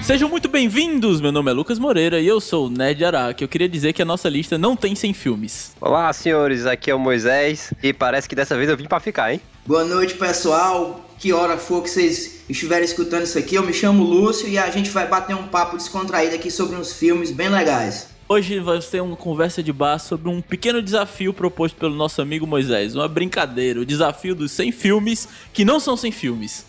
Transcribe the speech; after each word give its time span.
Sejam 0.00 0.28
muito 0.28 0.48
bem-vindos, 0.48 1.20
meu 1.20 1.32
nome 1.32 1.50
é 1.50 1.52
Lucas 1.52 1.76
Moreira 1.76 2.20
e 2.20 2.26
eu 2.28 2.40
sou 2.40 2.68
o 2.68 2.70
Ned 2.70 3.04
Araque. 3.04 3.42
Eu 3.42 3.48
queria 3.48 3.68
dizer 3.68 3.92
que 3.92 4.00
a 4.00 4.04
nossa 4.04 4.28
lista 4.28 4.56
não 4.56 4.76
tem 4.76 4.94
100 4.94 5.12
filmes. 5.12 5.72
Olá, 5.80 6.12
senhores, 6.12 6.66
aqui 6.66 6.88
é 6.88 6.94
o 6.94 7.00
Moisés 7.00 7.74
e 7.82 7.92
parece 7.92 8.28
que 8.28 8.36
dessa 8.36 8.56
vez 8.56 8.68
eu 8.68 8.76
vim 8.76 8.86
pra 8.86 9.00
ficar, 9.00 9.32
hein? 9.32 9.40
Boa 9.66 9.84
noite, 9.84 10.14
pessoal. 10.14 11.04
Que 11.18 11.32
hora 11.32 11.58
for 11.58 11.82
que 11.82 11.90
vocês 11.90 12.42
estiverem 12.48 12.84
escutando 12.84 13.24
isso 13.24 13.36
aqui, 13.38 13.56
eu 13.56 13.64
me 13.64 13.72
chamo 13.72 14.04
Lúcio 14.04 14.48
e 14.48 14.56
a 14.56 14.70
gente 14.70 14.88
vai 14.90 15.08
bater 15.08 15.34
um 15.34 15.48
papo 15.48 15.76
descontraído 15.76 16.36
aqui 16.36 16.48
sobre 16.48 16.76
uns 16.76 16.92
filmes 16.92 17.32
bem 17.32 17.48
legais. 17.48 18.06
Hoje 18.30 18.60
vai 18.60 18.78
ter 18.78 19.00
uma 19.00 19.16
conversa 19.16 19.62
de 19.62 19.72
bar 19.72 19.98
sobre 19.98 20.28
um 20.28 20.42
pequeno 20.42 20.82
desafio 20.82 21.32
proposto 21.32 21.76
pelo 21.76 21.94
nosso 21.94 22.20
amigo 22.20 22.46
Moisés. 22.46 22.94
Uma 22.94 23.08
brincadeira, 23.08 23.80
o 23.80 23.86
desafio 23.86 24.34
dos 24.34 24.52
100 24.52 24.70
filmes 24.70 25.26
que 25.50 25.64
não 25.64 25.80
são 25.80 25.96
100 25.96 26.12
filmes. 26.12 26.66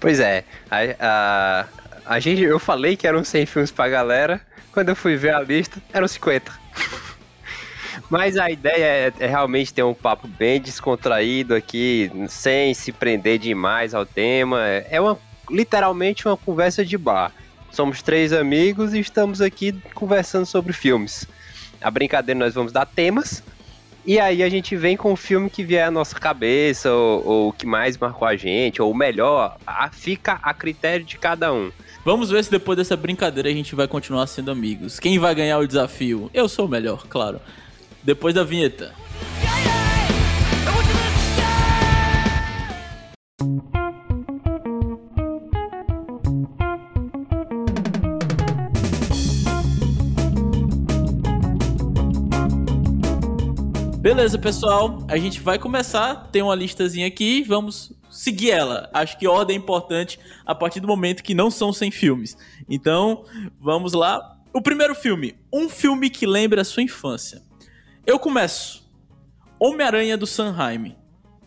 Pois 0.00 0.18
é, 0.18 0.42
a, 0.68 0.78
a, 0.98 1.66
a 2.06 2.18
gente, 2.18 2.42
eu 2.42 2.58
falei 2.58 2.96
que 2.96 3.06
eram 3.06 3.22
100 3.22 3.46
filmes 3.46 3.70
pra 3.70 3.88
galera, 3.88 4.40
quando 4.72 4.88
eu 4.88 4.96
fui 4.96 5.14
ver 5.14 5.32
a 5.32 5.40
lista, 5.40 5.80
eram 5.92 6.08
50. 6.08 6.52
Mas 8.10 8.36
a 8.36 8.50
ideia 8.50 8.84
é, 8.84 9.12
é, 9.20 9.26
realmente 9.28 9.72
ter 9.72 9.84
um 9.84 9.94
papo 9.94 10.26
bem 10.26 10.60
descontraído 10.60 11.54
aqui, 11.54 12.10
sem 12.28 12.74
se 12.74 12.90
prender 12.90 13.38
demais 13.38 13.94
ao 13.94 14.04
tema. 14.04 14.60
É 14.90 15.00
uma, 15.00 15.16
literalmente 15.48 16.26
uma 16.26 16.36
conversa 16.36 16.84
de 16.84 16.98
bar. 16.98 17.32
Somos 17.76 18.00
três 18.00 18.32
amigos 18.32 18.94
e 18.94 19.00
estamos 19.00 19.42
aqui 19.42 19.74
conversando 19.92 20.46
sobre 20.46 20.72
filmes. 20.72 21.26
A 21.78 21.90
brincadeira 21.90 22.40
nós 22.40 22.54
vamos 22.54 22.72
dar 22.72 22.86
temas 22.86 23.42
e 24.06 24.18
aí 24.18 24.42
a 24.42 24.48
gente 24.48 24.74
vem 24.74 24.96
com 24.96 25.12
o 25.12 25.16
filme 25.16 25.50
que 25.50 25.62
vier 25.62 25.86
à 25.86 25.90
nossa 25.90 26.18
cabeça, 26.18 26.90
ou, 26.90 27.48
o 27.48 27.52
que 27.52 27.66
mais 27.66 27.98
marcou 27.98 28.26
a 28.26 28.34
gente, 28.34 28.80
ou 28.80 28.94
melhor, 28.94 29.58
a, 29.66 29.90
fica 29.90 30.40
a 30.42 30.54
critério 30.54 31.04
de 31.04 31.18
cada 31.18 31.52
um. 31.52 31.70
Vamos 32.02 32.30
ver 32.30 32.42
se 32.44 32.50
depois 32.50 32.78
dessa 32.78 32.96
brincadeira 32.96 33.50
a 33.50 33.52
gente 33.52 33.74
vai 33.74 33.86
continuar 33.86 34.26
sendo 34.26 34.50
amigos. 34.50 34.98
Quem 34.98 35.18
vai 35.18 35.34
ganhar 35.34 35.58
o 35.58 35.66
desafio? 35.66 36.30
Eu 36.32 36.48
sou 36.48 36.64
o 36.64 36.70
melhor, 36.70 37.06
claro. 37.06 37.42
Depois 38.02 38.34
da 38.34 38.42
vinheta. 38.42 38.94
Beleza, 54.06 54.38
pessoal. 54.38 55.04
A 55.08 55.16
gente 55.16 55.40
vai 55.40 55.58
começar. 55.58 56.28
Tem 56.30 56.40
uma 56.40 56.54
listazinha 56.54 57.08
aqui. 57.08 57.42
Vamos 57.42 57.92
seguir 58.08 58.52
ela. 58.52 58.88
Acho 58.94 59.18
que 59.18 59.26
ordem 59.26 59.56
é 59.56 59.58
importante 59.58 60.20
a 60.46 60.54
partir 60.54 60.78
do 60.78 60.86
momento 60.86 61.24
que 61.24 61.34
não 61.34 61.50
são 61.50 61.72
100 61.72 61.90
filmes. 61.90 62.38
Então, 62.68 63.24
vamos 63.60 63.94
lá. 63.94 64.38
O 64.52 64.62
primeiro 64.62 64.94
filme. 64.94 65.34
Um 65.52 65.68
filme 65.68 66.08
que 66.08 66.24
lembra 66.24 66.60
a 66.60 66.64
sua 66.64 66.84
infância. 66.84 67.42
Eu 68.06 68.16
começo. 68.16 68.88
Homem-Aranha 69.58 70.16
do 70.16 70.24
Sanheim. 70.24 70.94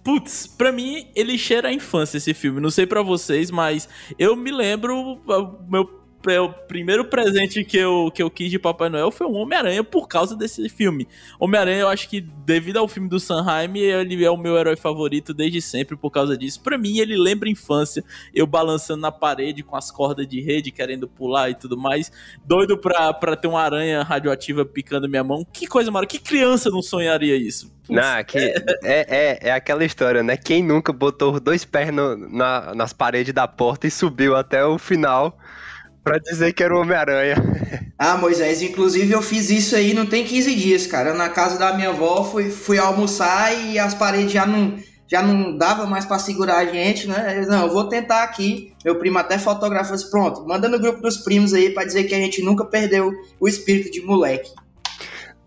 Putz, 0.03 0.45
pra 0.45 0.73
mim 0.73 1.07
ele 1.15 1.37
cheira 1.37 1.69
a 1.69 1.73
infância 1.73 2.17
esse 2.17 2.33
filme. 2.33 2.59
Não 2.59 2.69
sei 2.69 2.85
para 2.85 3.01
vocês, 3.01 3.49
mas 3.49 3.87
eu 4.17 4.35
me 4.35 4.51
lembro. 4.51 5.21
Meu 5.65 5.85
o 6.25 6.49
primeiro 6.49 7.05
presente 7.05 7.63
que 7.63 7.77
eu, 7.77 8.11
que 8.13 8.21
eu 8.21 8.29
quis 8.29 8.51
de 8.51 8.59
Papai 8.59 8.89
Noel 8.89 9.09
foi 9.09 9.25
um 9.25 9.35
Homem-Aranha 9.35 9.83
por 9.83 10.07
causa 10.07 10.35
desse 10.35 10.67
filme. 10.67 11.07
Homem-Aranha, 11.39 11.81
eu 11.81 11.87
acho 11.87 12.09
que 12.09 12.19
devido 12.19 12.77
ao 12.77 12.87
filme 12.87 13.07
do 13.07 13.19
Sanheim, 13.19 13.77
ele 13.77 14.23
é 14.23 14.29
o 14.29 14.37
meu 14.37 14.57
herói 14.57 14.75
favorito 14.75 15.33
desde 15.33 15.61
sempre 15.61 15.95
por 15.95 16.11
causa 16.11 16.37
disso. 16.37 16.61
Para 16.61 16.77
mim, 16.77 16.99
ele 16.99 17.15
lembra 17.15 17.47
a 17.47 17.51
infância, 17.51 18.03
eu 18.33 18.45
balançando 18.45 19.01
na 19.01 19.11
parede 19.11 19.63
com 19.63 19.75
as 19.75 19.89
cordas 19.89 20.27
de 20.27 20.41
rede, 20.41 20.71
querendo 20.71 21.07
pular 21.07 21.49
e 21.49 21.55
tudo 21.55 21.77
mais. 21.77 22.11
Doido 22.45 22.77
pra, 22.77 23.13
pra 23.13 23.35
ter 23.35 23.47
uma 23.47 23.61
aranha 23.61 24.03
radioativa 24.03 24.65
picando 24.65 25.07
minha 25.07 25.23
mão. 25.23 25.45
Que 25.51 25.67
coisa 25.67 25.89
maravilhosa. 25.89 26.19
Que 26.19 26.29
criança 26.29 26.69
não 26.69 26.81
sonharia 26.81 27.35
isso? 27.35 27.71
Não, 27.89 28.23
que 28.23 28.37
é, 28.37 28.53
é, 28.83 29.39
é, 29.49 29.51
aquela 29.51 29.83
história, 29.83 30.21
né? 30.21 30.37
Quem 30.37 30.63
nunca 30.63 30.93
botou 30.93 31.33
os 31.33 31.41
dois 31.41 31.65
pés 31.65 31.91
no, 31.93 32.15
na, 32.15 32.75
nas 32.75 32.93
paredes 32.93 33.33
da 33.33 33.47
porta 33.47 33.87
e 33.87 33.91
subiu 33.91 34.35
até 34.35 34.63
o 34.63 34.77
final 34.77 35.37
Pra 36.03 36.17
dizer 36.17 36.53
que 36.53 36.63
era 36.63 36.75
o 36.75 36.81
Homem-Aranha. 36.81 37.35
Ah, 38.01 38.15
Moisés, 38.15 38.61
inclusive 38.61 39.11
eu 39.11 39.21
fiz 39.21 39.49
isso 39.49 39.75
aí 39.75 39.93
não 39.93 40.05
tem 40.05 40.23
15 40.23 40.55
dias, 40.55 40.87
cara. 40.87 41.13
Na 41.13 41.27
casa 41.27 41.59
da 41.59 41.73
minha 41.73 41.89
avó, 41.89 42.23
fui, 42.23 42.49
fui 42.49 42.77
almoçar 42.77 43.53
e 43.53 43.77
as 43.77 43.93
paredes 43.93 44.31
já 44.31 44.45
não, 44.45 44.79
já 45.05 45.21
não 45.21 45.57
dava 45.57 45.85
mais 45.85 46.05
para 46.05 46.17
segurar 46.17 46.59
a 46.59 46.65
gente, 46.65 47.09
né? 47.09 47.45
Não, 47.45 47.63
eu 47.63 47.73
vou 47.73 47.89
tentar 47.89 48.23
aqui. 48.23 48.71
Meu 48.85 48.97
primo 48.97 49.17
até 49.17 49.37
fotografou 49.37 49.97
pronto, 50.09 50.47
manda 50.47 50.69
no 50.69 50.79
grupo 50.79 51.01
dos 51.01 51.17
primos 51.17 51.53
aí 51.53 51.71
para 51.71 51.83
dizer 51.83 52.05
que 52.05 52.15
a 52.15 52.19
gente 52.19 52.41
nunca 52.41 52.63
perdeu 52.63 53.11
o 53.37 53.49
espírito 53.49 53.91
de 53.91 53.99
moleque. 53.99 54.49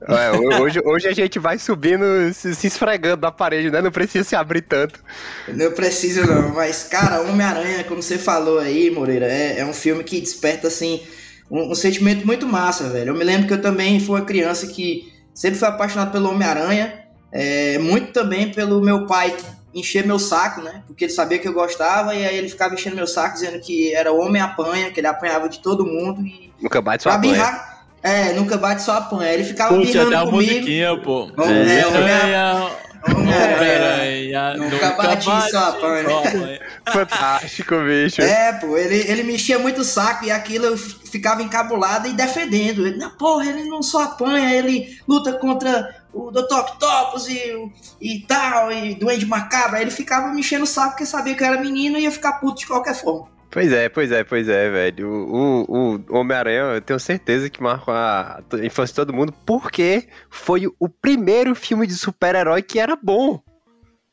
É, 0.08 0.60
hoje, 0.60 0.80
hoje 0.84 1.08
a 1.08 1.12
gente 1.12 1.38
vai 1.38 1.58
subindo, 1.58 2.04
se, 2.32 2.54
se, 2.54 2.66
esfregando 2.66 3.22
na 3.22 3.30
parede, 3.30 3.70
né? 3.70 3.80
Não 3.80 3.90
precisa 3.90 4.24
se 4.24 4.34
abrir 4.34 4.62
tanto. 4.62 5.00
Não 5.48 5.70
precisa 5.72 6.26
não, 6.26 6.50
mas, 6.54 6.84
cara, 6.84 7.20
Homem-Aranha, 7.22 7.84
como 7.84 8.02
você 8.02 8.18
falou 8.18 8.58
aí, 8.58 8.90
Moreira, 8.90 9.26
é, 9.26 9.60
é 9.60 9.66
um 9.66 9.72
filme 9.72 10.02
que 10.02 10.20
desperta, 10.20 10.68
assim, 10.68 11.02
um, 11.50 11.70
um, 11.70 11.74
sentimento 11.74 12.26
muito 12.26 12.46
massa, 12.46 12.88
velho. 12.88 13.10
Eu 13.10 13.14
me 13.14 13.24
lembro 13.24 13.46
que 13.46 13.54
eu 13.54 13.62
também 13.62 14.00
fui 14.00 14.18
uma 14.18 14.26
criança 14.26 14.66
que 14.66 15.12
sempre 15.34 15.58
foi 15.58 15.68
apaixonado 15.68 16.10
pelo 16.10 16.30
Homem-Aranha, 16.30 17.04
é, 17.30 17.78
muito 17.78 18.12
também 18.12 18.50
pelo 18.50 18.80
meu 18.80 19.06
pai 19.06 19.36
encher 19.74 20.06
meu 20.06 20.19
saco, 20.19 20.60
né? 20.60 20.82
Porque 20.86 21.04
ele 21.04 21.12
sabia 21.12 21.38
que 21.38 21.48
eu 21.48 21.52
gostava 21.52 22.14
e 22.14 22.26
aí 22.26 22.36
ele 22.36 22.48
ficava 22.48 22.74
enchendo 22.74 22.96
meu 22.96 23.06
saco 23.06 23.34
dizendo 23.34 23.58
que 23.60 23.94
era 23.94 24.12
homem 24.12 24.42
apanha, 24.42 24.90
que 24.90 25.00
ele 25.00 25.06
apanhava 25.06 25.48
de 25.48 25.60
todo 25.60 25.86
mundo 25.86 26.20
e... 26.26 26.52
Nunca 26.60 26.82
bate 26.82 27.04
sua 27.04 27.14
apanha. 27.14 27.72
É, 28.02 28.32
nunca 28.32 28.56
bate 28.56 28.82
só 28.82 28.96
apanha. 28.96 29.32
Ele 29.32 29.44
ficava 29.44 29.74
Putz, 29.74 29.94
até 29.94 30.18
comigo. 30.24 30.32
musiquinha, 30.32 30.96
pô. 30.96 31.30
É, 31.38 31.80
é, 31.80 31.86
Homem-Aranha. 31.86 32.70
Homem-Aranha. 33.08 34.54
Nunca 34.56 34.90
bate 34.90 35.24
só 35.24 35.68
apanha. 35.68 36.60
Fantástico, 36.92 37.76
bicho. 37.84 38.20
É, 38.20 38.52
pô, 38.54 38.76
ele, 38.76 39.08
ele 39.08 39.22
mexia 39.22 39.58
muito 39.58 39.82
o 39.82 39.84
saco 39.84 40.24
e 40.24 40.32
aquilo 40.32 40.66
eu 40.66 40.76
ficava 40.76 41.42
encabulado 41.42 42.08
e 42.08 42.12
defendendo. 42.12 42.86
Ele, 42.86 43.08
porra, 43.10 43.46
ele 43.46 43.64
não 43.68 43.82
só 43.82 44.02
apanha, 44.02 44.52
ele 44.52 44.98
luta 45.06 45.32
contra 45.34 45.94
o 46.12 46.30
Dr. 46.30 46.54
Octopus 46.54 47.28
e, 47.28 47.72
e 48.00 48.20
tal, 48.26 48.72
e 48.72 48.96
Duende 48.96 49.26
Macabra. 49.26 49.80
Ele 49.80 49.92
ficava 49.92 50.32
mexendo 50.34 50.62
o 50.62 50.66
saco 50.66 50.90
porque 50.90 51.06
sabia 51.06 51.34
que 51.34 51.42
eu 51.42 51.46
era 51.46 51.60
menino 51.60 51.96
e 51.98 52.02
ia 52.02 52.10
ficar 52.10 52.34
puto 52.34 52.60
de 52.60 52.66
qualquer 52.66 52.94
forma. 52.94 53.28
Pois 53.52 53.70
é, 53.70 53.86
pois 53.90 54.10
é, 54.10 54.24
pois 54.24 54.48
é, 54.48 54.70
velho. 54.70 55.08
O, 55.10 55.62
o, 55.68 56.04
o 56.08 56.16
Homem-Aranha, 56.16 56.74
eu 56.74 56.80
tenho 56.80 56.98
certeza 56.98 57.50
que 57.50 57.62
marcou 57.62 57.92
a 57.92 58.42
infância 58.64 58.94
de 58.94 58.96
todo 58.96 59.12
mundo, 59.12 59.30
porque 59.44 60.08
foi 60.30 60.66
o 60.80 60.88
primeiro 60.88 61.54
filme 61.54 61.86
de 61.86 61.92
super-herói 61.92 62.62
que 62.62 62.78
era 62.78 62.96
bom, 62.96 63.42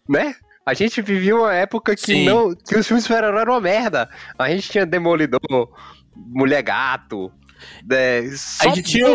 né? 0.10 0.36
A 0.66 0.74
gente 0.74 1.02
vivia 1.02 1.38
uma 1.38 1.54
época 1.54 1.96
que 1.96 2.02
Sim. 2.02 2.26
não 2.26 2.54
que 2.54 2.76
os 2.76 2.86
filmes 2.86 3.06
de 3.06 3.08
super-herói 3.08 3.42
eram 3.42 3.54
uma 3.54 3.62
merda. 3.62 4.10
A 4.38 4.50
gente 4.50 4.70
tinha 4.70 4.86
Demolidor, 4.86 5.40
Mulher 6.14 6.62
Gato, 6.62 7.32
é, 7.90 8.26
a 8.60 8.68
gente 8.76 8.84
tinha, 8.84 9.08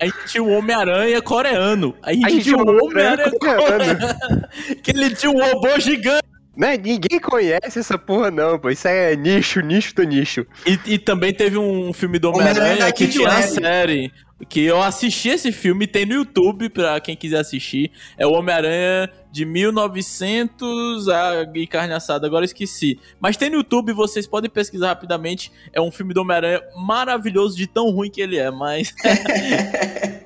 a 0.00 0.04
gente 0.06 0.26
tinha 0.26 0.42
o 0.42 0.50
Homem-Aranha 0.52 1.20
coreano. 1.20 1.94
A 2.02 2.14
gente, 2.14 2.24
a 2.24 2.28
gente 2.30 2.44
tinha 2.44 2.56
o 2.56 2.84
Homem-Aranha 2.86 3.30
coreano. 3.38 3.98
coreano. 3.98 4.48
que 4.82 4.90
ele 4.90 5.14
tinha 5.14 5.30
um 5.30 5.38
robô 5.38 5.78
gigante. 5.78 6.24
Né? 6.56 6.76
Ninguém 6.76 7.18
conhece 7.18 7.78
essa 7.78 7.98
porra, 7.98 8.30
não, 8.30 8.58
pô. 8.58 8.70
Isso 8.70 8.86
é 8.86 9.16
nicho, 9.16 9.60
nicho 9.60 9.94
do 9.94 10.04
nicho. 10.04 10.46
E, 10.66 10.78
e 10.94 10.98
também 10.98 11.32
teve 11.32 11.58
um 11.58 11.92
filme 11.92 12.18
do 12.18 12.30
Homem-Aranha 12.30 12.90
que 12.92 13.08
tinha 13.08 13.28
a 13.28 13.42
série. 13.42 14.12
Que 14.48 14.64
eu 14.64 14.82
assisti 14.82 15.30
esse 15.30 15.52
filme, 15.52 15.86
tem 15.86 16.04
no 16.04 16.14
YouTube 16.14 16.68
pra 16.68 17.00
quem 17.00 17.16
quiser 17.16 17.38
assistir. 17.38 17.90
É 18.18 18.26
o 18.26 18.32
Homem-Aranha 18.32 19.10
de 19.32 19.44
1900 19.44 21.08
a, 21.08 21.46
e 21.54 21.66
carne 21.66 21.94
assada, 21.94 22.26
agora 22.26 22.44
esqueci. 22.44 23.00
Mas 23.18 23.36
tem 23.36 23.48
no 23.48 23.56
YouTube, 23.56 23.92
vocês 23.92 24.26
podem 24.26 24.50
pesquisar 24.50 24.88
rapidamente. 24.88 25.50
É 25.72 25.80
um 25.80 25.90
filme 25.90 26.12
do 26.12 26.20
Homem-Aranha 26.20 26.60
maravilhoso 26.76 27.56
de 27.56 27.66
tão 27.66 27.90
ruim 27.90 28.10
que 28.10 28.20
ele 28.20 28.36
é, 28.36 28.50
mas. 28.50 28.94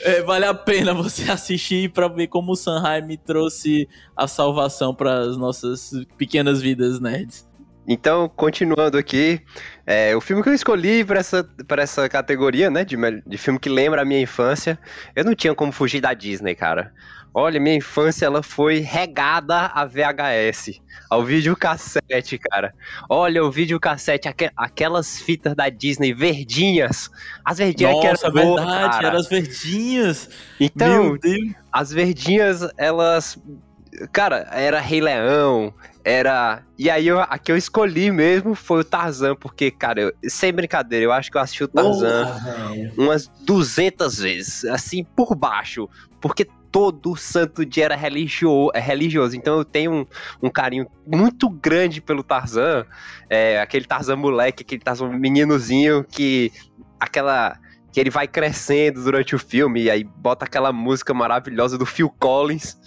é, 0.00 0.22
vale 0.22 0.44
a 0.44 0.54
pena 0.54 0.94
você 0.94 1.28
assistir 1.30 1.90
para 1.90 2.08
ver 2.08 2.28
como 2.28 2.52
o 2.52 2.56
Sanheim 2.56 3.16
trouxe 3.16 3.88
a 4.16 4.26
salvação 4.26 4.94
para 4.94 5.20
as 5.20 5.36
nossas 5.36 5.92
pequenas 6.16 6.60
vidas 6.60 7.00
nerds. 7.00 7.48
Então, 7.88 8.28
continuando 8.28 8.96
aqui, 8.96 9.40
é, 9.84 10.14
o 10.14 10.20
filme 10.20 10.42
que 10.42 10.48
eu 10.48 10.54
escolhi 10.54 11.04
para 11.04 11.18
essa, 11.18 11.48
essa 11.78 12.08
categoria, 12.08 12.70
né, 12.70 12.84
de, 12.84 12.96
de 13.26 13.38
filme 13.38 13.58
que 13.58 13.68
lembra 13.68 14.02
a 14.02 14.04
minha 14.04 14.20
infância, 14.20 14.78
eu 15.16 15.24
não 15.24 15.34
tinha 15.34 15.54
como 15.54 15.72
fugir 15.72 16.00
da 16.00 16.14
Disney, 16.14 16.54
cara. 16.54 16.92
Olha, 17.32 17.60
minha 17.60 17.76
infância 17.76 18.26
ela 18.26 18.42
foi 18.42 18.78
regada 18.78 19.66
a 19.66 19.84
VHS, 19.84 20.80
ao 21.08 21.24
videocassete, 21.24 22.38
cara. 22.38 22.74
Olha, 23.08 23.44
o 23.44 23.50
videocassete, 23.50 24.28
aqu 24.28 24.50
aquelas 24.56 25.20
fitas 25.20 25.54
da 25.54 25.68
Disney 25.68 26.12
verdinhas. 26.12 27.08
As 27.44 27.58
verdinhas 27.58 27.94
Nossa, 27.94 28.30
que 28.30 28.38
eram 28.38 28.54
verdade, 28.56 29.06
eram 29.06 29.18
as 29.18 29.28
verdinhas. 29.28 30.28
Então, 30.58 31.16
as 31.72 31.92
verdinhas, 31.92 32.68
elas 32.76 33.38
cara, 34.12 34.48
era 34.52 34.80
Rei 34.80 35.00
Leão, 35.00 35.74
era. 36.04 36.62
E 36.78 36.88
aí 36.88 37.06
eu, 37.06 37.20
a 37.20 37.38
que 37.38 37.52
eu 37.52 37.56
escolhi 37.56 38.10
mesmo 38.10 38.54
foi 38.54 38.80
o 38.80 38.84
Tarzan, 38.84 39.34
porque, 39.34 39.70
cara, 39.70 40.00
eu, 40.00 40.12
sem 40.28 40.52
brincadeira, 40.52 41.04
eu 41.04 41.12
acho 41.12 41.30
que 41.30 41.36
eu 41.36 41.40
assisti 41.40 41.64
o 41.64 41.68
Tarzan 41.68 42.26
Porra, 42.26 42.72
umas 42.96 43.28
200 43.44 44.18
vezes, 44.18 44.64
assim, 44.64 45.04
por 45.04 45.34
baixo, 45.34 45.88
porque 46.20 46.46
todo 46.70 47.16
santo 47.16 47.64
dia 47.64 47.86
era 47.86 47.96
religio, 47.96 48.70
é 48.74 48.80
religioso. 48.80 49.36
Então 49.36 49.58
eu 49.58 49.64
tenho 49.64 49.92
um, 49.92 50.06
um 50.42 50.50
carinho 50.50 50.86
muito 51.06 51.48
grande 51.48 52.00
pelo 52.00 52.22
Tarzan, 52.22 52.84
é, 53.28 53.60
aquele 53.60 53.84
Tarzan 53.84 54.16
moleque, 54.16 54.62
aquele 54.62 54.82
Tarzan 54.82 55.08
meninozinho 55.08 56.04
que 56.04 56.52
aquela 56.98 57.58
que 57.92 57.98
ele 57.98 58.10
vai 58.10 58.28
crescendo 58.28 59.02
durante 59.02 59.34
o 59.34 59.38
filme 59.38 59.82
e 59.82 59.90
aí 59.90 60.04
bota 60.04 60.44
aquela 60.44 60.72
música 60.72 61.12
maravilhosa 61.12 61.76
do 61.76 61.84
Phil 61.84 62.08
Collins, 62.08 62.78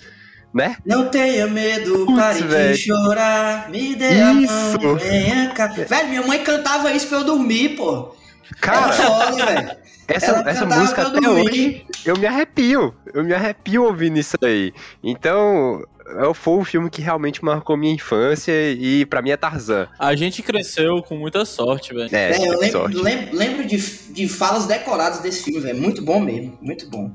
né? 0.54 0.78
Não 0.86 1.10
tenha 1.10 1.46
medo, 1.48 2.06
Putz, 2.06 2.20
pare 2.20 2.42
velho. 2.44 2.74
de 2.74 2.80
chorar, 2.80 3.70
me 3.70 3.96
dê 3.96 4.22
a 4.22 4.34
mão, 4.34 4.44
Isso. 4.44 4.96
venha 4.96 5.50
cá. 5.50 5.68
Velho, 5.68 6.08
minha 6.08 6.26
mãe 6.26 6.42
cantava 6.42 6.92
isso 6.94 7.08
pra 7.08 7.18
eu 7.18 7.26
dormir, 7.26 7.76
pô. 7.76 8.16
Cara, 8.62 8.92
foda, 8.94 9.45
velho. 9.45 9.72
essa, 10.07 10.44
essa 10.50 10.66
música 10.66 11.07
até 11.07 11.22
dormir. 11.22 11.50
hoje 11.50 11.86
eu 12.06 12.18
me 12.18 12.25
arrepio. 12.25 12.94
Eu 13.13 13.24
me 13.24 13.34
arrepio 13.34 13.84
ouvindo 13.86 14.18
isso 14.19 14.36
aí. 14.44 14.74
Então, 15.04 15.84
é- 16.06 16.34
foi 16.34 16.54
um 16.56 16.63
filme 16.66 16.90
que 16.90 17.01
realmente 17.01 17.44
marcou 17.44 17.78
minha 17.78 17.94
infância 17.94 18.51
e 18.72 19.06
pra 19.06 19.22
mim 19.22 19.30
é 19.31 19.38
Tarzan. 19.38 19.88
A 19.98 20.16
gente 20.16 20.42
cresceu 20.42 21.01
com 21.04 21.16
muita 21.16 21.45
sorte, 21.45 21.94
velho. 21.94 22.10
É, 22.13 22.31
É, 22.31 22.38
eu 22.48 22.60
lembro, 22.60 22.72
sorte. 22.72 22.98
lembro, 22.98 23.36
lembro 23.38 23.66
de, 23.66 23.78
de 23.78 24.28
falas 24.28 24.66
decoradas 24.66 25.19
desse 25.19 25.44
filme, 25.44 25.60
velho. 25.62 25.80
Muito 25.81 26.01
bom 26.01 26.19
mesmo, 26.19 26.57
muito 26.62 26.89
bom. 26.89 27.12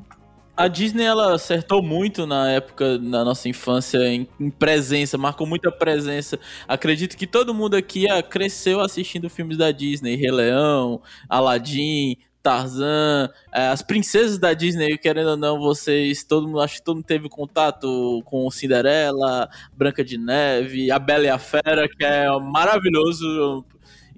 A 0.59 0.67
Disney, 0.67 1.05
ela 1.05 1.35
acertou 1.35 1.81
muito 1.81 2.27
na 2.27 2.51
época, 2.51 2.99
na 2.99 3.25
nossa 3.25 3.49
infância, 3.49 3.99
em, 3.99 4.27
em 4.41 4.51
presença, 4.51 5.17
marcou 5.17 5.47
muita 5.47 5.71
presença. 5.71 6.37
Acredito 6.67 7.17
que 7.17 7.29
todo 7.29 7.55
mundo 7.55 7.77
aqui 7.77 8.11
ah, 8.11 8.21
cresceu 8.25 8.81
assistindo 8.81 9.31
filmes 9.31 9.57
da 9.57 9.71
Disney. 9.71 10.17
Rei 10.17 10.33
Leão, 10.33 11.01
Aladdin, 11.29 12.17
Tarzan, 12.43 13.31
eh, 13.55 13.69
as 13.69 13.83
princesas 13.83 14.37
da 14.37 14.53
Disney, 14.53 14.99
querendo 14.99 15.31
ou 15.31 15.37
não, 15.37 15.61
vocês, 15.61 16.25
todo 16.25 16.49
mundo, 16.49 16.61
acho 16.61 16.79
que 16.79 16.83
todo 16.83 16.97
mundo 16.97 17.07
teve 17.07 17.29
contato 17.29 18.21
com 18.25 18.51
Cinderela, 18.51 19.49
Branca 19.77 20.05
de 20.05 20.19
Neve, 20.19 20.91
A 20.91 20.99
Bela 20.99 21.25
e 21.25 21.29
a 21.29 21.39
Fera, 21.39 21.89
que 21.89 22.05
é 22.05 22.29
maravilhoso. 22.41 23.65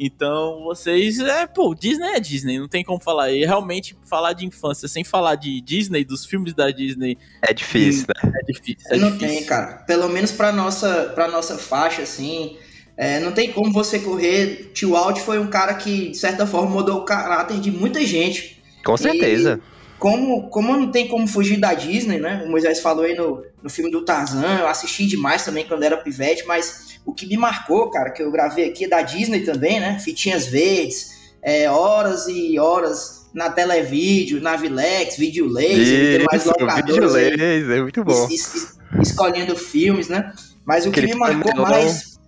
Então, 0.02 0.62
vocês, 0.64 1.18
é, 1.20 1.46
pô, 1.46 1.74
Disney 1.74 2.08
é 2.14 2.20
Disney, 2.20 2.58
não 2.58 2.66
tem 2.68 2.82
como 2.82 2.98
falar. 2.98 3.30
E 3.32 3.44
realmente 3.44 3.94
falar 4.06 4.32
de 4.32 4.46
infância 4.46 4.88
sem 4.88 5.04
falar 5.04 5.34
de 5.34 5.60
Disney, 5.60 6.04
dos 6.04 6.24
filmes 6.24 6.54
da 6.54 6.70
Disney, 6.70 7.18
É 7.42 7.52
difícil, 7.52 8.06
né? 8.24 8.32
é 8.34 8.50
difícil. 8.50 8.86
É 8.88 8.96
não 8.96 9.10
difícil. 9.10 9.28
tem, 9.36 9.44
cara. 9.44 9.74
Pelo 9.86 10.08
menos 10.08 10.32
pra 10.32 10.50
nossa, 10.52 11.12
pra 11.14 11.28
nossa 11.28 11.58
faixa, 11.58 12.00
assim. 12.00 12.56
é, 12.96 13.20
não 13.20 13.32
tem 13.32 13.52
como 13.52 13.70
você 13.70 13.98
correr. 13.98 14.70
Tio 14.72 14.96
Alt 14.96 15.18
foi 15.20 15.38
um 15.38 15.48
cara 15.48 15.74
que, 15.74 16.08
de 16.08 16.16
certa 16.16 16.46
forma, 16.46 16.70
mudou 16.70 17.00
o 17.00 17.04
caráter 17.04 17.60
de 17.60 17.70
muita 17.70 18.00
gente. 18.06 18.62
Com 18.82 18.96
certeza. 18.96 19.60
Como, 19.98 20.48
como 20.48 20.74
não 20.78 20.90
tem 20.90 21.08
como 21.08 21.26
fugir 21.28 21.58
da 21.60 21.74
Disney, 21.74 22.18
né? 22.18 22.42
O 22.46 22.50
Moisés 22.50 22.80
falou 22.80 23.04
aí 23.04 23.14
no, 23.14 23.44
no 23.62 23.68
filme 23.68 23.90
do 23.90 24.02
Tarzan, 24.02 24.60
eu 24.60 24.66
assisti 24.66 25.04
demais 25.06 25.44
também 25.44 25.66
quando 25.66 25.82
era 25.82 25.98
pivete, 25.98 26.44
mas 26.46 26.89
o 27.04 27.12
que 27.14 27.26
me 27.26 27.36
marcou, 27.36 27.90
cara, 27.90 28.10
que 28.10 28.22
eu 28.22 28.30
gravei 28.30 28.68
aqui 28.68 28.84
é 28.84 28.88
da 28.88 29.02
Disney 29.02 29.40
também, 29.40 29.80
né? 29.80 29.98
Fitinhas 29.98 30.46
verdes, 30.46 31.10
é, 31.42 31.70
horas 31.70 32.26
e 32.28 32.58
horas 32.58 33.28
na 33.34 33.48
televídeo, 33.50 34.40
na 34.40 34.56
Vilex, 34.56 35.16
Video 35.16 35.46
Laser, 35.46 36.24
Isso, 36.34 36.48
locadores 36.48 37.12
laser, 37.12 37.70
é 37.70 37.80
muito 37.82 38.04
bom. 38.04 38.26
es- 38.30 38.54
es- 38.54 38.78
escolhendo 39.00 39.56
filmes, 39.56 40.08
né? 40.08 40.32
Mas 40.64 40.84
o 40.86 40.90
que 40.90 41.00
me 41.02 41.14
marcou 41.14 41.54
mais. 41.56 42.18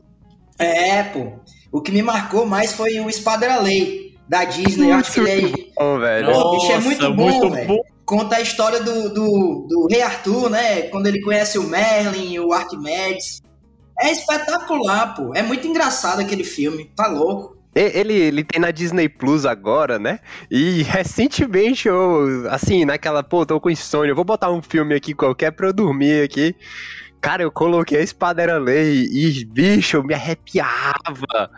É, 0.59 1.03
pô. 1.05 1.33
O 1.71 1.81
que 1.81 1.91
me 1.91 2.03
marcou 2.03 2.45
mais 2.47 2.73
foi 2.73 3.01
o 3.01 3.09
Esquadrão 3.09 3.63
Lei 3.63 4.15
da 4.29 4.45
Disney. 4.45 4.91
Eu 4.91 4.95
acho 4.95 5.13
que 5.13 5.21
ele 5.21 5.53
é- 5.53 5.73
Bom, 5.77 5.99
velho. 5.99 6.33
Pô, 6.33 6.51
bicho, 6.53 6.73
é 6.73 6.79
muito 6.79 7.01
Nossa, 7.03 7.15
bom, 7.15 7.31
muito 7.31 7.51
velho. 7.51 7.67
bom. 7.69 7.79
conta 8.05 8.37
a 8.37 8.41
história 8.41 8.81
do, 8.81 9.09
do, 9.09 9.67
do 9.69 9.87
Rei 9.91 10.03
Arthur, 10.03 10.51
né? 10.51 10.83
Quando 10.83 11.07
ele 11.07 11.21
conhece 11.23 11.59
o 11.59 11.63
Merlin, 11.63 12.39
o 12.41 12.53
Arquimedes. 12.53 13.41
É 14.01 14.11
espetacular, 14.11 15.15
pô. 15.15 15.35
É 15.35 15.43
muito 15.43 15.67
engraçado 15.67 16.21
aquele 16.21 16.45
filme. 16.45 16.91
Tá 16.97 17.07
louco. 17.07 17.57
Ele, 17.75 18.13
ele 18.13 18.45
tem 18.45 18.61
na 18.61 18.71
Disney 18.71 19.09
Plus 19.09 19.47
agora, 19.47 19.99
né? 19.99 20.21
E 20.51 20.83
recentemente 20.85 21.89
eu, 21.89 22.47
assim, 22.51 22.85
naquela, 22.85 23.23
pô, 23.23 23.47
tô 23.47 23.59
com 23.59 23.71
insônia, 23.71 24.13
eu 24.13 24.17
vou 24.17 24.25
botar 24.25 24.51
um 24.51 24.61
filme 24.61 24.95
aqui 24.95 25.15
qualquer 25.15 25.53
pra 25.53 25.69
eu 25.69 25.73
dormir 25.73 26.23
aqui. 26.23 26.55
Cara, 27.23 27.45
eu 27.45 27.53
coloquei 27.53 27.99
a 27.99 28.03
espada 28.03 28.43
era 28.43 28.59
lei 28.59 29.05
e, 29.05 29.45
bicho, 29.45 29.97
eu 29.97 30.03
me 30.03 30.13
arrepiava. 30.13 31.51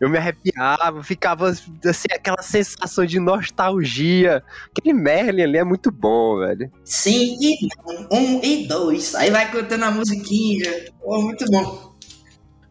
Eu 0.00 0.10
me 0.10 0.18
arrepiava, 0.18 1.04
ficava, 1.04 1.48
assim, 1.48 2.08
aquela 2.12 2.42
sensação 2.42 3.06
de 3.06 3.20
nostalgia. 3.20 4.42
Aquele 4.76 4.92
Merlin 4.92 5.42
ali 5.42 5.58
é 5.58 5.62
muito 5.62 5.92
bom, 5.92 6.40
velho. 6.40 6.68
Sim, 6.84 7.36
e 7.40 7.68
um, 7.86 8.16
um 8.18 8.40
e 8.42 8.66
dois. 8.66 9.14
Aí 9.14 9.30
vai 9.30 9.48
cantando 9.52 9.84
a 9.84 9.90
musiquinha. 9.92 10.68
Pô, 11.00 11.22
muito 11.22 11.44
bom. 11.48 11.93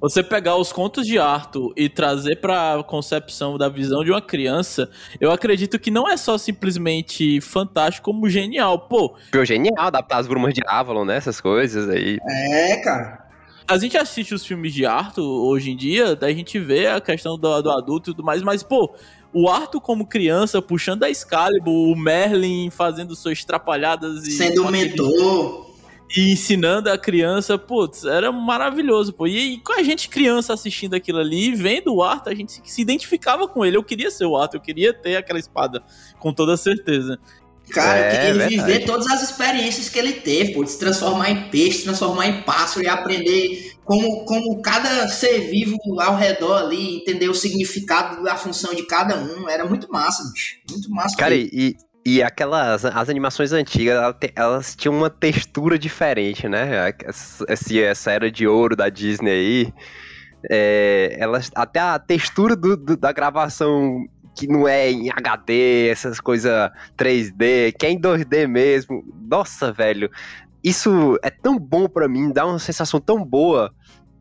Você 0.03 0.21
pegar 0.21 0.57
os 0.57 0.69
contos 0.69 1.07
de 1.07 1.17
Arthur 1.17 1.71
e 1.77 1.87
trazer 1.87 2.41
pra 2.41 2.83
concepção 2.85 3.57
da 3.57 3.69
visão 3.69 4.03
de 4.03 4.11
uma 4.11 4.21
criança, 4.21 4.89
eu 5.17 5.31
acredito 5.31 5.79
que 5.79 5.89
não 5.89 6.09
é 6.09 6.17
só 6.17 6.37
simplesmente 6.37 7.39
fantástico, 7.39 8.11
como 8.11 8.27
genial. 8.27 8.79
Pô, 8.79 9.15
Pô, 9.31 9.45
genial, 9.45 9.87
adaptar 9.87 10.17
as 10.17 10.27
brumas 10.27 10.53
de 10.53 10.59
Avalon, 10.67 11.05
né? 11.05 11.15
Essas 11.15 11.39
coisas 11.39 11.87
aí. 11.87 12.17
É, 12.29 12.75
cara. 12.81 13.25
a 13.65 13.77
gente 13.77 13.97
assiste 13.97 14.35
os 14.35 14.45
filmes 14.45 14.73
de 14.73 14.85
Arthur 14.85 15.23
hoje 15.23 15.71
em 15.71 15.77
dia, 15.77 16.17
daí 16.17 16.33
a 16.33 16.35
gente 16.35 16.59
vê 16.59 16.87
a 16.87 16.99
questão 16.99 17.37
do, 17.37 17.61
do 17.61 17.71
adulto 17.71 18.09
e 18.09 18.13
tudo 18.13 18.25
mais, 18.25 18.43
mas, 18.43 18.61
pô, 18.61 18.93
o 19.31 19.47
Arthur 19.47 19.79
como 19.79 20.05
criança 20.05 20.61
puxando 20.61 21.03
a 21.03 21.09
Excalibur, 21.09 21.93
o 21.93 21.95
Merlin 21.95 22.69
fazendo 22.69 23.15
suas 23.15 23.45
trapalhadas 23.45 24.27
e. 24.27 24.31
Sendo 24.31 24.69
mentor. 24.69 25.72
E 26.15 26.31
ensinando 26.31 26.89
a 26.89 26.97
criança, 26.97 27.57
putz, 27.57 28.05
era 28.05 28.31
maravilhoso, 28.31 29.11
pô. 29.13 29.25
E, 29.25 29.37
aí, 29.37 29.57
com 29.57 29.73
a 29.73 29.81
gente 29.81 30.09
criança 30.09 30.53
assistindo 30.53 30.93
aquilo 30.93 31.17
ali, 31.19 31.55
vendo 31.55 31.93
o 31.93 32.03
Arthur, 32.03 32.31
a 32.31 32.35
gente 32.35 32.51
se, 32.51 32.61
se 32.63 32.81
identificava 32.81 33.47
com 33.47 33.65
ele. 33.65 33.77
Eu 33.77 33.83
queria 33.83 34.11
ser 34.11 34.25
o 34.25 34.37
Arthur, 34.37 34.57
eu 34.57 34.61
queria 34.61 34.93
ter 34.93 35.15
aquela 35.15 35.39
espada, 35.39 35.83
com 36.19 36.31
toda 36.31 36.55
certeza. 36.55 37.17
Cara, 37.69 37.97
É, 37.97 38.07
eu 38.07 38.11
queria 38.11 38.33
verdade. 38.33 38.55
viver 38.55 38.85
todas 38.85 39.07
as 39.07 39.23
experiências 39.23 39.89
que 39.89 39.97
ele 39.97 40.13
teve, 40.13 40.53
pô, 40.53 40.63
de 40.63 40.69
se 40.69 40.77
transformar 40.77 41.31
em 41.31 41.49
peixe, 41.49 41.79
se 41.79 41.83
transformar 41.85 42.27
em 42.27 42.41
pássaro 42.43 42.85
e 42.85 42.87
aprender 42.89 43.73
como, 43.83 44.25
como 44.25 44.61
cada 44.61 45.07
ser 45.07 45.49
vivo 45.49 45.77
ao 45.99 46.15
redor 46.15 46.57
ali, 46.65 46.97
entender 46.97 47.29
o 47.29 47.33
significado 47.33 48.21
da 48.23 48.35
função 48.35 48.73
de 48.75 48.85
cada 48.85 49.17
um. 49.17 49.49
Era 49.49 49.65
muito 49.65 49.89
massa, 49.91 50.29
bicho. 50.31 50.57
Muito 50.69 50.91
massa. 50.91 51.15
Cara, 51.15 51.33
e, 51.33 51.75
e 52.05 52.21
aquelas 52.21 52.83
as 52.85 53.09
animações 53.09 53.51
antigas, 53.53 53.97
elas 54.35 54.75
tinham 54.75 54.95
uma 54.95 55.09
textura 55.09 55.77
diferente, 55.79 56.47
né? 56.47 56.93
Essa, 57.05 57.45
essa 57.49 58.11
era 58.11 58.31
de 58.31 58.47
ouro 58.47 58.75
da 58.75 58.89
Disney 58.89 59.31
aí, 59.31 59.73
é, 60.49 61.15
elas, 61.19 61.49
até 61.55 61.79
a 61.79 61.97
textura 61.99 62.55
do- 62.55 62.75
do- 62.75 62.97
da 62.97 63.11
gravação 63.11 64.05
que 64.35 64.47
não 64.47 64.67
é 64.67 64.89
em 64.91 65.09
HD, 65.11 65.89
essas 65.89 66.19
coisas 66.19 66.51
3D, 66.97 67.71
que 67.77 67.85
é 67.85 67.91
em 67.91 67.99
2D 67.99 68.47
mesmo. 68.47 69.03
Nossa, 69.29 69.71
velho, 69.71 70.09
isso 70.63 71.17
é 71.23 71.29
tão 71.29 71.57
bom 71.57 71.87
pra 71.87 72.07
mim, 72.09 72.31
dá 72.31 72.45
uma 72.45 72.57
sensação 72.59 72.99
tão 72.99 73.23
boa. 73.23 73.71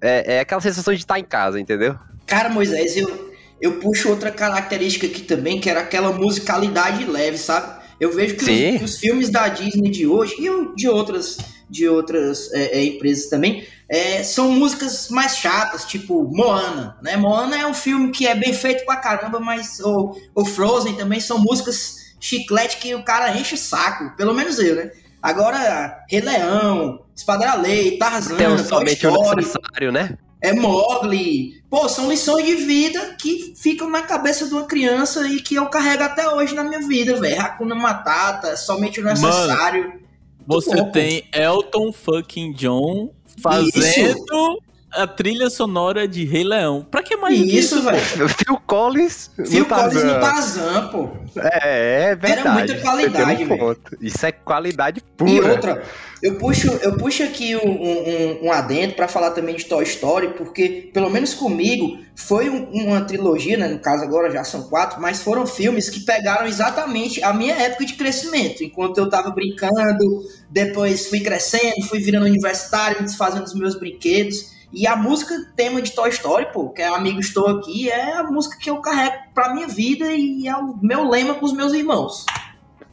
É, 0.00 0.34
é 0.36 0.40
aquela 0.40 0.60
sensação 0.60 0.92
de 0.92 1.00
estar 1.00 1.18
em 1.18 1.24
casa, 1.24 1.58
entendeu? 1.58 1.96
Cara, 2.26 2.48
Moisés, 2.50 2.96
eu, 2.96 3.31
eu 3.62 3.78
puxo 3.78 4.10
outra 4.10 4.30
característica 4.30 5.06
aqui 5.06 5.22
também, 5.22 5.58
que 5.60 5.70
era 5.70 5.80
aquela 5.80 6.12
musicalidade 6.12 7.04
leve, 7.04 7.38
sabe? 7.38 7.80
Eu 8.00 8.12
vejo 8.12 8.34
que 8.34 8.44
os, 8.76 8.82
os 8.82 8.98
filmes 8.98 9.30
da 9.30 9.46
Disney 9.48 9.90
de 9.90 10.06
hoje 10.06 10.34
e 10.38 10.50
o- 10.50 10.74
de 10.74 10.88
outras, 10.88 11.38
de 11.70 11.88
outras 11.88 12.52
é, 12.52 12.78
é, 12.80 12.84
empresas 12.84 13.26
também 13.30 13.64
é, 13.88 14.22
são 14.24 14.50
músicas 14.50 15.08
mais 15.08 15.36
chatas, 15.36 15.84
tipo 15.84 16.24
Moana, 16.24 16.96
né? 17.02 17.16
Moana 17.16 17.56
é 17.56 17.66
um 17.66 17.74
filme 17.74 18.10
que 18.10 18.26
é 18.26 18.34
bem 18.34 18.52
feito 18.52 18.84
pra 18.84 18.96
caramba, 18.96 19.38
mas 19.38 19.78
o, 19.80 20.16
o 20.34 20.44
Frozen 20.44 20.94
também 20.94 21.20
são 21.20 21.38
músicas 21.38 21.96
chiclete 22.18 22.78
que 22.78 22.94
o 22.94 23.04
cara 23.04 23.36
enche 23.36 23.54
o 23.54 23.58
saco, 23.58 24.16
pelo 24.16 24.34
menos 24.34 24.58
eu, 24.58 24.74
né? 24.76 24.90
Agora, 25.22 26.04
Rei 26.10 26.20
Leão, 26.20 27.04
Esquadrão 27.14 27.62
Lei, 27.62 27.96
Tarzan, 27.96 28.36
Tem 28.36 28.48
um 28.48 28.56
Toy 28.56 28.64
somente 28.64 29.06
o 29.06 29.34
necessário, 29.36 29.92
né? 29.92 30.16
É 30.42 30.52
Mogli. 30.52 31.62
Pô, 31.70 31.88
são 31.88 32.10
lições 32.10 32.44
de 32.44 32.56
vida 32.56 33.14
que 33.18 33.54
ficam 33.56 33.88
na 33.88 34.02
cabeça 34.02 34.46
de 34.46 34.52
uma 34.52 34.64
criança 34.64 35.26
e 35.28 35.40
que 35.40 35.54
eu 35.54 35.66
carrego 35.66 36.02
até 36.02 36.28
hoje 36.28 36.54
na 36.54 36.64
minha 36.64 36.86
vida, 36.86 37.18
velho. 37.18 37.40
Hakuna 37.40 37.74
Matata, 37.74 38.56
somente 38.56 39.00
o 39.00 39.04
necessário. 39.04 40.02
Você 40.46 40.74
bom, 40.74 40.84
pô. 40.86 40.90
tem 40.90 41.28
Elton 41.32 41.92
fucking 41.92 42.52
John 42.54 43.14
fazendo 43.40 44.58
a 44.92 45.06
trilha 45.06 45.48
sonora 45.48 46.06
de 46.06 46.24
Rei 46.24 46.44
Leão. 46.44 46.86
Pra 46.90 47.02
que 47.02 47.16
mais 47.16 47.38
isso, 47.38 47.82
velho? 47.82 48.28
Phil 48.28 48.60
Collins 48.66 49.30
Phil 49.46 49.64
Collins 49.66 50.04
no 50.04 50.20
Tarzan, 50.20 50.88
pô. 50.88 51.10
É, 51.36 52.10
é 52.10 52.16
verdade. 52.16 52.40
Era 52.40 52.52
muita 52.52 52.80
qualidade, 52.80 53.44
um 53.44 53.48
velho. 53.48 53.76
Isso 54.00 54.26
é 54.26 54.32
qualidade 54.32 55.02
pura. 55.16 55.30
E 55.30 55.40
outra, 55.40 55.82
eu 56.22 56.36
puxo, 56.36 56.68
eu 56.82 56.96
puxo 56.96 57.24
aqui 57.24 57.56
um, 57.56 57.68
um, 57.68 58.46
um 58.46 58.52
adendo 58.52 58.94
para 58.94 59.08
falar 59.08 59.32
também 59.32 59.56
de 59.56 59.64
Toy 59.64 59.82
Story, 59.82 60.34
porque, 60.34 60.90
pelo 60.94 61.10
menos 61.10 61.34
comigo, 61.34 61.98
foi 62.14 62.48
um, 62.48 62.70
uma 62.70 63.00
trilogia, 63.00 63.56
né? 63.56 63.66
No 63.66 63.80
caso 63.80 64.04
agora 64.04 64.30
já 64.30 64.44
são 64.44 64.68
quatro, 64.68 65.00
mas 65.00 65.20
foram 65.20 65.46
filmes 65.46 65.90
que 65.90 66.00
pegaram 66.00 66.46
exatamente 66.46 67.22
a 67.24 67.32
minha 67.32 67.54
época 67.54 67.84
de 67.84 67.94
crescimento. 67.94 68.62
Enquanto 68.62 68.98
eu 68.98 69.08
tava 69.08 69.30
brincando, 69.30 70.22
depois 70.48 71.08
fui 71.08 71.20
crescendo, 71.20 71.82
fui 71.88 71.98
virando 71.98 72.26
universitário, 72.26 72.98
me 73.00 73.06
desfazendo 73.06 73.42
dos 73.44 73.54
meus 73.54 73.74
brinquedos. 73.74 74.52
E 74.72 74.86
a 74.86 74.96
música 74.96 75.34
tema 75.54 75.82
de 75.82 75.92
Toy 75.92 76.08
Story, 76.08 76.46
pô, 76.52 76.70
que 76.70 76.80
é 76.80 76.88
Amigo 76.88 77.20
Estou 77.20 77.46
Aqui, 77.58 77.90
é 77.90 78.16
a 78.16 78.24
música 78.24 78.56
que 78.58 78.70
eu 78.70 78.78
carrego 78.78 79.16
pra 79.34 79.52
minha 79.52 79.68
vida 79.68 80.10
e 80.10 80.48
é 80.48 80.56
o 80.56 80.76
meu 80.82 81.08
lema 81.08 81.34
com 81.34 81.44
os 81.44 81.52
meus 81.52 81.74
irmãos. 81.74 82.24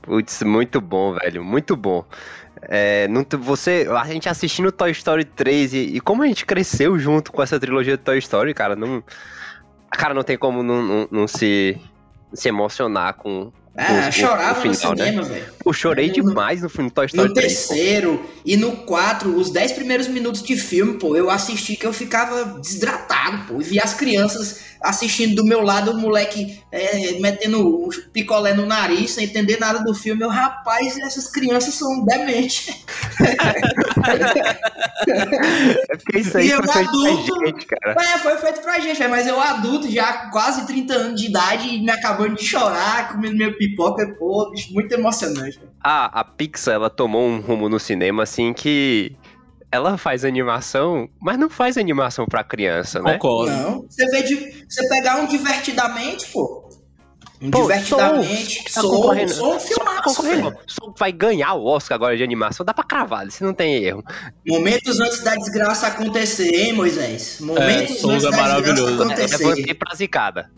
Putz, 0.02 0.44
muito 0.44 0.82
bom, 0.82 1.14
velho, 1.14 1.44
muito 1.44 1.78
bom. 1.78 2.04
É, 2.64 3.08
não, 3.08 3.26
você, 3.40 3.88
a 3.90 4.06
gente 4.06 4.28
assistindo 4.28 4.72
Toy 4.72 4.92
Story 4.92 5.24
3 5.24 5.74
e, 5.74 5.78
e, 5.78 6.00
como 6.02 6.24
a 6.24 6.28
gente 6.28 6.46
cresceu 6.46 7.00
junto 7.00 7.32
com 7.32 7.42
essa 7.42 7.58
trilogia 7.58 7.96
de 7.96 8.04
Toy 8.04 8.18
Story, 8.18 8.54
cara, 8.54 8.76
não. 8.76 9.02
Cara, 9.92 10.14
não 10.14 10.24
tem 10.24 10.38
como 10.38 10.62
não, 10.62 10.84
não, 10.84 11.08
não 11.10 11.28
se, 11.28 11.80
se 12.34 12.48
emocionar 12.50 13.16
com, 13.16 13.52
ah, 13.80 14.12
chorava 14.12 14.66
no, 14.66 14.74
final, 14.76 14.92
no 14.92 14.98
cinema, 14.98 15.22
né? 15.22 15.30
velho. 15.30 15.54
Eu 15.66 15.74
chorei 15.74 16.08
no, 16.08 16.14
demais 16.14 16.62
no 16.62 16.70
filme 16.70 16.92
Toy 16.92 17.06
Story 17.06 17.28
No 17.30 17.34
3, 17.34 17.68
terceiro 17.68 18.18
pô. 18.18 18.30
e 18.46 18.58
no 18.58 18.72
4, 18.78 19.36
os 19.36 19.52
10 19.52 19.72
primeiros 19.74 20.08
minutos 20.08 20.44
de 20.44 20.56
filme, 20.56 21.00
pô, 21.00 21.16
eu 21.16 21.30
assisti 21.30 21.76
que 21.76 21.86
eu 21.86 21.94
ficava 21.94 22.60
desidratado, 22.60 23.48
pô. 23.48 23.62
E 23.62 23.64
vi 23.64 23.80
as 23.80 23.94
crianças 23.94 24.69
assistindo 24.82 25.36
do 25.36 25.46
meu 25.46 25.62
lado, 25.62 25.92
o 25.92 25.98
moleque 25.98 26.62
é, 26.72 27.20
metendo 27.20 27.68
o 27.68 27.90
picolé 28.14 28.54
no 28.54 28.66
nariz, 28.66 29.12
sem 29.12 29.26
entender 29.26 29.60
nada 29.60 29.84
do 29.84 29.94
filme. 29.94 30.24
Eu, 30.24 30.30
rapaz, 30.30 30.98
essas 30.98 31.30
crianças 31.30 31.74
são 31.74 32.06
dementes. 32.06 32.86
é 35.08 35.98
porque 35.98 36.20
isso 36.20 36.38
aí 36.38 36.48
e 36.48 36.52
eu 36.52 36.64
foi 36.64 36.84
adulto, 36.84 37.04
feito 37.04 37.36
pra 37.36 37.46
gente, 37.48 37.66
cara. 37.66 38.02
É, 38.02 38.18
foi 38.20 38.38
feito 38.38 38.62
pra 38.62 38.80
gente, 38.80 39.08
mas 39.08 39.28
eu 39.28 39.40
adulto, 39.40 39.92
já 39.92 40.30
quase 40.30 40.66
30 40.66 40.94
anos 40.94 41.22
de 41.22 41.28
idade, 41.28 41.80
me 41.80 41.92
acabando 41.92 42.36
de 42.36 42.44
chorar, 42.46 43.12
comendo 43.12 43.36
meu 43.36 43.58
pipoca, 43.58 44.08
pô, 44.18 44.52
muito 44.72 44.94
emocionante. 44.94 45.60
Ah, 45.84 46.20
a 46.20 46.24
Pixar, 46.24 46.76
ela 46.76 46.90
tomou 46.90 47.26
um 47.26 47.40
rumo 47.40 47.68
no 47.70 47.80
cinema, 47.80 48.24
assim, 48.24 48.54
que 48.54 49.16
ela 49.72 49.98
faz 49.98 50.26
animação, 50.26 51.10
mas 51.22 51.38
não 51.38 51.50
faz 51.50 51.78
animação 51.78 52.26
pra 52.26 52.44
criança, 52.44 53.02
né? 53.02 53.14
Concordo. 53.14 53.52
Não. 53.52 53.86
Você 53.88 54.06
vê 54.08 54.24
de. 54.24 54.66
Você 54.68 54.88
pegar 54.90 55.18
um 55.18 55.28
divertidamente, 55.28 56.28
pô. 56.32 56.68
Um 57.42 57.52
pô, 57.52 57.62
divertidamente. 57.62 58.64
Tá 58.66 58.82
Soul, 58.82 58.96
concorrendo. 58.96 59.34
Soul, 59.34 59.60
Soul, 59.60 59.86
concorrendo. 60.04 60.58
Soul 60.68 60.94
vai 60.98 61.12
ganhar 61.12 61.54
o 61.54 61.66
Oscar 61.66 61.96
agora 61.96 62.18
de 62.18 62.24
animação. 62.24 62.66
Dá 62.66 62.74
pra 62.74 62.84
cravar, 62.84 63.30
se 63.32 63.44
não 63.44 63.54
tem 63.54 63.84
erro. 63.84 64.04
Momentos 64.46 65.00
antes 65.00 65.24
da 65.24 65.36
desgraça 65.36 65.88
acontecer, 65.88 66.54
hein, 66.54 66.74
Moisés? 66.74 67.38
Momentos 67.40 68.04
é, 68.04 68.08
antes 68.08 68.26
é 68.26 68.32
da 68.32 68.38
maravilhoso. 68.38 68.98
desgraça 68.98 69.36
acontecer. 69.36 69.68
É, 69.68 69.72
é 69.72 69.74
pra 69.74 69.96
zicada. 69.96 70.52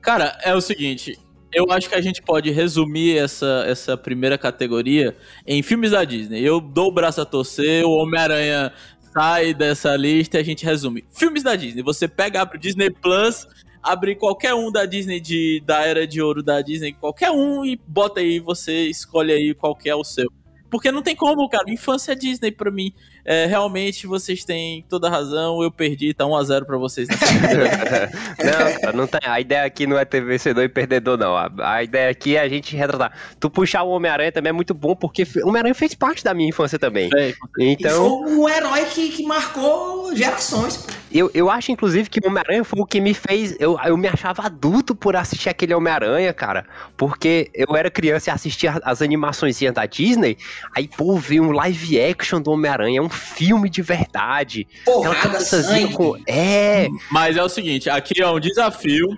Cara, 0.00 0.38
é 0.42 0.54
o 0.54 0.60
seguinte, 0.60 1.18
eu 1.56 1.64
acho 1.70 1.88
que 1.88 1.94
a 1.94 2.00
gente 2.02 2.20
pode 2.20 2.50
resumir 2.50 3.16
essa, 3.16 3.64
essa 3.66 3.96
primeira 3.96 4.36
categoria 4.36 5.16
em 5.46 5.62
filmes 5.62 5.92
da 5.92 6.04
Disney. 6.04 6.42
Eu 6.42 6.60
dou 6.60 6.88
o 6.88 6.92
braço 6.92 7.18
a 7.18 7.24
torcer, 7.24 7.82
o 7.82 7.92
Homem-Aranha 7.92 8.70
sai 9.10 9.54
dessa 9.54 9.96
lista 9.96 10.36
e 10.36 10.40
a 10.40 10.44
gente 10.44 10.66
resume. 10.66 11.02
Filmes 11.10 11.42
da 11.42 11.56
Disney. 11.56 11.82
Você 11.82 12.06
pega, 12.06 12.42
abre 12.42 12.58
o 12.58 12.60
Disney 12.60 12.90
Plus, 12.90 13.48
abre 13.82 14.14
qualquer 14.14 14.52
um 14.52 14.70
da 14.70 14.84
Disney, 14.84 15.18
de, 15.18 15.62
da 15.64 15.82
Era 15.82 16.06
de 16.06 16.20
Ouro 16.20 16.42
da 16.42 16.60
Disney, 16.60 16.92
qualquer 16.92 17.30
um 17.30 17.64
e 17.64 17.80
bota 17.88 18.20
aí, 18.20 18.38
você 18.38 18.84
escolhe 18.88 19.32
aí 19.32 19.54
qual 19.54 19.74
que 19.74 19.88
é 19.88 19.94
o 19.94 20.04
seu. 20.04 20.30
Porque 20.70 20.92
não 20.92 21.00
tem 21.00 21.16
como, 21.16 21.48
cara. 21.48 21.70
Infância 21.70 22.12
é 22.12 22.14
Disney 22.14 22.52
pra 22.52 22.70
mim. 22.70 22.92
É, 23.26 23.44
realmente 23.46 24.06
vocês 24.06 24.44
têm 24.44 24.84
toda 24.88 25.08
a 25.08 25.10
razão. 25.10 25.60
Eu 25.60 25.70
perdi, 25.70 26.14
tá 26.14 26.24
1x0 26.24 26.64
pra 26.64 26.78
vocês. 26.78 27.08
não, 28.86 28.92
não 28.92 29.06
tem. 29.08 29.20
A 29.24 29.40
ideia 29.40 29.64
aqui 29.64 29.84
não 29.84 29.98
é 29.98 30.04
ter 30.04 30.24
vencedor 30.24 30.62
e 30.62 30.68
perdedor, 30.68 31.18
não. 31.18 31.36
A, 31.36 31.50
a 31.58 31.82
ideia 31.82 32.08
aqui 32.08 32.36
é 32.36 32.40
a 32.40 32.48
gente 32.48 32.76
retratar. 32.76 33.12
Tu 33.40 33.50
puxar 33.50 33.82
o 33.82 33.90
Homem-Aranha 33.90 34.30
também 34.30 34.50
é 34.50 34.52
muito 34.52 34.72
bom, 34.72 34.94
porque 34.94 35.24
o 35.42 35.48
Homem-Aranha 35.48 35.74
fez 35.74 35.92
parte 35.92 36.22
da 36.22 36.32
minha 36.32 36.48
infância 36.48 36.78
também. 36.78 37.10
É, 37.16 37.34
então. 37.58 38.06
E 38.06 38.24
foi 38.24 38.32
um 38.36 38.48
herói 38.48 38.84
que, 38.84 39.08
que 39.10 39.24
marcou 39.24 40.14
gerações. 40.14 40.86
Eu, 41.16 41.30
eu 41.32 41.50
acho, 41.50 41.72
inclusive, 41.72 42.10
que 42.10 42.20
o 42.22 42.28
Homem-Aranha 42.28 42.64
foi 42.64 42.80
o 42.80 42.86
que 42.86 43.00
me 43.00 43.14
fez. 43.14 43.56
Eu, 43.58 43.78
eu 43.84 43.96
me 43.96 44.08
achava 44.08 44.42
adulto 44.42 44.94
por 44.94 45.16
assistir 45.16 45.48
aquele 45.48 45.74
Homem-Aranha, 45.74 46.32
cara. 46.32 46.66
Porque 46.96 47.50
eu 47.54 47.74
era 47.74 47.90
criança 47.90 48.30
e 48.30 48.32
assistia 48.32 48.80
as 48.84 49.00
animações 49.00 49.58
da 49.72 49.86
Disney. 49.86 50.36
Aí, 50.74 50.88
pô, 50.88 51.16
vi 51.16 51.40
um 51.40 51.50
live 51.52 52.00
action 52.00 52.40
do 52.40 52.50
Homem-Aranha. 52.50 52.98
É 52.98 53.02
um 53.02 53.08
filme 53.08 53.70
de 53.70 53.82
verdade. 53.82 54.66
Porrada, 54.84 55.40
sangue. 55.40 55.94
Com... 55.94 56.16
É. 56.26 56.88
Mas 57.10 57.36
é 57.36 57.42
o 57.42 57.48
seguinte, 57.48 57.88
aqui 57.88 58.20
é 58.20 58.28
um 58.28 58.38
desafio. 58.38 59.16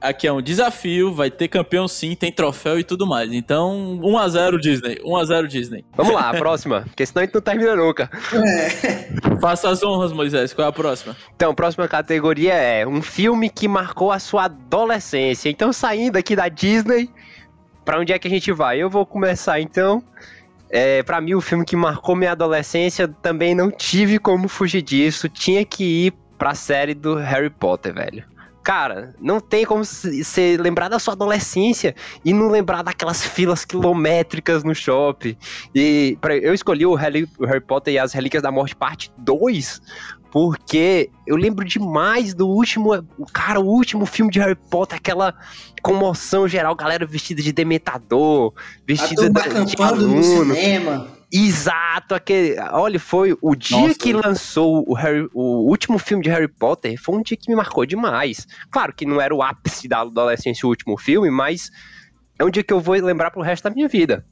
Aqui 0.00 0.26
é 0.26 0.32
um 0.32 0.40
desafio, 0.40 1.12
vai 1.12 1.30
ter 1.30 1.48
campeão 1.48 1.86
sim, 1.86 2.14
tem 2.14 2.32
troféu 2.32 2.78
e 2.78 2.84
tudo 2.84 3.06
mais. 3.06 3.30
Então, 3.32 3.98
1x0 4.02 4.58
Disney, 4.58 4.96
1x0 5.04 5.46
Disney. 5.46 5.84
Vamos 5.94 6.14
lá, 6.14 6.30
a 6.30 6.34
próxima, 6.34 6.82
porque 6.82 7.04
senão 7.04 7.22
a 7.22 7.24
gente 7.26 7.34
não 7.34 7.42
termina 7.42 7.76
nunca. 7.76 8.10
É. 8.32 9.10
Faça 9.40 9.68
as 9.68 9.82
honras, 9.82 10.12
Moisés, 10.12 10.54
qual 10.54 10.66
é 10.66 10.68
a 10.70 10.72
próxima? 10.72 11.14
Então, 11.36 11.50
a 11.50 11.54
próxima 11.54 11.86
categoria 11.86 12.54
é 12.54 12.86
um 12.86 13.02
filme 13.02 13.50
que 13.50 13.68
marcou 13.68 14.10
a 14.10 14.18
sua 14.18 14.44
adolescência. 14.44 15.50
Então, 15.50 15.72
saindo 15.72 16.16
aqui 16.16 16.34
da 16.34 16.48
Disney, 16.48 17.10
para 17.84 18.00
onde 18.00 18.12
é 18.12 18.18
que 18.18 18.26
a 18.26 18.30
gente 18.30 18.50
vai? 18.52 18.78
Eu 18.78 18.88
vou 18.88 19.04
começar 19.04 19.60
então. 19.60 20.02
É, 20.70 21.02
para 21.02 21.20
mim, 21.20 21.34
o 21.34 21.40
filme 21.40 21.64
que 21.64 21.76
marcou 21.76 22.14
minha 22.16 22.32
adolescência 22.32 23.08
também 23.08 23.54
não 23.54 23.70
tive 23.70 24.18
como 24.18 24.48
fugir 24.48 24.80
disso. 24.80 25.28
Tinha 25.28 25.64
que 25.64 26.06
ir 26.06 26.12
pra 26.38 26.54
série 26.54 26.94
do 26.94 27.16
Harry 27.16 27.50
Potter, 27.50 27.92
velho. 27.92 28.24
Cara, 28.62 29.14
não 29.18 29.40
tem 29.40 29.64
como 29.64 29.82
você 29.84 30.56
lembrar 30.58 30.88
da 30.88 30.98
sua 30.98 31.14
adolescência 31.14 31.94
e 32.24 32.32
não 32.32 32.48
lembrar 32.48 32.82
daquelas 32.82 33.24
filas 33.24 33.64
quilométricas 33.64 34.62
no 34.62 34.74
shopping. 34.74 35.36
E 35.74 36.18
pra, 36.20 36.36
eu 36.36 36.52
escolhi 36.52 36.84
o 36.84 36.94
Harry, 36.94 37.26
o 37.38 37.46
Harry 37.46 37.60
Potter 37.60 37.94
e 37.94 37.98
as 37.98 38.12
Relíquias 38.12 38.42
da 38.42 38.50
Morte, 38.50 38.76
parte 38.76 39.10
2, 39.16 39.80
porque 40.30 41.10
eu 41.26 41.36
lembro 41.36 41.64
demais 41.64 42.34
do 42.34 42.46
último, 42.46 43.02
cara, 43.32 43.58
o 43.58 43.66
último 43.66 44.04
filme 44.04 44.30
de 44.30 44.38
Harry 44.38 44.58
Potter, 44.70 44.98
aquela 44.98 45.34
comoção 45.82 46.46
geral, 46.46 46.74
galera 46.76 47.06
vestida 47.06 47.42
de 47.42 47.52
dementador, 47.52 48.52
vestida 48.86 49.30
de, 49.30 49.64
de 49.64 49.82
aluno. 49.82 50.16
no 50.16 50.22
cinema. 50.54 51.19
Exato, 51.32 52.14
aquele, 52.14 52.58
olha, 52.72 52.98
foi 52.98 53.36
o 53.40 53.54
dia 53.54 53.78
Nossa, 53.78 53.98
que 53.98 54.12
lançou 54.12 54.84
o, 54.86 54.94
Harry, 54.94 55.28
o 55.32 55.68
último 55.68 55.96
filme 55.96 56.24
de 56.24 56.30
Harry 56.30 56.48
Potter, 56.48 57.00
foi 57.00 57.16
um 57.16 57.22
dia 57.22 57.36
que 57.36 57.48
me 57.48 57.54
marcou 57.54 57.86
demais. 57.86 58.48
Claro 58.70 58.92
que 58.92 59.06
não 59.06 59.20
era 59.20 59.32
o 59.32 59.42
ápice 59.42 59.86
da 59.86 60.00
adolescência 60.00 60.66
o 60.66 60.70
último 60.70 60.98
filme, 60.98 61.30
mas 61.30 61.70
é 62.38 62.44
um 62.44 62.50
dia 62.50 62.64
que 62.64 62.72
eu 62.72 62.80
vou 62.80 62.96
lembrar 62.96 63.30
pro 63.30 63.42
resto 63.42 63.64
da 63.64 63.70
minha 63.70 63.86
vida. 63.86 64.26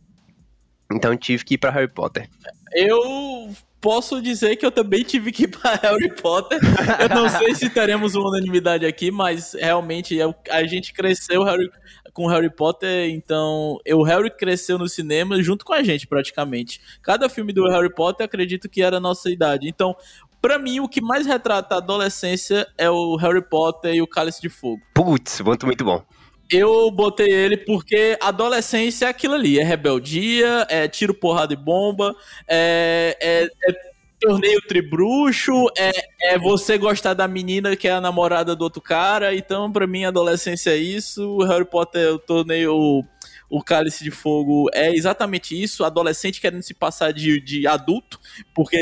Então 0.93 1.17
tive 1.17 1.45
que 1.45 1.55
ir 1.55 1.59
para 1.59 1.71
Harry 1.71 1.89
Potter. 1.89 2.29
Eu 2.73 3.51
posso 3.81 4.21
dizer 4.21 4.57
que 4.57 4.67
eu 4.67 4.71
também 4.71 5.03
tive 5.03 5.31
que 5.31 5.45
ir 5.45 5.49
para 5.49 5.75
Harry 5.83 6.15
Potter. 6.15 6.59
Eu 7.01 7.09
não 7.11 7.29
sei 7.29 7.55
se 7.55 7.71
teremos 7.71 8.15
uma 8.15 8.29
unanimidade 8.29 8.85
aqui, 8.85 9.11
mas 9.11 9.55
realmente 9.55 10.21
é 10.21 10.25
a 10.51 10.65
gente 10.65 10.93
cresceu 10.93 11.45
Harry, 11.45 11.71
com 12.13 12.27
Harry 12.27 12.51
Potter, 12.51 13.11
então 13.11 13.79
o 13.87 14.03
Harry 14.03 14.31
cresceu 14.31 14.79
no 14.79 14.89
cinema 14.89 15.43
junto 15.43 15.65
com 15.65 15.73
a 15.73 15.83
gente 15.83 16.07
praticamente. 16.07 16.81
Cada 17.03 17.29
filme 17.29 17.53
do 17.53 17.69
Harry 17.69 17.93
Potter 17.93 18.25
acredito 18.25 18.69
que 18.69 18.83
era 18.83 18.97
a 18.97 19.01
nossa 19.01 19.31
idade. 19.31 19.69
Então, 19.69 19.97
para 20.41 20.59
mim, 20.59 20.81
o 20.81 20.89
que 20.89 21.01
mais 21.01 21.27
retrata 21.27 21.75
a 21.75 21.79
adolescência 21.79 22.67
é 22.77 22.89
o 22.91 23.17
Harry 23.17 23.43
Potter 23.43 23.95
e 23.95 24.03
o 24.03 24.07
Cálice 24.07 24.41
de 24.41 24.49
Fogo. 24.49 24.81
Putz, 24.95 25.41
muito, 25.41 25.67
muito 25.67 25.85
bom. 25.85 26.03
Eu 26.51 26.91
botei 26.91 27.31
ele 27.31 27.59
porque 27.59 28.17
adolescência 28.23 29.07
é 29.07 29.09
aquilo 29.11 29.35
ali, 29.35 29.59
é 29.59 29.63
rebeldia, 29.63 30.67
é 30.71 30.89
tiro, 30.89 31.13
porrada 31.13 31.53
e 31.53 31.57
bomba, 31.57 32.17
é, 32.49 33.17
é, 33.21 33.45
é 33.45 33.88
torneio 34.21 34.61
tribruxo, 34.63 35.67
é, 35.77 35.93
é 36.23 36.39
você 36.39 36.77
gostar 36.77 37.15
da 37.15 37.29
menina 37.29 37.77
que 37.77 37.87
é 37.87 37.93
a 37.93 38.01
namorada 38.01 38.55
do 38.55 38.63
outro 38.63 38.81
cara, 38.81 39.35
então 39.35 39.71
pra 39.71 39.87
mim 39.87 40.05
adolescência 40.05 40.71
é 40.71 40.77
isso, 40.77 41.39
Harry 41.39 41.65
Potter, 41.65 42.15
o 42.15 42.19
torneio, 42.19 42.75
o, 42.75 43.05
o 43.49 43.63
Cálice 43.63 44.03
de 44.03 44.11
Fogo 44.11 44.69
é 44.73 44.95
exatamente 44.95 45.61
isso, 45.61 45.85
adolescente 45.85 46.41
querendo 46.41 46.63
se 46.63 46.75
passar 46.75 47.13
de, 47.13 47.41
de 47.41 47.67
adulto, 47.67 48.21
porque 48.55 48.77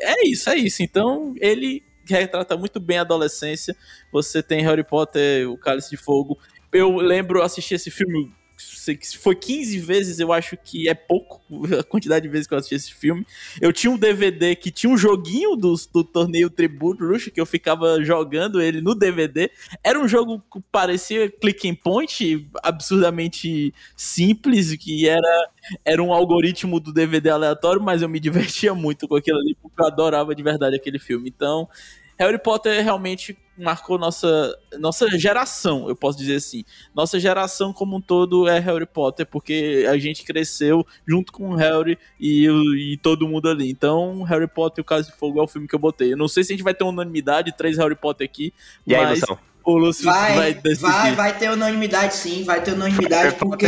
é 0.00 0.28
isso, 0.28 0.48
é 0.50 0.56
isso, 0.56 0.82
então 0.82 1.34
ele 1.40 1.82
retrata 2.06 2.56
muito 2.56 2.80
bem 2.80 2.98
a 2.98 3.02
adolescência, 3.02 3.76
você 4.10 4.42
tem 4.42 4.62
Harry 4.62 4.84
Potter, 4.84 5.50
o 5.50 5.58
Cálice 5.58 5.90
de 5.90 5.96
Fogo, 5.96 6.38
eu 6.72 6.96
lembro 6.96 7.42
assistir 7.42 7.74
esse 7.74 7.90
filme 7.90 8.32
se 8.62 9.16
foi 9.18 9.34
15 9.34 9.78
vezes, 9.78 10.18
eu 10.18 10.32
acho 10.32 10.56
que 10.56 10.88
é 10.88 10.94
pouco 10.94 11.40
a 11.78 11.82
quantidade 11.82 12.22
de 12.24 12.28
vezes 12.28 12.46
que 12.46 12.54
eu 12.54 12.58
assisti 12.58 12.74
esse 12.74 12.94
filme. 12.94 13.26
Eu 13.60 13.72
tinha 13.72 13.90
um 13.90 13.98
DVD 13.98 14.54
que 14.56 14.70
tinha 14.70 14.92
um 14.92 14.96
joguinho 14.96 15.56
do, 15.56 15.74
do 15.92 16.04
torneio 16.04 16.50
Tribute 16.50 17.02
Rush, 17.02 17.28
que 17.28 17.40
eu 17.40 17.46
ficava 17.46 18.02
jogando 18.02 18.60
ele 18.60 18.80
no 18.80 18.94
DVD. 18.94 19.50
Era 19.82 19.98
um 19.98 20.08
jogo 20.08 20.42
que 20.52 20.60
parecia 20.72 21.30
click 21.30 21.68
and 21.68 21.76
point, 21.76 22.48
absurdamente 22.62 23.72
simples, 23.96 24.74
que 24.76 25.08
era, 25.08 25.50
era 25.84 26.02
um 26.02 26.12
algoritmo 26.12 26.80
do 26.80 26.92
DVD 26.92 27.30
aleatório, 27.30 27.82
mas 27.82 28.02
eu 28.02 28.08
me 28.08 28.20
divertia 28.20 28.74
muito 28.74 29.06
com 29.06 29.16
aquilo 29.16 29.38
ali, 29.38 29.56
porque 29.60 29.80
eu 29.80 29.86
adorava 29.86 30.34
de 30.34 30.42
verdade 30.42 30.76
aquele 30.76 30.98
filme. 30.98 31.28
Então, 31.28 31.68
Harry 32.18 32.38
Potter 32.38 32.82
realmente 32.82 33.36
marcou 33.56 33.98
nossa, 33.98 34.56
nossa 34.78 35.08
geração, 35.18 35.88
eu 35.88 35.96
posso 35.96 36.18
dizer 36.18 36.36
assim. 36.36 36.64
Nossa 36.94 37.18
geração 37.18 37.72
como 37.72 37.96
um 37.96 38.00
todo 38.00 38.48
é 38.48 38.58
Harry 38.58 38.86
Potter, 38.86 39.26
porque 39.26 39.86
a 39.88 39.96
gente 39.98 40.24
cresceu 40.24 40.86
junto 41.06 41.32
com 41.32 41.50
o 41.50 41.54
Harry 41.54 41.98
e, 42.20 42.46
e 42.92 42.96
todo 42.98 43.26
mundo 43.26 43.48
ali. 43.48 43.70
Então, 43.70 44.22
Harry 44.22 44.48
Potter 44.48 44.80
e 44.80 44.82
o 44.82 44.84
Caso 44.84 45.10
de 45.10 45.16
Fogo 45.16 45.40
é 45.40 45.42
o 45.42 45.48
filme 45.48 45.68
que 45.68 45.74
eu 45.74 45.78
botei. 45.78 46.12
Eu 46.12 46.16
não 46.16 46.28
sei 46.28 46.44
se 46.44 46.52
a 46.52 46.56
gente 46.56 46.64
vai 46.64 46.74
ter 46.74 46.84
unanimidade, 46.84 47.56
três 47.56 47.76
Harry 47.78 47.96
Potter 47.96 48.28
aqui, 48.28 48.52
e 48.86 48.94
mas... 48.94 49.22
Aí, 49.22 49.36
o 49.64 49.76
Lúcio 49.76 50.06
vai, 50.06 50.54
vai, 50.54 50.74
vai, 50.76 51.14
vai 51.14 51.38
ter 51.38 51.50
unanimidade 51.50 52.14
sim, 52.14 52.42
vai 52.42 52.62
ter 52.62 52.72
unanimidade, 52.72 53.34
porque, 53.34 53.66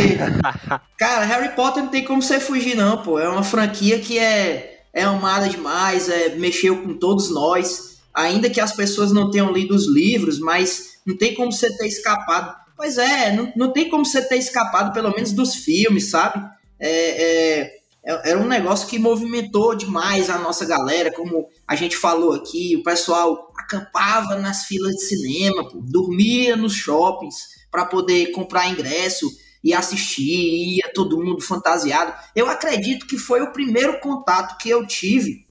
cara, 0.97 1.23
Harry 1.25 1.49
Potter 1.49 1.83
não 1.83 1.91
tem 1.91 2.03
como 2.03 2.23
você 2.23 2.39
fugir, 2.39 2.75
não, 2.75 3.03
pô. 3.03 3.19
É 3.19 3.29
uma 3.29 3.43
franquia 3.43 3.99
que 3.99 4.17
é, 4.17 4.85
é 4.91 5.03
amada 5.03 5.47
demais, 5.47 6.09
é, 6.09 6.29
mexeu 6.29 6.81
com 6.81 6.95
todos 6.95 7.31
nós 7.31 7.90
ainda 8.13 8.49
que 8.49 8.59
as 8.59 8.75
pessoas 8.75 9.11
não 9.11 9.29
tenham 9.29 9.51
lido 9.51 9.75
os 9.75 9.87
livros, 9.87 10.39
mas 10.39 10.99
não 11.05 11.17
tem 11.17 11.33
como 11.35 11.51
você 11.51 11.75
ter 11.77 11.87
escapado. 11.87 12.55
Pois 12.75 12.97
é, 12.97 13.31
não, 13.35 13.51
não 13.55 13.73
tem 13.73 13.89
como 13.89 14.05
você 14.05 14.21
ter 14.21 14.37
escapado, 14.37 14.93
pelo 14.93 15.11
menos 15.11 15.31
dos 15.31 15.55
filmes, 15.55 16.09
sabe? 16.09 16.43
É, 16.79 16.89
é, 16.89 17.81
é, 18.03 18.31
era 18.31 18.39
um 18.39 18.47
negócio 18.47 18.87
que 18.87 18.97
movimentou 18.97 19.75
demais 19.75 20.29
a 20.29 20.39
nossa 20.39 20.65
galera, 20.65 21.11
como 21.11 21.47
a 21.67 21.75
gente 21.75 21.95
falou 21.95 22.33
aqui, 22.33 22.75
o 22.75 22.83
pessoal 22.83 23.51
acampava 23.55 24.35
nas 24.37 24.65
filas 24.65 24.95
de 24.95 25.05
cinema, 25.05 25.69
pô, 25.69 25.79
dormia 25.81 26.55
nos 26.55 26.73
shoppings 26.73 27.35
para 27.69 27.85
poder 27.85 28.31
comprar 28.31 28.67
ingresso 28.67 29.29
e 29.63 29.73
assistir, 29.73 30.77
ia 30.77 30.91
todo 30.93 31.23
mundo 31.23 31.41
fantasiado. 31.41 32.13
Eu 32.35 32.49
acredito 32.49 33.05
que 33.05 33.17
foi 33.17 33.41
o 33.41 33.51
primeiro 33.51 33.99
contato 33.99 34.57
que 34.57 34.69
eu 34.69 34.85
tive 34.87 35.45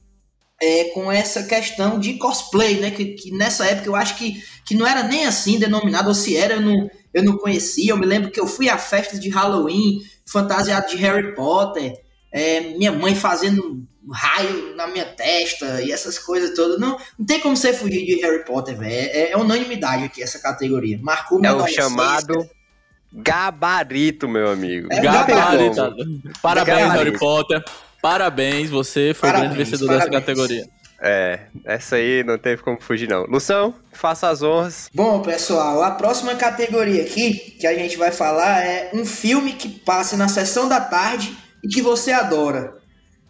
é, 0.62 0.84
com 0.92 1.10
essa 1.10 1.42
questão 1.44 1.98
de 1.98 2.14
cosplay, 2.14 2.78
né? 2.78 2.90
Que, 2.90 3.06
que, 3.14 3.30
nessa 3.32 3.64
época 3.64 3.88
eu 3.88 3.96
acho 3.96 4.16
que, 4.16 4.42
que 4.64 4.74
não 4.74 4.86
era 4.86 5.02
nem 5.02 5.26
assim 5.26 5.58
denominado, 5.58 6.08
ou 6.08 6.14
se 6.14 6.36
era, 6.36 6.54
eu 6.54 6.60
não, 6.60 6.90
eu 7.14 7.22
não 7.22 7.36
conhecia. 7.38 7.92
Eu 7.92 7.96
me 7.96 8.06
lembro 8.06 8.30
que 8.30 8.38
eu 8.38 8.46
fui 8.46 8.68
a 8.68 8.76
festas 8.76 9.18
de 9.18 9.30
Halloween, 9.30 10.02
fantasiado 10.26 10.88
de 10.88 10.96
Harry 10.96 11.34
Potter, 11.34 11.94
é, 12.30 12.60
minha 12.60 12.92
mãe 12.92 13.14
fazendo 13.14 13.82
raio 14.12 14.74
na 14.76 14.86
minha 14.86 15.04
testa 15.04 15.82
e 15.82 15.92
essas 15.92 16.18
coisas 16.18 16.54
todas. 16.54 16.78
Não, 16.78 16.98
não 17.18 17.26
tem 17.26 17.40
como 17.40 17.56
você 17.56 17.72
fugir 17.72 18.04
de 18.04 18.20
Harry 18.20 18.44
Potter, 18.44 18.76
velho. 18.76 18.92
É, 18.92 19.32
é, 19.32 19.36
unanimidade 19.36 20.04
aqui 20.04 20.22
essa 20.22 20.38
categoria. 20.38 20.98
Marcou 21.00 21.44
É 21.44 21.52
o 21.52 21.66
chamado 21.66 22.48
gabarito, 23.12 24.28
meu 24.28 24.50
amigo. 24.50 24.88
É 24.90 25.00
gabarito. 25.00 25.74
Parabéns, 26.42 26.78
gabarito. 26.78 26.98
Harry 26.98 27.18
Potter. 27.18 27.64
Parabéns, 28.02 28.70
você 28.70 29.12
foi 29.14 29.28
parabéns, 29.28 29.52
o 29.52 29.54
grande 29.54 29.70
vencedor 29.70 29.86
parabéns. 29.88 30.10
dessa 30.10 30.20
categoria. 30.20 30.68
É, 31.02 31.40
essa 31.64 31.96
aí 31.96 32.22
não 32.22 32.36
teve 32.36 32.62
como 32.62 32.80
fugir, 32.80 33.08
não. 33.08 33.24
Lução, 33.24 33.74
faça 33.92 34.28
as 34.28 34.42
honras. 34.42 34.90
Bom, 34.94 35.22
pessoal, 35.22 35.82
a 35.82 35.92
próxima 35.92 36.34
categoria 36.34 37.02
aqui 37.02 37.56
que 37.58 37.66
a 37.66 37.74
gente 37.74 37.96
vai 37.96 38.12
falar 38.12 38.62
é 38.62 38.90
um 38.92 39.06
filme 39.06 39.54
que 39.54 39.68
passa 39.68 40.16
na 40.16 40.28
sessão 40.28 40.68
da 40.68 40.80
tarde 40.80 41.34
e 41.64 41.68
que 41.68 41.80
você 41.80 42.12
adora. 42.12 42.74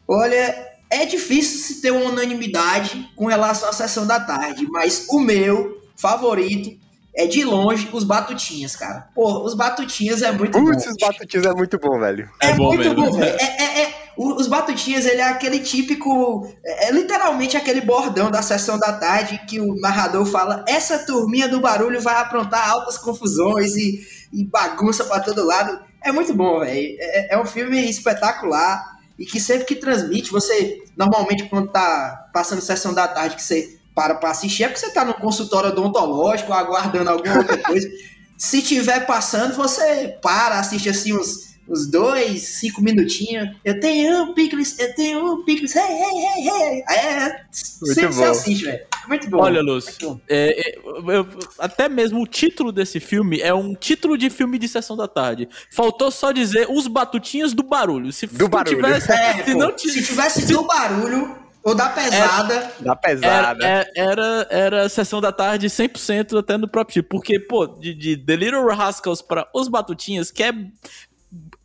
Olha, 0.06 0.66
é 0.90 1.06
difícil 1.06 1.60
se 1.60 1.80
ter 1.80 1.92
uma 1.92 2.10
unanimidade 2.10 3.08
com 3.14 3.26
relação 3.26 3.68
à 3.68 3.72
sessão 3.72 4.04
da 4.04 4.18
tarde, 4.18 4.66
mas 4.68 5.06
o 5.08 5.20
meu 5.20 5.80
favorito 5.96 6.76
é 7.14 7.26
de 7.26 7.44
longe 7.44 7.88
os 7.92 8.02
Batutinhas, 8.02 8.74
cara. 8.74 9.08
Pô, 9.14 9.44
os 9.44 9.54
Batutinhas 9.54 10.22
é 10.22 10.32
muito 10.32 10.58
Putz, 10.58 10.84
bom. 10.84 10.90
os 10.90 10.96
Batutinhas 11.00 11.46
é 11.46 11.54
muito 11.54 11.78
bom, 11.78 12.00
velho. 12.00 12.28
É, 12.42 12.50
é 12.50 12.54
bom 12.54 12.68
muito 12.68 12.78
mesmo. 12.80 12.94
bom, 12.94 13.12
velho. 13.12 13.36
É, 13.38 13.80
é, 13.82 13.89
é, 14.20 14.40
os 14.40 14.46
Batutinhas, 14.46 15.06
ele 15.06 15.20
é 15.20 15.28
aquele 15.28 15.60
típico. 15.60 16.46
É, 16.64 16.88
é 16.88 16.92
literalmente 16.92 17.56
aquele 17.56 17.80
bordão 17.80 18.30
da 18.30 18.42
sessão 18.42 18.78
da 18.78 18.92
tarde 18.92 19.40
que 19.46 19.60
o 19.60 19.80
narrador 19.80 20.26
fala: 20.26 20.64
essa 20.68 20.98
turminha 21.06 21.48
do 21.48 21.60
barulho 21.60 22.00
vai 22.00 22.14
aprontar 22.16 22.68
altas 22.68 22.98
confusões 22.98 23.74
e, 23.76 24.06
e 24.32 24.44
bagunça 24.44 25.04
para 25.04 25.20
todo 25.20 25.44
lado. 25.44 25.80
É 26.02 26.12
muito 26.12 26.34
bom, 26.34 26.60
velho. 26.60 26.96
É, 26.98 27.34
é 27.34 27.40
um 27.40 27.46
filme 27.46 27.88
espetacular 27.88 28.98
e 29.18 29.24
que 29.24 29.40
sempre 29.40 29.66
que 29.66 29.76
transmite, 29.76 30.30
você. 30.30 30.82
Normalmente, 30.96 31.44
quando 31.44 31.68
tá 31.68 32.28
passando 32.32 32.60
sessão 32.60 32.92
da 32.92 33.08
tarde, 33.08 33.36
que 33.36 33.42
você 33.42 33.78
para 33.94 34.14
para 34.14 34.30
assistir, 34.30 34.64
é 34.64 34.68
porque 34.68 34.80
você 34.80 34.86
está 34.86 35.04
no 35.04 35.14
consultório 35.14 35.70
odontológico, 35.70 36.52
aguardando 36.52 37.10
alguma 37.10 37.38
outra 37.38 37.58
coisa. 37.58 37.88
Se 38.38 38.62
tiver 38.62 39.06
passando, 39.06 39.54
você 39.54 40.16
para, 40.22 40.58
assiste 40.58 40.88
assim 40.88 41.12
uns, 41.12 41.49
uns 41.68 41.86
dois, 41.90 42.42
cinco 42.42 42.82
minutinhos. 42.82 43.56
Eu 43.64 43.78
tenho 43.78 44.24
um 44.24 44.34
picles, 44.34 44.78
eu 44.78 44.94
tenho 44.94 45.32
um 45.32 45.44
picles, 45.44 45.74
hey, 45.76 45.82
hey, 45.82 46.24
hey, 46.24 46.48
hey. 46.48 46.84
É, 46.90 47.44
você, 47.50 48.06
você 48.06 48.24
assiste, 48.24 48.64
velho. 48.64 48.84
Muito 49.08 49.30
bom. 49.30 49.38
Olha, 49.38 49.62
Lúcio, 49.62 50.20
é, 50.28 50.70
é, 50.70 50.78
eu, 50.78 51.26
até 51.58 51.88
mesmo 51.88 52.22
o 52.22 52.26
título 52.26 52.70
desse 52.70 53.00
filme 53.00 53.40
é 53.40 53.54
um 53.54 53.74
título 53.74 54.16
de 54.18 54.28
filme 54.28 54.58
de 54.58 54.68
sessão 54.68 54.96
da 54.96 55.08
tarde. 55.08 55.48
Faltou 55.70 56.10
só 56.10 56.32
dizer 56.32 56.66
os 56.68 56.86
batutinhos 56.86 57.54
do 57.54 57.62
barulho. 57.62 58.12
Se 58.12 58.26
do 58.26 58.48
barulho. 58.48 58.76
Tivesse, 58.76 59.12
é, 59.12 59.44
se, 59.44 59.52
pô, 59.52 59.58
não 59.58 59.78
se 59.78 60.02
tivesse 60.02 60.42
se, 60.42 60.52
do 60.52 60.62
barulho, 60.66 61.36
ou 61.62 61.74
da 61.74 61.90
pesada. 61.90 62.54
Era, 62.54 62.72
da 62.80 62.96
pesada. 62.96 63.66
Era, 63.66 63.90
era, 63.94 64.46
era, 64.50 64.88
sessão 64.88 65.20
da 65.20 65.30
tarde 65.30 65.66
100% 65.66 66.38
até 66.38 66.56
no 66.56 66.68
próprio 66.68 66.94
tipo. 66.94 67.08
Porque, 67.10 67.38
pô, 67.38 67.66
de, 67.66 67.94
de 67.94 68.16
The 68.16 68.36
Little 68.36 68.66
Rascals 68.66 69.20
para 69.20 69.46
Os 69.54 69.68
Batutinhas, 69.68 70.30
que 70.30 70.42
é 70.42 70.52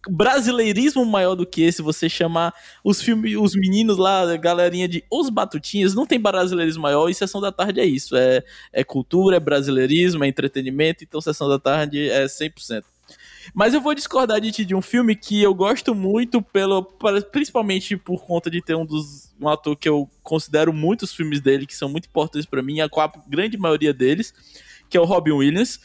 brasileirismo 0.09 1.05
maior 1.05 1.35
do 1.35 1.45
que 1.45 1.63
esse, 1.63 1.81
você 1.81 2.07
chamar 2.07 2.53
os 2.83 3.01
filmes, 3.01 3.35
os 3.37 3.55
meninos 3.55 3.97
lá, 3.97 4.21
a 4.31 4.37
galerinha 4.37 4.87
de 4.87 5.03
Os 5.11 5.29
Batutinhas, 5.29 5.93
não 5.93 6.05
tem 6.05 6.19
brasileirismo 6.19 6.83
maior, 6.83 7.09
e 7.09 7.13
Sessão 7.13 7.41
da 7.41 7.51
Tarde 7.51 7.79
é 7.79 7.85
isso, 7.85 8.15
é, 8.15 8.43
é 8.71 8.83
cultura, 8.83 9.37
é 9.37 9.39
brasileirismo, 9.39 10.23
é 10.23 10.27
entretenimento, 10.27 11.03
então 11.03 11.21
Sessão 11.21 11.49
da 11.49 11.59
Tarde 11.59 12.09
é 12.09 12.25
100%. 12.25 12.83
Mas 13.53 13.73
eu 13.73 13.81
vou 13.81 13.93
discordar 13.93 14.41
de 14.41 14.51
ti 14.51 14.65
de 14.65 14.73
um 14.73 14.81
filme 14.81 15.15
que 15.15 15.41
eu 15.41 15.53
gosto 15.53 15.93
muito, 15.93 16.41
pelo, 16.41 16.83
principalmente 17.31 17.95
por 17.95 18.23
conta 18.25 18.49
de 18.49 18.61
ter 18.61 18.75
um 18.75 18.85
dos 18.85 19.33
um 19.39 19.49
ator 19.49 19.75
que 19.75 19.87
eu 19.87 20.09
considero 20.23 20.71
muitos 20.71 21.13
filmes 21.13 21.41
dele 21.41 21.65
que 21.65 21.75
são 21.75 21.89
muito 21.89 22.07
importantes 22.07 22.45
para 22.45 22.63
mim, 22.63 22.79
a 22.79 22.89
grande 23.27 23.57
maioria 23.57 23.93
deles, 23.93 24.33
que 24.89 24.97
é 24.97 24.99
o 24.99 25.05
Robin 25.05 25.31
Williams, 25.31 25.79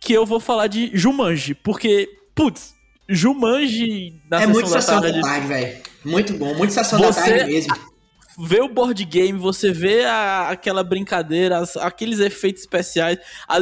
que 0.00 0.12
eu 0.12 0.24
vou 0.26 0.40
falar 0.40 0.66
de 0.66 0.90
Jumanji, 0.94 1.54
porque, 1.54 2.08
putz, 2.34 2.73
Jumanji 3.08 4.22
na 4.30 4.42
é 4.42 4.46
muito 4.46 4.68
sessão 4.68 5.00
da 5.00 5.20
tarde, 5.20 5.46
velho. 5.46 5.82
Muito 6.04 6.32
bom, 6.34 6.54
muito 6.54 6.72
sessão 6.72 6.98
Você... 6.98 7.20
da 7.20 7.26
tarde 7.26 7.52
mesmo 7.52 7.94
vê 8.38 8.60
o 8.60 8.68
board 8.68 9.04
game, 9.04 9.38
você 9.38 9.72
vê 9.72 10.04
a, 10.04 10.48
aquela 10.48 10.82
brincadeira, 10.82 11.58
as, 11.58 11.76
aqueles 11.76 12.18
efeitos 12.18 12.62
especiais. 12.62 13.18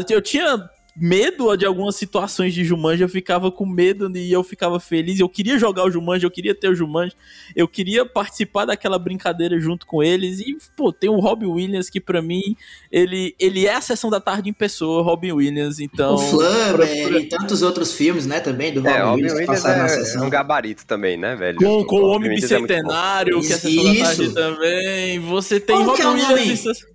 Eu 0.08 0.22
tinha 0.22 0.58
medo 0.94 1.56
de 1.56 1.64
algumas 1.64 1.96
situações 1.96 2.52
de 2.52 2.64
Jumanji, 2.64 3.02
eu 3.02 3.08
ficava 3.08 3.50
com 3.50 3.64
medo 3.64 4.10
e 4.16 4.30
eu 4.30 4.44
ficava 4.44 4.78
feliz. 4.78 5.18
Eu 5.18 5.28
queria 5.28 5.58
jogar 5.58 5.84
o 5.84 5.90
Jumanji, 5.90 6.24
eu 6.24 6.30
queria 6.30 6.54
ter 6.54 6.68
o 6.68 6.74
Jumanji, 6.74 7.14
eu 7.56 7.66
queria 7.66 8.04
participar 8.04 8.66
daquela 8.66 8.98
brincadeira 8.98 9.58
junto 9.58 9.86
com 9.86 10.02
eles. 10.02 10.40
E, 10.40 10.56
pô, 10.76 10.92
tem 10.92 11.08
o 11.08 11.18
Robin 11.18 11.46
Williams 11.46 11.88
que 11.88 12.00
para 12.00 12.20
mim, 12.20 12.56
ele, 12.90 13.34
ele 13.38 13.66
é 13.66 13.74
a 13.74 13.80
sessão 13.80 14.10
da 14.10 14.20
tarde 14.20 14.50
em 14.50 14.52
pessoa, 14.52 15.02
Robin 15.02 15.32
Williams, 15.32 15.80
então... 15.80 16.14
O 16.14 16.18
Flubber 16.18 17.08
pra... 17.08 17.18
e 17.18 17.28
tantos 17.28 17.62
outros 17.62 17.92
filmes, 17.94 18.26
né, 18.26 18.40
também, 18.40 18.72
do 18.72 18.80
Robin, 18.80 18.94
é, 18.94 19.04
Williams, 19.04 19.32
Williams 19.32 19.64
é, 19.64 19.76
na 19.76 19.88
sessão. 19.88 20.26
um 20.26 20.30
gabarito 20.30 20.86
também, 20.86 21.16
né, 21.16 21.34
velho? 21.34 21.58
Com, 21.58 21.84
com 21.84 21.96
o 21.96 22.06
Homem 22.08 22.30
é 22.30 22.34
Bicentenário, 22.34 23.38
é 23.38 23.40
que 23.40 23.52
é 23.52 23.56
a 23.56 23.58
sessão 23.58 23.84
da 23.84 24.04
tarde 24.04 24.34
também. 24.34 25.20
Você 25.20 25.58
tem 25.58 25.76
Como 25.76 25.90
Robin 25.90 26.02
é 26.02 26.32
Williams... 26.34 26.92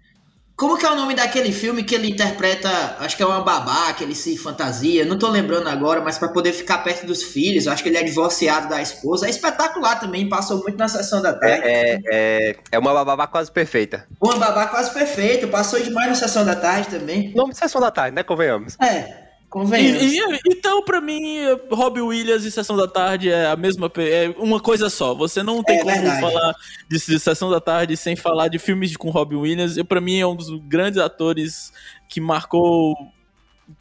Como 0.57 0.75
que 0.75 0.83
é 0.87 0.89
o 0.89 0.95
nome 0.95 1.13
daquele 1.13 1.51
filme 1.51 1.83
que 1.83 1.93
ele 1.93 2.09
interpreta? 2.09 2.97
Acho 2.99 3.15
que 3.15 3.21
é 3.21 3.25
uma 3.27 3.41
babá, 3.41 3.93
que 3.93 4.03
ele 4.03 4.15
se 4.15 4.35
fantasia. 4.35 5.05
Não 5.05 5.15
tô 5.15 5.29
lembrando 5.29 5.69
agora, 5.69 6.01
mas 6.01 6.17
para 6.17 6.29
poder 6.29 6.51
ficar 6.51 6.79
perto 6.79 7.05
dos 7.05 7.21
filhos. 7.21 7.67
Acho 7.67 7.83
que 7.83 7.89
ele 7.89 7.97
é 7.97 8.01
divorciado 8.01 8.67
da 8.67 8.81
esposa. 8.81 9.27
É 9.27 9.29
espetacular 9.29 9.99
também, 9.99 10.27
passou 10.27 10.59
muito 10.63 10.75
na 10.75 10.87
sessão 10.87 11.21
da 11.21 11.31
tarde. 11.31 11.61
É, 11.63 12.01
é, 12.11 12.55
é 12.71 12.79
uma 12.79 13.05
babá 13.05 13.27
quase 13.27 13.51
perfeita. 13.51 14.07
Uma 14.19 14.37
babá 14.37 14.65
quase 14.65 14.91
perfeita, 14.91 15.45
passou 15.45 15.79
demais 15.79 16.09
na 16.09 16.15
sessão 16.15 16.43
da 16.43 16.55
tarde 16.55 16.87
também. 16.89 17.31
Nome 17.35 17.51
de 17.51 17.59
sessão 17.59 17.79
da 17.79 17.91
tarde, 17.91 18.15
né? 18.15 18.23
Convenhamos. 18.23 18.75
É. 18.81 19.26
E, 19.55 20.19
e, 20.19 20.39
então, 20.45 20.83
para 20.83 20.99
mim, 20.99 21.37
Robbie 21.71 22.01
Williams 22.01 22.43
e 22.43 22.51
Sessão 22.51 22.75
da 22.75 22.87
Tarde 22.87 23.29
é 23.29 23.47
a 23.47 23.55
mesma 23.55 23.89
é 23.97 24.35
uma 24.37 24.59
coisa 24.59 24.89
só. 24.89 25.15
Você 25.15 25.41
não 25.41 25.63
tem 25.63 25.77
é 25.77 25.83
como 25.83 25.95
verdade. 25.95 26.19
falar 26.19 26.53
de, 26.89 26.97
de, 26.97 27.19
Sessão 27.19 27.49
da 27.49 27.61
Tarde 27.61 27.95
sem 27.95 28.15
falar 28.15 28.49
de 28.49 28.59
filmes 28.59 28.97
com 28.97 29.09
Robbie 29.09 29.37
Williams. 29.37 29.77
E 29.77 29.83
para 29.85 30.01
mim 30.01 30.19
é 30.19 30.27
um 30.27 30.35
dos 30.35 30.49
grandes 30.67 30.99
atores 30.99 31.71
que 32.09 32.19
marcou 32.19 32.93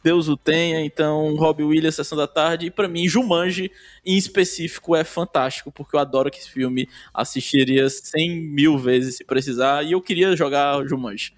Deus 0.01 0.29
o 0.29 0.37
tenha. 0.37 0.79
Então, 0.81 1.35
Robbie 1.35 1.63
Williams, 1.63 1.95
Sessão 1.95 2.17
da 2.17 2.27
Tarde. 2.27 2.67
E 2.67 2.71
pra 2.71 2.87
mim, 2.87 3.05
Jumanji, 3.07 3.69
em 4.05 4.15
específico, 4.15 4.95
é 4.95 5.03
fantástico, 5.03 5.69
porque 5.69 5.97
eu 5.97 5.99
adoro 5.99 6.31
que 6.31 6.37
esse 6.37 6.49
filme 6.49 6.87
assistiria 7.13 7.89
100 7.89 8.39
mil 8.39 8.77
vezes 8.77 9.17
se 9.17 9.25
precisar. 9.25 9.83
E 9.83 9.91
eu 9.91 10.01
queria 10.01 10.33
jogar 10.35 10.81
Jumanji. 10.87 11.33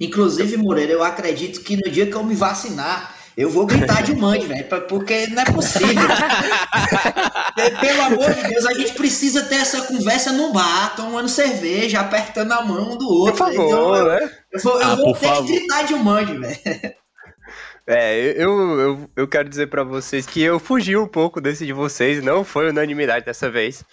Inclusive, 0.00 0.56
Moreira, 0.56 0.92
eu 0.92 1.04
acredito 1.04 1.60
que 1.60 1.76
no 1.76 1.90
dia 1.90 2.06
que 2.06 2.14
eu 2.14 2.24
me 2.24 2.34
vacinar, 2.34 3.13
eu 3.36 3.50
vou 3.50 3.66
gritar 3.66 4.02
de 4.02 4.14
mãe, 4.14 4.40
velho, 4.46 4.64
porque 4.88 5.26
não 5.28 5.42
é 5.42 5.44
possível. 5.46 5.88
Pelo 7.80 8.02
amor 8.02 8.32
de 8.32 8.48
Deus, 8.48 8.64
a 8.66 8.74
gente 8.74 8.92
precisa 8.92 9.42
ter 9.44 9.56
essa 9.56 9.82
conversa 9.82 10.32
no 10.32 10.52
bar, 10.52 10.94
tomando 10.94 11.28
cerveja, 11.28 12.00
apertando 12.00 12.52
a 12.52 12.62
mão 12.62 12.92
um 12.92 12.96
do 12.96 13.08
outro. 13.08 13.44
Por 13.44 13.52
favor, 13.52 13.66
então, 13.66 14.08
né? 14.08 14.30
Eu 14.52 14.60
vou, 14.60 14.80
eu 14.80 14.86
ah, 14.86 14.94
vou 14.94 15.14
ter 15.14 15.26
favor. 15.26 15.46
que 15.46 15.52
gritar 15.52 15.82
de 15.82 15.94
mãe, 15.94 16.24
velho. 16.24 16.94
É, 17.86 18.32
eu, 18.42 18.80
eu, 18.80 19.10
eu 19.14 19.28
quero 19.28 19.46
dizer 19.46 19.66
para 19.66 19.84
vocês 19.84 20.24
que 20.24 20.40
eu 20.40 20.58
fugi 20.58 20.96
um 20.96 21.06
pouco 21.06 21.38
desse 21.38 21.66
de 21.66 21.72
vocês, 21.72 22.24
não 22.24 22.42
foi 22.42 22.70
unanimidade 22.70 23.26
dessa 23.26 23.50
vez. 23.50 23.84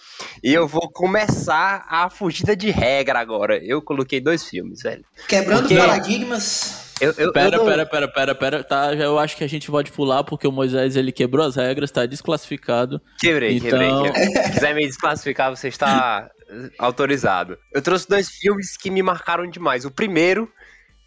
E 0.42 0.54
eu 0.54 0.66
vou 0.66 0.90
começar 0.90 1.84
a 1.88 2.08
fugida 2.08 2.56
de 2.56 2.70
regra 2.70 3.18
agora. 3.18 3.58
Eu 3.62 3.82
coloquei 3.82 4.18
dois 4.18 4.44
filmes, 4.48 4.82
velho. 4.82 5.04
Quebrando 5.28 5.68
Porque... 5.68 5.76
paradigmas. 5.76 6.91
Eu, 7.02 7.12
eu, 7.18 7.32
pera, 7.32 7.56
eu 7.56 7.64
pera, 7.64 7.84
pera, 7.84 8.08
pera, 8.08 8.34
pera, 8.34 8.62
tá? 8.62 8.94
Eu 8.94 9.18
acho 9.18 9.36
que 9.36 9.42
a 9.42 9.48
gente 9.48 9.68
pode 9.68 9.90
pular 9.90 10.22
porque 10.22 10.46
o 10.46 10.52
Moisés 10.52 10.94
ele 10.94 11.10
quebrou 11.10 11.44
as 11.44 11.56
regras, 11.56 11.90
tá 11.90 12.06
desclassificado. 12.06 13.00
Quebrei, 13.18 13.56
então... 13.56 13.70
quebrei, 13.70 14.12
quebrei. 14.12 14.42
Se 14.44 14.52
quiser 14.52 14.74
me 14.74 14.86
desclassificar, 14.86 15.50
você 15.50 15.66
está 15.66 16.30
autorizado. 16.78 17.58
Eu 17.72 17.82
trouxe 17.82 18.08
dois 18.08 18.30
filmes 18.30 18.76
que 18.76 18.88
me 18.88 19.02
marcaram 19.02 19.50
demais. 19.50 19.84
O 19.84 19.90
primeiro 19.90 20.48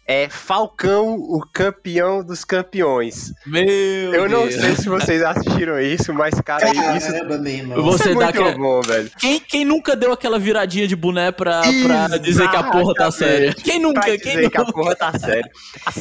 é 0.06 0.28
Falcão, 0.28 1.14
o 1.14 1.44
campeão 1.52 2.22
dos 2.22 2.44
campeões. 2.44 3.32
Meu 3.44 3.64
Eu 3.64 4.28
não 4.28 4.50
sei 4.50 4.76
se 4.76 4.88
vocês 4.88 5.22
assistiram 5.22 5.80
isso, 5.80 6.14
mas, 6.14 6.40
cara, 6.40 6.72
Caramba, 6.72 6.96
isso, 6.96 7.12
mesmo. 7.40 7.82
você 7.82 8.10
isso 8.10 8.22
é 8.22 8.32
muito 8.32 8.58
bom, 8.58 8.80
velho. 8.82 9.10
Quem, 9.18 9.40
quem 9.40 9.64
nunca 9.64 9.96
deu 9.96 10.12
aquela 10.12 10.38
viradinha 10.38 10.86
de 10.86 10.94
boné 10.94 11.32
pra, 11.32 11.62
pra 11.82 12.18
dizer 12.18 12.48
que 12.48 12.56
a 12.56 12.62
porra 12.64 12.94
tá 12.94 13.10
séria? 13.10 13.52
Quem 13.54 13.80
nunca? 13.80 14.00
Pra 14.00 14.10
quem 14.10 14.18
dizer 14.18 14.42
nunca? 14.42 14.50
que 14.50 14.70
a 14.70 14.72
porra 14.72 14.94
tá 14.94 15.18
séria. 15.18 15.50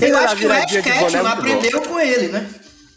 Eu 0.02 0.18
acho 0.18 0.36
que 0.36 0.46
o 0.46 0.54
Ed 0.54 0.82
Catchman 0.84 1.28
aprendeu 1.28 1.82
com 1.82 2.00
ele, 2.00 2.28
né? 2.28 2.48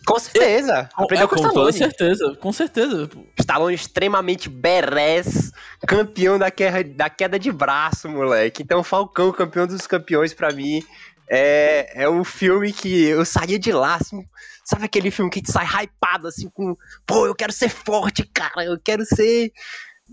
Com 0.09 0.19
certeza. 0.19 0.89
Aprendeu 0.95 1.27
é, 1.27 1.29
com, 1.29 1.37
com 1.37 1.53
toda 1.53 1.71
certeza, 1.71 2.35
com 2.41 2.51
certeza. 2.51 3.11
Stallone 3.39 3.75
extremamente 3.75 4.49
berés, 4.49 5.53
campeão 5.87 6.39
da 6.39 6.51
queda, 6.51 6.83
da 6.83 7.11
queda 7.11 7.39
de 7.39 7.53
braço, 7.53 8.09
moleque. 8.09 8.63
Então, 8.63 8.83
Falcão, 8.83 9.31
campeão 9.33 9.67
dos 9.67 9.87
campeões, 9.87 10.33
para 10.33 10.51
mim, 10.51 10.83
é, 11.29 12.05
é 12.05 12.09
um 12.09 12.25
filme 12.25 12.73
que 12.73 13.05
eu 13.05 13.23
saía 13.23 13.59
de 13.59 13.71
lá, 13.71 13.97
assim, 13.97 14.27
sabe 14.65 14.87
aquele 14.87 15.11
filme 15.11 15.31
que 15.31 15.43
te 15.43 15.53
sai 15.53 15.67
hypado, 15.67 16.27
assim, 16.27 16.49
com, 16.49 16.75
pô, 17.07 17.27
eu 17.27 17.35
quero 17.35 17.53
ser 17.53 17.69
forte, 17.69 18.25
cara, 18.33 18.65
eu 18.65 18.79
quero 18.83 19.05
ser... 19.05 19.53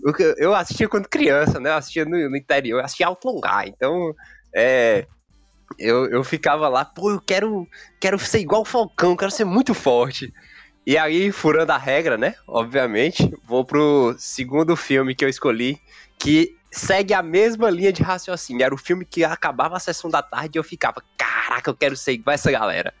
Eu, 0.04 0.34
eu 0.36 0.54
assistia 0.54 0.90
quando 0.90 1.08
criança, 1.08 1.58
né, 1.58 1.70
eu 1.70 1.74
assistia 1.76 2.04
no, 2.04 2.28
no 2.28 2.36
interior, 2.36 2.80
eu 2.80 2.84
assistia 2.84 3.06
Alto 3.06 3.28
Longar, 3.28 3.66
então, 3.66 4.14
é, 4.54 5.06
eu, 5.78 6.06
eu 6.10 6.24
ficava 6.24 6.68
lá, 6.68 6.84
pô, 6.84 7.10
eu 7.10 7.20
quero, 7.20 7.66
quero 8.00 8.18
ser 8.18 8.40
igual 8.40 8.62
o 8.62 8.64
Falcão, 8.64 9.16
quero 9.16 9.30
ser 9.30 9.44
muito 9.44 9.74
forte. 9.74 10.32
E 10.86 10.96
aí, 10.96 11.32
furando 11.32 11.72
a 11.72 11.78
regra, 11.78 12.16
né? 12.16 12.36
Obviamente, 12.46 13.32
vou 13.44 13.64
pro 13.64 14.14
segundo 14.18 14.76
filme 14.76 15.14
que 15.14 15.24
eu 15.24 15.28
escolhi, 15.28 15.80
que 16.18 16.56
segue 16.70 17.12
a 17.12 17.22
mesma 17.22 17.70
linha 17.70 17.92
de 17.92 18.02
raciocínio. 18.02 18.64
Era 18.64 18.74
o 18.74 18.78
filme 18.78 19.04
que 19.04 19.24
acabava 19.24 19.76
a 19.76 19.80
sessão 19.80 20.08
da 20.08 20.22
tarde 20.22 20.56
e 20.56 20.60
eu 20.60 20.64
ficava, 20.64 21.02
caraca, 21.16 21.70
eu 21.70 21.74
quero 21.74 21.96
ser 21.96 22.12
igual 22.12 22.34
essa 22.34 22.52
galera. 22.52 22.94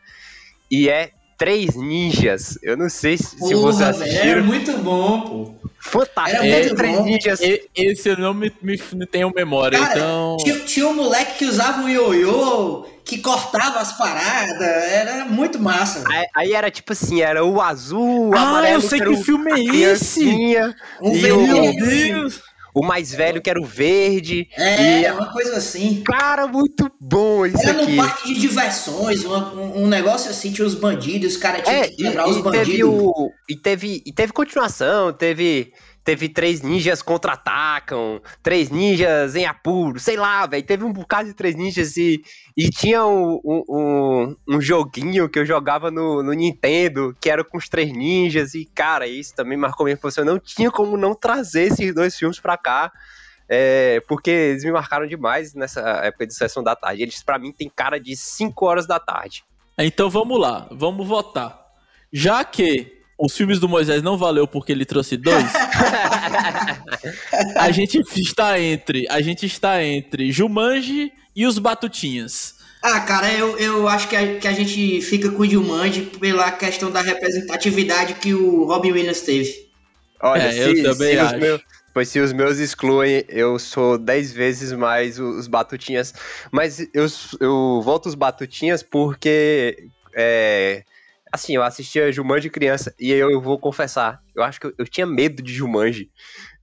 E 0.68 0.88
é 0.88 1.12
Três 1.36 1.74
Ninjas. 1.74 2.58
Eu 2.62 2.76
não 2.76 2.88
sei 2.88 3.18
se, 3.18 3.36
Porra, 3.36 3.48
se 3.48 3.54
você 3.54 3.84
assistiu. 3.84 4.30
Era 4.30 4.42
muito 4.42 4.76
bom, 4.78 5.20
pô. 5.20 5.68
Fantástico. 5.78 6.42
Era 6.42 6.60
muito 6.60 6.74
Três 6.74 7.04
Ninjas. 7.04 7.40
Esse 7.74 8.08
eu 8.08 8.16
não 8.16 8.32
me, 8.32 8.52
me, 8.62 8.80
me 8.94 9.06
tenho 9.06 9.32
memória, 9.34 9.78
Cara, 9.78 9.92
então... 9.92 10.36
Tinha, 10.40 10.58
tinha 10.60 10.88
um 10.88 10.94
moleque 10.94 11.38
que 11.38 11.44
usava 11.44 11.82
um 11.82 11.88
ioiô, 11.88 12.86
que 13.04 13.18
cortava 13.18 13.78
as 13.78 13.96
paradas, 13.96 14.60
era 14.60 15.24
muito 15.26 15.58
massa. 15.58 16.02
Aí, 16.08 16.26
aí, 16.34 16.52
era 16.54 16.70
tipo 16.70 16.92
assim, 16.92 17.20
era 17.20 17.44
o 17.44 17.60
azul, 17.60 18.30
o 18.30 18.34
ah, 18.34 18.40
amarelo... 18.40 18.66
Ah, 18.66 18.76
eu 18.76 18.80
sei 18.80 19.00
que 19.00 19.08
o 19.08 19.22
filme 19.22 19.52
é 19.52 19.92
esse! 19.92 20.56
Um 21.00 21.20
Meu 21.20 21.46
Deus! 21.76 22.40
O 22.76 22.84
mais 22.84 23.10
velho 23.10 23.40
que 23.40 23.48
era 23.48 23.58
o 23.58 23.64
verde. 23.64 24.46
É, 24.54 25.00
e... 25.00 25.10
uma 25.10 25.32
coisa 25.32 25.56
assim. 25.56 26.02
Cara, 26.04 26.46
muito 26.46 26.92
bom 27.00 27.46
isso 27.46 27.66
era 27.66 27.82
aqui. 27.82 27.98
Era 27.98 28.06
parque 28.06 28.34
de 28.34 28.38
diversões, 28.38 29.24
um, 29.24 29.84
um, 29.84 29.86
negócio 29.86 30.30
assim, 30.30 30.52
tinha 30.52 30.66
os 30.66 30.74
bandidos, 30.74 31.32
os 31.32 31.36
caras 31.38 31.62
tinham 31.62 31.80
é, 31.80 31.88
que 31.88 31.96
quebrar 31.96 32.28
os 32.28 32.36
e 32.36 32.42
bandidos. 32.42 32.68
Teve 32.68 32.84
o, 32.84 33.32
e, 33.48 33.56
teve, 33.56 34.02
e 34.04 34.12
teve 34.12 34.32
continuação, 34.34 35.10
teve 35.10 35.72
teve 36.06 36.28
três 36.28 36.62
ninjas 36.62 37.02
contra-atacam, 37.02 38.22
três 38.40 38.70
ninjas 38.70 39.34
em 39.34 39.44
apuro, 39.44 39.98
sei 39.98 40.16
lá, 40.16 40.46
velho. 40.46 40.64
Teve 40.64 40.84
um 40.84 40.92
bocado 40.92 41.28
de 41.28 41.34
três 41.34 41.56
ninjas 41.56 41.96
e, 41.96 42.22
e 42.56 42.70
tinha 42.70 43.04
um, 43.04 43.40
um, 43.44 44.36
um, 44.48 44.60
joguinho 44.60 45.28
que 45.28 45.40
eu 45.40 45.44
jogava 45.44 45.90
no, 45.90 46.22
no 46.22 46.32
Nintendo, 46.32 47.14
que 47.20 47.28
era 47.28 47.42
com 47.42 47.58
os 47.58 47.68
três 47.68 47.92
ninjas, 47.92 48.54
e, 48.54 48.64
cara, 48.64 49.08
isso 49.08 49.34
também 49.34 49.58
marcou 49.58 49.84
minha 49.84 49.94
infância. 49.94 50.20
Eu 50.20 50.24
não 50.24 50.38
tinha 50.38 50.70
como 50.70 50.96
não 50.96 51.12
trazer 51.12 51.72
esses 51.72 51.92
dois 51.92 52.16
filmes 52.16 52.38
pra 52.38 52.56
cá. 52.56 52.92
É, 53.48 54.00
porque 54.08 54.30
eles 54.30 54.64
me 54.64 54.72
marcaram 54.72 55.06
demais 55.06 55.54
nessa 55.54 55.80
época 56.04 56.26
de 56.26 56.34
sessão 56.34 56.62
da 56.62 56.76
tarde. 56.76 57.02
Eles, 57.02 57.22
para 57.22 57.38
mim, 57.38 57.52
tem 57.52 57.68
cara 57.68 57.98
de 57.98 58.16
5 58.16 58.64
horas 58.64 58.86
da 58.86 59.00
tarde. 59.00 59.44
Então 59.78 60.08
vamos 60.08 60.40
lá, 60.40 60.68
vamos 60.70 61.06
votar. 61.06 61.66
Já 62.12 62.44
que 62.44 62.95
os 63.18 63.36
filmes 63.36 63.58
do 63.58 63.68
Moisés 63.68 64.02
não 64.02 64.18
valeu 64.18 64.46
porque 64.46 64.72
ele 64.72 64.84
trouxe 64.84 65.16
dois. 65.16 65.44
a 67.56 67.70
gente 67.70 67.98
está 68.16 68.60
entre, 68.60 69.06
a 69.08 69.20
gente 69.22 69.46
está 69.46 69.82
entre 69.82 70.30
Jumanji 70.30 71.12
e 71.34 71.46
os 71.46 71.58
Batutinhas. 71.58 72.56
Ah, 72.82 73.00
cara, 73.00 73.32
eu, 73.32 73.58
eu 73.58 73.88
acho 73.88 74.08
que 74.08 74.14
a, 74.14 74.38
que 74.38 74.46
a 74.46 74.52
gente 74.52 75.00
fica 75.00 75.30
com 75.30 75.42
o 75.42 75.48
Jumanji 75.48 76.02
pela 76.02 76.52
questão 76.52 76.90
da 76.90 77.00
representatividade 77.00 78.14
que 78.14 78.34
o 78.34 78.64
Robin 78.64 78.92
Williams 78.92 79.22
teve. 79.22 79.66
Olha, 80.20 80.42
é, 80.42 80.52
se, 80.52 80.60
eu 80.60 80.82
também 80.92 81.14
se 81.14 81.18
acho. 81.18 81.38
Meus, 81.38 81.60
pois 81.94 82.08
se 82.08 82.20
os 82.20 82.32
meus 82.32 82.58
excluem, 82.58 83.24
eu 83.28 83.58
sou 83.58 83.96
dez 83.98 84.32
vezes 84.32 84.72
mais 84.72 85.18
os 85.18 85.48
Batutinhas. 85.48 86.12
Mas 86.52 86.80
eu, 86.92 87.06
eu 87.40 87.80
volto 87.82 88.06
os 88.06 88.14
Batutinhas 88.14 88.82
porque... 88.82 89.88
É, 90.14 90.82
Assim, 91.32 91.54
eu 91.54 91.62
assistia 91.62 92.12
Jumanji 92.12 92.48
criança 92.48 92.94
e 92.98 93.10
eu, 93.10 93.30
eu 93.30 93.40
vou 93.40 93.58
confessar, 93.58 94.22
eu 94.34 94.42
acho 94.42 94.60
que 94.60 94.66
eu, 94.66 94.74
eu, 94.78 94.86
tinha 94.86 95.06
medo 95.06 95.42
de 95.42 95.52
Jumanji. 95.52 96.10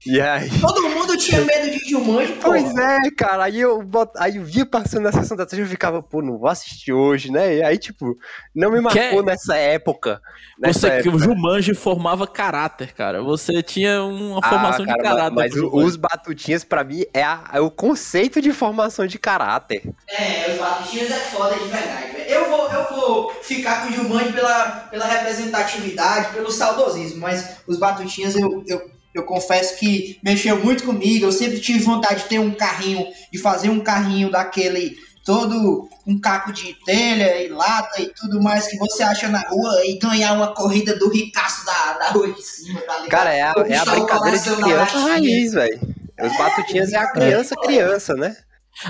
E 0.05 0.19
aí... 0.19 0.49
Todo 0.59 0.89
mundo 0.89 1.17
tinha 1.17 1.41
medo 1.41 1.71
de 1.71 1.89
Jumanji, 1.89 2.33
pô. 2.33 2.49
Pois 2.49 2.75
é, 2.75 3.11
cara. 3.17 3.45
Aí 3.45 3.59
eu, 3.59 3.81
bot... 3.81 4.11
aí 4.17 4.37
eu 4.37 4.43
via 4.43 4.65
passando 4.65 5.03
na 5.03 5.11
sessão 5.11 5.37
da 5.37 5.45
tarde 5.45 5.61
e 5.61 5.65
eu 5.65 5.69
ficava, 5.69 6.03
pô, 6.03 6.21
não 6.21 6.37
vou 6.37 6.49
assistir 6.49 6.91
hoje, 6.91 7.31
né? 7.31 7.57
E 7.57 7.63
aí, 7.63 7.77
tipo, 7.77 8.17
não 8.53 8.71
me 8.71 8.81
marcou 8.81 9.19
que... 9.19 9.25
nessa 9.25 9.55
época. 9.55 10.21
Nessa 10.59 10.79
Você 10.79 10.87
época. 10.87 11.03
que 11.03 11.09
o 11.09 11.19
Jumanji 11.19 11.73
formava 11.73 12.27
caráter, 12.27 12.93
cara. 12.93 13.23
Você 13.23 13.63
tinha 13.63 14.03
uma 14.03 14.39
ah, 14.43 14.49
formação 14.49 14.85
cara, 14.85 14.97
de 14.97 15.03
caráter. 15.03 15.35
Mas, 15.35 15.55
mas 15.55 15.63
os 15.63 15.95
batutinhas, 15.95 16.63
pra 16.63 16.83
mim, 16.83 17.05
é, 17.13 17.23
a, 17.23 17.43
é, 17.53 17.59
o 17.61 17.71
conceito 17.71 18.41
de 18.41 18.51
formação 18.51 19.07
de 19.07 19.17
caráter. 19.17 19.83
É, 20.07 20.51
os 20.51 20.59
batutinhas 20.59 21.11
é 21.11 21.19
foda 21.19 21.55
de 21.55 21.65
verdade, 21.65 22.11
velho. 22.11 22.29
Eu 22.29 22.49
vou, 22.49 22.71
eu 22.71 22.95
vou 22.95 23.31
ficar 23.41 23.83
com 23.83 23.89
o 23.89 23.93
Jumanji 23.93 24.33
pela, 24.33 24.69
pela 24.91 25.05
representatividade, 25.05 26.33
pelo 26.33 26.51
saudosismo, 26.51 27.21
mas 27.21 27.57
os 27.67 27.77
batutinhas 27.77 28.35
eu, 28.35 28.63
eu 28.67 28.92
eu 29.13 29.23
confesso 29.23 29.77
que 29.77 30.19
mexeu 30.23 30.63
muito 30.63 30.83
comigo. 30.83 31.25
Eu 31.25 31.31
sempre 31.31 31.59
tive 31.59 31.79
vontade 31.79 32.23
de 32.23 32.29
ter 32.29 32.39
um 32.39 32.51
carrinho, 32.51 33.07
de 33.31 33.37
fazer 33.37 33.69
um 33.69 33.79
carrinho 33.79 34.31
daquele 34.31 34.97
todo 35.23 35.87
um 36.05 36.19
caco 36.19 36.51
de 36.51 36.73
telha 36.85 37.41
e 37.41 37.47
lata 37.47 38.01
e 38.01 38.07
tudo 38.09 38.41
mais 38.41 38.67
que 38.67 38.77
você 38.77 39.03
acha 39.03 39.29
na 39.29 39.39
rua 39.39 39.85
e 39.85 39.97
ganhar 39.97 40.33
uma 40.33 40.53
corrida 40.53 40.97
do 40.97 41.09
ricaço 41.09 41.65
da, 41.65 41.93
da 41.93 42.09
rua 42.09 42.31
de 42.33 42.41
cima, 42.41 42.81
tá 42.81 42.99
ligado? 42.99 43.09
Cara, 43.09 43.33
é 43.33 43.41
a, 43.41 43.53
é 43.67 43.77
a 43.77 43.85
brincadeira 43.85 44.37
de 44.37 44.55
criança 44.55 44.99
raiz, 44.99 45.53
velho. 45.53 45.79
Os 46.19 46.31
é, 46.31 46.37
batutinhas 46.37 46.93
é 46.93 46.97
a 46.97 47.11
criança, 47.11 47.55
criança, 47.55 48.13
né? 48.15 48.35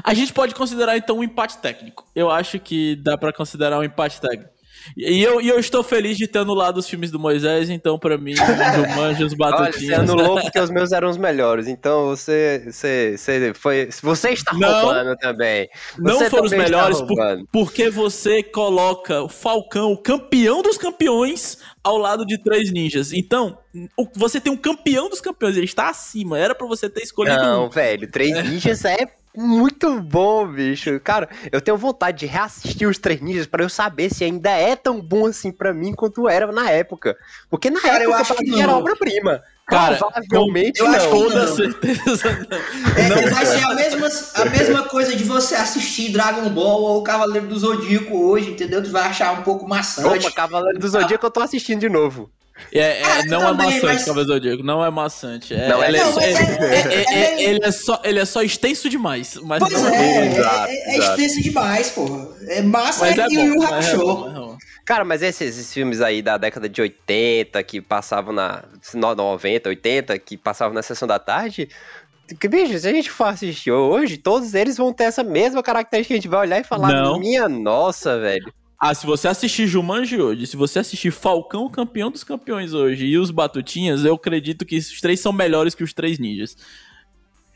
A 0.04 0.14
gente 0.14 0.34
pode 0.34 0.56
considerar 0.56 0.98
então 0.98 1.18
um 1.18 1.24
empate 1.24 1.58
técnico. 1.58 2.06
Eu 2.16 2.32
acho 2.32 2.60
que 2.60 2.96
dá 2.96 3.18
para 3.18 3.32
considerar 3.32 3.80
um 3.80 3.84
empate 3.84 4.20
técnico. 4.20 4.50
E 4.96 5.22
eu, 5.22 5.42
e 5.42 5.50
eu 5.50 5.60
estou 5.60 5.84
feliz 5.84 6.18
de 6.18 6.28
ter 6.28 6.40
anulado 6.40 6.78
os 6.78 6.88
filmes 6.88 7.12
do 7.12 7.20
Moisés, 7.20 7.70
então 7.70 7.98
para 7.98 8.18
mim, 8.18 8.34
os 8.34 8.40
Jumanji, 8.76 9.24
os 9.24 9.34
Batutinhas... 9.34 10.00
Olha, 10.00 10.08
você 10.08 10.12
anulou 10.12 10.42
porque 10.42 10.60
os 10.60 10.70
meus 10.70 10.92
eram 10.92 11.10
os 11.10 11.18
melhores, 11.18 11.68
então 11.68 12.08
você, 12.08 12.64
você, 12.66 13.16
você, 13.18 13.54
foi, 13.54 13.90
você 14.02 14.30
está 14.32 14.54
não, 14.54 14.86
roubando 14.86 15.16
também. 15.18 15.70
Você 15.98 16.02
não 16.02 16.30
foram 16.30 16.46
os 16.46 16.52
melhores 16.52 17.02
por, 17.02 17.18
porque 17.52 17.90
você 17.90 18.44
coloca 18.44 19.24
o 19.24 19.30
Falcão, 19.30 19.92
o 19.92 19.98
campeão 19.98 20.62
dos 20.62 20.78
campeões, 20.78 21.58
ao 21.84 21.98
lado 21.98 22.26
de 22.26 22.38
três 22.38 22.72
ninjas. 22.72 23.12
Então, 23.12 23.58
você 24.16 24.40
tem 24.40 24.52
um 24.52 24.58
campeão 24.58 25.10
dos 25.10 25.20
campeões, 25.20 25.58
ele 25.58 25.66
está 25.66 25.90
acima, 25.90 26.38
era 26.38 26.56
para 26.56 26.68
você 26.68 26.90
ter 26.90 27.04
escolhido 27.04 27.38
Não, 27.38 27.66
um. 27.66 27.70
velho, 27.70 28.10
três 28.10 28.32
ninjas 28.44 28.86
é 28.86 29.23
muito 29.36 30.00
bom, 30.02 30.48
bicho. 30.48 31.00
Cara, 31.00 31.30
eu 31.52 31.60
tenho 31.62 31.78
vontade 31.78 32.20
de 32.20 32.26
reassistir 32.26 32.88
os 32.88 32.98
Três 32.98 33.20
Ninjas 33.22 33.48
pra 33.48 33.64
eu 33.64 33.70
saber 33.70 34.14
se 34.14 34.24
ainda 34.24 34.52
é 34.52 34.76
tão 34.76 35.02
bom 35.02 35.26
assim 35.28 35.52
pra 35.52 35.74
mim 35.74 35.94
quanto 35.94 36.28
era 36.30 36.52
na 36.52 36.70
época. 36.70 37.18
Porque 37.50 37.70
na 37.70 37.82
Cara, 37.82 38.04
eu 38.04 38.10
época 38.10 38.22
acho 38.22 38.36
pra 38.36 38.44
que 38.46 38.60
era 38.62 38.72
não. 38.72 38.80
obra-prima. 38.80 39.42
Cara, 39.66 39.96
Provavelmente 39.96 40.80
eu 40.82 40.88
acho 40.88 41.10
não. 41.10 41.12
que 41.18 41.24
Toda 41.24 41.46
não. 41.46 41.56
certeza. 41.56 42.28
É, 42.98 43.10
Não, 43.10 43.34
vai 43.34 43.46
ser 43.46 43.64
a 43.64 43.74
mesma, 43.74 44.08
a 44.36 44.46
mesma 44.46 44.84
coisa 44.84 45.16
de 45.16 45.24
você 45.24 45.56
assistir 45.56 46.12
Dragon 46.12 46.50
Ball 46.50 46.82
ou 46.82 47.02
Cavaleiro 47.04 47.48
do 47.48 47.58
Zodíaco 47.58 48.18
hoje, 48.18 48.52
entendeu? 48.52 48.84
Tu 48.84 48.92
vai 48.92 49.04
achar 49.04 49.32
um 49.40 49.42
pouco 49.44 49.68
maçante. 49.68 50.28
Opa, 50.28 50.36
Cavaleiro 50.36 50.80
do 50.80 50.88
Zodíaco 50.88 51.26
eu 51.26 51.32
tô 51.32 51.40
assistindo 51.40 51.80
de 51.80 51.90
novo. 51.90 52.30
É, 52.72 52.80
é, 52.80 53.04
Ah, 53.04 53.24
não 53.26 53.42
eu 53.42 53.48
é 53.48 53.52
também, 53.52 53.66
maçante, 53.66 53.84
mas- 53.86 54.06
Cavaleiro 54.06 54.28
do 54.28 54.34
Zodíaco. 54.34 54.64
Não 54.64 54.86
é 54.86 54.90
maçante. 54.92 55.54
É, 55.54 55.68
Não, 55.68 55.84
é 55.84 55.90
ele, 55.90 55.98
não, 55.98 56.14
só, 56.14 56.20
mas 56.20 56.40
ele, 56.40 56.66
é- 56.66 56.76
é- 56.76 57.04
é- 57.04 57.14
é- 57.24 57.44
ele 57.44 57.60
é 57.64 57.72
só, 57.72 58.02
ele 58.04 58.20
é 58.20 58.26
só 58.26 58.42
extenso 58.44 58.90
demais. 58.90 59.36
Mas 59.44 59.60
Pois 59.60 59.74
não 59.74 59.90
é, 59.90 60.28
Exato, 60.28 60.68
é, 60.72 60.96
é 60.96 60.98
extenso 61.00 61.42
demais, 61.42 61.90
porra. 61.90 62.28
É 62.48 62.62
massa 62.62 63.06
Mas 63.06 63.16
bom. 63.96 64.02
o 64.04 64.32
bom. 64.34 64.58
Cara, 64.86 65.06
mas 65.06 65.22
esses, 65.22 65.58
esses 65.58 65.74
filmes 65.74 66.02
aí 66.02 66.22
da 66.22 66.38
década 66.38 66.68
de 66.68 66.82
80, 66.82 67.64
que 67.64 67.82
passavam 67.82 68.34
na. 68.34 68.64
no- 68.94 69.16
90, 69.16 69.70
80, 69.70 70.20
que 70.20 70.36
passavam 70.38 70.74
na 70.74 70.82
sessão 70.84 71.08
da 71.08 71.18
tarde. 71.18 71.70
Que, 72.40 72.48
bicho, 72.48 72.78
se 72.80 72.88
a 72.88 72.92
gente 72.94 73.10
for 73.10 73.26
assistir 73.30 73.72
hoje, 73.72 74.18
todos 74.18 74.54
eles 74.54 74.78
vão 74.78 74.94
ter 74.94 75.06
essa 75.06 75.24
mesma 75.24 75.62
característica 75.64 76.14
que 76.14 76.18
a 76.18 76.22
gente 76.22 76.30
vai 76.30 76.42
olhar 76.42 76.60
e 76.60 76.64
falar: 76.64 76.90
Não. 76.90 77.20
Minha 77.20 77.48
nossa, 77.50 78.20
velho. 78.20 78.54
Ah, 78.86 78.94
se 78.94 79.06
você 79.06 79.30
assistir 79.30 79.66
Jumanji 79.66 80.20
hoje, 80.22 80.46
se 80.46 80.58
você 80.58 80.80
assistir 80.80 81.10
Falcão, 81.10 81.70
campeão 81.70 82.12
dos 82.12 82.22
campeões 82.22 82.74
hoje, 82.74 83.06
e 83.06 83.18
os 83.18 83.32
Batutinhas, 83.32 84.04
eu 84.04 84.16
acredito 84.16 84.66
que 84.66 84.76
os 84.78 85.00
três 85.00 85.22
são 85.22 85.32
melhores 85.32 85.74
que 85.74 85.86
os 85.86 85.94
três 85.94 86.20
ninjas. 86.20 86.58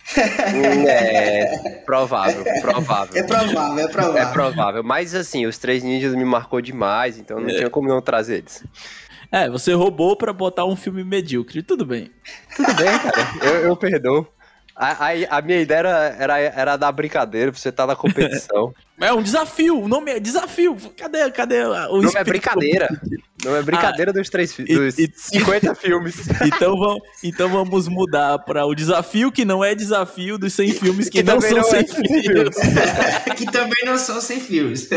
É. 0.18 1.82
Provável, 1.86 2.46
provável. 2.62 3.18
É 3.18 3.24
provável, 3.24 3.78
é 3.78 3.84
É 3.84 3.88
provável. 3.90 4.32
provável. 4.34 4.84
Mas 4.84 5.14
assim, 5.14 5.46
os 5.46 5.58
três 5.58 5.84
ninjas 5.84 6.16
me 6.16 6.24
marcou 6.24 6.62
demais, 6.62 7.18
então 7.18 7.42
não 7.42 7.50
É. 7.50 7.56
tinha 7.58 7.70
como 7.70 7.90
não 7.90 8.02
trazer 8.02 8.38
eles. 8.38 8.64
É, 9.30 9.50
você 9.50 9.74
roubou 9.74 10.16
pra 10.16 10.32
botar 10.32 10.64
um 10.64 10.78
filme 10.78 11.04
medíocre, 11.04 11.62
tudo 11.62 11.86
bem. 11.86 12.10
Tudo 12.56 12.74
bem, 12.76 12.88
cara. 13.00 13.28
Eu, 13.44 13.56
eu 13.68 13.76
perdoo. 13.76 14.26
A, 14.80 15.08
a, 15.08 15.38
a 15.38 15.42
minha 15.42 15.60
ideia 15.60 15.80
era, 15.80 16.16
era, 16.20 16.40
era 16.40 16.78
dar 16.78 16.92
brincadeira, 16.92 17.52
pra 17.52 17.60
você 17.60 17.70
estar 17.70 17.88
na 17.88 17.96
competição. 17.96 18.74
É 19.00 19.14
um 19.14 19.22
desafio, 19.22 19.80
o 19.80 19.88
nome 19.88 20.10
é 20.10 20.20
desafio. 20.20 20.76
Cadê, 20.98 21.30
cadê 21.30 21.64
o 21.64 22.02
Não 22.02 22.12
é 22.16 22.24
brincadeira. 22.24 22.88
Não 23.46 23.56
é 23.56 23.62
brincadeira 23.62 24.12
dos 24.12 24.28
três 24.28 24.58
e- 24.58 24.64
dos 24.64 24.98
e- 24.98 25.14
50 25.16 25.76
filmes. 25.78 26.28
Então, 26.44 26.76
vamos, 26.76 27.04
então 27.24 27.48
vamos 27.48 27.88
mudar 27.88 28.40
para 28.40 28.66
o 28.66 28.74
desafio 28.74 29.32
que 29.32 29.46
não 29.46 29.64
é 29.64 29.76
desafio 29.76 30.40
dos 30.40 30.52
100 30.54 30.72
filmes 30.72 31.10
que, 31.10 31.20
Que 31.20 31.24
não 31.24 31.40
são 31.40 31.52
não 31.52 31.60
é 31.60 31.64
100 31.64 31.88
100 31.90 32.22
filmes. 32.24 32.56
que 33.38 33.46
também 33.52 33.86
não 33.86 34.00
são 34.00 34.20
sem 34.20 34.40
filmes. 34.40 34.90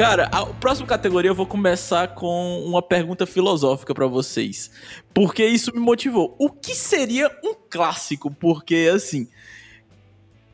Cara, 0.00 0.30
a 0.32 0.46
próxima 0.46 0.86
categoria 0.86 1.30
eu 1.30 1.34
vou 1.34 1.44
começar 1.44 2.14
com 2.14 2.64
uma 2.64 2.80
pergunta 2.80 3.26
filosófica 3.26 3.94
pra 3.94 4.06
vocês. 4.06 4.70
Porque 5.12 5.44
isso 5.44 5.74
me 5.74 5.78
motivou. 5.78 6.34
O 6.38 6.48
que 6.48 6.74
seria 6.74 7.30
um 7.44 7.52
clássico? 7.68 8.30
Porque, 8.30 8.90
assim. 8.90 9.28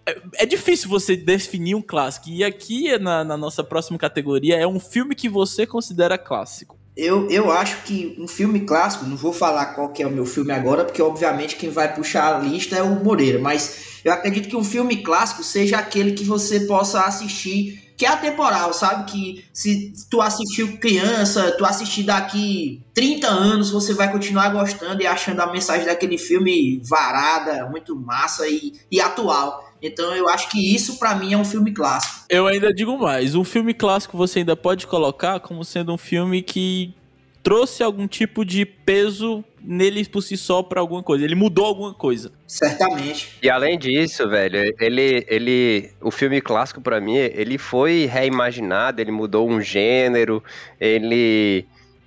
É, 0.05 0.21
é 0.39 0.47
difícil 0.47 0.89
você 0.89 1.17
definir 1.17 1.77
um 1.77 1.81
clássico. 1.81 2.29
E 2.29 2.43
aqui, 2.43 2.99
na, 2.99 3.23
na 3.23 3.37
nossa 3.37 3.63
próxima 3.63 3.97
categoria, 3.97 4.57
é 4.57 4.67
um 4.67 4.81
filme 4.81 5.15
que 5.15 5.29
você 5.29 5.65
considera 5.65 6.19
clássico. 6.19 6.77
Eu, 6.97 7.29
eu 7.29 7.53
acho 7.53 7.83
que 7.83 8.17
um 8.19 8.27
filme 8.27 8.61
clássico, 8.61 9.05
não 9.05 9.17
vou 9.17 9.33
falar 9.33 9.75
qual 9.75 9.91
que 9.91 10.03
é 10.03 10.07
o 10.07 10.11
meu 10.11 10.25
filme 10.25 10.51
agora, 10.51 10.83
porque 10.83 11.03
obviamente 11.03 11.57
quem 11.57 11.69
vai 11.69 11.95
puxar 11.95 12.35
a 12.35 12.39
lista 12.39 12.75
é 12.75 12.83
o 12.83 13.05
Moreira, 13.05 13.39
mas 13.39 14.01
eu 14.03 14.13
acredito 14.13 14.49
que 14.49 14.57
um 14.57 14.65
filme 14.65 15.03
clássico 15.03 15.43
seja 15.43 15.77
aquele 15.77 16.13
que 16.13 16.25
você 16.25 16.61
possa 16.61 17.03
assistir, 17.03 17.93
que 17.99 18.07
é 18.07 18.09
atemporal, 18.09 18.73
sabe? 18.73 19.11
Que 19.11 19.45
se 19.53 19.93
tu 20.11 20.23
assistiu 20.23 20.79
criança, 20.79 21.55
tu 21.59 21.67
assistir 21.67 22.03
daqui 22.03 22.83
30 22.95 23.27
anos, 23.27 23.71
você 23.71 23.93
vai 23.93 24.11
continuar 24.11 24.51
gostando 24.51 25.03
e 25.03 25.07
achando 25.07 25.41
a 25.41 25.53
mensagem 25.53 25.85
daquele 25.85 26.17
filme 26.17 26.81
varada, 26.83 27.69
muito 27.69 27.95
massa 27.95 28.49
e, 28.49 28.73
e 28.91 29.01
atual. 29.01 29.66
Então 29.83 30.15
eu 30.15 30.29
acho 30.29 30.49
que 30.51 30.75
isso 30.75 30.99
pra 30.99 31.15
mim 31.15 31.33
é 31.33 31.37
um 31.37 31.45
filme 31.45 31.73
clássico. 31.73 32.25
Eu 32.29 32.47
ainda 32.47 32.73
digo 32.73 32.99
mais, 32.99 33.35
um 33.35 33.45
filme 33.45 33.75
clássico 33.75 34.17
você 34.17 34.41
ainda 34.41 34.57
pode 34.57 34.87
colocar 34.87 35.41
como 35.41 35.65
sendo 35.65 35.93
um 35.93 35.99
filme 35.99 36.43
que 36.43 36.95
trouxe 37.47 37.83
algum 37.83 38.09
tipo 38.09 38.45
de 38.45 38.67
peso 38.67 39.45
nele 39.63 40.05
por 40.05 40.21
si 40.21 40.37
só 40.37 40.65
pra 40.65 40.81
alguma 40.81 41.01
coisa. 41.01 41.25
Ele 41.25 41.37
mudou 41.37 41.65
alguma 41.65 41.95
coisa. 41.95 42.33
Certamente. 42.45 43.37
E 43.41 43.49
além 43.49 43.79
disso, 43.79 44.29
velho, 44.29 44.75
ele, 44.81 45.25
ele, 45.29 45.91
o 46.01 46.11
filme 46.11 46.41
clássico 46.41 46.81
pra 46.81 47.01
mim, 47.01 47.15
ele 47.15 47.57
foi 47.57 48.07
reimaginado, 48.07 49.01
ele 49.01 49.13
mudou 49.13 49.49
um 49.49 49.61
gênero, 49.61 50.43
ele 50.81 51.67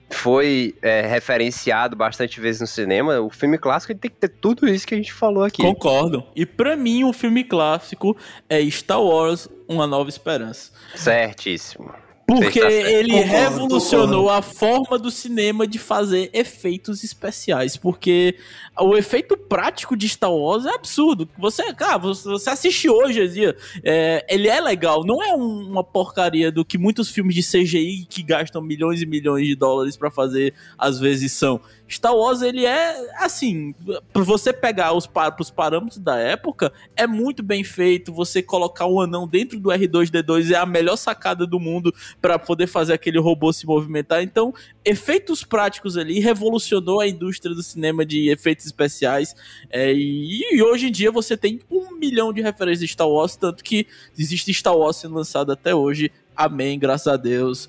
foi 0.10 0.76
é, 0.82 1.02
referenciado 1.02 1.96
bastante 1.96 2.40
vezes 2.40 2.62
no 2.62 2.68
cinema. 2.68 3.20
O 3.20 3.30
filme 3.30 3.58
clássico 3.58 3.94
tem 3.96 4.10
que 4.10 4.18
ter 4.18 4.30
tudo 4.30 4.68
isso 4.68 4.86
que 4.86 4.94
a 4.94 4.98
gente 4.98 5.14
falou 5.14 5.44
aqui. 5.44 5.62
Concordo. 5.62 6.26
E 6.36 6.46
pra 6.46 6.76
mim, 6.76 7.04
um 7.04 7.14
filme 7.14 7.44
clássico 7.44 8.18
é 8.50 8.62
Star 8.70 9.02
Wars 9.02 9.48
Uma 9.68 9.86
Nova 9.86 10.10
Esperança. 10.10 10.72
Certíssimo. 10.96 11.94
Porque 12.36 12.60
ele 12.60 13.12
Concordo, 13.12 13.32
revolucionou 13.32 14.30
a 14.30 14.42
forma 14.42 14.98
do 15.00 15.10
cinema 15.10 15.66
de 15.68 15.80
fazer 15.80 16.30
efeitos 16.34 17.04
especiais. 17.04 17.76
Porque 17.76 18.36
o 18.80 18.96
efeito 18.96 19.36
prático 19.36 19.96
de 19.98 20.08
Star 20.08 20.32
Wars 20.34 20.66
é 20.66 20.74
absurdo. 20.76 21.28
Você, 21.38 21.74
cara, 21.74 21.98
você, 21.98 22.50
assiste 22.50 22.90
hoje, 22.90 23.54
é, 23.84 24.26
ele 24.30 24.48
é 24.48 24.62
legal. 24.62 25.04
Não 25.06 25.24
é 25.24 25.34
um- 25.36 25.70
uma 25.70 25.84
porcaria 25.84 26.52
do 26.52 26.64
que 26.64 26.78
muitos 26.78 27.10
filmes 27.10 27.36
de 27.36 27.44
CGI 27.44 28.06
que 28.10 28.22
gastam 28.24 28.62
milhões 28.62 29.02
e 29.02 29.06
milhões 29.06 29.48
de 29.48 29.56
dólares 29.56 29.98
pra 29.98 30.12
fazer, 30.12 30.54
às 30.78 31.00
vezes 31.00 31.32
são. 31.32 31.60
Star 31.90 32.16
Wars, 32.16 32.42
ele 32.44 32.66
é, 32.66 33.16
assim, 33.24 33.74
pra 34.14 34.22
você 34.24 34.54
pegar 34.54 34.94
os, 34.94 35.08
pa- 35.08 35.32
pros 35.32 35.50
parâmetros 35.50 35.98
da 36.00 36.16
época, 36.18 36.72
é 36.96 37.08
muito 37.08 37.42
bem 37.42 37.64
feito. 37.64 38.14
Você 38.14 38.44
colocar 38.44 38.86
um 38.86 39.02
anão 39.02 39.28
dentro 39.28 39.60
do 39.60 39.70
R2-D2 39.70 40.52
é 40.52 40.56
a 40.56 40.66
melhor 40.66 40.96
sacada 40.98 41.48
do 41.48 41.60
mundo 41.60 41.94
para 42.22 42.38
poder 42.38 42.68
fazer 42.68 42.94
aquele 42.94 43.20
robô 43.20 43.52
se 43.52 43.66
movimentar. 43.66 44.22
Então, 44.22 44.54
efeitos 44.86 45.44
práticos 45.44 45.98
ali 45.98 46.20
revolucionou 46.20 47.00
a 47.02 47.08
indústria 47.08 47.56
do 47.56 47.64
cinema 47.64 48.06
de 48.06 48.30
efeitos 48.30 48.66
especiais. 48.68 49.36
É, 49.70 49.92
e, 49.92 50.42
e 50.56 50.62
hoje 50.62 50.88
em 50.88 50.92
dia 50.92 51.12
você 51.12 51.36
tem 51.36 51.60
um 51.72 51.98
milhão 51.98 52.32
de 52.32 52.42
referências 52.42 52.82
de 52.88 52.94
Star 52.94 53.10
Wars, 53.10 53.36
tanto 53.36 53.64
que 53.64 53.88
existe 54.18 54.54
Star 54.54 54.78
Wars 54.78 54.98
sendo 54.98 55.16
lançado 55.16 55.52
até 55.52 55.74
hoje. 55.74 56.12
Amém, 56.36 56.78
graças 56.78 57.08
a 57.08 57.18
Deus. 57.18 57.68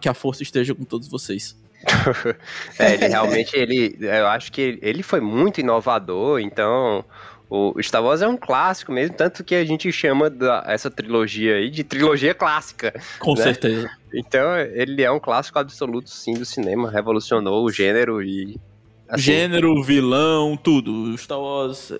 que 0.00 0.08
a 0.08 0.14
força 0.14 0.42
esteja 0.42 0.74
com 0.74 0.84
todos 0.84 1.08
vocês. 1.08 1.56
É, 2.78 2.94
ele 2.94 3.08
realmente, 3.08 3.56
ele, 3.56 3.96
eu 4.00 4.26
acho 4.28 4.50
que 4.50 4.78
ele, 4.82 5.02
foi 5.02 5.20
muito 5.20 5.60
inovador, 5.60 6.40
então 6.40 7.04
o 7.48 7.74
Star 7.82 8.02
Wars 8.02 8.22
é 8.22 8.28
um 8.28 8.36
clássico 8.36 8.90
mesmo, 8.92 9.14
tanto 9.16 9.44
que 9.44 9.54
a 9.54 9.64
gente 9.64 9.90
chama 9.92 10.28
da, 10.28 10.64
essa 10.66 10.90
trilogia 10.90 11.56
aí 11.56 11.70
de 11.70 11.84
trilogia 11.84 12.34
clássica. 12.34 12.92
Com 13.18 13.34
Né? 13.34 13.42
certeza. 13.42 13.90
Então 14.12 14.56
ele 14.58 15.02
é 15.02 15.10
um 15.10 15.20
clássico 15.20 15.58
absoluto, 15.58 16.10
sim, 16.10 16.34
do 16.34 16.44
cinema, 16.44 16.90
revolucionou 16.90 17.64
o 17.64 17.70
gênero 17.70 18.22
e... 18.22 18.58
assim, 19.08 19.22
Gênero, 19.22 19.82
vilão, 19.82 20.56
tudo. 20.56 21.16
Star 21.16 21.40
Wars 21.40 21.92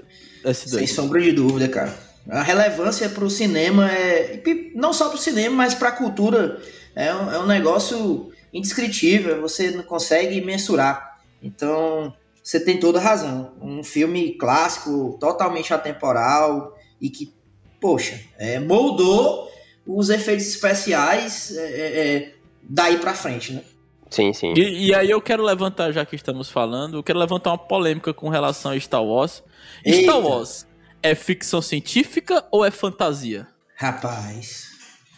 S2. 0.44 0.68
Sem 0.79 0.87
sombra 0.87 1.20
de 1.20 1.33
dúvida, 1.33 1.68
cara. 1.68 1.94
A 2.29 2.42
relevância 2.42 3.09
pro 3.09 3.29
cinema 3.29 3.90
é. 3.90 4.42
Não 4.75 4.92
só 4.92 5.09
pro 5.09 5.18
cinema, 5.18 5.57
mas 5.57 5.75
pra 5.75 5.92
cultura. 5.92 6.59
É 6.97 7.12
um, 7.14 7.33
é 7.33 7.38
um 7.40 7.47
negócio 7.47 8.33
indescritível. 8.54 9.40
Você 9.42 9.72
não 9.72 9.82
consegue 9.82 10.40
mensurar. 10.40 11.18
Então, 11.42 12.14
você 12.42 12.60
tem 12.60 12.78
toda 12.78 12.98
a 12.98 13.02
razão. 13.02 13.52
Um 13.60 13.82
filme 13.82 14.34
clássico, 14.34 15.18
totalmente 15.20 15.74
atemporal 15.74 16.74
e 17.00 17.10
que, 17.10 17.34
poxa, 17.80 18.20
é, 18.38 18.60
moldou 18.60 19.50
os 19.86 20.08
efeitos 20.08 20.46
especiais 20.46 21.54
é, 21.56 21.62
é, 21.62 22.16
é, 22.16 22.34
daí 22.62 22.98
pra 22.98 23.14
frente, 23.14 23.52
né? 23.52 23.62
Sim, 24.10 24.32
sim. 24.32 24.54
E, 24.56 24.86
e 24.86 24.94
aí 24.94 25.10
eu 25.10 25.20
quero 25.20 25.42
levantar, 25.42 25.90
já 25.90 26.06
que 26.06 26.14
estamos 26.14 26.48
falando, 26.48 26.98
eu 26.98 27.02
quero 27.02 27.18
levantar 27.18 27.50
uma 27.50 27.58
polêmica 27.58 28.14
com 28.14 28.28
relação 28.28 28.70
a 28.70 28.78
Star 28.78 29.02
Wars. 29.02 29.42
Eita. 29.84 30.02
Star 30.02 30.20
Wars 30.20 30.66
é 31.02 31.14
ficção 31.14 31.60
científica 31.60 32.44
ou 32.50 32.64
é 32.64 32.70
fantasia? 32.70 33.46
Rapaz, 33.74 34.68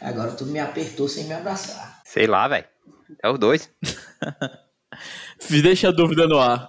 agora 0.00 0.32
tu 0.32 0.46
me 0.46 0.58
apertou 0.58 1.08
sem 1.08 1.24
me 1.24 1.34
abraçar. 1.34 2.00
Sei 2.04 2.26
lá, 2.26 2.48
velho. 2.48 2.64
É 3.22 3.28
os 3.30 3.38
dois. 3.38 3.70
Deixa 5.62 5.88
a 5.88 5.92
dúvida 5.92 6.26
no 6.26 6.38
ar. 6.38 6.68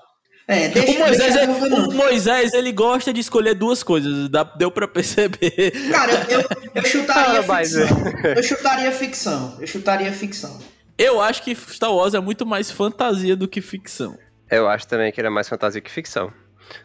É, 0.50 0.69
deixa, 0.69 0.91
o, 0.93 1.00
Moisés, 1.00 1.17
deixa 1.34 1.39
a 1.39 1.43
ele, 1.43 1.54
dúvida, 1.54 1.69
não. 1.78 1.89
o 1.89 1.93
Moisés, 1.93 2.54
ele 2.54 2.71
gosta 2.71 3.12
de 3.12 3.19
escolher 3.19 3.54
duas 3.54 3.84
coisas, 3.84 4.30
dá- 4.30 4.43
deu 4.45 4.71
pra 4.71 4.88
perceber. 4.88 5.71
Cara, 5.91 6.13
eu, 6.30 6.41
eu 6.73 6.86
chutaria 6.86 7.39
Ah, 7.41 7.43
mas- 7.45 7.71
ficção. 7.73 8.04
Eu 8.36 8.43
chutaria 8.43 8.91
ficção. 8.93 9.58
Eu 9.60 9.67
chutaria 9.67 10.12
ficção. 10.13 10.60
Eu 10.97 11.19
acho 11.21 11.43
que 11.43 11.54
Star 11.54 11.93
Wars 11.93 12.13
é 12.13 12.19
muito 12.21 12.45
mais 12.45 12.71
fantasia 12.71 13.36
do 13.36 13.45
que 13.47 13.60
ficção. 13.62 14.17
Eu 14.50 14.69
acho 14.69 14.88
também 14.88 15.12
que 15.12 15.19
ele 15.19 15.28
é 15.28 15.32
mais 15.32 15.50
fantasia 15.50 15.82
que 15.82 15.91
ficção. 15.91 16.32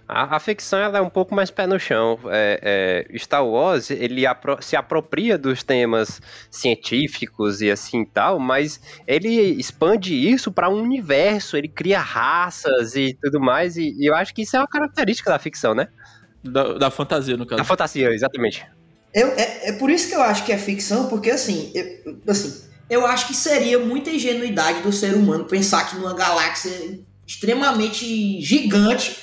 A, 0.07 0.37
a 0.37 0.41
ficção 0.41 0.79
ela 0.79 0.99
é 0.99 1.01
um 1.01 1.11
pouco 1.11 1.35
mais 1.35 1.51
pé 1.51 1.67
no 1.67 1.79
chão. 1.79 2.19
É, 2.27 3.07
é, 3.13 3.19
Star 3.19 3.47
Wars 3.47 3.91
ele 3.91 4.27
apro- 4.27 4.59
se 4.61 4.77
apropria 4.77 5.39
dos 5.39 5.63
temas 5.63 6.21
científicos 6.51 7.61
e 7.61 7.71
assim 7.71 8.05
tal, 8.05 8.39
mas 8.39 8.81
ele 9.07 9.29
expande 9.29 10.15
isso 10.15 10.53
para 10.53 10.69
um 10.69 10.81
universo. 10.83 11.57
Ele 11.57 11.69
cria 11.69 12.01
raças 12.01 12.95
e 12.95 13.17
tudo 13.23 13.41
mais. 13.41 13.77
E, 13.77 13.95
e 13.99 14.09
eu 14.09 14.15
acho 14.15 14.35
que 14.35 14.43
isso 14.43 14.57
é 14.57 14.61
uma 14.61 14.69
característica 14.69 15.31
da 15.31 15.39
ficção, 15.39 15.75
né? 15.75 15.89
Da, 16.43 16.75
da 16.75 16.91
fantasia, 16.91 17.37
no 17.37 17.45
Da 17.45 17.57
caso. 17.57 17.65
fantasia, 17.65 18.11
exatamente. 18.11 18.67
Eu, 19.15 19.29
é, 19.29 19.69
é 19.69 19.73
por 19.73 19.91
isso 19.91 20.09
que 20.09 20.15
eu 20.15 20.23
acho 20.23 20.45
que 20.45 20.53
é 20.53 20.59
ficção, 20.59 21.09
porque 21.09 21.31
assim, 21.31 21.71
eu, 21.75 22.21
assim, 22.29 22.69
eu 22.89 23.07
acho 23.07 23.27
que 23.27 23.35
seria 23.35 23.79
muita 23.79 24.11
ingenuidade 24.11 24.83
do 24.83 24.93
ser 24.93 25.15
humano 25.15 25.45
pensar 25.45 25.89
que 25.89 25.97
numa 25.97 26.15
galáxia 26.15 26.71
extremamente 27.27 28.41
gigante 28.41 29.17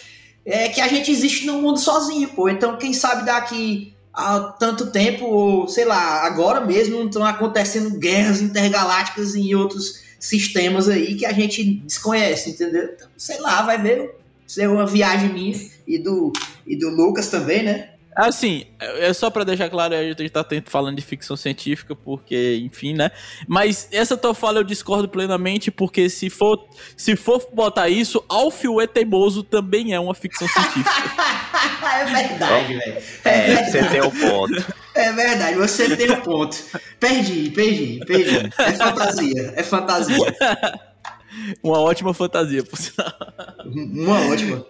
é 0.46 0.70
que 0.70 0.82
a 0.82 0.88
gente 0.88 1.12
existe 1.12 1.46
no 1.46 1.62
mundo 1.62 1.80
sozinho, 1.80 2.30
pô. 2.30 2.50
Então, 2.50 2.78
quem 2.78 2.94
sabe 2.94 3.26
daqui 3.26 3.94
a 4.14 4.40
tanto 4.40 4.92
tempo, 4.92 5.26
ou 5.26 5.68
sei 5.68 5.86
lá, 5.86 6.26
agora 6.26 6.62
mesmo 6.62 7.04
estão 7.04 7.24
acontecendo 7.24 7.98
guerras 7.98 8.42
intergalácticas 8.42 9.36
em 9.36 9.54
outros 9.56 10.04
sistemas 10.20 10.90
aí 10.90 11.16
que 11.16 11.26
a 11.26 11.32
gente 11.32 11.64
desconhece, 11.64 12.50
entendeu? 12.50 12.90
Então, 12.96 13.08
sei 13.18 13.40
lá, 13.40 13.62
vai 13.62 13.82
ver 13.82 14.16
ser 14.46 14.68
uma 14.68 14.86
viagem 14.86 15.32
minha 15.32 15.56
e 15.88 16.00
do, 16.00 16.34
e 16.66 16.76
do 16.76 16.90
Lucas 16.90 17.28
também, 17.28 17.64
né? 17.64 17.92
Assim, 18.22 18.66
é 18.80 19.14
só 19.14 19.30
pra 19.30 19.44
deixar 19.46 19.70
claro, 19.70 19.96
a 19.96 20.04
gente 20.04 20.30
tá 20.30 20.44
tento- 20.44 20.70
falando 20.70 20.98
de 20.98 21.02
ficção 21.02 21.38
científica, 21.38 21.96
porque, 21.96 22.60
enfim, 22.66 22.94
né? 22.94 23.12
Mas 23.48 23.88
essa 23.92 24.18
tua 24.18 24.34
fala 24.34 24.60
eu 24.60 24.64
discordo 24.64 25.08
plenamente, 25.08 25.72
porque 25.72 26.10
se 26.10 26.30
for, 26.30 26.68
se 26.98 27.16
for 27.16 27.48
botar 27.54 27.88
isso, 27.88 28.22
Alfio 28.28 28.82
é 28.82 28.88
Teimoso 28.88 29.42
também 29.42 29.94
é 29.94 30.00
uma 30.00 30.14
ficção 30.14 30.48
científica. 30.48 30.90
é 31.86 32.06
verdade, 32.06 32.74
velho. 32.76 32.98
É, 33.24 33.52
É, 33.52 33.64
você 33.72 33.84
tem 33.86 34.02
um 34.02 34.12
ponto. 34.12 34.66
É 34.96 35.12
verdade, 35.14 35.56
você 35.58 35.96
tem 35.96 36.12
um 36.12 36.22
ponto. 36.22 36.58
Perdi, 37.00 37.52
perdi, 37.52 38.00
perdi. 38.06 38.52
É 38.58 38.72
fantasia, 38.74 39.54
é 39.56 39.64
fantasia. 39.64 40.36
uma 41.64 41.80
ótima 41.80 42.14
fantasia, 42.14 42.64
por 42.64 42.78
sinal. 42.78 43.14
Uma 43.66 44.20
ótima. 44.30 44.66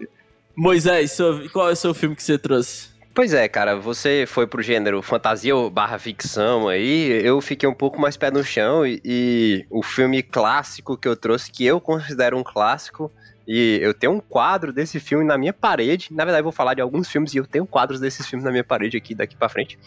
Moisés, 0.55 1.17
qual 1.51 1.69
é 1.69 1.73
o 1.73 1.75
seu 1.75 1.93
filme 1.93 2.15
que 2.15 2.21
você 2.21 2.37
trouxe? 2.37 2.89
Pois 3.19 3.33
é, 3.33 3.49
cara, 3.49 3.75
você 3.75 4.23
foi 4.25 4.47
pro 4.47 4.61
gênero 4.61 5.01
fantasia 5.01 5.53
ou 5.53 5.69
barra 5.69 5.99
ficção 5.99 6.69
aí, 6.69 7.21
eu 7.21 7.41
fiquei 7.41 7.67
um 7.67 7.73
pouco 7.73 7.99
mais 7.99 8.15
pé 8.15 8.31
no 8.31 8.41
chão 8.41 8.87
e, 8.87 9.01
e 9.03 9.65
o 9.69 9.83
filme 9.83 10.23
clássico 10.23 10.95
que 10.95 11.05
eu 11.05 11.17
trouxe, 11.17 11.51
que 11.51 11.65
eu 11.65 11.81
considero 11.81 12.37
um 12.37 12.43
clássico, 12.45 13.11
e 13.45 13.77
eu 13.81 13.93
tenho 13.93 14.13
um 14.13 14.21
quadro 14.21 14.71
desse 14.71 15.01
filme 15.01 15.25
na 15.25 15.37
minha 15.37 15.51
parede, 15.51 16.07
na 16.11 16.23
verdade 16.23 16.39
eu 16.39 16.45
vou 16.45 16.53
falar 16.53 16.75
de 16.75 16.81
alguns 16.81 17.09
filmes 17.09 17.33
e 17.33 17.39
eu 17.39 17.45
tenho 17.45 17.67
quadros 17.67 17.99
desses 17.99 18.25
filmes 18.25 18.45
na 18.45 18.51
minha 18.51 18.63
parede 18.63 18.95
aqui, 18.95 19.13
daqui 19.13 19.35
pra 19.35 19.49
frente, 19.49 19.77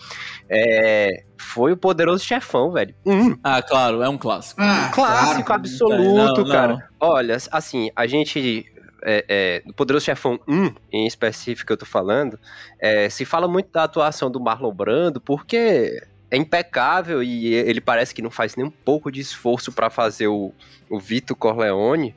é, 0.47 1.23
foi 1.39 1.73
o 1.73 1.77
Poderoso 1.77 2.23
Chefão, 2.23 2.71
velho. 2.71 2.95
Um 3.05 3.35
Ah, 3.43 3.63
claro, 3.63 4.03
é 4.03 4.09
um 4.11 4.19
clássico. 4.19 4.61
Ah, 4.61 4.91
clássico 4.93 5.45
claro. 5.45 5.61
absoluto, 5.63 6.43
Não, 6.43 6.45
não. 6.45 6.47
cara. 6.47 6.89
Olha, 7.01 7.37
assim, 7.51 7.91
a 7.97 8.07
gente. 8.07 8.65
É, 9.05 9.25
é, 9.29 9.63
do 9.67 9.75
Poderoso 9.75 10.05
Chefão 10.05 10.39
1, 10.47 10.75
em 10.93 11.07
específico, 11.07 11.73
eu 11.73 11.77
tô 11.77 11.85
falando, 11.85 12.39
é, 12.79 13.09
se 13.09 13.25
fala 13.25 13.49
muito 13.49 13.71
da 13.73 13.85
atuação 13.85 14.31
do 14.31 14.41
Marlon 14.41 14.73
Brando, 14.73 15.21
porque 15.21 16.03
é 16.31 16.37
impecável 16.37 17.23
e 17.23 17.53
ele 17.53 17.81
parece 17.81 18.15
que 18.15 18.23
não 18.23 18.31
faz 18.31 18.57
nem 18.57 18.65
um 18.65 18.71
pouco 18.71 19.13
de 19.13 19.21
esforço 19.21 19.71
pra 19.71 19.91
fazer 19.91 20.29
o, 20.29 20.53
o 20.89 20.99
Vito 20.99 21.37
Corleone. 21.37 22.15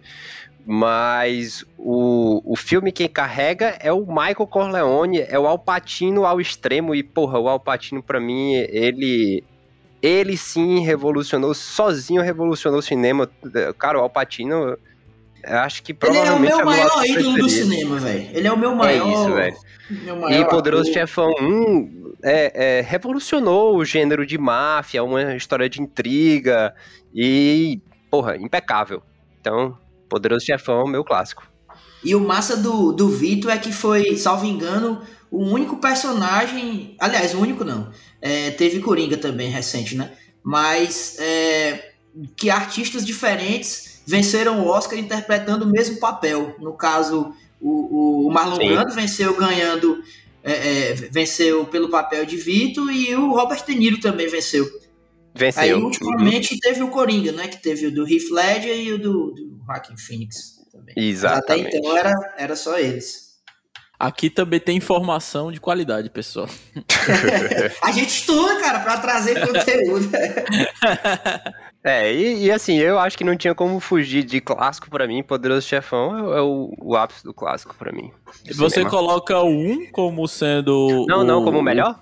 Mas 0.67 1.63
o, 1.77 2.41
o 2.43 2.55
filme 2.55 2.91
quem 2.91 3.07
carrega 3.07 3.77
é 3.79 3.91
o 3.91 4.05
Michael 4.05 4.47
Corleone, 4.47 5.19
é 5.19 5.37
o 5.37 5.45
Alpatino 5.45 6.25
ao 6.25 6.41
extremo. 6.41 6.95
E, 6.95 7.03
porra, 7.03 7.37
o 7.37 7.47
Alpatino, 7.47 8.01
pra 8.01 8.19
mim, 8.19 8.53
ele 8.53 9.43
ele 10.01 10.37
sim 10.37 10.79
revolucionou, 10.79 11.53
sozinho 11.53 12.21
revolucionou 12.21 12.79
o 12.79 12.83
cinema. 12.83 13.29
Cara, 13.77 13.99
o 13.99 14.01
Alpatino, 14.01 14.77
acho 15.47 15.83
que 15.83 15.91
Ele 15.91 15.99
é 15.99 16.07
o 16.07 16.13
provavelmente 16.13 16.51
meu 16.51 16.59
é 16.59 16.65
maior 16.65 17.05
ídolo 17.05 17.37
do 17.37 17.49
cinema, 17.49 17.99
velho. 17.99 18.29
Ele 18.33 18.47
é 18.47 18.51
o 18.51 18.57
meu 18.57 18.71
É 18.71 18.75
maior. 18.75 19.11
isso, 19.11 19.33
velho. 19.33 19.57
E 20.31 20.45
Poderoso. 20.45 20.91
Chefão 20.91 21.31
1 21.39 22.13
é, 22.23 22.79
é, 22.79 22.81
revolucionou 22.81 23.77
o 23.77 23.85
gênero 23.85 24.25
de 24.25 24.37
máfia, 24.37 25.03
uma 25.03 25.35
história 25.35 25.69
de 25.69 25.81
intriga 25.81 26.73
e, 27.13 27.79
porra, 28.09 28.35
impecável. 28.35 29.01
Então, 29.39 29.77
Poderoso 30.09 30.45
Chefão, 30.45 30.85
meu 30.87 31.03
clássico. 31.03 31.43
E 32.03 32.15
o 32.15 32.19
massa 32.19 32.57
do, 32.57 32.91
do 32.91 33.09
Vito 33.09 33.49
é 33.49 33.57
que 33.57 33.71
foi, 33.71 34.15
salvo 34.17 34.45
engano, 34.45 35.01
o 35.31 35.43
único 35.43 35.77
personagem. 35.77 36.95
Aliás, 36.99 37.33
o 37.33 37.39
único 37.39 37.63
não. 37.63 37.91
É, 38.21 38.51
teve 38.51 38.79
Coringa 38.79 39.17
também 39.17 39.49
recente, 39.49 39.95
né? 39.95 40.11
Mas 40.43 41.17
é, 41.19 41.93
que 42.35 42.49
artistas 42.49 43.05
diferentes 43.05 43.84
venceram 44.05 44.61
o 44.61 44.67
Oscar 44.67 44.97
interpretando 44.97 45.63
o 45.63 45.69
mesmo 45.69 45.99
papel. 45.99 46.55
No 46.59 46.73
caso, 46.73 47.33
o, 47.59 48.27
o 48.27 48.31
Marlon 48.31 48.57
Sim. 48.57 48.69
Brando 48.69 48.93
venceu 48.93 49.35
ganhando. 49.35 50.03
é, 50.43 50.91
é, 50.91 50.93
venceu 50.93 51.65
pelo 51.65 51.89
papel 51.89 52.25
de 52.25 52.37
Vito 52.37 52.91
e 52.91 53.15
o 53.15 53.31
Robert 53.31 53.65
De 53.65 53.73
Niro 53.75 53.99
também 53.99 54.27
venceu. 54.27 54.65
Venceu. 55.33 55.63
Aí, 55.63 55.73
ultimamente, 55.73 56.57
teve 56.59 56.81
o 56.83 56.89
Coringa, 56.89 57.31
né? 57.31 57.47
Que 57.47 57.61
teve 57.61 57.87
o 57.87 57.91
do 57.91 58.07
Heath 58.07 58.29
Ledger 58.31 58.77
e 58.77 58.93
o 58.93 58.97
do, 58.97 59.31
do 59.31 59.59
Joaquin 59.65 59.97
Phoenix 59.97 60.55
também. 60.71 60.93
Mas 60.95 61.25
Até 61.25 61.57
Exatamente. 61.57 61.77
então 61.77 61.97
era, 61.97 62.35
era 62.37 62.55
só 62.55 62.77
eles. 62.79 63.25
Aqui 63.97 64.29
também 64.29 64.59
tem 64.59 64.77
informação 64.77 65.51
de 65.51 65.59
qualidade, 65.59 66.09
pessoal. 66.09 66.49
A 67.81 67.91
gente 67.91 68.09
estuda, 68.09 68.59
cara, 68.59 68.79
pra 68.81 68.97
trazer 68.97 69.39
conteúdo. 69.47 70.09
É, 71.87 72.11
e, 72.11 72.45
e 72.45 72.51
assim, 72.51 72.77
eu 72.79 72.97
acho 72.97 73.15
que 73.15 73.23
não 73.23 73.37
tinha 73.37 73.53
como 73.53 73.79
fugir 73.79 74.23
de 74.23 74.41
clássico 74.41 74.89
pra 74.89 75.05
mim. 75.07 75.21
Poderoso 75.21 75.67
Chefão 75.67 76.33
é, 76.33 76.39
é 76.39 76.41
o, 76.41 76.73
o 76.81 76.95
ápice 76.95 77.23
do 77.23 77.31
clássico 77.31 77.75
pra 77.75 77.91
mim. 77.91 78.11
Você 78.53 78.69
cinema. 78.71 78.89
coloca 78.89 79.37
o 79.39 79.47
1 79.49 79.91
como 79.91 80.27
sendo. 80.27 81.05
Não, 81.07 81.19
o- 81.19 81.23
não, 81.23 81.43
como 81.43 81.59
o 81.59 81.63
melhor? 81.63 81.99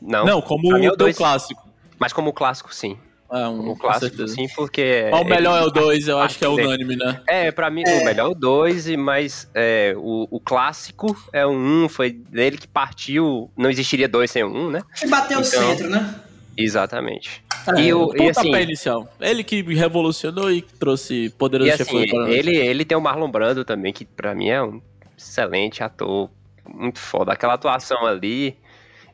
Não. 0.00 0.24
Não, 0.24 0.40
como 0.40 0.68
Pra 0.68 0.78
é 0.78 0.82
o 0.82 0.92
o 0.92 0.96
teu 0.96 0.96
dois. 0.98 1.16
clássico. 1.16 1.68
Mas 1.98 2.12
como 2.12 2.32
clássico, 2.32 2.72
sim. 2.72 2.96
É, 3.32 3.48
um, 3.48 3.74
clássico, 3.74 4.06
certeza. 4.14 4.34
sim, 4.34 4.46
porque. 4.54 5.06
Qual 5.10 5.22
o 5.22 5.26
melhor 5.28 5.60
é 5.60 5.64
o 5.66 5.70
2, 5.70 6.06
eu 6.06 6.18
Ah, 6.20 6.24
acho 6.26 6.38
que 6.38 6.44
é 6.44 6.48
unânime, 6.48 6.94
né? 6.94 7.20
É, 7.28 7.50
pra 7.50 7.68
mim, 7.70 7.82
É. 7.84 8.02
o 8.02 8.04
melhor 8.04 8.26
é 8.26 8.30
o 8.30 8.34
2, 8.34 8.86
mas 8.94 9.50
é, 9.52 9.94
o, 9.96 10.28
o 10.30 10.38
clássico 10.38 11.16
é 11.32 11.44
o 11.44 11.50
1, 11.50 11.84
um, 11.84 11.88
foi 11.88 12.12
dele 12.12 12.56
que 12.56 12.68
partiu. 12.68 13.50
Não 13.56 13.68
existiria 13.68 14.06
dois 14.08 14.30
sem 14.30 14.44
o 14.44 14.48
1, 14.48 14.56
um, 14.66 14.70
né? 14.70 14.82
Que 14.96 15.08
bateu 15.08 15.38
o 15.38 15.40
Então- 15.40 15.60
centro, 15.68 15.90
né? 15.90 16.14
Exatamente. 16.56 17.42
É, 17.76 17.80
E 17.80 17.94
o- 17.94 18.14
e 18.16 18.28
assim- 18.30 18.54
inicial. 18.54 19.08
Ele 19.20 19.42
que 19.42 19.62
revolucionou 19.62 20.50
e 20.52 20.62
trouxe 20.62 21.30
Poderoso 21.38 21.70
E 21.70 21.76
Chefão. 21.76 21.98
assim, 22.00 22.08
para 22.10 22.30
ele, 22.30 22.56
ele 22.56 22.84
tem 22.84 22.96
o 22.96 23.00
Marlon 23.00 23.30
Brando 23.30 23.64
também, 23.64 23.92
que 23.92 24.04
pra 24.04 24.34
mim 24.34 24.48
é 24.48 24.62
um 24.62 24.80
excelente 25.16 25.82
ator, 25.82 26.30
muito 26.68 26.98
foda. 26.98 27.32
Aquela 27.32 27.54
atuação 27.54 28.04
ali. 28.06 28.56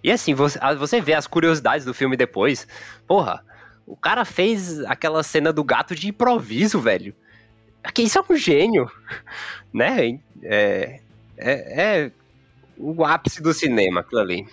E 0.03 0.11
assim, 0.11 0.35
você, 0.35 0.59
você 0.79 1.01
vê 1.01 1.15
as 1.15 1.27
curiosidades 1.27 1.85
do 1.85 1.95
filme 1.95 2.17
depois. 2.17 2.67
Porra, 3.07 3.45
o 3.87 3.97
cara 3.97 4.25
fez 4.25 4.81
aquela 4.85 5.23
cena 5.23 5.53
do 5.53 5.63
gato 5.63 5.95
de 5.95 6.09
improviso, 6.09 6.81
velho. 6.81 7.15
Que 7.95 8.03
isso 8.03 8.19
é 8.19 8.23
um 8.33 8.37
gênio, 8.37 8.91
né? 9.73 10.19
É, 10.43 11.01
é, 11.39 11.83
é 12.07 12.11
o 12.77 13.05
ápice 13.05 13.43
do 13.43 13.53
cinema, 13.55 14.01
aquilo 14.01 14.21
ali. 14.21 14.47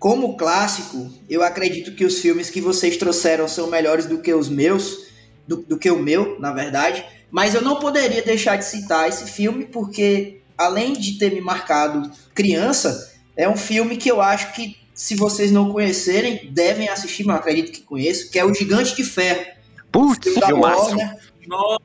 Como 0.00 0.34
clássico, 0.34 1.12
eu 1.28 1.42
acredito 1.42 1.94
que 1.94 2.06
os 2.06 2.20
filmes 2.20 2.48
que 2.48 2.58
vocês 2.58 2.96
trouxeram 2.96 3.46
são 3.46 3.66
melhores 3.66 4.06
do 4.06 4.16
que 4.16 4.32
os 4.32 4.48
meus, 4.48 5.06
do, 5.46 5.58
do 5.58 5.76
que 5.76 5.90
o 5.90 5.98
meu, 5.98 6.40
na 6.40 6.54
verdade. 6.54 7.04
Mas 7.30 7.54
eu 7.54 7.60
não 7.60 7.78
poderia 7.78 8.22
deixar 8.22 8.56
de 8.56 8.64
citar 8.64 9.10
esse 9.10 9.30
filme, 9.30 9.66
porque 9.66 10.40
além 10.56 10.94
de 10.94 11.18
ter 11.18 11.30
me 11.34 11.42
marcado 11.42 12.10
criança, 12.34 13.12
é 13.36 13.46
um 13.46 13.58
filme 13.58 13.98
que 13.98 14.10
eu 14.10 14.22
acho 14.22 14.54
que, 14.54 14.74
se 14.94 15.14
vocês 15.14 15.52
não 15.52 15.70
conhecerem, 15.70 16.50
devem 16.50 16.88
assistir, 16.88 17.24
mas 17.24 17.36
eu 17.36 17.40
acredito 17.40 17.70
que 17.70 17.82
conheço, 17.82 18.30
que 18.30 18.38
é 18.38 18.44
O 18.44 18.54
Gigante 18.54 18.96
de 18.96 19.04
Ferro. 19.04 19.44
Putz, 19.92 20.34
da. 20.36 20.54
Warner, 20.54 21.14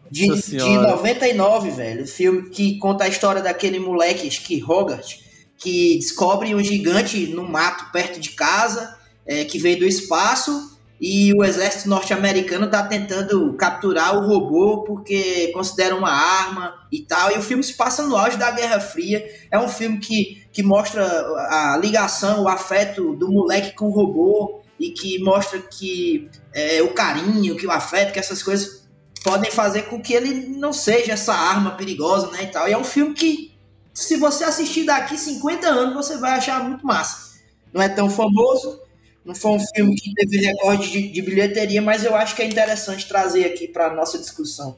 de, 0.09 0.29
de 0.29 0.41
senhora. 0.41 0.91
99, 0.91 1.69
velho. 1.69 2.07
Filme 2.07 2.49
que 2.49 2.77
conta 2.77 3.03
a 3.03 3.09
história 3.09 3.41
daquele 3.41 3.77
moleque, 3.77 4.25
acho 4.25 4.41
que 4.43 4.63
Hogarth, 4.63 5.24
que 5.65 5.95
descobre 5.95 6.53
um 6.53 6.63
gigante 6.63 7.25
no 7.25 7.43
mato 7.43 7.91
perto 7.91 8.19
de 8.19 8.29
casa, 8.29 8.95
é, 9.25 9.43
que 9.43 9.57
veio 9.57 9.79
do 9.79 9.85
espaço 9.85 10.77
e 11.01 11.33
o 11.33 11.43
exército 11.43 11.89
norte-americano 11.89 12.65
está 12.65 12.83
tentando 12.83 13.51
capturar 13.53 14.15
o 14.15 14.27
robô 14.27 14.83
porque 14.83 15.47
considera 15.53 15.95
uma 15.95 16.11
arma 16.11 16.75
e 16.91 16.99
tal. 17.01 17.31
E 17.31 17.39
o 17.39 17.41
filme 17.41 17.63
se 17.63 17.73
passa 17.73 18.03
no 18.03 18.15
auge 18.15 18.37
da 18.37 18.51
Guerra 18.51 18.79
Fria. 18.79 19.25
É 19.49 19.57
um 19.57 19.67
filme 19.67 19.97
que, 19.97 20.45
que 20.53 20.61
mostra 20.61 21.03
a 21.03 21.79
ligação, 21.81 22.43
o 22.43 22.47
afeto 22.47 23.15
do 23.15 23.31
moleque 23.31 23.75
com 23.75 23.87
o 23.87 23.91
robô 23.91 24.61
e 24.79 24.91
que 24.91 25.17
mostra 25.23 25.57
que 25.59 26.29
é, 26.53 26.83
o 26.83 26.93
carinho, 26.93 27.57
que 27.57 27.65
o 27.65 27.71
afeto, 27.71 28.13
que 28.13 28.19
essas 28.19 28.43
coisas 28.43 28.85
podem 29.23 29.49
fazer 29.49 29.83
com 29.83 29.99
que 29.99 30.13
ele 30.13 30.47
não 30.47 30.71
seja 30.71 31.13
essa 31.13 31.33
arma 31.33 31.71
perigosa, 31.71 32.29
né, 32.29 32.43
e 32.43 32.47
tal. 32.47 32.69
E 32.69 32.73
é 32.73 32.77
um 32.77 32.83
filme 32.83 33.15
que, 33.15 33.54
se 33.95 34.17
você 34.17 34.43
assistir 34.43 34.83
daqui 34.83 35.17
50 35.17 35.67
anos, 35.67 35.95
você 35.95 36.17
vai 36.17 36.31
achar 36.31 36.61
muito 36.61 36.85
massa. 36.85 37.39
Não 37.73 37.81
é 37.81 37.87
tão 37.87 38.09
famoso, 38.09 38.81
não 39.23 39.33
foi 39.33 39.51
um 39.51 39.59
filme 39.73 39.95
que 39.95 40.13
teve 40.13 40.37
recorde 40.45 40.91
de, 40.91 41.07
de 41.07 41.21
bilheteria, 41.21 41.81
mas 41.81 42.03
eu 42.03 42.13
acho 42.13 42.35
que 42.35 42.41
é 42.41 42.45
interessante 42.45 43.07
trazer 43.07 43.45
aqui 43.45 43.69
para 43.69 43.93
nossa 43.93 44.19
discussão. 44.19 44.75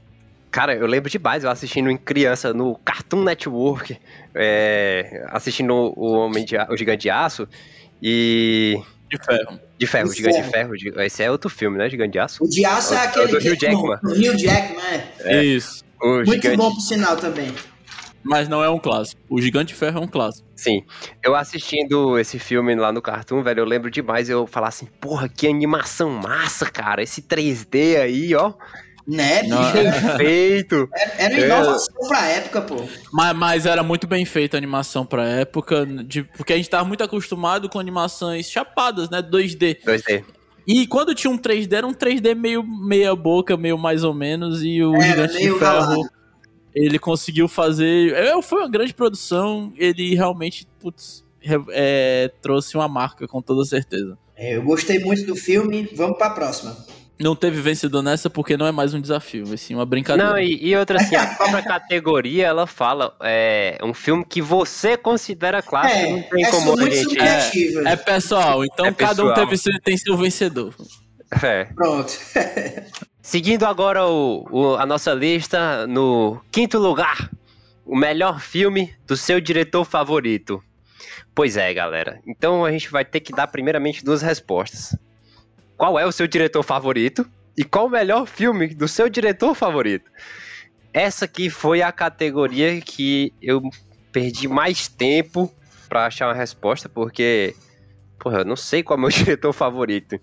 Cara, 0.51 0.75
eu 0.75 0.85
lembro 0.85 1.09
demais, 1.09 1.43
eu 1.43 1.49
assistindo 1.49 1.89
em 1.89 1.97
criança 1.97 2.53
no 2.53 2.75
Cartoon 2.75 3.23
Network, 3.23 3.99
é, 4.33 5.25
assistindo 5.29 5.73
o 5.73 6.11
Homem 6.11 6.45
de, 6.45 6.55
o 6.55 6.77
Gigante 6.77 7.01
de 7.01 7.09
Aço 7.09 7.47
e 8.01 8.79
de 9.09 9.17
ferro. 9.17 9.59
De 9.79 9.87
ferro, 9.87 10.09
de 10.09 10.15
Gigante 10.15 10.41
de 10.41 10.49
Ferro. 10.49 10.73
Esse 11.01 11.23
é 11.23 11.31
outro 11.31 11.49
filme, 11.49 11.77
né? 11.77 11.89
Gigante 11.89 12.11
de 12.11 12.19
Aço. 12.19 12.43
O 12.43 12.47
de 12.47 12.65
Aço 12.65 12.93
é, 12.93 12.97
é 12.97 12.99
aquele. 13.01 13.27
do 13.27 13.39
Rio 13.39 13.59
Jackman. 13.59 13.99
O 14.03 14.13
Rio 14.13 14.37
Jackman, 14.37 14.85
é. 14.85 15.37
é. 15.37 15.43
Isso. 15.43 15.83
O 16.01 16.17
Muito 16.17 16.33
gigante... 16.33 16.57
bom 16.57 16.71
pro 16.71 16.81
sinal 16.81 17.17
também 17.17 17.51
mas 18.27 18.47
não 18.47 18.63
é 18.63 18.69
um 18.69 18.77
clássico. 18.77 19.21
O 19.29 19.41
Gigante 19.41 19.73
de 19.73 19.79
Ferro 19.79 19.99
é 19.99 20.01
um 20.01 20.07
clássico. 20.07 20.47
Sim. 20.55 20.83
Eu 21.23 21.35
assistindo 21.35 22.19
esse 22.19 22.37
filme 22.37 22.75
lá 22.75 22.91
no 22.91 23.01
Cartoon, 23.01 23.41
velho, 23.41 23.61
eu 23.61 23.65
lembro 23.65 23.89
demais 23.89 24.29
eu 24.29 24.45
falar 24.45 24.67
assim, 24.67 24.85
porra, 24.99 25.29
que 25.29 25.47
animação 25.47 26.09
massa, 26.09 26.69
cara. 26.69 27.01
Esse 27.01 27.21
3D 27.21 27.99
aí, 27.99 28.35
ó. 28.35 28.53
Né, 29.07 29.43
bicho? 29.43 29.71
Perfeito. 29.71 30.89
Era, 30.93 31.13
era 31.17 31.45
inovação 31.45 31.95
é. 32.03 32.07
pra 32.07 32.27
época, 32.27 32.61
pô. 32.61 32.75
Mas, 33.13 33.37
mas 33.37 33.65
era 33.65 33.81
muito 33.81 34.05
bem 34.05 34.25
feita 34.25 34.57
a 34.57 34.59
animação 34.59 35.05
pra 35.05 35.23
época, 35.25 35.85
de, 35.85 36.23
porque 36.23 36.51
a 36.51 36.57
gente 36.57 36.69
tava 36.69 36.83
muito 36.83 37.03
acostumado 37.03 37.69
com 37.69 37.79
animações 37.79 38.49
chapadas, 38.49 39.09
né? 39.09 39.21
2D. 39.21 39.77
2D. 39.81 40.25
E 40.67 40.85
quando 40.85 41.15
tinha 41.15 41.31
um 41.31 41.37
3D, 41.37 41.71
era 41.71 41.87
um 41.87 41.93
3D 41.93 42.35
meio 42.35 42.61
meia 42.61 43.15
boca, 43.15 43.55
meio 43.55 43.77
mais 43.77 44.03
ou 44.03 44.13
menos, 44.13 44.61
e 44.61 44.83
o 44.83 44.93
era 44.95 45.25
Gigante 45.25 45.37
de 45.37 45.57
Ferro 45.57 46.09
ele 46.85 46.99
conseguiu 46.99 47.47
fazer. 47.47 48.13
É, 48.13 48.41
foi 48.41 48.59
uma 48.59 48.69
grande 48.69 48.93
produção. 48.93 49.73
Ele 49.75 50.15
realmente, 50.15 50.67
putz, 50.79 51.25
é, 51.69 52.31
trouxe 52.41 52.75
uma 52.77 52.87
marca, 52.87 53.27
com 53.27 53.41
toda 53.41 53.65
certeza. 53.65 54.17
É, 54.35 54.55
eu 54.55 54.63
gostei 54.63 54.99
muito 54.99 55.25
do 55.25 55.35
filme. 55.35 55.89
Vamos 55.95 56.17
para 56.17 56.27
a 56.27 56.31
próxima. 56.31 56.77
Não 57.19 57.35
teve 57.35 57.59
vencedor 57.59 58.03
nessa 58.03 58.29
porque 58.29 58.55
não 58.55 58.67
é 58.67 58.71
mais 58.71 58.93
um 58.93 59.01
desafio, 59.01 59.51
é 59.51 59.57
sim 59.57 59.73
uma 59.73 59.87
brincadeira. 59.87 60.29
Não, 60.29 60.37
e, 60.37 60.67
e 60.67 60.75
outra 60.75 61.01
assim, 61.01 61.15
a 61.15 61.25
própria 61.35 61.63
categoria 61.63 62.45
ela 62.45 62.67
fala 62.67 63.15
é 63.23 63.79
um 63.83 63.91
filme 63.91 64.23
que 64.23 64.39
você 64.39 64.95
considera 64.95 65.63
clássico, 65.63 65.99
é, 65.99 66.11
não 66.11 66.21
tem 66.21 66.45
é 66.45 66.51
como 66.51 66.79
a 66.79 66.89
gente. 66.89 67.19
É, 67.19 67.93
é, 67.93 67.95
pessoal, 67.95 68.63
então 68.63 68.85
é 68.85 68.91
cada 68.91 69.15
pessoal. 69.15 69.31
um 69.31 69.33
teve, 69.33 69.79
tem 69.79 69.97
seu 69.97 70.15
vencedor. 70.15 70.75
É. 71.43 71.65
Pronto. 71.65 72.11
Seguindo 73.21 73.65
agora 73.65 74.05
o, 74.05 74.47
o, 74.49 74.75
a 74.75 74.85
nossa 74.85 75.13
lista, 75.13 75.85
no 75.87 76.41
quinto 76.51 76.77
lugar, 76.77 77.29
o 77.85 77.95
melhor 77.95 78.39
filme 78.39 78.93
do 79.05 79.17
seu 79.17 79.41
diretor 79.41 79.83
favorito. 79.83 80.63
Pois 81.35 81.57
é, 81.57 81.73
galera. 81.73 82.21
Então 82.25 82.65
a 82.65 82.71
gente 82.71 82.89
vai 82.89 83.03
ter 83.03 83.19
que 83.19 83.33
dar 83.33 83.47
primeiramente 83.47 84.03
duas 84.03 84.21
respostas. 84.21 84.97
Qual 85.75 85.99
é 85.99 86.05
o 86.05 86.11
seu 86.11 86.27
diretor 86.27 86.63
favorito? 86.63 87.29
E 87.55 87.63
qual 87.63 87.87
o 87.87 87.89
melhor 87.89 88.25
filme 88.25 88.67
do 88.73 88.87
seu 88.87 89.09
diretor 89.09 89.53
favorito? 89.53 90.09
Essa 90.93 91.25
aqui 91.25 91.49
foi 91.49 91.81
a 91.81 91.91
categoria 91.91 92.79
que 92.81 93.33
eu 93.41 93.61
perdi 94.11 94.47
mais 94.47 94.87
tempo 94.87 95.53
para 95.87 96.05
achar 96.07 96.27
uma 96.27 96.33
resposta, 96.33 96.89
porque 96.89 97.55
porra, 98.27 98.39
eu 98.39 98.45
não 98.45 98.57
sei 98.57 98.83
qual 98.83 98.97
é 98.97 98.99
o 98.99 99.01
meu 99.01 99.09
diretor 99.09 99.53
favorito. 99.53 100.19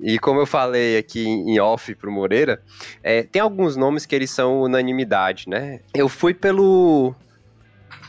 E 0.00 0.18
como 0.18 0.40
eu 0.40 0.46
falei 0.46 0.96
aqui 0.96 1.26
em 1.26 1.58
off 1.58 1.92
pro 1.96 2.10
Moreira, 2.10 2.62
é, 3.02 3.24
tem 3.24 3.42
alguns 3.42 3.76
nomes 3.76 4.06
que 4.06 4.14
eles 4.14 4.30
são 4.30 4.62
unanimidade, 4.62 5.48
né? 5.48 5.80
Eu 5.92 6.08
fui 6.08 6.32
pelo 6.32 7.14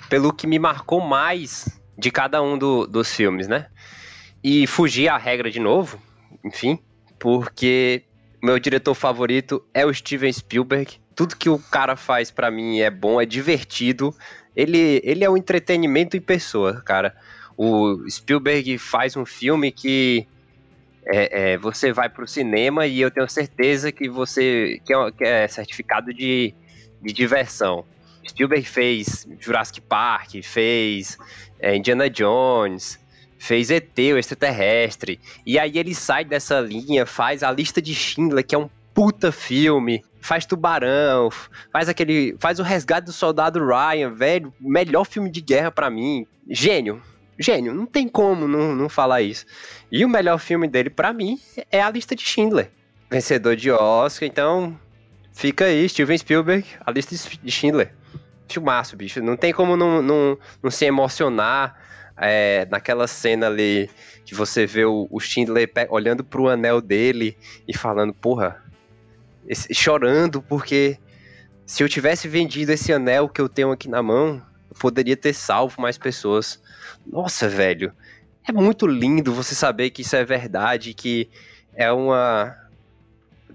pelo 0.08 0.34
que 0.34 0.46
me 0.46 0.60
marcou 0.60 1.00
mais 1.00 1.80
de 1.98 2.12
cada 2.12 2.42
um 2.42 2.58
do, 2.58 2.86
dos 2.86 3.14
filmes, 3.14 3.48
né? 3.48 3.68
E 4.44 4.68
fugi 4.68 5.08
a 5.08 5.18
regra 5.18 5.50
de 5.50 5.60
novo, 5.60 6.00
enfim, 6.44 6.78
porque 7.18 8.04
meu 8.44 8.60
diretor 8.60 8.94
favorito 8.94 9.64
é 9.74 9.86
o 9.86 9.94
Steven 9.94 10.32
Spielberg. 10.32 11.00
Tudo 11.16 11.36
que 11.36 11.50
o 11.50 11.58
cara 11.58 11.96
faz 11.96 12.30
para 12.30 12.52
mim 12.52 12.80
é 12.80 12.90
bom, 12.90 13.22
é 13.22 13.26
divertido. 13.26 14.14
Ele, 14.56 15.02
ele 15.04 15.24
é 15.24 15.30
um 15.30 15.38
entretenimento 15.38 16.18
em 16.18 16.22
pessoa, 16.22 16.82
cara 16.82 17.16
o 17.64 18.10
Spielberg 18.10 18.80
faz 18.80 19.16
um 19.16 19.24
filme 19.24 19.72
que 19.72 20.26
é, 21.06 21.52
é, 21.52 21.58
você 21.60 21.94
vai 21.94 22.10
para 22.10 22.24
o 22.24 22.28
cinema 22.28 22.88
e 22.88 23.00
eu 23.00 23.12
tenho 23.12 23.30
certeza 23.30 23.92
que 23.92 24.10
você 24.10 24.82
que 24.84 24.92
é, 24.92 25.12
que 25.12 25.24
é 25.24 25.48
certificado 25.48 26.12
de, 26.12 26.56
de 27.00 27.14
diversão. 27.14 27.86
Spielberg 28.28 28.66
fez 28.66 29.28
Jurassic 29.40 29.80
Park, 29.82 30.42
fez 30.44 31.20
é, 31.60 31.76
Indiana 31.76 32.10
Jones, 32.10 33.00
fez 33.38 33.70
ET, 33.70 33.96
o 33.96 34.18
extraterrestre. 34.18 35.20
E 35.46 35.60
aí 35.60 35.78
ele 35.78 35.94
sai 35.94 36.26
dessa 36.26 36.60
linha, 36.60 37.06
faz 37.06 37.44
a 37.44 37.52
lista 37.52 37.80
de 37.80 37.94
Schindler, 37.94 38.44
que 38.44 38.56
é 38.56 38.58
um 38.58 38.70
puta 38.92 39.32
filme. 39.32 40.04
Faz 40.20 40.48
Tubarão, 40.48 41.30
faz 41.72 41.88
aquele. 41.88 42.36
Faz 42.40 42.60
o 42.60 42.64
Resgate 42.64 43.06
do 43.06 43.14
Soldado 43.14 43.60
Ryan, 43.64 44.16
velho. 44.16 44.52
Melhor 44.60 45.04
filme 45.04 45.30
de 45.30 45.42
guerra 45.42 45.70
para 45.70 45.92
mim. 45.92 46.26
Gênio 46.50 47.02
gênio, 47.38 47.74
não 47.74 47.86
tem 47.86 48.08
como 48.08 48.48
não, 48.48 48.76
não 48.76 48.90
falar 48.90 49.22
isso. 49.22 49.46
E 49.92 50.04
o 50.06 50.10
melhor 50.10 50.38
filme 50.38 50.68
dele, 50.68 50.90
para 50.90 51.14
mim, 51.14 51.40
é 51.72 51.82
A 51.82 51.90
Lista 51.90 52.16
de 52.16 52.24
Schindler. 52.24 52.72
Vencedor 53.10 53.56
de 53.56 53.72
Oscar, 53.72 54.28
então 54.28 54.78
fica 55.34 55.66
aí, 55.66 55.88
Steven 55.88 56.18
Spielberg, 56.18 56.66
A 56.86 56.92
Lista 56.92 57.16
de 57.42 57.52
Schindler. 57.52 57.94
Filmaço, 58.48 58.96
bicho. 58.96 59.22
Não 59.22 59.38
tem 59.38 59.54
como 59.54 59.76
não, 59.78 60.02
não, 60.02 60.38
não 60.62 60.72
se 60.72 60.86
emocionar 60.86 61.76
é, 62.18 62.68
naquela 62.70 63.08
cena 63.08 63.48
ali 63.48 63.90
que 64.26 64.36
você 64.36 64.66
vê 64.66 64.86
o, 64.86 65.08
o 65.10 65.20
Schindler 65.20 65.70
olhando 65.90 66.24
pro 66.24 66.48
anel 66.48 66.80
dele 66.80 67.38
e 67.68 67.76
falando, 67.76 68.14
porra, 68.14 68.64
esse, 69.48 69.74
chorando 69.74 70.42
porque 70.42 70.98
se 71.66 71.84
eu 71.84 71.90
tivesse 71.90 72.28
vendido 72.28 72.72
esse 72.72 72.92
anel 72.94 73.28
que 73.28 73.42
eu 73.42 73.50
tenho 73.50 73.72
aqui 73.72 73.90
na 73.90 74.04
mão, 74.04 74.42
eu 74.70 74.76
poderia 74.78 75.18
ter 75.18 75.34
salvo 75.34 75.82
mais 75.82 75.98
pessoas. 75.98 76.62
Nossa, 77.06 77.48
velho. 77.48 77.94
É 78.48 78.52
muito 78.52 78.88
lindo 78.88 79.34
você 79.34 79.54
saber 79.54 79.92
que 79.92 80.02
isso 80.02 80.16
é 80.16 80.26
verdade, 80.26 80.94
que 80.94 81.30
é 81.74 81.92
uma. 81.92 82.56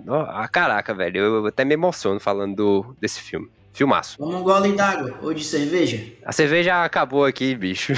Ah, 0.08 0.48
caraca, 0.48 0.94
velho. 0.94 1.18
Eu 1.18 1.46
até 1.46 1.64
me 1.64 1.74
emociono 1.74 2.20
falando 2.20 2.56
do, 2.56 2.96
desse 3.00 3.20
filme. 3.20 3.48
Filmaço. 3.72 4.16
Vamos 4.18 4.36
um 4.36 4.42
gole 4.42 4.72
d'água 4.72 5.18
ou 5.20 5.34
de 5.34 5.44
cerveja? 5.44 6.02
A 6.24 6.32
cerveja 6.32 6.82
acabou 6.82 7.26
aqui, 7.26 7.54
bicho. 7.54 7.92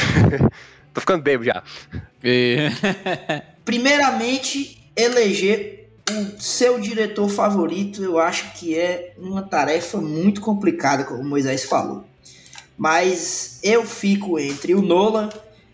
Tô 0.93 1.01
ficando 1.01 1.23
bebo 1.23 1.45
já. 1.45 1.63
E... 2.25 2.69
Primeiramente, 3.65 4.91
eleger 4.97 5.89
o 6.11 6.41
seu 6.41 6.81
diretor 6.81 7.29
favorito, 7.29 8.03
eu 8.03 8.19
acho 8.19 8.53
que 8.55 8.77
é 8.77 9.15
uma 9.17 9.43
tarefa 9.43 9.99
muito 9.99 10.41
complicada, 10.41 11.05
como 11.05 11.21
o 11.21 11.25
Moisés 11.25 11.65
falou. 11.65 12.05
Mas 12.79 13.59
eu 13.65 13.85
fico 13.85 14.39
entre 14.39 14.75
o 14.75 14.81
Nolan 14.81 15.29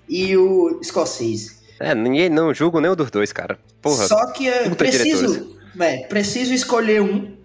e 0.09 0.35
o 0.37 0.81
Scorsese. 0.83 1.57
É, 1.79 1.95
ninguém 1.95 2.31
não 2.31 2.55
julgo 2.55 2.81
nenhum 2.81 2.97
dos 2.97 3.11
dois, 3.11 3.31
cara. 3.31 3.59
Porra. 3.83 4.07
Só 4.07 4.33
que 4.33 4.47
eu 4.47 4.75
preciso, 4.75 5.59
é, 5.79 5.99
preciso 6.07 6.55
escolher 6.55 7.03
um 7.03 7.37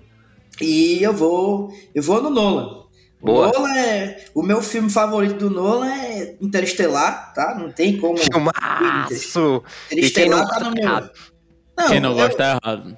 e 0.61 1.03
eu 1.03 1.13
vou, 1.13 1.73
eu 1.93 2.01
vou 2.01 2.21
no 2.23 2.29
Nolan. 2.29 2.79
Boa. 3.21 3.49
O 3.49 3.51
Nolan 3.51 3.77
é, 3.77 4.25
o 4.33 4.41
meu 4.41 4.61
filme 4.61 4.89
favorito 4.89 5.35
do 5.35 5.49
Nolan 5.49 5.93
é 5.93 6.35
Interestelar, 6.39 7.33
tá? 7.33 7.53
Não 7.59 7.69
tem 7.69 7.97
como. 7.97 8.17
Filmaço! 8.17 9.63
Interestelar 9.91 10.47
tá 10.47 10.59
no 10.61 10.71
meu. 10.71 11.09
Não, 11.77 11.87
quem 11.89 11.99
não 11.99 12.13
gosta 12.13 12.43
é 12.43 12.47
errado. 12.51 12.97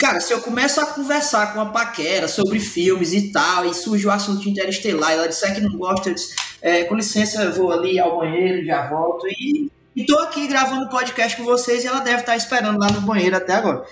Cara, 0.00 0.18
se 0.18 0.32
eu 0.32 0.40
começo 0.40 0.80
a 0.80 0.86
conversar 0.86 1.52
com 1.52 1.60
a 1.60 1.66
paquera 1.66 2.26
sobre 2.26 2.58
filmes 2.58 3.12
e 3.12 3.30
tal, 3.30 3.66
e 3.66 3.74
surge 3.74 4.06
o 4.06 4.10
assunto 4.10 4.48
Interestelar, 4.48 5.10
e 5.10 5.12
ela 5.12 5.28
disser 5.28 5.54
que 5.54 5.60
não 5.60 5.76
gosta, 5.76 6.08
eu 6.08 6.14
disse, 6.14 6.34
é, 6.62 6.84
com 6.84 6.94
licença, 6.94 7.42
eu 7.42 7.52
vou 7.52 7.70
ali 7.70 8.00
ao 8.00 8.16
banheiro, 8.16 8.64
já 8.64 8.88
volto, 8.88 9.26
e, 9.28 9.70
e 9.94 10.06
tô 10.06 10.18
aqui 10.20 10.46
gravando 10.46 10.88
podcast 10.88 11.36
com 11.36 11.44
vocês, 11.44 11.84
e 11.84 11.86
ela 11.86 12.00
deve 12.00 12.20
estar 12.20 12.34
esperando 12.34 12.80
lá 12.80 12.90
no 12.90 13.02
banheiro 13.02 13.36
até 13.36 13.52
agora. 13.52 13.84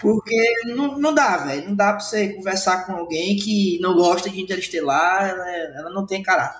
Porque 0.00 0.34
não, 0.66 0.98
não 0.98 1.14
dá, 1.14 1.36
velho, 1.36 1.68
não 1.68 1.76
dá 1.76 1.92
pra 1.92 2.00
você 2.00 2.30
conversar 2.30 2.84
com 2.84 2.96
alguém 2.96 3.36
que 3.36 3.78
não 3.80 3.94
gosta 3.94 4.28
de 4.28 4.40
Interestelar, 4.40 5.28
ela, 5.28 5.48
ela 5.78 5.90
não 5.90 6.04
tem 6.04 6.24
caráter. 6.24 6.58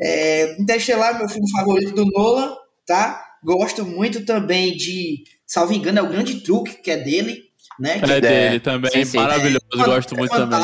É, 0.00 0.56
Interestelar 0.58 1.16
é 1.16 1.18
meu 1.18 1.28
filme 1.28 1.50
favorito 1.50 1.94
do 1.94 2.06
Nolan, 2.06 2.56
tá? 2.86 3.22
Gosto 3.44 3.84
muito 3.84 4.24
também 4.24 4.74
de, 4.74 5.22
salvo 5.46 5.74
engano, 5.74 5.98
é 5.98 6.02
o 6.02 6.08
Grande 6.08 6.40
Truque, 6.40 6.80
que 6.80 6.90
é 6.90 6.96
dele, 6.96 7.51
né? 7.82 8.00
É 8.00 8.20
dele 8.20 8.60
também, 8.60 8.92
sim, 8.92 9.04
sim. 9.04 9.16
maravilhoso, 9.16 9.66
é, 9.74 9.84
gosto 9.84 10.16
muito 10.16 10.30
também. 10.30 10.60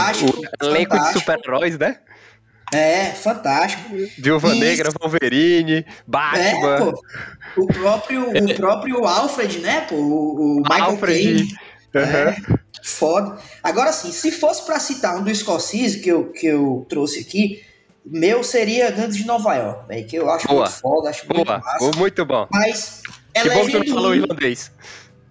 O 0.62 0.64
elenco 0.66 0.96
de 0.96 1.12
super-heróis, 1.12 1.76
né? 1.76 1.98
É, 2.72 3.06
fantástico. 3.06 3.96
Viúva 4.16 4.54
e... 4.54 4.60
Negra, 4.60 4.90
Wolverine, 5.00 5.84
Batman. 6.06 6.44
É, 6.44 6.78
pô, 6.78 7.02
o 7.56 7.66
próprio, 7.66 8.30
o 8.30 8.54
próprio 8.54 9.04
Alfred, 9.04 9.58
né, 9.58 9.80
pô? 9.80 9.96
O, 9.96 10.58
o 10.58 10.62
Michael 10.62 10.84
Alfred. 10.84 11.42
Uhum. 11.92 12.00
É, 12.00 12.36
foda. 12.84 13.38
Agora 13.64 13.90
sim, 13.92 14.12
se 14.12 14.30
fosse 14.30 14.64
para 14.64 14.78
citar 14.78 15.16
um 15.16 15.24
do 15.24 15.34
Scorsese 15.34 16.00
que 16.00 16.10
eu, 16.10 16.30
que 16.30 16.46
eu 16.46 16.86
trouxe 16.88 17.20
aqui, 17.20 17.64
meu 18.04 18.44
seria 18.44 18.92
Gangs 18.92 19.16
de 19.16 19.26
Nova 19.26 19.54
York, 19.56 19.88
véio, 19.88 20.06
que 20.06 20.16
eu 20.16 20.30
acho 20.30 20.46
Boa. 20.46 20.66
muito 20.66 20.80
foda, 20.80 21.10
acho 21.10 21.26
Boa. 21.26 21.38
muito 21.38 21.66
massa. 21.66 21.98
Muito 21.98 22.24
bom. 22.24 22.46
Mas 22.52 23.02
é 23.34 23.42
que 23.42 23.50
bom 23.50 23.66
que 23.66 23.72
tu 23.72 23.78
não 23.78 23.94
falou 23.94 24.14
irlandês. 24.14 24.70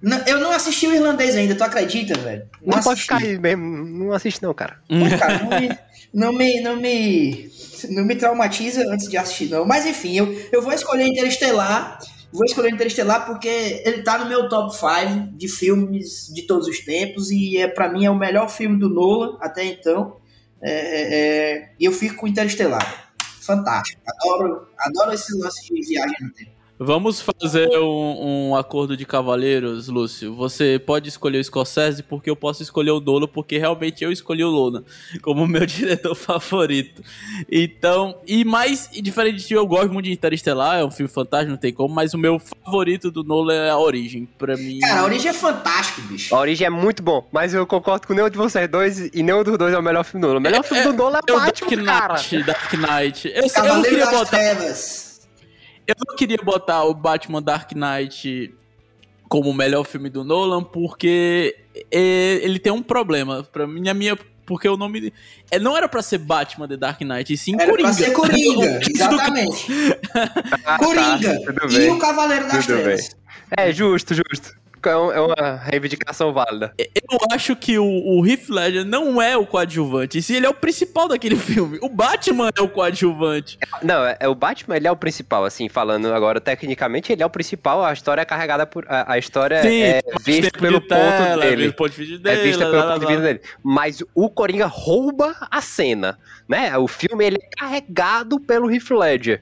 Não, 0.02 0.18
eu 0.28 0.40
não 0.40 0.52
assisti 0.52 0.88
o 0.88 0.94
irlandês 0.94 1.36
ainda, 1.36 1.56
tu 1.56 1.64
acredita, 1.64 2.18
velho? 2.20 2.48
Não, 2.62 2.78
não 2.78 2.84
pode 2.84 3.02
ficar 3.02 3.18
aí 3.18 3.38
mesmo, 3.38 3.64
não 3.64 4.14
assiste 4.14 4.42
não, 4.42 4.54
cara. 4.54 4.80
Pô, 4.88 5.18
cara, 5.18 5.44
não 5.44 5.60
me, 5.60 5.80
não 6.14 6.34
me, 6.34 6.62
não 6.62 6.76
me, 6.76 7.52
não 7.90 8.06
me 8.06 8.16
traumatiza 8.16 8.82
antes 8.92 9.10
de 9.10 9.18
assistir, 9.18 9.50
não. 9.50 9.66
Mas 9.66 9.86
enfim, 9.86 10.18
eu, 10.18 10.50
eu 10.52 10.62
vou 10.62 10.72
escolher 10.72 11.08
Interestelar, 11.08 12.00
vou 12.32 12.46
escolher 12.46 12.72
Interestelar 12.72 13.26
porque 13.26 13.82
ele 13.86 14.04
tá 14.04 14.20
no 14.20 14.28
meu 14.28 14.48
top 14.48 14.76
5 14.76 15.36
de 15.36 15.48
filmes 15.48 16.32
de 16.34 16.44
todos 16.44 16.68
os 16.68 16.80
tempos 16.80 17.32
e 17.32 17.58
é 17.58 17.68
para 17.68 17.90
mim 17.90 18.06
é 18.06 18.12
o 18.12 18.16
melhor 18.16 18.50
filme 18.50 18.80
do 18.80 18.90
Nolan 18.90 19.38
até 19.42 19.66
então. 19.66 20.18
É, 20.62 20.72
é, 20.72 21.54
é, 21.56 21.70
e 21.80 21.86
eu 21.86 21.92
fico 21.92 22.16
com 22.16 22.28
Interestelar. 22.28 23.12
Fantástico. 23.42 24.02
Adoro, 24.06 24.68
adoro 24.78 25.14
esse 25.14 25.34
lance 25.38 25.74
de 25.74 25.88
viagem 25.88 26.18
no 26.20 26.32
tempo. 26.32 26.57
Vamos 26.80 27.22
fazer 27.22 27.68
um, 27.80 28.50
um, 28.50 28.56
acordo 28.56 28.96
de 28.96 29.04
cavaleiros, 29.04 29.88
Lúcio. 29.88 30.36
Você 30.36 30.78
pode 30.78 31.10
escolher 31.10 31.40
o 31.40 31.44
Scorsese 31.44 32.04
porque 32.04 32.30
eu 32.30 32.36
posso 32.36 32.62
escolher 32.62 32.92
o 32.92 33.00
Nolan, 33.00 33.28
porque 33.28 33.58
realmente 33.58 34.04
eu 34.04 34.12
escolhi 34.12 34.44
o 34.44 34.52
Nolan 34.52 34.84
como 35.24 35.48
meu 35.48 35.66
diretor 35.68 36.14
favorito. 36.14 37.02
Então, 37.52 38.20
e 38.28 38.46
mais, 38.46 38.90
e 38.94 39.02
diferente 39.02 39.48
de 39.48 39.54
eu 39.56 39.66
gosto 39.66 39.92
muito 39.92 40.06
de 40.06 40.12
Interestelar, 40.12 40.80
é 40.80 40.86
um 40.86 40.92
filme 40.92 41.12
fantástico, 41.12 41.52
não 41.52 41.58
tem 41.58 41.74
como, 41.74 41.94
mas 41.94 42.14
o 42.14 42.18
meu 42.18 42.40
favorito 42.40 43.10
do 43.10 43.24
Nolan 43.24 43.56
é 43.56 43.70
a 43.72 43.78
Origem. 43.78 44.28
Pra 44.38 44.56
mim. 44.56 44.80
Cara, 44.80 45.02
a 45.02 45.04
Origem 45.06 45.32
é 45.32 45.34
fantástico, 45.34 46.02
bicho. 46.02 46.36
A 46.36 46.40
Origem 46.40 46.68
é 46.68 46.70
muito 46.70 47.02
bom, 47.02 47.28
mas 47.32 47.56
eu 47.56 47.66
concordo 47.66 48.06
com 48.06 48.14
nenhum 48.14 48.30
de 48.30 48.38
vocês 48.38 48.70
dois 48.70 49.00
e 49.00 49.24
nenhum 49.24 49.44
dos 49.44 49.58
dois 49.58 49.74
é 49.74 49.80
o 49.80 49.82
melhor 49.82 50.04
filme 50.04 50.22
do 50.22 50.28
Nolan. 50.28 50.40
O 50.40 50.44
melhor 50.44 50.64
filme 50.64 50.84
é, 50.84 50.86
do 50.86 50.94
Nolan 50.94 51.20
é, 51.28 51.32
é 51.32 51.36
Batman, 51.36 51.84
Dark 51.84 52.14
Knight, 52.14 52.44
Dark 52.44 52.74
Knight. 52.74 53.32
Eu, 53.34 53.44
eu 53.44 53.74
não 53.76 53.82
queria 53.82 54.06
botar. 54.12 54.38
Trevas. 54.38 55.07
Eu 55.88 55.96
não 56.06 56.16
queria 56.16 56.38
botar 56.44 56.84
o 56.84 56.94
Batman 56.94 57.42
Dark 57.42 57.72
Knight 57.72 58.54
como 59.30 59.50
o 59.50 59.54
melhor 59.54 59.86
filme 59.86 60.10
do 60.10 60.24
Nolan, 60.24 60.64
porque 60.64 61.56
ele 61.92 62.60
tem 62.60 62.72
um 62.72 62.84
problema. 62.84 63.44
Pra 63.44 63.66
mim, 63.66 63.88
a 63.88 63.94
minha. 63.94 64.18
Porque 64.46 64.68
o 64.68 64.78
nome. 64.78 65.14
É, 65.52 65.60
não 65.60 65.76
era 65.76 65.90
pra 65.90 66.02
ser 66.02 66.20
Batman 66.20 66.68
The 66.68 66.78
Dark 66.78 67.02
Knight, 67.02 67.34
e 67.34 67.38
sim 67.38 67.56
era 67.56 67.70
Coringa. 67.70 67.90
Pra 67.90 67.94
ser 67.98 68.12
Coringa, 68.12 68.80
exatamente. 68.90 69.68
ah, 70.66 70.78
Coringa. 70.78 71.54
Tá, 71.54 71.68
e 71.70 71.90
o 71.90 71.98
Cavaleiro 71.98 72.48
das 72.48 72.66
Trevas. 72.66 73.10
É, 73.58 73.72
justo, 73.72 74.14
justo 74.14 74.67
é, 74.88 74.92
é 74.92 75.22
uma 75.22 75.56
reivindicação 75.64 76.34
válida. 76.34 76.74
Eu 76.78 77.20
acho 77.32 77.56
que 77.56 77.78
o, 77.78 77.86
o 77.86 78.26
Heath 78.26 78.50
Ledger 78.50 78.86
não 78.86 79.22
é 79.22 79.36
o 79.38 79.46
coadjuvante, 79.46 80.22
se 80.22 80.36
ele 80.36 80.46
é 80.46 80.50
o 80.50 80.54
principal 80.54 81.08
daquele 81.08 81.36
filme. 81.36 81.80
O 81.82 81.90
Batman 81.90 82.50
é 82.58 82.62
o 82.62 82.68
coadjuvante. 82.68 83.58
Não, 83.82 84.06
é, 84.06 84.18
é, 84.20 84.28
o 84.28 84.36
Batman 84.36 84.78
ele 84.78 84.88
é 84.88 84.92
o 84.92 84.96
principal, 84.96 85.46
assim, 85.46 85.70
falando 85.70 86.14
agora 86.14 86.40
tecnicamente, 86.40 87.12
ele 87.12 87.24
é 87.24 87.26
o 87.26 87.30
principal, 87.30 87.84
a 87.84 87.94
história 87.94 88.22
é 88.22 88.26
carregada 88.26 88.66
por... 88.66 88.86
A, 88.88 89.14
a 89.14 89.18
história 89.18 89.62
Sim, 89.62 89.82
é 89.82 90.02
vista 90.24 90.52
pelo 90.60 90.80
de 90.80 90.88
ponto 90.88 91.40
dele. 91.40 91.72
Ponto 91.72 91.92
de 91.92 91.98
vista 91.98 92.18
dele. 92.20 92.40
É 92.40 92.44
vista 92.44 92.66
pelo 92.66 92.84
ponto 92.84 93.00
de 93.00 93.06
vista 93.06 93.22
dele. 93.22 93.42
Mas 93.64 94.04
o 94.14 94.30
Coringa 94.30 94.66
rouba 94.66 95.36
a 95.52 95.62
cena, 95.62 96.18
né? 96.48 96.78
O 96.78 96.88
filme 96.88 97.26
ele 97.26 97.38
é 97.42 97.50
carregado 97.58 98.40
pelo 98.40 98.72
Heath 98.72 98.92
Ledger. 98.92 99.42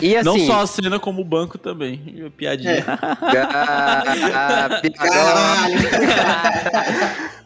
E, 0.00 0.16
assim, 0.16 0.24
não 0.24 0.38
só 0.38 0.62
a 0.62 0.66
cena, 0.66 0.98
como 0.98 1.20
o 1.22 1.24
banco 1.24 1.58
também. 1.58 2.30
Piadinha. 2.36 2.72
É. 2.72 2.82
Caralho! 4.92 5.76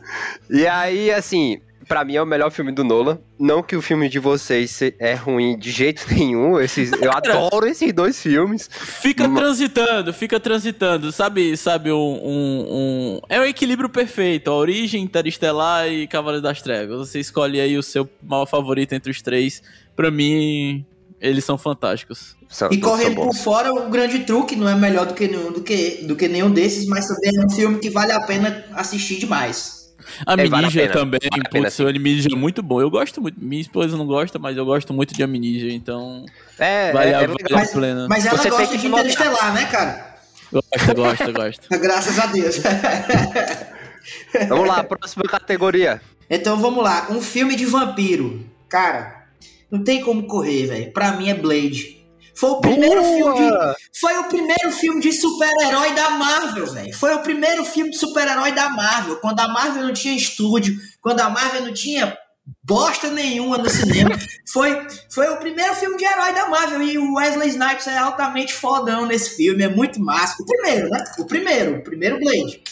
e 0.51 0.67
aí, 0.67 1.11
assim, 1.11 1.61
para 1.91 2.05
mim 2.05 2.15
é 2.15 2.23
o 2.23 2.27
melhor 2.27 2.53
filme 2.53 2.71
do 2.71 2.85
Nolan. 2.85 3.19
Não 3.37 3.65
que 3.65 3.75
o 3.75 3.83
filme 3.83 4.09
de 4.09 4.21
vocês 4.21 4.81
é 4.97 5.15
ruim 5.15 5.59
de 5.59 5.73
jeito 5.73 6.07
nenhum. 6.15 6.61
Esses, 6.61 6.93
eu 6.93 7.11
adoro 7.11 7.67
esses 7.67 7.93
dois 7.93 8.23
filmes. 8.23 8.71
Fica 8.73 9.27
Mas... 9.27 9.41
transitando, 9.41 10.13
fica 10.13 10.39
transitando. 10.39 11.11
Sabe, 11.11 11.57
sabe 11.57 11.91
um, 11.91 11.97
um, 11.97 12.67
um, 12.71 13.21
É 13.29 13.41
o 13.41 13.43
um 13.43 13.45
equilíbrio 13.45 13.89
perfeito. 13.89 14.53
A 14.53 14.55
origem, 14.55 15.03
Interestelar 15.03 15.89
e 15.89 16.07
Cavaleiro 16.07 16.41
das 16.41 16.63
Trevas. 16.63 17.09
Você 17.09 17.19
escolhe 17.19 17.61
aí 17.61 17.77
o 17.77 17.83
seu 17.83 18.09
maior 18.23 18.47
favorito 18.47 18.93
entre 18.93 19.11
os 19.11 19.21
três. 19.21 19.61
Pra 19.97 20.13
mim, 20.13 20.87
eles 21.21 21.45
são 21.45 21.59
fantásticos. 21.59 22.37
São, 22.49 22.69
e 22.73 22.79
correndo 22.79 23.17
por 23.17 23.35
fora, 23.35 23.73
o 23.73 23.91
grande 23.91 24.21
truque 24.21 24.57
não 24.57 24.69
é 24.69 24.75
melhor 24.75 25.07
do 25.07 25.15
que, 25.15 25.29
nenhum, 25.29 25.53
do, 25.53 25.61
que, 25.61 26.05
do 26.05 26.17
que 26.17 26.27
nenhum 26.27 26.51
desses, 26.51 26.87
mas 26.87 27.07
também 27.07 27.37
é 27.37 27.45
um 27.45 27.51
filme 27.51 27.79
que 27.79 27.91
vale 27.91 28.13
a 28.13 28.21
pena 28.21 28.65
assistir 28.73 29.19
demais. 29.19 29.81
A 30.27 30.33
é, 30.33 30.47
Amnesia 30.47 30.89
vale 30.89 30.89
também, 30.89 31.21
vale 31.31 31.43
putz, 31.51 31.79
o 31.79 31.87
Amnesia 31.87 32.31
é 32.33 32.37
muito 32.37 32.63
bom. 32.63 32.81
Eu 32.81 32.91
gosto 32.91 33.21
muito. 33.21 33.39
Minha 33.39 33.61
esposa 33.61 33.97
não 33.97 34.07
gosta, 34.07 34.39
mas 34.39 34.57
eu 34.57 34.65
gosto 34.65 34.93
muito 34.93 35.15
de 35.15 35.23
Amnesia, 35.23 35.73
então. 35.73 36.25
É, 36.59 36.93
vale, 36.93 37.11
é, 37.11 37.15
a, 37.15 37.21
é 37.23 37.27
vale 37.27 37.45
mas, 37.51 37.69
a 37.69 37.81
pena. 37.81 38.07
Mas 38.09 38.27
ela 38.27 38.39
Você 38.39 38.51
gosta 38.51 38.79
de 38.79 38.87
Interestelar, 38.87 39.55
né, 39.55 39.67
cara? 39.67 40.17
Gosta, 40.51 40.95
gosta, 40.95 41.33
gosta. 41.33 41.69
Graças 41.79 42.19
a 42.19 42.27
Deus. 42.27 42.57
vamos 44.49 44.67
lá, 44.67 44.83
próxima 44.83 45.25
categoria. 45.25 46.01
Então 46.29 46.57
vamos 46.57 46.83
lá. 46.83 47.07
Um 47.11 47.21
filme 47.21 47.55
de 47.55 47.67
vampiro. 47.67 48.45
Cara, 48.69 49.20
não 49.71 49.83
tem 49.85 50.01
como 50.03 50.27
correr, 50.27 50.67
velho. 50.67 50.93
Pra 50.93 51.13
mim 51.13 51.29
é 51.29 51.35
Blade. 51.35 52.01
Foi 52.35 52.51
o 52.51 52.61
primeiro 52.61 53.03
Boa! 53.03 53.15
filme 53.15 53.51
de, 53.51 54.01
Foi 54.01 54.19
o 54.19 54.25
primeiro 54.25 54.73
filme 54.73 55.01
de 55.01 55.13
super-herói 55.13 55.95
da 55.95 56.11
Marvel, 56.11 56.67
velho. 56.73 56.95
Foi 56.95 57.15
o 57.15 57.21
primeiro 57.21 57.65
filme 57.65 57.91
de 57.91 57.99
super-herói 57.99 58.53
da 58.53 58.71
Marvel. 58.71 59.17
Quando 59.17 59.41
a 59.41 59.49
Marvel 59.49 59.85
não 59.85 59.93
tinha 59.93 60.17
estúdio, 60.17 60.75
quando 61.03 61.21
a 61.21 61.29
Marvel 61.29 61.67
não 61.67 61.75
tinha 61.75 62.17
bosta 62.65 63.11
nenhuma 63.11 63.59
no 63.59 63.69
cinema. 63.69 64.19
foi, 64.51 64.87
foi 65.11 65.29
o 65.29 65.37
primeiro 65.37 65.75
filme 65.75 65.97
de 65.97 66.05
herói 66.05 66.33
da 66.33 66.49
Marvel. 66.49 66.83
E 66.83 66.99
o 66.99 67.15
Wesley 67.15 67.51
Snipes 67.51 67.87
é 67.87 67.99
altamente 67.99 68.55
fodão 68.55 69.07
nesse 69.07 69.37
filme. 69.37 69.63
É 69.63 69.69
muito 69.69 70.01
massa. 70.01 70.43
O 70.43 70.47
primeiro, 70.47 70.89
né? 70.89 71.05
O 71.19 71.27
primeiro. 71.27 71.77
O 71.77 71.83
primeiro 71.83 72.19
Blade. 72.19 72.63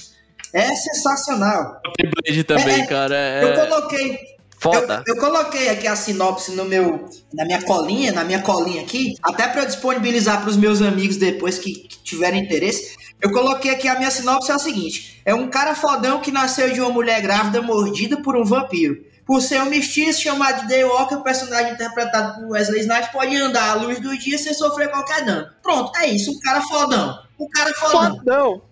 É 0.55 0.74
sensacional. 0.74 1.80
O 1.86 2.22
Blade 2.22 2.44
também, 2.44 2.82
é, 2.82 2.86
cara. 2.86 3.14
É... 3.14 3.44
Eu 3.44 3.68
coloquei 3.68 4.18
Foda. 4.61 5.04
Eu, 5.06 5.14
eu, 5.14 5.20
coloquei 5.20 5.68
aqui 5.68 5.86
a 5.86 5.94
sinopse 5.94 6.52
no 6.52 6.64
meu, 6.64 7.09
na 7.32 7.44
minha 7.44 7.62
colinha, 7.62 8.11
na 8.11 8.24
minha 8.24 8.42
colinha 8.42 8.82
aqui, 8.82 9.14
até 9.22 9.46
para 9.46 9.64
disponibilizar 9.64 10.40
para 10.40 10.50
os 10.50 10.56
meus 10.56 10.82
amigos 10.82 11.16
depois 11.16 11.59
que, 11.59 11.72
que 11.72 11.98
tiverem 12.02 12.42
interesse. 12.42 12.96
Eu 13.20 13.32
coloquei 13.32 13.70
aqui 13.70 13.86
a 13.86 13.96
minha 13.96 14.11
sinopse 14.11 14.50
é 14.50 14.54
a 14.54 14.59
seguinte: 14.59 15.20
é 15.24 15.34
um 15.34 15.48
cara 15.48 15.74
fodão 15.74 16.20
que 16.20 16.32
nasceu 16.32 16.72
de 16.72 16.80
uma 16.80 16.90
mulher 16.90 17.20
grávida 17.20 17.62
mordida 17.62 18.20
por 18.20 18.36
um 18.36 18.44
vampiro. 18.44 19.06
Por 19.24 19.42
ser 19.42 19.61
um 19.61 19.66
mestiço 19.66 20.22
chamado 20.22 20.62
de 20.62 20.68
Daywalker, 20.68 21.18
o 21.18 21.22
personagem 21.22 21.74
interpretado 21.74 22.40
por 22.40 22.52
Wesley 22.52 22.80
Snipes 22.80 23.09
pode 23.09 23.36
andar 23.36 23.70
à 23.70 23.74
luz 23.74 24.00
do 24.00 24.16
dia 24.16 24.38
sem 24.38 24.54
sofrer 24.54 24.90
qualquer 24.90 25.24
dano. 25.24 25.46
Pronto, 25.62 25.94
é 25.98 26.06
isso, 26.06 26.32
um 26.32 26.40
cara 26.40 26.62
fodão. 26.62 27.18
O 27.36 27.48
cara 27.50 27.74
fodão. 27.74 28.16
Fodão. 28.16 28.62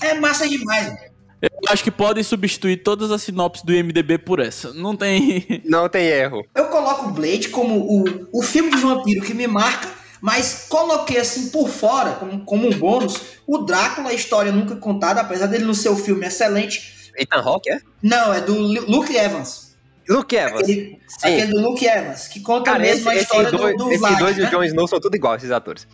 É 0.00 0.14
massa 0.14 0.48
demais, 0.48 0.86
velho. 0.86 1.07
Eu 1.40 1.50
acho 1.68 1.84
que 1.84 1.90
podem 1.90 2.22
substituir 2.24 2.78
todas 2.78 3.10
as 3.10 3.22
sinopses 3.22 3.64
do 3.64 3.72
IMDB 3.72 4.18
por 4.18 4.40
essa. 4.40 4.72
Não 4.72 4.96
tem. 4.96 5.62
Não 5.64 5.88
tem 5.88 6.06
erro. 6.06 6.44
Eu 6.54 6.66
coloco 6.66 7.08
o 7.08 7.12
Blade 7.12 7.48
como 7.48 7.78
o, 7.78 8.28
o 8.32 8.42
filme 8.42 8.70
de 8.70 8.78
vampiro 8.78 9.24
que 9.24 9.34
me 9.34 9.46
marca, 9.46 9.88
mas 10.20 10.66
coloquei 10.68 11.18
assim 11.18 11.50
por 11.50 11.68
fora, 11.68 12.12
como, 12.12 12.44
como 12.44 12.66
um 12.66 12.72
bônus, 12.76 13.20
o 13.46 13.58
Drácula, 13.58 14.10
a 14.10 14.14
história 14.14 14.50
nunca 14.50 14.76
contada, 14.76 15.20
apesar 15.20 15.46
dele 15.46 15.64
no 15.64 15.74
seu 15.74 15.96
filme 15.96 16.26
excelente. 16.26 17.12
Ethan 17.16 17.40
Hawke, 17.40 17.70
é? 17.70 17.80
Não, 18.02 18.32
é 18.32 18.40
do 18.40 18.54
Luke 18.54 19.16
Evans. 19.16 19.76
Luke 20.08 20.34
Evans. 20.34 20.62
Aquele, 20.62 21.00
aquele 21.22 21.46
do 21.52 21.60
Luke 21.60 21.84
Evans, 21.84 22.28
que 22.28 22.40
conta 22.40 22.72
Cara, 22.72 22.78
mesmo 22.78 23.10
esse, 23.10 23.18
a 23.18 23.22
história 23.22 23.50
dois, 23.50 23.76
do, 23.76 23.84
do 23.84 23.90
Esses 23.90 24.00
Vlad, 24.00 24.18
dois 24.18 24.36
né? 24.36 24.44
e 24.44 24.46
o 24.46 24.50
Jon 24.50 24.64
Snow 24.64 24.88
são 24.88 25.00
tudo 25.00 25.14
iguais, 25.14 25.42
esses 25.42 25.52
atores. 25.52 25.86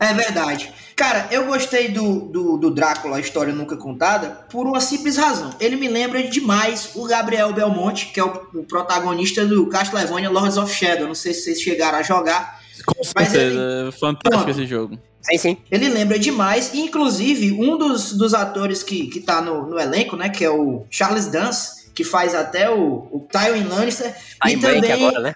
É 0.00 0.14
verdade. 0.14 0.72
Cara, 0.96 1.28
eu 1.30 1.44
gostei 1.46 1.88
do, 1.88 2.20
do, 2.20 2.56
do, 2.56 2.70
Drácula, 2.70 3.18
a 3.18 3.20
história 3.20 3.52
nunca 3.52 3.76
contada, 3.76 4.46
por 4.50 4.66
uma 4.66 4.80
simples 4.80 5.18
razão. 5.18 5.50
Ele 5.60 5.76
me 5.76 5.88
lembra 5.88 6.22
demais 6.22 6.92
o 6.94 7.06
Gabriel 7.06 7.52
Belmonte, 7.52 8.06
que 8.06 8.18
é 8.18 8.24
o, 8.24 8.48
o 8.54 8.64
protagonista 8.64 9.46
do 9.46 9.66
Castlevania 9.66 10.30
Lords 10.30 10.56
of 10.56 10.74
Shadow. 10.74 11.06
Não 11.06 11.14
sei 11.14 11.34
se 11.34 11.42
vocês 11.42 11.60
chegaram 11.60 11.98
a 11.98 12.02
jogar. 12.02 12.60
Com 12.84 13.04
certeza, 13.04 13.38
ele... 13.38 13.88
É 13.88 13.92
fantástico 13.92 14.50
esse 14.50 14.66
jogo. 14.66 14.98
Sim, 15.20 15.38
sim. 15.38 15.56
Ele 15.70 15.88
lembra 15.90 16.18
demais, 16.18 16.74
inclusive 16.74 17.52
um 17.52 17.76
dos, 17.76 18.12
dos 18.12 18.32
atores 18.32 18.82
que, 18.82 19.06
que 19.08 19.20
tá 19.20 19.42
no, 19.42 19.66
no 19.66 19.78
elenco, 19.78 20.16
né, 20.16 20.30
que 20.30 20.42
é 20.42 20.50
o 20.50 20.86
Charles 20.90 21.26
Dance, 21.26 21.90
que 21.94 22.04
faz 22.04 22.34
até 22.34 22.70
o, 22.70 23.06
o 23.10 23.28
Tywin 23.30 23.64
Lannister. 23.64 24.14
Tá 24.40 24.50
e 24.50 24.56
também, 24.58 24.92
agora, 24.92 25.20
né? 25.20 25.34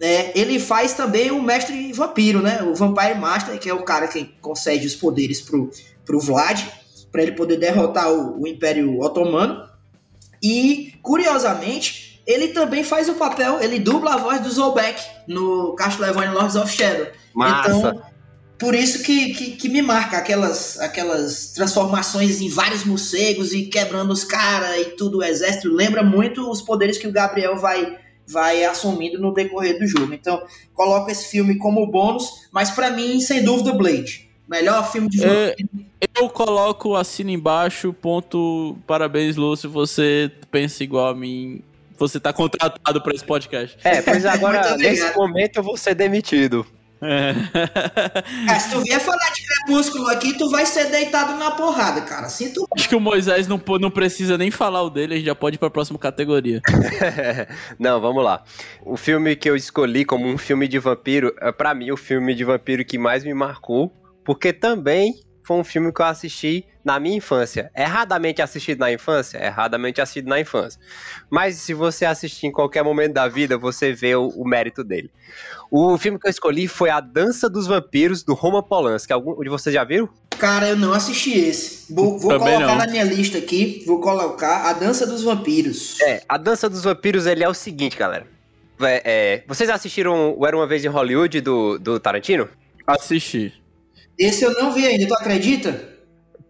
É, 0.00 0.38
ele 0.38 0.58
faz 0.58 0.92
também 0.92 1.30
o 1.30 1.42
mestre 1.42 1.92
vampiro, 1.92 2.42
né? 2.42 2.62
O 2.62 2.74
Vampire 2.74 3.14
Master, 3.14 3.58
que 3.58 3.68
é 3.68 3.74
o 3.74 3.82
cara 3.82 4.08
que 4.08 4.24
concede 4.40 4.86
os 4.86 4.94
poderes 4.94 5.40
pro, 5.40 5.70
pro 6.04 6.20
Vlad, 6.20 6.62
para 7.12 7.22
ele 7.22 7.32
poder 7.32 7.56
derrotar 7.56 8.10
o, 8.10 8.42
o 8.42 8.46
Império 8.46 9.00
Otomano. 9.00 9.68
E, 10.42 10.94
curiosamente, 11.02 12.20
ele 12.26 12.48
também 12.48 12.82
faz 12.82 13.08
o 13.08 13.14
papel, 13.14 13.60
ele 13.60 13.78
dubla 13.78 14.14
a 14.14 14.16
voz 14.16 14.40
do 14.40 14.50
Zolbeck 14.50 15.00
no 15.26 15.74
Castlevania 15.74 16.32
Lords 16.32 16.56
of 16.56 16.70
Shadow. 16.70 17.06
Massa. 17.34 17.70
Então, 17.70 18.02
por 18.58 18.74
isso 18.74 19.02
que, 19.02 19.34
que, 19.34 19.50
que, 19.52 19.68
me 19.68 19.82
marca 19.82 20.16
aquelas, 20.16 20.78
aquelas 20.80 21.52
transformações 21.52 22.40
em 22.40 22.48
vários 22.48 22.84
morcegos 22.84 23.52
e 23.52 23.66
quebrando 23.66 24.12
os 24.12 24.24
caras 24.24 24.76
e 24.80 24.84
tudo 24.96 25.18
o 25.18 25.24
exército. 25.24 25.68
Lembra 25.68 26.02
muito 26.02 26.48
os 26.50 26.62
poderes 26.62 26.96
que 26.96 27.06
o 27.06 27.12
Gabriel 27.12 27.56
vai, 27.56 27.98
vai 28.26 28.64
assumindo 28.64 29.20
no 29.20 29.32
decorrer 29.32 29.78
do 29.78 29.86
jogo. 29.86 30.12
Então, 30.14 30.42
coloco 30.72 31.10
esse 31.10 31.28
filme 31.28 31.56
como 31.58 31.86
bônus, 31.86 32.48
mas 32.52 32.70
para 32.70 32.90
mim, 32.90 33.20
sem 33.20 33.42
dúvida, 33.42 33.72
Blade. 33.72 34.28
Melhor 34.48 34.90
filme 34.90 35.08
de 35.08 35.24
é, 35.24 35.54
Eu 36.16 36.28
coloco 36.28 36.94
assino 36.94 37.30
embaixo, 37.30 37.92
ponto. 37.94 38.76
Parabéns, 38.86 39.36
Lúcio. 39.36 39.70
Você 39.70 40.30
pensa 40.50 40.84
igual 40.84 41.08
a 41.08 41.14
mim. 41.14 41.62
Você 41.96 42.20
tá 42.20 42.32
contratado 42.32 43.00
para 43.00 43.14
esse 43.14 43.24
podcast. 43.24 43.78
É, 43.82 44.02
pois 44.02 44.24
agora, 44.26 44.76
nesse 44.76 45.16
momento, 45.16 45.56
eu 45.56 45.62
vou 45.62 45.76
ser 45.76 45.94
demitido. 45.94 46.66
É. 47.04 47.34
é. 48.50 48.58
se 48.58 48.70
tu 48.70 48.80
vier 48.80 49.00
falar 49.00 49.30
de 49.34 49.46
crepúsculo 49.46 50.08
aqui, 50.08 50.36
tu 50.36 50.50
vai 50.50 50.64
ser 50.64 50.90
deitado 50.90 51.38
na 51.38 51.50
porrada, 51.50 52.00
cara. 52.00 52.28
Sinto. 52.28 52.66
Acho 52.74 52.88
que 52.88 52.96
o 52.96 53.00
Moisés 53.00 53.46
não, 53.46 53.60
não 53.80 53.90
precisa 53.90 54.38
nem 54.38 54.50
falar 54.50 54.82
o 54.82 54.90
dele, 54.90 55.14
a 55.14 55.16
gente 55.16 55.26
já 55.26 55.34
pode 55.34 55.56
ir 55.56 55.58
pra 55.58 55.70
próxima 55.70 55.98
categoria. 55.98 56.60
não, 57.78 58.00
vamos 58.00 58.24
lá. 58.24 58.42
O 58.84 58.96
filme 58.96 59.36
que 59.36 59.48
eu 59.48 59.54
escolhi 59.54 60.04
como 60.04 60.26
um 60.26 60.38
filme 60.38 60.66
de 60.66 60.78
vampiro, 60.78 61.34
é 61.40 61.52
para 61.52 61.74
mim 61.74 61.90
o 61.90 61.96
filme 61.96 62.34
de 62.34 62.44
vampiro 62.44 62.84
que 62.84 62.98
mais 62.98 63.22
me 63.22 63.34
marcou, 63.34 63.92
porque 64.24 64.52
também 64.52 65.14
foi 65.44 65.58
um 65.58 65.62
filme 65.62 65.92
que 65.92 66.00
eu 66.00 66.06
assisti 66.06 66.66
na 66.82 66.98
minha 66.98 67.16
infância. 67.16 67.70
Erradamente 67.76 68.40
assistido 68.40 68.78
na 68.78 68.90
infância? 68.90 69.38
Erradamente 69.38 70.00
assistido 70.00 70.26
na 70.26 70.40
infância. 70.40 70.80
Mas 71.30 71.56
se 71.56 71.74
você 71.74 72.06
assistir 72.06 72.46
em 72.46 72.52
qualquer 72.52 72.82
momento 72.82 73.12
da 73.12 73.28
vida, 73.28 73.58
você 73.58 73.92
vê 73.92 74.16
o, 74.16 74.28
o 74.28 74.48
mérito 74.48 74.82
dele. 74.82 75.10
O 75.70 75.96
filme 75.98 76.18
que 76.18 76.26
eu 76.26 76.30
escolhi 76.30 76.66
foi 76.66 76.88
A 76.88 76.98
Dança 76.98 77.48
dos 77.48 77.66
Vampiros, 77.66 78.22
do 78.22 78.32
Roman 78.32 78.62
Polanski. 78.62 79.12
Algum 79.12 79.38
de 79.42 79.50
vocês 79.50 79.74
já 79.74 79.84
viram? 79.84 80.08
Cara, 80.30 80.68
eu 80.68 80.76
não 80.76 80.94
assisti 80.94 81.38
esse. 81.38 81.92
Vou, 81.92 82.18
vou 82.18 82.38
colocar 82.38 82.58
não. 82.58 82.76
na 82.76 82.86
minha 82.86 83.04
lista 83.04 83.36
aqui, 83.36 83.84
vou 83.86 84.00
colocar 84.00 84.70
A 84.70 84.72
Dança 84.72 85.06
dos 85.06 85.22
Vampiros. 85.22 86.00
É, 86.00 86.22
A 86.26 86.38
Dança 86.38 86.70
dos 86.70 86.84
Vampiros, 86.84 87.26
ele 87.26 87.44
é 87.44 87.48
o 87.48 87.54
seguinte, 87.54 87.98
galera. 87.98 88.26
É, 88.80 89.02
é, 89.04 89.44
vocês 89.46 89.68
assistiram 89.68 90.34
o 90.36 90.46
Era 90.46 90.56
Uma 90.56 90.66
Vez 90.66 90.84
em 90.84 90.88
Hollywood, 90.88 91.40
do, 91.42 91.78
do 91.78 92.00
Tarantino? 92.00 92.48
Assisti. 92.86 93.63
Esse 94.18 94.44
eu 94.44 94.52
não 94.54 94.72
vi 94.72 94.86
ainda, 94.86 95.06
tu 95.06 95.14
acredita? 95.14 95.94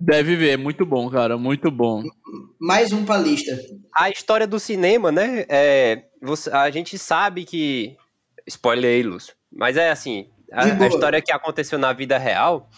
Deve 0.00 0.36
ver, 0.36 0.58
muito 0.58 0.84
bom, 0.84 1.08
cara, 1.08 1.38
muito 1.38 1.70
bom. 1.70 2.02
Mais 2.58 2.92
um 2.92 3.04
pra 3.04 3.16
lista. 3.16 3.58
A 3.94 4.10
história 4.10 4.46
do 4.46 4.58
cinema, 4.58 5.10
né? 5.10 5.46
É, 5.48 6.04
você, 6.20 6.50
a 6.50 6.70
gente 6.70 6.98
sabe 6.98 7.44
que. 7.44 7.96
Spoiler 8.46 8.90
aí, 8.90 9.02
Lúcio. 9.02 9.34
Mas 9.50 9.76
é 9.76 9.90
assim: 9.90 10.28
a, 10.52 10.64
a 10.64 10.86
história 10.88 11.22
que 11.22 11.32
aconteceu 11.32 11.78
na 11.78 11.92
vida 11.92 12.18
real 12.18 12.68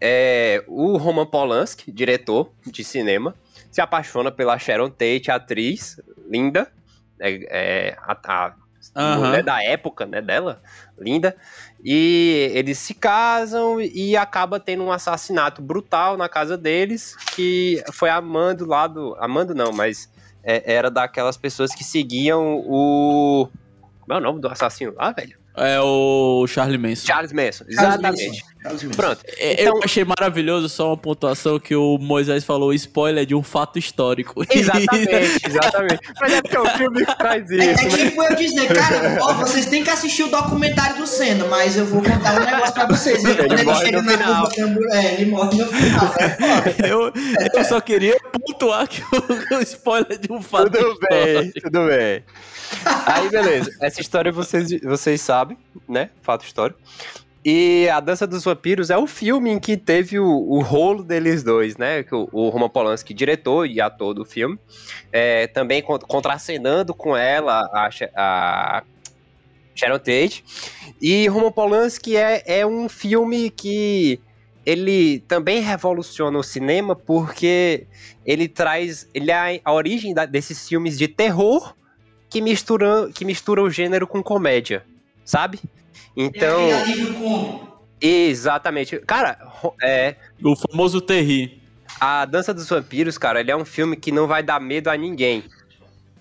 é 0.00 0.64
o 0.66 0.96
Roman 0.96 1.26
Polanski, 1.26 1.92
diretor 1.92 2.50
de 2.66 2.82
cinema, 2.82 3.34
se 3.70 3.80
apaixona 3.80 4.30
pela 4.30 4.58
Sharon 4.58 4.90
Tate, 4.90 5.30
atriz 5.30 6.00
linda, 6.28 6.70
é, 7.20 7.90
é 7.90 7.96
a, 7.98 8.54
a 8.94 9.16
mulher 9.16 9.42
da 9.42 9.62
época, 9.62 10.06
né, 10.06 10.20
dela, 10.20 10.62
linda. 10.98 11.36
E 11.88 12.50
eles 12.52 12.78
se 12.78 12.94
casam 12.94 13.80
e 13.80 14.16
acaba 14.16 14.58
tendo 14.58 14.82
um 14.82 14.90
assassinato 14.90 15.62
brutal 15.62 16.16
na 16.16 16.28
casa 16.28 16.58
deles, 16.58 17.14
que 17.36 17.80
foi 17.92 18.10
amando 18.10 18.66
lá 18.66 18.88
do. 18.88 19.14
Amando 19.20 19.54
não, 19.54 19.70
mas 19.70 20.10
é, 20.42 20.74
era 20.74 20.90
daquelas 20.90 21.36
pessoas 21.36 21.72
que 21.72 21.84
seguiam 21.84 22.60
o. 22.66 23.48
Qual 24.00 24.18
é 24.18 24.20
o 24.20 24.24
nome 24.24 24.40
do 24.40 24.48
assassino 24.48 24.92
lá, 24.96 25.12
velho? 25.12 25.38
É 25.56 25.80
o 25.80 26.46
Charlie 26.46 26.76
Manson. 26.76 27.06
Charles 27.06 27.32
Manson, 27.32 27.64
exatamente. 27.66 28.44
Charles 28.62 28.82
Manson. 28.82 28.96
Pronto. 28.96 29.20
É, 29.38 29.62
então... 29.62 29.76
Eu 29.76 29.82
achei 29.82 30.04
maravilhoso 30.04 30.68
só 30.68 30.88
uma 30.88 30.96
pontuação 30.96 31.58
que 31.58 31.74
o 31.74 31.96
Moisés 31.98 32.44
falou, 32.44 32.74
spoiler 32.74 33.24
de 33.24 33.34
um 33.34 33.42
fato 33.42 33.78
histórico. 33.78 34.44
Exatamente, 34.50 35.46
exatamente. 35.46 36.00
Mas 36.20 36.32
é 36.32 36.42
porque 36.42 36.58
o 36.58 36.66
filme 36.70 37.04
faz 37.20 37.50
isso. 37.50 37.62
É, 37.62 37.72
é 37.72 38.08
tipo 38.08 38.22
eu 38.22 38.34
dizer, 38.34 38.74
cara, 38.74 39.18
ó, 39.20 39.34
vocês 39.34 39.66
têm 39.66 39.84
que 39.84 39.90
assistir 39.90 40.24
o 40.24 40.28
documentário 40.28 40.96
do 40.96 41.06
Senna, 41.06 41.46
mas 41.46 41.76
eu 41.76 41.86
vou 41.86 42.02
contar 42.02 42.40
um 42.40 42.44
negócio 42.44 42.74
pra 42.74 42.86
vocês. 42.86 43.24
Ele, 43.24 43.42
ele 43.42 43.62
morre 43.62 43.90
no 43.92 44.02
final. 44.02 44.48
É, 44.92 45.14
ele 45.14 45.30
morre 45.30 45.58
no 45.58 45.66
final. 45.66 46.04
Né? 46.04 46.90
eu, 46.90 47.12
eu 47.54 47.64
só 47.64 47.80
queria 47.80 48.16
pontuar 48.32 48.88
que 48.88 49.02
o, 49.02 49.56
o 49.56 49.62
spoiler 49.62 50.18
de 50.18 50.32
um 50.32 50.42
fato 50.42 50.70
tudo 50.70 50.92
histórico. 50.92 51.06
Tudo 51.06 51.08
bem, 51.08 51.52
tudo 51.52 51.86
bem. 51.86 52.24
Aí, 53.06 53.28
beleza. 53.28 53.70
Essa 53.80 54.00
história 54.00 54.32
vocês, 54.32 54.68
vocês 54.82 55.20
sabem, 55.20 55.45
né? 55.88 56.10
Fato 56.22 56.44
histórico. 56.44 56.80
E 57.44 57.88
A 57.90 58.00
Dança 58.00 58.26
dos 58.26 58.42
Vampiros 58.42 58.90
é 58.90 58.98
o 58.98 59.06
filme 59.06 59.50
em 59.50 59.60
que 59.60 59.76
teve 59.76 60.18
o, 60.18 60.26
o 60.26 60.60
rolo 60.62 61.04
deles 61.04 61.44
dois, 61.44 61.76
né? 61.76 62.04
O, 62.10 62.28
o 62.46 62.48
Roman 62.48 62.68
Polanski, 62.68 63.14
diretor 63.14 63.66
e 63.66 63.80
ator 63.80 64.14
do 64.14 64.24
filme, 64.24 64.58
é, 65.12 65.46
também 65.46 65.80
contracenando 65.80 66.92
com 66.92 67.16
ela 67.16 67.60
a, 67.72 67.88
a 68.16 68.82
Sharon 69.76 69.98
Tate. 69.98 70.44
E 71.00 71.28
Roman 71.28 71.52
Polanski 71.52 72.16
é, 72.16 72.42
é 72.46 72.66
um 72.66 72.88
filme 72.88 73.48
que 73.50 74.18
ele 74.66 75.20
também 75.28 75.60
revoluciona 75.60 76.36
o 76.36 76.42
cinema 76.42 76.96
porque 76.96 77.86
ele 78.26 78.48
traz 78.48 79.08
ele 79.14 79.30
é 79.30 79.60
a 79.64 79.72
origem 79.72 80.12
da, 80.12 80.26
desses 80.26 80.68
filmes 80.68 80.98
de 80.98 81.06
terror 81.06 81.76
que 82.28 82.40
mistura, 82.40 83.08
que 83.14 83.24
mistura 83.24 83.62
o 83.62 83.70
gênero 83.70 84.04
com 84.04 84.20
comédia, 84.20 84.84
sabe? 85.26 85.60
Então. 86.16 86.60
Exatamente. 88.00 88.98
Cara, 89.00 89.36
é. 89.82 90.16
O 90.42 90.56
famoso 90.56 91.00
Terry. 91.02 91.60
A 92.00 92.24
Dança 92.24 92.54
dos 92.54 92.68
Vampiros, 92.68 93.18
cara, 93.18 93.40
ele 93.40 93.50
é 93.50 93.56
um 93.56 93.64
filme 93.64 93.96
que 93.96 94.12
não 94.12 94.26
vai 94.26 94.42
dar 94.42 94.60
medo 94.60 94.88
a 94.88 94.96
ninguém. 94.96 95.44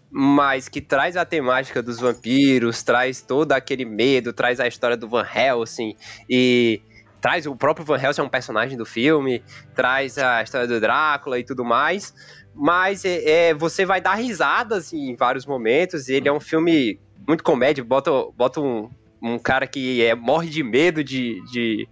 Mas 0.10 0.68
que 0.70 0.80
traz 0.80 1.18
a 1.18 1.26
temática 1.26 1.84
dos 1.84 2.00
vampiros, 2.00 2.82
traz 2.84 3.22
todo 3.22 3.52
aquele 3.52 3.84
medo, 3.84 4.32
traz 4.32 4.62
a 4.62 4.68
história 4.68 4.96
do 4.96 5.10
Van 5.10 5.26
Helsing 5.26 5.94
e 6.30 6.82
traz 7.20 7.46
o 7.46 7.54
próprio 7.54 7.86
Van 7.86 8.02
Helsing 8.02 8.22
é 8.22 8.24
um 8.24 8.30
personagem 8.30 8.78
do 8.78 8.86
filme, 8.86 9.44
traz 9.74 10.18
a 10.18 10.42
história 10.42 10.68
do 10.68 10.80
Drácula 10.80 11.38
e 11.38 11.44
tudo 11.44 11.66
mais 11.66 12.14
mas 12.56 13.04
é, 13.04 13.50
é, 13.50 13.54
você 13.54 13.86
vai 13.86 14.00
dar 14.00 14.16
risadas 14.16 14.94
em 14.94 15.14
vários 15.16 15.46
momentos. 15.46 16.08
Ele 16.08 16.30
é 16.30 16.32
um 16.32 16.40
filme 16.40 16.98
muito 17.28 17.44
comédia, 17.44 17.84
bota, 17.84 18.12
bota 18.36 18.62
um, 18.62 18.90
um 19.22 19.40
cara 19.40 19.68
que 19.68 20.04
é, 20.04 20.14
morre 20.16 20.50
de 20.50 20.64
medo 20.64 21.04
de, 21.04 21.42
de, 21.52 21.88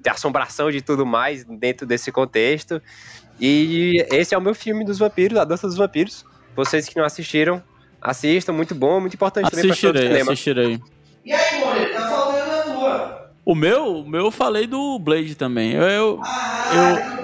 de 0.00 0.10
assombração 0.10 0.70
de 0.70 0.80
tudo 0.82 1.06
mais 1.06 1.44
dentro 1.44 1.86
desse 1.86 2.10
contexto. 2.10 2.80
E 3.40 4.04
esse 4.10 4.34
é 4.34 4.38
o 4.38 4.40
meu 4.40 4.54
filme 4.54 4.84
dos 4.84 4.98
vampiros, 4.98 5.38
A 5.38 5.44
Dança 5.44 5.66
dos 5.66 5.76
Vampiros. 5.76 6.24
Vocês 6.54 6.88
que 6.88 6.96
não 6.96 7.04
assistiram, 7.04 7.62
assistam, 8.00 8.52
muito 8.52 8.74
bom, 8.74 9.00
muito 9.00 9.14
importante 9.14 9.46
assistirei, 9.46 9.92
também 9.92 10.08
cinema. 10.08 10.32
Assistirei. 10.32 10.80
E 11.24 11.32
aí, 11.32 11.60
Moreira, 11.60 11.92
tá 11.92 12.08
faltando 12.08 12.50
a 12.50 12.62
tua? 12.62 13.32
O 13.44 13.54
meu, 13.54 13.96
o 13.98 14.08
meu 14.08 14.26
eu 14.26 14.30
falei 14.30 14.66
do 14.66 14.98
Blade 14.98 15.34
também. 15.34 15.72
Eu, 15.72 15.82
eu, 15.82 16.20
ah, 16.22 17.18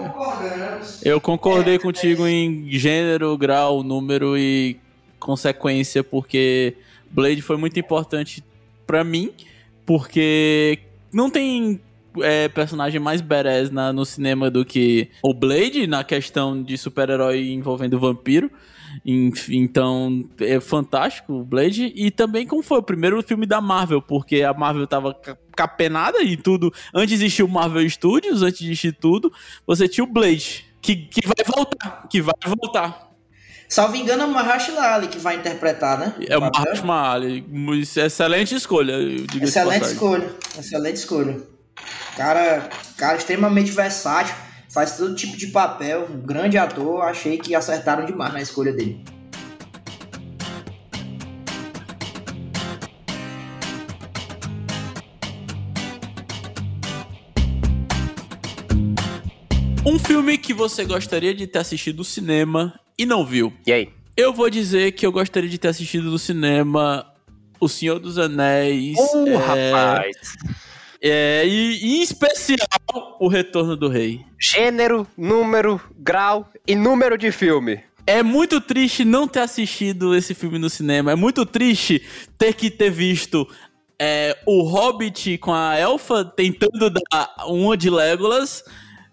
eu, 1.04 1.12
eu 1.12 1.20
concordei 1.20 1.76
é, 1.76 1.78
contigo 1.78 2.26
é 2.26 2.30
em 2.30 2.66
gênero, 2.70 3.36
grau, 3.36 3.82
número 3.82 4.36
e 4.36 4.78
consequência, 5.20 6.02
porque 6.02 6.74
Blade 7.10 7.42
foi 7.42 7.56
muito 7.56 7.78
importante 7.78 8.44
para 8.86 9.04
mim, 9.04 9.30
porque 9.84 10.78
não 11.12 11.30
tem 11.30 11.80
é, 12.20 12.48
personagem 12.48 13.00
mais 13.00 13.20
badass 13.20 13.70
na, 13.70 13.92
no 13.92 14.04
cinema 14.04 14.50
do 14.50 14.64
que 14.64 15.10
o 15.22 15.34
Blade 15.34 15.86
na 15.86 16.04
questão 16.04 16.62
de 16.62 16.76
super-herói 16.76 17.52
envolvendo 17.52 17.98
vampiro. 17.98 18.50
Então, 19.50 20.24
é 20.40 20.60
fantástico 20.60 21.34
o 21.34 21.44
Blade. 21.44 21.92
E 21.94 22.10
também 22.10 22.46
como 22.46 22.62
foi 22.62 22.78
o 22.78 22.82
primeiro 22.82 23.22
filme 23.22 23.46
da 23.46 23.60
Marvel, 23.60 24.02
porque 24.02 24.42
a 24.42 24.52
Marvel 24.52 24.86
tava 24.86 25.14
capenada 25.54 26.22
e 26.22 26.36
tudo. 26.36 26.72
Antes 26.94 27.14
existia 27.14 27.44
o 27.44 27.48
Marvel 27.48 27.88
Studios, 27.88 28.42
antes 28.42 28.60
de 28.60 28.66
existir 28.66 28.92
tudo, 28.92 29.32
você 29.66 29.88
tinha 29.88 30.04
o 30.04 30.12
Blade, 30.12 30.64
que, 30.80 30.96
que 30.96 31.20
vai 31.26 31.44
voltar, 31.46 32.08
que 32.08 32.20
vai 32.20 32.34
voltar. 32.46 33.07
Salvo 33.68 33.96
engano, 33.96 34.22
é 34.22 34.26
o 34.26 34.30
Mahershala 34.30 34.94
Ali 34.94 35.08
que 35.08 35.18
vai 35.18 35.36
interpretar, 35.36 35.98
né? 35.98 36.14
É 36.26 36.38
o 36.38 36.40
Mahershala 36.40 37.12
Ali. 37.12 37.46
Excelente 37.82 38.54
escolha, 38.54 38.94
Excelente 39.42 39.84
escolha, 39.84 40.30
excelente 40.58 40.96
escolha. 40.96 41.36
Cara, 42.16 42.68
cara 42.96 43.16
extremamente 43.16 43.70
versátil 43.70 44.34
faz 44.70 44.96
todo 44.96 45.14
tipo 45.14 45.36
de 45.36 45.48
papel, 45.48 46.08
um 46.10 46.20
grande 46.20 46.58
ator, 46.58 47.02
achei 47.02 47.38
que 47.38 47.54
acertaram 47.54 48.04
demais 48.04 48.32
na 48.32 48.40
escolha 48.40 48.72
dele. 48.72 49.04
Um 59.88 59.98
filme 59.98 60.36
que 60.36 60.52
você 60.52 60.84
gostaria 60.84 61.32
de 61.32 61.46
ter 61.46 61.60
assistido 61.60 61.96
no 61.96 62.04
cinema 62.04 62.78
e 62.98 63.06
não 63.06 63.24
viu. 63.24 63.50
E 63.66 63.72
aí? 63.72 63.88
Eu 64.14 64.34
vou 64.34 64.50
dizer 64.50 64.92
que 64.92 65.06
eu 65.06 65.10
gostaria 65.10 65.48
de 65.48 65.56
ter 65.56 65.68
assistido 65.68 66.10
no 66.10 66.18
cinema 66.18 67.10
O 67.58 67.70
Senhor 67.70 67.98
dos 67.98 68.18
Anéis. 68.18 68.98
Uh, 68.98 69.28
é, 69.28 69.36
rapaz. 69.36 70.16
é, 71.00 71.42
e, 71.46 71.78
e 71.82 71.96
em 71.96 72.02
especial 72.02 73.16
O 73.18 73.28
Retorno 73.28 73.74
do 73.74 73.88
Rei. 73.88 74.20
Gênero, 74.38 75.06
número, 75.16 75.80
grau 75.96 76.46
e 76.66 76.76
número 76.76 77.16
de 77.16 77.32
filme. 77.32 77.80
É 78.06 78.22
muito 78.22 78.60
triste 78.60 79.06
não 79.06 79.26
ter 79.26 79.40
assistido 79.40 80.14
esse 80.14 80.34
filme 80.34 80.58
no 80.58 80.68
cinema. 80.68 81.12
É 81.12 81.16
muito 81.16 81.46
triste 81.46 82.02
ter 82.36 82.52
que 82.52 82.70
ter 82.70 82.90
visto 82.90 83.48
é, 83.98 84.36
o 84.44 84.64
Hobbit 84.64 85.38
com 85.38 85.54
a 85.54 85.78
elfa 85.78 86.26
tentando 86.26 86.90
dar 86.90 87.34
uma 87.46 87.74
de 87.74 87.88
Legolas 87.88 88.62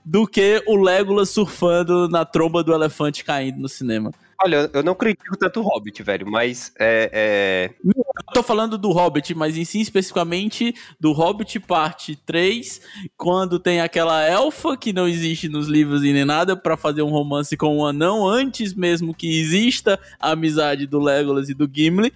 do 0.05 0.27
que 0.27 0.63
o 0.67 0.75
Legolas 0.75 1.31
surfando 1.31 2.07
na 2.07 2.23
tromba 2.23 2.63
do 2.63 2.73
elefante 2.73 3.23
caindo 3.23 3.57
no 3.59 3.67
cinema. 3.67 4.11
Olha, 4.41 4.69
eu 4.73 4.83
não 4.83 4.93
critico 4.93 5.37
tanto 5.37 5.61
o 5.61 5.63
Hobbit, 5.63 6.03
velho, 6.03 6.29
mas 6.29 6.71
é, 6.77 7.09
é, 7.13 7.73
Eu 7.83 8.33
tô 8.33 8.43
falando 8.43 8.77
do 8.77 8.91
Hobbit, 8.91 9.33
mas 9.33 9.57
em 9.57 9.63
si 9.63 9.79
especificamente 9.79 10.75
do 10.99 11.13
Hobbit 11.13 11.59
parte 11.61 12.17
3, 12.17 12.81
quando 13.17 13.57
tem 13.57 13.79
aquela 13.79 14.23
elfa 14.23 14.75
que 14.75 14.91
não 14.91 15.07
existe 15.07 15.47
nos 15.47 15.67
livros 15.67 16.03
e 16.03 16.11
nem 16.11 16.25
nada 16.25 16.55
pra 16.55 16.75
fazer 16.75 17.01
um 17.01 17.09
romance 17.09 17.55
com 17.55 17.77
um 17.77 17.85
anão 17.85 18.27
antes 18.27 18.73
mesmo 18.73 19.13
que 19.13 19.39
exista 19.39 19.99
a 20.19 20.31
amizade 20.31 20.85
do 20.85 20.99
Legolas 20.99 21.49
e 21.49 21.53
do 21.53 21.69
Gimli, 21.71 22.11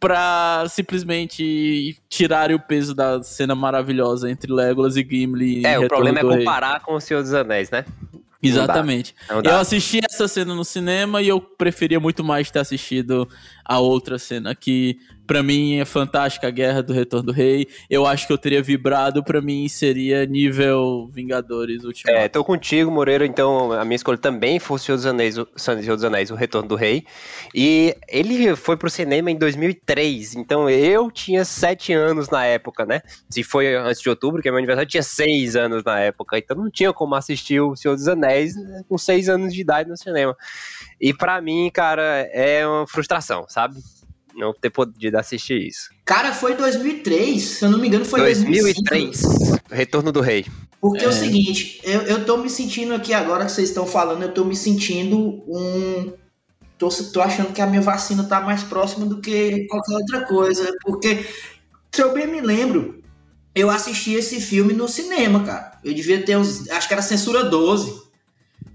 pra 0.00 0.64
simplesmente 0.68 1.96
tirarem 2.08 2.56
o 2.56 2.60
peso 2.60 2.94
da 2.94 3.22
cena 3.22 3.54
maravilhosa 3.54 4.30
entre 4.30 4.50
Legolas 4.50 4.96
e 4.96 5.06
Gimli. 5.08 5.64
É, 5.64 5.78
o 5.78 5.86
problema 5.86 6.18
é 6.18 6.22
do 6.22 6.30
Rei. 6.30 6.38
comparar 6.38 6.80
com 6.80 6.94
o 6.94 7.00
Senhor 7.00 7.22
dos 7.22 7.34
Anéis, 7.34 7.70
né? 7.70 7.84
Exatamente. 8.42 9.14
Não 9.28 9.42
dá. 9.42 9.50
Eu 9.50 9.58
assisti 9.58 10.00
essa 10.02 10.26
cena 10.26 10.54
no 10.54 10.64
cinema 10.64 11.20
e 11.20 11.28
eu 11.28 11.40
preferia 11.40 12.00
muito 12.00 12.24
mais 12.24 12.50
ter 12.50 12.60
assistido 12.60 13.28
a 13.62 13.78
outra 13.78 14.18
cena, 14.18 14.54
que 14.54 14.98
pra 15.30 15.44
mim 15.44 15.78
é 15.78 15.84
fantástica, 15.84 16.48
a 16.48 16.50
Guerra 16.50 16.82
do 16.82 16.92
Retorno 16.92 17.26
do 17.26 17.32
Rei. 17.32 17.68
Eu 17.88 18.04
acho 18.04 18.26
que 18.26 18.32
eu 18.32 18.36
teria 18.36 18.60
vibrado, 18.60 19.22
pra 19.22 19.40
mim 19.40 19.68
seria 19.68 20.26
nível 20.26 21.08
Vingadores 21.12 21.84
Ultimato. 21.84 22.18
É, 22.18 22.28
tô 22.28 22.42
contigo, 22.42 22.90
Moreira, 22.90 23.24
então 23.24 23.70
a 23.70 23.84
minha 23.84 23.94
escolha 23.94 24.18
também 24.18 24.58
foi 24.58 24.74
o 24.74 24.78
Senhor 24.80 24.96
dos 24.96 25.06
Anéis, 25.06 25.38
o 25.38 25.46
Senhor 25.54 25.94
dos 25.94 26.02
Anéis, 26.02 26.32
o 26.32 26.34
Retorno 26.34 26.68
do 26.70 26.74
Rei. 26.74 27.04
E 27.54 27.94
ele 28.08 28.56
foi 28.56 28.76
pro 28.76 28.90
cinema 28.90 29.30
em 29.30 29.36
2003, 29.36 30.34
então 30.34 30.68
eu 30.68 31.08
tinha 31.12 31.44
sete 31.44 31.92
anos 31.92 32.28
na 32.28 32.44
época, 32.44 32.84
né? 32.84 33.00
Se 33.28 33.44
foi 33.44 33.76
antes 33.76 34.02
de 34.02 34.08
outubro, 34.08 34.42
que 34.42 34.48
é 34.48 34.50
meu 34.50 34.58
aniversário, 34.58 34.88
eu 34.88 34.90
tinha 34.90 35.04
seis 35.04 35.54
anos 35.54 35.84
na 35.84 36.00
época, 36.00 36.38
então 36.38 36.56
não 36.56 36.68
tinha 36.68 36.92
como 36.92 37.14
assistir 37.14 37.60
o 37.60 37.76
Senhor 37.76 37.94
dos 37.94 38.08
Anéis 38.08 38.56
né, 38.56 38.82
com 38.88 38.98
seis 38.98 39.28
anos 39.28 39.54
de 39.54 39.60
idade 39.60 39.88
no 39.88 39.96
cinema. 39.96 40.36
E 41.00 41.14
pra 41.14 41.40
mim, 41.40 41.70
cara, 41.72 42.28
é 42.32 42.66
uma 42.66 42.84
frustração, 42.84 43.46
sabe? 43.48 43.76
Não 44.34 44.52
ter 44.52 44.70
podido 44.70 45.16
assistir 45.16 45.66
isso. 45.66 45.90
Cara, 46.04 46.32
foi 46.32 46.54
2003, 46.54 47.42
se 47.42 47.64
eu 47.64 47.70
não 47.70 47.78
me 47.78 47.88
engano, 47.88 48.04
foi 48.04 48.20
2005. 48.20 48.84
2003, 48.90 49.60
Retorno 49.70 50.12
do 50.12 50.20
Rei. 50.20 50.46
Porque 50.80 51.04
é, 51.04 51.08
o 51.08 51.10
É. 51.10 51.14
seguinte, 51.14 51.80
eu, 51.84 52.00
eu 52.02 52.24
tô 52.24 52.38
me 52.38 52.48
sentindo 52.48 52.94
aqui 52.94 53.12
agora 53.12 53.44
que 53.44 53.52
vocês 53.52 53.68
estão 53.68 53.86
falando, 53.86 54.22
eu 54.22 54.32
tô 54.32 54.44
me 54.44 54.56
sentindo 54.56 55.18
um. 55.46 56.12
Tô, 56.78 56.88
tô 56.88 57.20
achando 57.20 57.52
que 57.52 57.60
a 57.60 57.66
minha 57.66 57.82
vacina 57.82 58.24
tá 58.24 58.40
mais 58.40 58.62
próxima 58.62 59.04
do 59.04 59.20
que 59.20 59.66
qualquer 59.66 59.94
outra 59.96 60.24
coisa. 60.24 60.72
Porque, 60.82 61.26
se 61.92 62.02
eu 62.02 62.14
bem 62.14 62.26
me 62.26 62.40
lembro, 62.40 63.02
eu 63.54 63.68
assisti 63.68 64.14
esse 64.14 64.40
filme 64.40 64.72
no 64.72 64.88
cinema, 64.88 65.44
cara. 65.44 65.78
Eu 65.84 65.92
devia 65.92 66.24
ter 66.24 66.38
uns. 66.38 66.70
Acho 66.70 66.88
que 66.88 66.94
era 66.94 67.02
censura 67.02 67.44
12. 67.44 67.99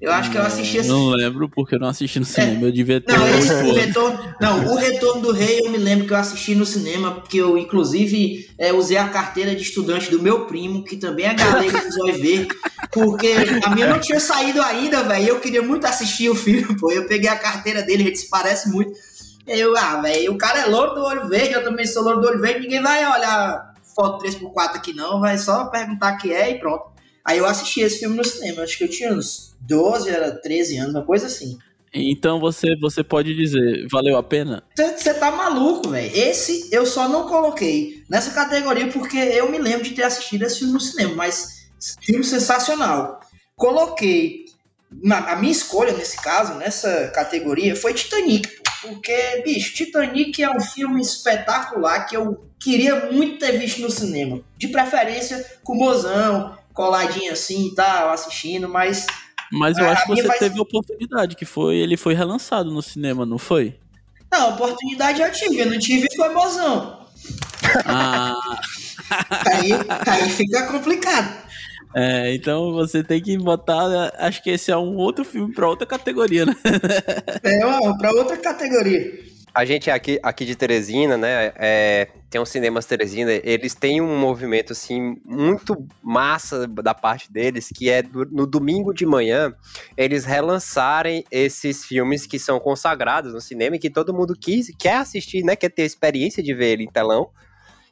Eu 0.02 0.12
acho 0.12 0.30
que 0.30 0.38
eu 0.38 0.42
assisti 0.42 0.78
esse 0.78 0.90
Não 0.90 1.08
lembro 1.10 1.48
porque 1.48 1.76
eu 1.76 1.80
não 1.80 1.88
assisti 1.88 2.20
no 2.20 2.26
cinema, 2.26 2.68
eu 2.68 2.72
devia 2.72 3.00
ter 3.00 3.18
não, 3.18 3.28
esse, 3.28 3.54
o, 3.54 3.74
retorno, 3.74 4.36
não, 4.42 4.74
o 4.74 4.76
Retorno 4.76 5.22
do 5.22 5.32
Rei 5.32 5.62
eu 5.64 5.72
me 5.72 5.78
lembro 5.78 6.06
que 6.06 6.12
eu 6.12 6.18
assisti 6.18 6.54
no 6.54 6.66
cinema, 6.66 7.12
porque 7.12 7.38
eu, 7.38 7.58
inclusive, 7.58 8.50
é, 8.58 8.74
usei 8.74 8.98
a 8.98 9.08
carteira 9.08 9.56
de 9.56 9.62
estudante 9.62 10.12
do 10.12 10.22
meu 10.22 10.46
primo, 10.48 10.84
que 10.84 10.98
também 10.98 11.28
é 11.28 11.34
galego 11.34 11.78
Zóio 11.92 12.22
Verde, 12.22 12.48
porque 12.92 13.34
a 13.64 13.70
minha 13.70 13.88
não 13.88 14.00
tinha 14.00 14.20
saído 14.20 14.62
ainda, 14.62 15.02
velho, 15.04 15.30
eu 15.30 15.40
queria 15.40 15.62
muito 15.62 15.86
assistir 15.86 16.30
o 16.30 16.36
filme, 16.36 16.78
pô, 16.78 16.92
eu 16.92 17.08
peguei 17.08 17.30
a 17.30 17.38
carteira 17.38 17.82
dele, 17.82 18.04
ele 18.04 18.12
disse, 18.12 18.30
parece 18.30 18.70
muito, 18.70 18.92
eu, 19.48 19.78
ah, 19.78 20.02
velho, 20.02 20.34
o 20.34 20.38
cara 20.38 20.60
é 20.60 20.66
louro 20.66 20.96
do 20.96 21.04
olho 21.04 21.30
verde, 21.30 21.54
eu 21.54 21.64
também 21.64 21.88
sou 21.88 22.04
louro 22.04 22.20
do 22.20 22.28
olho 22.28 22.42
verde, 22.42 22.62
ninguém 22.62 22.82
vai 22.82 23.06
olhar 23.06 23.74
foto 23.96 24.26
3x4 24.26 24.76
aqui 24.76 24.94
não, 24.94 25.22
vai 25.22 25.38
só 25.38 25.66
perguntar 25.68 26.18
que 26.18 26.34
é 26.34 26.52
e 26.52 26.60
pronto. 26.60 26.95
Aí 27.26 27.40
eu 27.40 27.46
assisti 27.46 27.82
esse 27.82 28.00
filme 28.00 28.16
no 28.16 28.24
cinema, 28.24 28.62
acho 28.62 28.78
que 28.78 28.84
eu 28.84 28.90
tinha 28.90 29.12
uns 29.12 29.56
12, 29.62 30.10
era 30.10 30.32
13 30.32 30.78
anos, 30.78 30.94
uma 30.94 31.06
coisa 31.06 31.26
assim. 31.26 31.58
Então 31.92 32.40
você, 32.40 32.76
você 32.80 33.04
pode 33.04 33.34
dizer, 33.34 33.88
valeu 33.90 34.18
a 34.18 34.24
pena? 34.24 34.64
Você 34.76 35.14
tá 35.14 35.32
maluco, 35.32 35.90
velho. 35.90 36.12
Esse 36.14 36.68
eu 36.72 36.86
só 36.86 37.08
não 37.08 37.28
coloquei 37.28 38.04
nessa 38.10 38.32
categoria 38.32 38.88
porque 38.90 39.18
eu 39.18 39.50
me 39.50 39.58
lembro 39.58 39.84
de 39.84 39.92
ter 39.92 40.04
assistido 40.04 40.44
esse 40.44 40.60
filme 40.60 40.74
no 40.74 40.80
cinema, 40.80 41.16
mas 41.16 41.70
filme 42.02 42.24
sensacional. 42.24 43.22
Coloquei. 43.56 44.46
Na, 44.92 45.32
a 45.32 45.36
minha 45.38 45.52
escolha, 45.52 45.94
nesse 45.94 46.18
caso, 46.22 46.54
nessa 46.56 47.08
categoria, 47.08 47.76
foi 47.76 47.94
Titanic. 47.94 48.48
Porque, 48.82 49.42
bicho, 49.44 49.74
Titanic 49.74 50.44
é 50.44 50.50
um 50.50 50.60
filme 50.60 51.02
espetacular 51.02 52.06
que 52.06 52.16
eu 52.16 52.46
queria 52.60 53.12
muito 53.12 53.40
ter 53.40 53.58
visto 53.58 53.82
no 53.82 53.90
cinema. 53.90 54.42
De 54.58 54.68
preferência 54.68 55.44
com 55.64 55.74
o 55.74 55.78
mozão, 55.78 56.58
coladinho 56.76 57.32
assim 57.32 57.70
e 57.70 57.74
tal, 57.76 58.12
assistindo, 58.12 58.70
mas 58.70 59.08
Mas 59.52 59.78
eu 59.78 59.86
A 59.88 59.92
acho 59.94 60.04
que 60.06 60.16
você 60.16 60.28
vai- 60.28 60.38
teve 60.38 60.60
oportunidade, 60.60 61.36
que 61.36 61.46
foi, 61.46 61.78
ele 61.78 61.96
foi 61.98 62.14
relançado 62.14 62.70
no 62.72 62.82
cinema, 62.84 63.26
não 63.26 63.38
foi? 63.40 63.76
não, 64.32 64.54
oportunidade 64.54 65.22
eu 65.22 65.32
tive, 65.32 65.60
eu 65.62 65.66
não 65.72 65.80
tive 65.80 66.08
foi 66.16 66.30
mozão. 66.34 67.08
Ah, 67.86 68.36
Aí, 69.48 69.72
aí 70.08 70.30
fica 70.30 70.68
complicado. 70.68 71.44
é, 71.96 72.34
então 72.36 72.74
você 72.74 73.04
tem 73.04 73.22
que 73.22 73.38
botar, 73.38 74.12
acho 74.20 74.44
que 74.44 74.50
esse 74.50 74.72
é 74.72 74.78
um 74.78 74.96
outro 74.98 75.24
filme 75.24 75.54
pra 75.54 75.70
outra 75.70 75.86
categoria, 75.88 76.46
né? 76.46 76.56
É 77.44 77.66
uma, 77.66 77.98
pra 77.98 78.12
outra 78.12 78.36
categoria. 78.38 79.24
A 79.56 79.64
gente 79.64 79.90
aqui, 79.90 80.20
aqui 80.22 80.44
de 80.44 80.54
Teresina, 80.54 81.16
né? 81.16 81.54
é, 81.56 82.10
tem 82.30 82.42
os 82.42 82.50
cinemas 82.50 82.86
Teresina, 82.86 83.32
eles 83.32 83.74
têm 83.74 84.02
um 84.02 84.20
movimento 84.20 84.74
assim 84.74 85.16
muito 85.24 85.88
massa 86.04 86.68
da 86.68 86.94
parte 86.94 87.32
deles, 87.32 87.70
que 87.74 87.90
é 87.90 88.02
do- 88.02 88.26
no 88.26 88.46
domingo 88.46 88.94
de 88.94 89.06
manhã 89.06 89.54
eles 89.96 90.26
relançarem 90.26 91.24
esses 91.32 91.86
filmes 91.86 92.28
que 92.28 92.38
são 92.38 92.60
consagrados 92.60 93.34
no 93.34 93.40
cinema 93.40 93.78
e 93.78 93.80
que 93.80 93.90
todo 93.90 94.14
mundo 94.14 94.36
quis, 94.38 94.76
quer 94.78 94.98
assistir, 94.98 95.42
né? 95.42 95.56
Quer 95.56 95.70
ter 95.70 95.84
a 95.84 95.86
experiência 95.86 96.44
de 96.44 96.54
ver 96.54 96.74
ele 96.74 96.84
em 96.84 96.92
telão. 96.92 97.30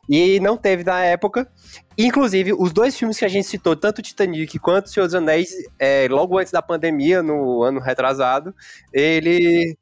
E 0.10 0.40
não 0.42 0.58
teve 0.58 0.84
na 0.84 1.02
época. 1.06 1.50
Inclusive, 1.98 2.52
os 2.54 2.74
dois 2.74 2.98
filmes 2.98 3.18
que 3.18 3.24
a 3.24 3.30
gente 3.30 3.48
citou, 3.48 3.74
tanto 3.74 4.02
Titanic 4.02 4.60
quanto 4.60 4.90
Senhor 4.90 5.06
dos 5.06 5.16
Anéis, 5.16 5.50
é, 5.80 6.08
logo 6.10 6.38
antes 6.38 6.52
da 6.52 6.62
pandemia, 6.62 7.24
no 7.24 7.64
ano 7.64 7.80
retrasado, 7.80 8.54
ele, 8.92 9.78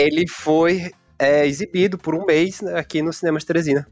ele 0.00 0.26
foi 0.28 0.90
é, 1.18 1.46
exibido 1.46 1.98
por 1.98 2.14
um 2.14 2.24
mês 2.24 2.60
né, 2.60 2.78
aqui 2.78 3.02
no 3.02 3.12
Cinema 3.12 3.38
de 3.38 3.46
Teresina. 3.46 3.86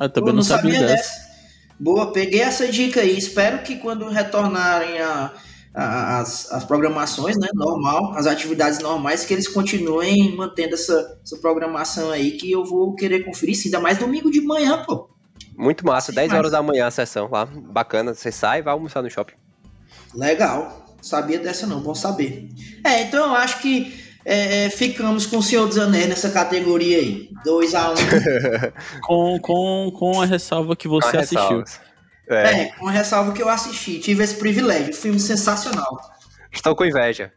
Eu 0.00 0.08
também 0.08 0.30
Eu 0.30 0.36
não, 0.36 0.42
sabia, 0.42 0.78
dessa. 0.80 1.10
Boa, 1.78 2.12
peguei 2.12 2.40
essa 2.40 2.66
dica 2.68 3.00
aí. 3.00 3.16
Espero 3.18 3.58
que 3.62 3.76
quando 3.76 4.08
retornarem 4.08 4.98
a, 5.00 5.32
a- 5.74 6.18
as, 6.20 6.50
as 6.52 6.64
programações, 6.64 7.36
né, 7.36 7.48
normal, 7.54 8.14
as 8.16 8.26
atividades 8.26 8.78
normais, 8.78 9.24
que 9.24 9.34
eles 9.34 9.48
continuem 9.48 10.34
mantendo 10.36 10.74
essa, 10.74 11.18
essa 11.24 11.36
programação 11.38 12.10
aí, 12.10 12.32
que 12.32 12.50
eu 12.50 12.64
vou 12.64 12.94
querer 12.94 13.24
conferir, 13.24 13.56
sim, 13.56 13.66
ainda 13.68 13.80
mais 13.80 13.98
domingo 13.98 14.30
de 14.30 14.40
manhã, 14.40 14.82
pô. 14.84 15.10
Muito 15.56 15.84
massa, 15.84 16.12
10 16.12 16.28
Mas- 16.30 16.38
horas 16.38 16.52
da 16.52 16.62
manhã 16.62 16.86
a 16.86 16.90
sessão 16.90 17.28
lá. 17.30 17.44
Bacana, 17.44 18.14
você 18.14 18.30
sai 18.32 18.60
e 18.60 18.62
vai 18.62 18.72
almoçar 18.72 19.02
no 19.02 19.10
shopping. 19.10 19.34
Legal. 20.14 20.86
Sabia 21.00 21.38
dessa 21.38 21.66
não, 21.66 21.80
bom 21.80 21.94
saber. 21.94 22.48
É, 22.84 23.02
então 23.02 23.26
eu 23.26 23.34
acho 23.34 23.60
que 23.60 23.92
é, 24.24 24.64
é, 24.64 24.70
ficamos 24.70 25.26
com 25.26 25.38
o 25.38 25.42
Senhor 25.42 25.66
dos 25.66 25.78
Anéis 25.78 26.08
nessa 26.08 26.30
categoria 26.30 26.98
aí. 26.98 27.30
2x1. 27.46 28.72
Com, 29.02 29.38
com, 29.40 29.92
com 29.96 30.20
a 30.20 30.24
ressalva 30.24 30.76
que 30.76 30.86
você 30.86 31.16
assistiu. 31.16 31.64
É, 32.28 32.62
É, 32.62 32.64
com 32.72 32.86
ressalva 32.86 33.32
que 33.32 33.42
eu 33.42 33.48
assisti. 33.48 33.98
Tive 33.98 34.22
esse 34.22 34.36
privilégio. 34.36 34.94
Filme 34.94 35.18
sensacional. 35.18 36.00
Estou 36.52 36.74
com 36.76 36.84
inveja. 36.84 37.32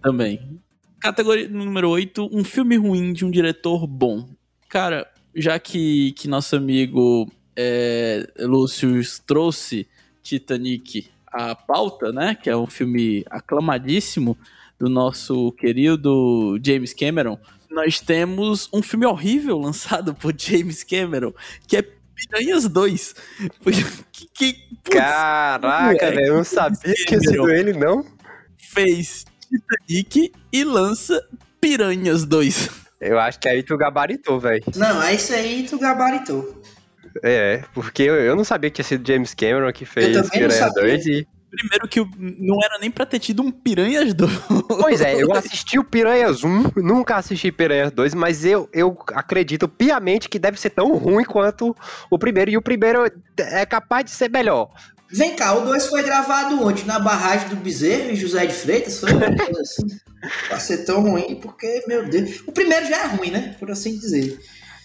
Também. 0.00 0.60
Categoria 1.00 1.48
número 1.48 1.90
8, 1.90 2.28
um 2.32 2.44
filme 2.44 2.76
ruim 2.76 3.12
de 3.12 3.24
um 3.24 3.30
diretor 3.30 3.86
bom. 3.86 4.28
Cara, 4.68 5.06
já 5.34 5.58
que, 5.58 6.12
que 6.12 6.28
nosso 6.28 6.56
amigo 6.56 7.30
é, 7.56 8.26
Lúcio 8.40 9.00
trouxe 9.26 9.88
Titanic 10.22 11.10
à 11.26 11.54
pauta, 11.54 12.12
né? 12.12 12.34
Que 12.34 12.50
é 12.50 12.56
um 12.56 12.66
filme 12.66 13.24
aclamadíssimo 13.30 14.36
do 14.78 14.88
nosso 14.88 15.52
querido 15.52 16.58
James 16.64 16.94
Cameron. 16.94 17.38
Nós 17.70 18.00
temos 18.00 18.68
um 18.72 18.82
filme 18.82 19.06
horrível 19.06 19.58
lançado 19.60 20.14
por 20.14 20.34
James 20.36 20.84
Cameron, 20.84 21.32
que 21.66 21.76
é 21.76 21.82
Piranhas 21.82 22.68
2. 22.68 23.14
que, 24.12 24.28
que, 24.34 24.52
putz, 24.84 24.96
Caraca, 24.96 26.10
velho, 26.10 26.26
eu 26.26 26.36
não 26.36 26.44
sabia 26.44 26.94
que 26.94 27.04
tinha 27.04 27.20
sido 27.20 27.50
ele, 27.50 27.72
não. 27.72 28.04
Fez 28.56 29.24
Titanic 29.40 30.32
e 30.52 30.64
lança 30.64 31.26
Piranhas 31.60 32.24
2. 32.24 32.70
Eu 33.00 33.18
acho 33.18 33.38
que 33.38 33.48
aí 33.48 33.62
tu 33.62 33.76
gabaritou, 33.76 34.40
velho. 34.40 34.64
Não, 34.74 35.02
é 35.02 35.14
isso 35.14 35.32
aí 35.32 35.66
tu 35.68 35.78
gabaritou. 35.78 36.60
É, 37.22 37.64
porque 37.72 38.02
eu 38.02 38.36
não 38.36 38.44
sabia 38.44 38.70
que 38.70 38.76
tinha 38.76 38.84
sido 38.84 39.06
James 39.06 39.34
Cameron 39.34 39.72
que 39.72 39.84
fez 39.84 40.28
Piranha 40.30 40.68
2 40.70 41.06
e 41.06 41.26
Primeiro 41.50 41.88
que 41.88 42.00
não 42.18 42.62
era 42.62 42.78
nem 42.78 42.90
pra 42.90 43.06
ter 43.06 43.18
tido 43.18 43.42
um 43.42 43.50
Piranhas 43.50 44.12
2. 44.12 44.32
Pois 44.80 45.00
é, 45.00 45.22
eu 45.22 45.32
assisti 45.34 45.78
o 45.78 45.84
Piranhas 45.84 46.44
1, 46.44 46.72
nunca 46.76 47.16
assisti 47.16 47.50
Piranhas 47.50 47.90
2, 47.90 48.14
mas 48.14 48.44
eu, 48.44 48.68
eu 48.72 48.96
acredito 49.14 49.66
piamente 49.66 50.28
que 50.28 50.38
deve 50.38 50.60
ser 50.60 50.70
tão 50.70 50.94
ruim 50.96 51.24
quanto 51.24 51.74
o 52.10 52.18
primeiro, 52.18 52.50
e 52.50 52.56
o 52.56 52.62
primeiro 52.62 53.10
é 53.38 53.64
capaz 53.64 54.04
de 54.04 54.10
ser 54.10 54.30
melhor. 54.30 54.70
Vem 55.10 55.34
cá, 55.34 55.54
o 55.54 55.64
2 55.64 55.86
foi 55.86 56.02
gravado 56.02 56.62
onde? 56.62 56.84
Na 56.84 56.98
barragem 56.98 57.48
do 57.48 57.56
Bezerro 57.56 58.10
e 58.10 58.16
José 58.16 58.44
de 58.44 58.52
Freitas? 58.52 59.00
Foi 59.00 59.10
uma 59.12 59.34
coisa 59.34 59.60
assim. 59.62 59.86
pra 60.48 60.58
ser 60.58 60.84
tão 60.84 61.00
ruim, 61.02 61.36
porque, 61.36 61.82
meu 61.86 62.06
Deus. 62.08 62.42
O 62.46 62.52
primeiro 62.52 62.86
já 62.86 63.04
é 63.04 63.06
ruim, 63.06 63.30
né? 63.30 63.56
Por 63.58 63.70
assim 63.70 63.98
dizer. 63.98 64.38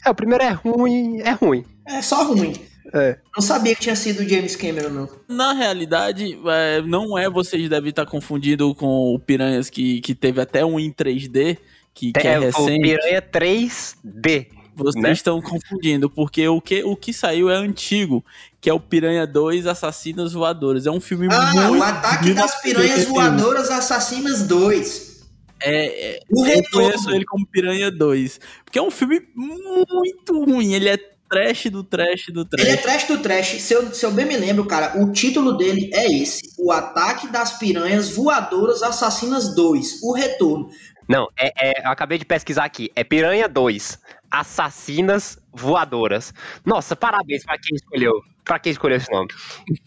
É, 0.05 0.09
o 0.09 0.15
primeiro 0.15 0.43
é 0.43 0.49
ruim, 0.49 1.19
é 1.21 1.31
ruim. 1.31 1.65
É 1.85 2.01
só 2.01 2.23
ruim. 2.23 2.53
É. 2.91 3.17
Não 3.35 3.41
sabia 3.41 3.75
que 3.75 3.81
tinha 3.81 3.95
sido 3.95 4.21
o 4.21 4.27
James 4.27 4.55
Cameron, 4.55 4.89
não. 4.89 5.09
Na 5.27 5.53
realidade, 5.53 6.37
é, 6.45 6.81
não 6.81 7.17
é, 7.17 7.29
vocês 7.29 7.69
devem 7.69 7.89
estar 7.89 8.05
confundindo 8.05 8.73
com 8.75 9.13
o 9.13 9.19
Piranhas 9.19 9.69
que, 9.69 10.01
que 10.01 10.13
teve 10.13 10.41
até 10.41 10.65
um 10.65 10.79
em 10.79 10.91
3D, 10.91 11.57
que, 11.93 12.11
que 12.11 12.27
é, 12.27 12.33
é 12.33 12.39
recente. 12.39 12.79
O 12.79 12.81
Piranha 12.81 13.21
3D. 13.21 14.47
Vocês 14.75 15.03
né? 15.03 15.11
estão 15.11 15.39
confundindo, 15.39 16.09
porque 16.09 16.47
o 16.47 16.59
que, 16.59 16.83
o 16.83 16.95
que 16.95 17.13
saiu 17.13 17.49
é 17.49 17.55
antigo, 17.55 18.25
que 18.59 18.69
é 18.69 18.73
o 18.73 18.79
Piranha 18.79 19.27
2 19.27 19.67
Assassinas 19.67 20.33
Voadoras. 20.33 20.87
É 20.87 20.91
um 20.91 20.99
filme 20.99 21.27
ah, 21.29 21.53
muito... 21.53 21.79
o 21.79 21.83
Ataque 21.83 22.33
das 22.33 22.59
Piranhas 22.61 23.05
Voadoras 23.05 23.69
Assassinas 23.69 24.47
2. 24.47 25.13
É, 25.61 26.15
é, 26.15 26.19
eu 26.29 26.63
conheço 26.71 27.09
ele 27.11 27.23
como 27.23 27.45
Piranha 27.45 27.91
2. 27.91 28.39
Porque 28.65 28.79
é 28.79 28.81
um 28.81 28.91
filme 28.91 29.21
muito 29.35 30.43
ruim. 30.43 30.73
Ele 30.73 30.89
é 30.89 30.97
trash 31.33 31.65
do 31.65 31.83
trash 31.83 32.25
do 32.27 32.45
trash. 32.45 32.65
Ele 32.65 32.73
é 32.73 32.77
trash 32.77 33.07
do 33.07 33.17
trash. 33.17 33.61
Se 33.61 33.73
eu, 33.73 33.93
se 33.93 34.05
eu 34.05 34.11
bem 34.11 34.25
me 34.25 34.37
lembro, 34.37 34.65
cara, 34.65 35.01
o 35.01 35.11
título 35.11 35.57
dele 35.57 35.89
é 35.93 36.11
esse: 36.11 36.41
O 36.57 36.71
Ataque 36.71 37.27
das 37.27 37.57
Piranhas 37.57 38.09
Voadoras 38.09 38.83
Assassinas 38.83 39.55
2, 39.55 40.01
O 40.03 40.13
Retorno. 40.13 40.69
Não, 41.07 41.27
é, 41.37 41.81
é, 41.81 41.85
eu 41.85 41.91
acabei 41.91 42.17
de 42.17 42.25
pesquisar 42.25 42.63
aqui. 42.63 42.91
É 42.95 43.03
Piranha 43.03 43.47
2, 43.47 43.99
Assassinas 44.31 45.37
Voadoras. 45.51 46.33
Nossa, 46.65 46.95
parabéns 46.95 47.43
para 47.43 47.57
quem 47.59 47.75
escolheu. 47.75 48.13
Para 48.43 48.59
quem 48.59 48.71
escolheu 48.71 48.97
esse 48.97 49.11
nome. 49.11 49.29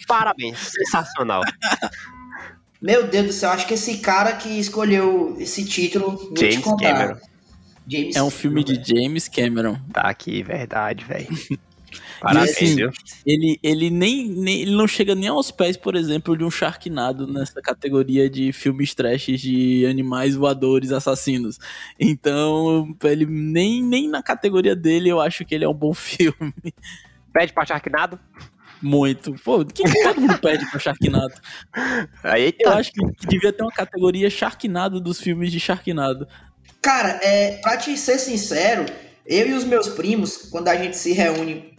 Parabéns, 0.07 0.59
sensacional. 0.59 1.42
Meu 2.80 3.07
Deus 3.07 3.26
do 3.26 3.32
céu, 3.32 3.51
acho 3.51 3.66
que 3.66 3.74
esse 3.74 3.99
cara 3.99 4.32
que 4.34 4.49
escolheu 4.49 5.36
esse 5.38 5.64
título, 5.64 6.16
vou 6.16 6.36
James 6.36 6.57
te 6.57 6.62
contar. 6.62 6.92
Cameron. 6.92 7.36
James 7.89 8.16
é 8.16 8.22
um 8.22 8.30
filme 8.30 8.64
de 8.64 8.74
James 8.82 9.28
Cameron. 9.28 9.78
Tá 9.93 10.03
aqui, 10.03 10.43
verdade, 10.43 11.05
velho. 11.05 11.28
Parabéns, 12.20 12.51
assim, 12.51 12.76
ele, 13.24 13.59
ele 13.62 13.91
nem, 13.91 14.28
nem, 14.28 14.62
ele 14.62 14.74
não 14.74 14.89
chega 14.89 15.14
nem 15.14 15.28
aos 15.28 15.51
pés, 15.51 15.76
por 15.76 15.95
exemplo, 15.95 16.37
de 16.37 16.45
um 16.45 16.51
Sharknado 16.51 17.26
nessa 17.26 17.61
categoria 17.61 18.28
de 18.28 18.53
filmes 18.53 18.95
trash 18.95 19.26
de 19.26 19.87
animais 19.87 20.34
voadores 20.34 20.93
assassinos. 20.93 21.59
Então, 21.99 22.95
ele 23.05 23.26
nem, 23.26 23.82
nem 23.82 24.09
na 24.09 24.22
categoria 24.22 24.74
dele 24.74 25.09
eu 25.09 25.20
acho 25.20 25.45
que 25.45 25.55
ele 25.55 25.64
é 25.64 25.68
um 25.68 25.74
bom 25.74 25.93
filme. 25.95 26.55
Pede 27.32 27.53
pra 27.53 27.66
Sharknado? 27.66 28.18
Muito. 28.80 29.34
Pô, 29.43 29.64
que 29.64 29.82
todo 30.03 30.20
mundo 30.20 30.39
pede 30.39 30.68
pra 30.70 30.78
Sharknado? 30.78 31.34
Aí, 32.22 32.55
eu 32.59 32.72
acho 32.72 32.93
que, 32.93 33.01
que 33.12 33.26
devia 33.26 33.53
ter 33.53 33.62
uma 33.62 33.72
categoria 33.72 34.28
Sharknado 34.28 35.01
dos 35.01 35.20
filmes 35.20 35.51
de 35.53 35.61
Sharknado. 35.61 36.26
Cara, 36.87 37.18
é, 37.20 37.59
pra 37.62 37.76
te 37.76 37.99
ser 37.99 38.16
sincero, 38.16 38.87
eu 39.26 39.49
e 39.49 39.55
os 39.55 39.64
meus 39.64 39.89
primos, 39.89 40.37
quando 40.37 40.68
a 40.68 40.76
gente 40.76 40.97
se 40.97 41.11
reúne 41.11 41.76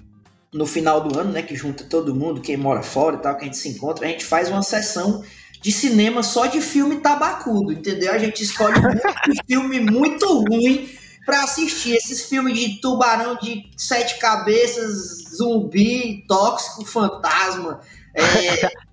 no 0.54 0.66
final 0.66 1.00
do 1.00 1.18
ano, 1.18 1.32
né, 1.32 1.42
que 1.42 1.56
junta 1.56 1.86
todo 1.86 2.14
mundo, 2.14 2.42
quem 2.42 2.58
mora 2.58 2.84
fora 2.84 3.16
e 3.16 3.20
tal, 3.20 3.38
que 3.38 3.44
a 3.44 3.46
gente 3.46 3.56
se 3.56 3.70
encontra, 3.70 4.06
a 4.06 4.10
gente 4.10 4.26
faz 4.26 4.50
uma 4.50 4.62
sessão 4.62 5.24
de 5.62 5.72
cinema 5.72 6.22
só 6.24 6.46
de 6.46 6.60
filme 6.60 6.98
tabacudo, 6.98 7.72
entendeu? 7.72 8.12
A 8.12 8.18
gente 8.18 8.44
escolhe 8.44 8.78
um 8.78 9.46
filme 9.48 9.80
muito 9.80 10.26
ruim 10.42 10.90
para 11.26 11.42
assistir. 11.44 11.96
Esses 11.96 12.28
filmes 12.28 12.60
de 12.60 12.82
tubarão 12.82 13.38
de 13.38 13.64
sete 13.78 14.20
cabeças, 14.20 15.24
zumbi, 15.38 16.26
tóxico, 16.28 16.84
fantasma, 16.84 17.80
é, 18.14 18.70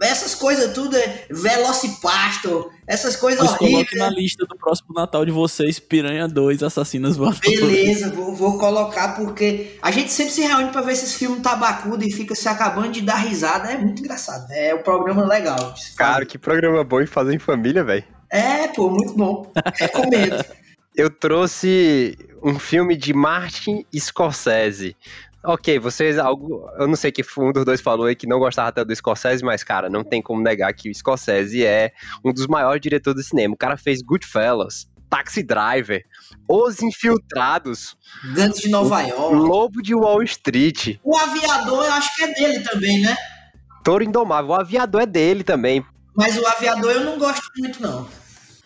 essas 0.00 0.34
coisas 0.34 0.72
tudo 0.72 0.96
é 0.96 1.26
Velocipastor, 1.30 2.70
essas 2.86 3.16
coisas 3.16 3.40
Mas 3.40 3.52
horríveis. 3.52 3.90
Coloque 3.90 3.96
na 3.96 4.10
lista 4.10 4.46
do 4.46 4.56
próximo 4.56 4.94
Natal 4.94 5.24
de 5.24 5.32
vocês 5.32 5.78
Piranha 5.78 6.28
2, 6.28 6.62
Assassinas 6.62 7.16
Voadoras. 7.16 7.40
Beleza, 7.40 8.10
vou, 8.10 8.34
vou 8.34 8.58
colocar 8.58 9.16
porque 9.16 9.76
a 9.82 9.90
gente 9.90 10.12
sempre 10.12 10.32
se 10.32 10.42
reúne 10.42 10.70
para 10.70 10.82
ver 10.82 10.92
esses 10.92 11.14
filmes 11.14 11.42
tabacudo 11.42 12.04
e 12.04 12.12
fica 12.12 12.34
se 12.34 12.48
acabando 12.48 12.92
de 12.92 13.02
dar 13.02 13.16
risada. 13.16 13.70
É 13.70 13.78
muito 13.78 14.00
engraçado. 14.00 14.50
É 14.52 14.74
um 14.74 14.82
programa 14.82 15.26
legal. 15.26 15.74
Cara, 15.96 16.24
que 16.24 16.38
programa 16.38 16.84
bom 16.84 17.00
e 17.00 17.06
fazer 17.06 17.34
em 17.34 17.38
família, 17.38 17.82
velho. 17.82 18.04
É, 18.30 18.68
pô, 18.68 18.90
muito 18.90 19.14
bom. 19.14 19.50
Recomendo. 19.74 20.44
Eu 20.94 21.08
trouxe 21.08 22.18
um 22.42 22.58
filme 22.58 22.96
de 22.96 23.14
Martin 23.14 23.84
Scorsese. 23.96 24.96
Ok, 25.44 25.78
vocês, 25.78 26.18
algo, 26.18 26.68
eu 26.78 26.88
não 26.88 26.96
sei 26.96 27.12
que 27.12 27.22
um 27.38 27.52
dos 27.52 27.64
dois 27.64 27.80
falou 27.80 28.06
aí 28.06 28.16
que 28.16 28.26
não 28.26 28.40
gostava 28.40 28.72
tanto 28.72 28.88
do 28.88 28.96
Scorsese, 28.96 29.44
mas, 29.44 29.62
cara, 29.62 29.88
não 29.88 30.02
tem 30.02 30.20
como 30.20 30.42
negar 30.42 30.72
que 30.74 30.90
o 30.90 30.94
Scorsese 30.94 31.64
é 31.64 31.92
um 32.24 32.32
dos 32.32 32.46
maiores 32.48 32.80
diretores 32.80 33.22
do 33.22 33.26
cinema. 33.26 33.54
O 33.54 33.56
cara 33.56 33.76
fez 33.76 34.02
Goodfellas, 34.02 34.88
Taxi 35.08 35.42
Driver, 35.42 36.04
Os 36.48 36.82
Infiltrados, 36.82 37.96
Gantes 38.34 38.62
de 38.62 38.68
Nova 38.68 39.00
York, 39.02 39.34
Lobo 39.34 39.80
de 39.80 39.94
Wall 39.94 40.22
Street. 40.24 40.98
O 41.04 41.16
Aviador, 41.16 41.84
eu 41.84 41.92
acho 41.92 42.16
que 42.16 42.24
é 42.24 42.34
dele 42.34 42.60
também, 42.60 43.00
né? 43.00 43.16
Toro 43.84 44.02
Indomável, 44.02 44.50
o 44.50 44.54
Aviador 44.54 45.02
é 45.02 45.06
dele 45.06 45.44
também. 45.44 45.84
Mas 46.16 46.36
o 46.36 46.44
Aviador 46.46 46.90
eu 46.90 47.04
não 47.04 47.16
gosto 47.16 47.48
muito, 47.56 47.80
não. 47.80 48.08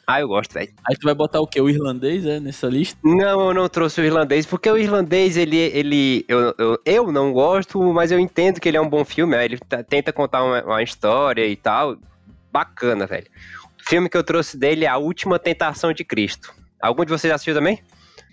Ah, 0.06 0.20
eu 0.20 0.28
gosto, 0.28 0.52
velho. 0.52 0.72
Aí 0.88 0.96
tu 0.96 1.04
vai 1.04 1.14
botar 1.14 1.40
o 1.40 1.46
quê? 1.46 1.60
O 1.60 1.70
irlandês, 1.70 2.26
é, 2.26 2.40
nessa 2.40 2.66
lista? 2.66 2.98
Não, 3.04 3.48
eu 3.48 3.54
não 3.54 3.68
trouxe 3.68 4.00
o 4.00 4.04
irlandês, 4.04 4.44
porque 4.44 4.68
o 4.68 4.76
irlandês, 4.76 5.36
ele, 5.36 5.56
ele 5.56 6.24
eu, 6.28 6.54
eu, 6.58 6.80
eu 6.84 7.12
não 7.12 7.32
gosto, 7.32 7.80
mas 7.92 8.10
eu 8.10 8.18
entendo 8.18 8.60
que 8.60 8.68
ele 8.68 8.76
é 8.76 8.80
um 8.80 8.88
bom 8.88 9.04
filme, 9.04 9.36
né? 9.36 9.44
ele 9.44 9.58
tenta 9.88 10.12
contar 10.12 10.42
uma, 10.42 10.62
uma 10.62 10.82
história 10.82 11.46
e 11.46 11.56
tal. 11.56 11.96
Bacana, 12.50 13.06
velho. 13.06 13.26
O 13.80 13.88
filme 13.88 14.08
que 14.08 14.16
eu 14.16 14.24
trouxe 14.24 14.56
dele 14.56 14.84
é 14.84 14.88
A 14.88 14.98
Última 14.98 15.38
Tentação 15.38 15.92
de 15.92 16.04
Cristo. 16.04 16.52
Algum 16.80 17.04
de 17.04 17.10
vocês 17.10 17.32
assistiu 17.32 17.54
também? 17.54 17.80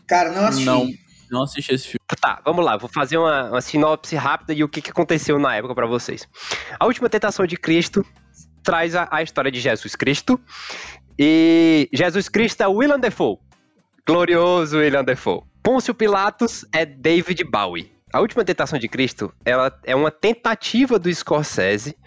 Cara, 0.07 0.32
não 0.32 0.45
assisti. 0.45 0.65
Não, 0.65 0.89
não 1.30 1.43
assisti 1.43 1.74
esse 1.74 1.86
filme. 1.86 1.99
Tá, 2.20 2.41
vamos 2.43 2.65
lá, 2.65 2.76
vou 2.78 2.89
fazer 2.89 3.17
uma, 3.17 3.49
uma 3.49 3.61
sinopse 3.61 4.15
rápida 4.15 4.53
e 4.53 4.63
o 4.63 4.67
que, 4.67 4.82
que 4.82 4.89
aconteceu 4.89 5.38
na 5.38 5.55
época 5.55 5.76
para 5.76 5.86
vocês. 5.86 6.28
A 6.80 6.86
Última 6.86 7.07
Tentação 7.09 7.45
de 7.45 7.55
Cristo 7.55 8.03
traz 8.63 8.95
a, 8.95 9.07
a 9.11 9.22
história 9.22 9.51
de 9.51 9.59
Jesus 9.59 9.95
Cristo 9.95 10.39
e 11.22 11.89
Jesus 11.91 12.30
Cristo 12.30 12.63
é 12.63 12.67
William 12.67 12.97
Defoe. 12.97 13.38
Glorioso 14.07 14.78
William 14.78 15.03
Defoe. 15.03 15.41
Pôncio 15.61 15.93
Pilatos 15.93 16.65
é 16.72 16.86
David 16.86 17.43
Bowie. 17.43 17.91
A 18.13 18.22
Última 18.22 18.45
Tentação 18.45 18.80
de 18.80 18.88
Cristo 18.88 19.34
ela 19.43 19.78
é 19.84 19.93
uma 19.93 20.09
tentativa 20.11 20.97
do 20.97 21.13
Scorsese 21.13 21.97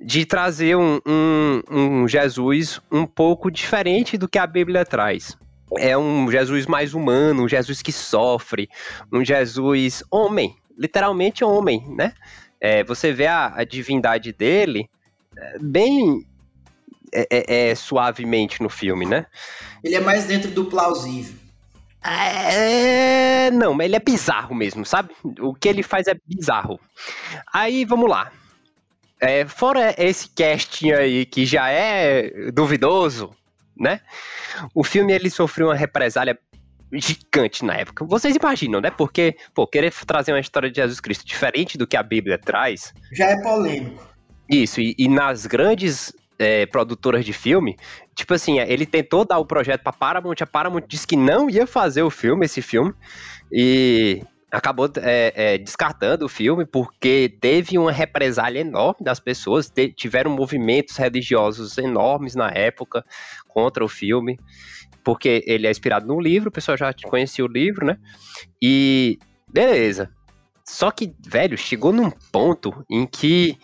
de 0.00 0.24
trazer 0.24 0.76
um, 0.76 1.00
um, 1.04 1.62
um 1.68 2.08
Jesus 2.08 2.80
um 2.88 3.04
pouco 3.04 3.50
diferente 3.50 4.16
do 4.16 4.28
que 4.28 4.38
a 4.38 4.46
Bíblia 4.46 4.84
traz. 4.84 5.36
É 5.76 5.98
um 5.98 6.30
Jesus 6.30 6.64
mais 6.66 6.94
humano, 6.94 7.42
um 7.42 7.48
Jesus 7.48 7.82
que 7.82 7.90
sofre, 7.90 8.68
um 9.12 9.24
Jesus 9.24 10.04
homem, 10.08 10.54
literalmente 10.78 11.42
homem, 11.42 11.84
né? 11.88 12.12
É, 12.60 12.84
você 12.84 13.12
vê 13.12 13.26
a, 13.26 13.52
a 13.56 13.64
divindade 13.64 14.32
dele 14.32 14.88
é, 15.36 15.58
bem 15.60 16.24
é, 17.12 17.26
é, 17.30 17.70
é, 17.70 17.74
suavemente 17.74 18.62
no 18.62 18.68
filme, 18.68 19.06
né? 19.06 19.26
Ele 19.84 19.94
é 19.94 20.00
mais 20.00 20.24
dentro 20.24 20.50
do 20.50 20.64
plausível. 20.64 21.34
É, 22.04 23.50
não, 23.52 23.80
ele 23.80 23.94
é 23.94 24.00
bizarro 24.00 24.54
mesmo, 24.54 24.84
sabe? 24.84 25.10
O 25.40 25.54
que 25.54 25.68
ele 25.68 25.82
faz 25.82 26.08
é 26.08 26.14
bizarro. 26.26 26.80
Aí, 27.52 27.84
vamos 27.84 28.10
lá. 28.10 28.32
É, 29.20 29.46
fora 29.46 29.94
esse 29.96 30.28
casting 30.30 30.90
aí 30.90 31.24
que 31.24 31.46
já 31.46 31.68
é 31.68 32.50
duvidoso, 32.50 33.30
né? 33.76 34.00
O 34.74 34.82
filme 34.82 35.12
ele 35.12 35.30
sofreu 35.30 35.68
uma 35.68 35.76
represália 35.76 36.36
gigante 36.92 37.64
na 37.64 37.74
época. 37.74 38.04
Vocês 38.04 38.34
imaginam, 38.34 38.80
né? 38.80 38.90
Porque, 38.90 39.36
pô, 39.54 39.66
querer 39.66 39.92
trazer 40.06 40.32
uma 40.32 40.40
história 40.40 40.68
de 40.70 40.76
Jesus 40.76 40.98
Cristo 40.98 41.24
diferente 41.24 41.78
do 41.78 41.86
que 41.86 41.96
a 41.96 42.02
Bíblia 42.02 42.36
traz. 42.36 42.92
Já 43.12 43.26
é 43.26 43.40
polêmico. 43.40 44.10
Isso, 44.48 44.80
e, 44.80 44.94
e 44.98 45.08
nas 45.08 45.46
grandes 45.46 46.12
é, 46.42 46.66
produtoras 46.66 47.24
de 47.24 47.32
filme, 47.32 47.76
tipo 48.14 48.34
assim, 48.34 48.58
ele 48.58 48.84
tentou 48.84 49.24
dar 49.24 49.38
o 49.38 49.46
projeto 49.46 49.82
pra 49.82 49.92
Paramount, 49.92 50.36
a 50.40 50.46
Paramount 50.46 50.84
disse 50.86 51.06
que 51.06 51.16
não 51.16 51.48
ia 51.48 51.66
fazer 51.66 52.02
o 52.02 52.10
filme, 52.10 52.44
esse 52.44 52.60
filme, 52.60 52.92
e 53.50 54.22
acabou 54.52 54.90
é, 54.98 55.32
é, 55.34 55.58
descartando 55.58 56.26
o 56.26 56.28
filme 56.28 56.66
porque 56.66 57.34
teve 57.40 57.78
uma 57.78 57.90
represália 57.90 58.60
enorme 58.60 59.02
das 59.02 59.18
pessoas, 59.18 59.70
te, 59.70 59.90
tiveram 59.90 60.30
movimentos 60.30 60.96
religiosos 60.98 61.78
enormes 61.78 62.34
na 62.34 62.50
época 62.50 63.02
contra 63.48 63.82
o 63.82 63.88
filme, 63.88 64.38
porque 65.02 65.42
ele 65.46 65.66
é 65.66 65.70
inspirado 65.70 66.06
num 66.06 66.20
livro, 66.20 66.50
o 66.50 66.52
pessoal 66.52 66.76
já 66.76 66.92
conhecia 67.04 67.44
o 67.44 67.48
livro, 67.48 67.86
né? 67.86 67.96
E 68.60 69.18
beleza. 69.48 70.10
Só 70.64 70.90
que, 70.90 71.12
velho, 71.26 71.56
chegou 71.58 71.92
num 71.92 72.10
ponto 72.10 72.84
em 72.88 73.06
que 73.06 73.58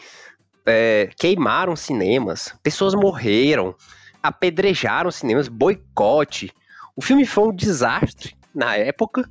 é, 0.68 1.08
queimaram 1.18 1.74
cinemas, 1.74 2.54
pessoas 2.62 2.94
morreram, 2.94 3.74
apedrejaram 4.22 5.10
cinemas, 5.10 5.48
boicote. 5.48 6.52
O 6.94 7.02
filme 7.02 7.24
foi 7.26 7.48
um 7.48 7.54
desastre 7.54 8.36
na 8.54 8.76
época. 8.76 9.28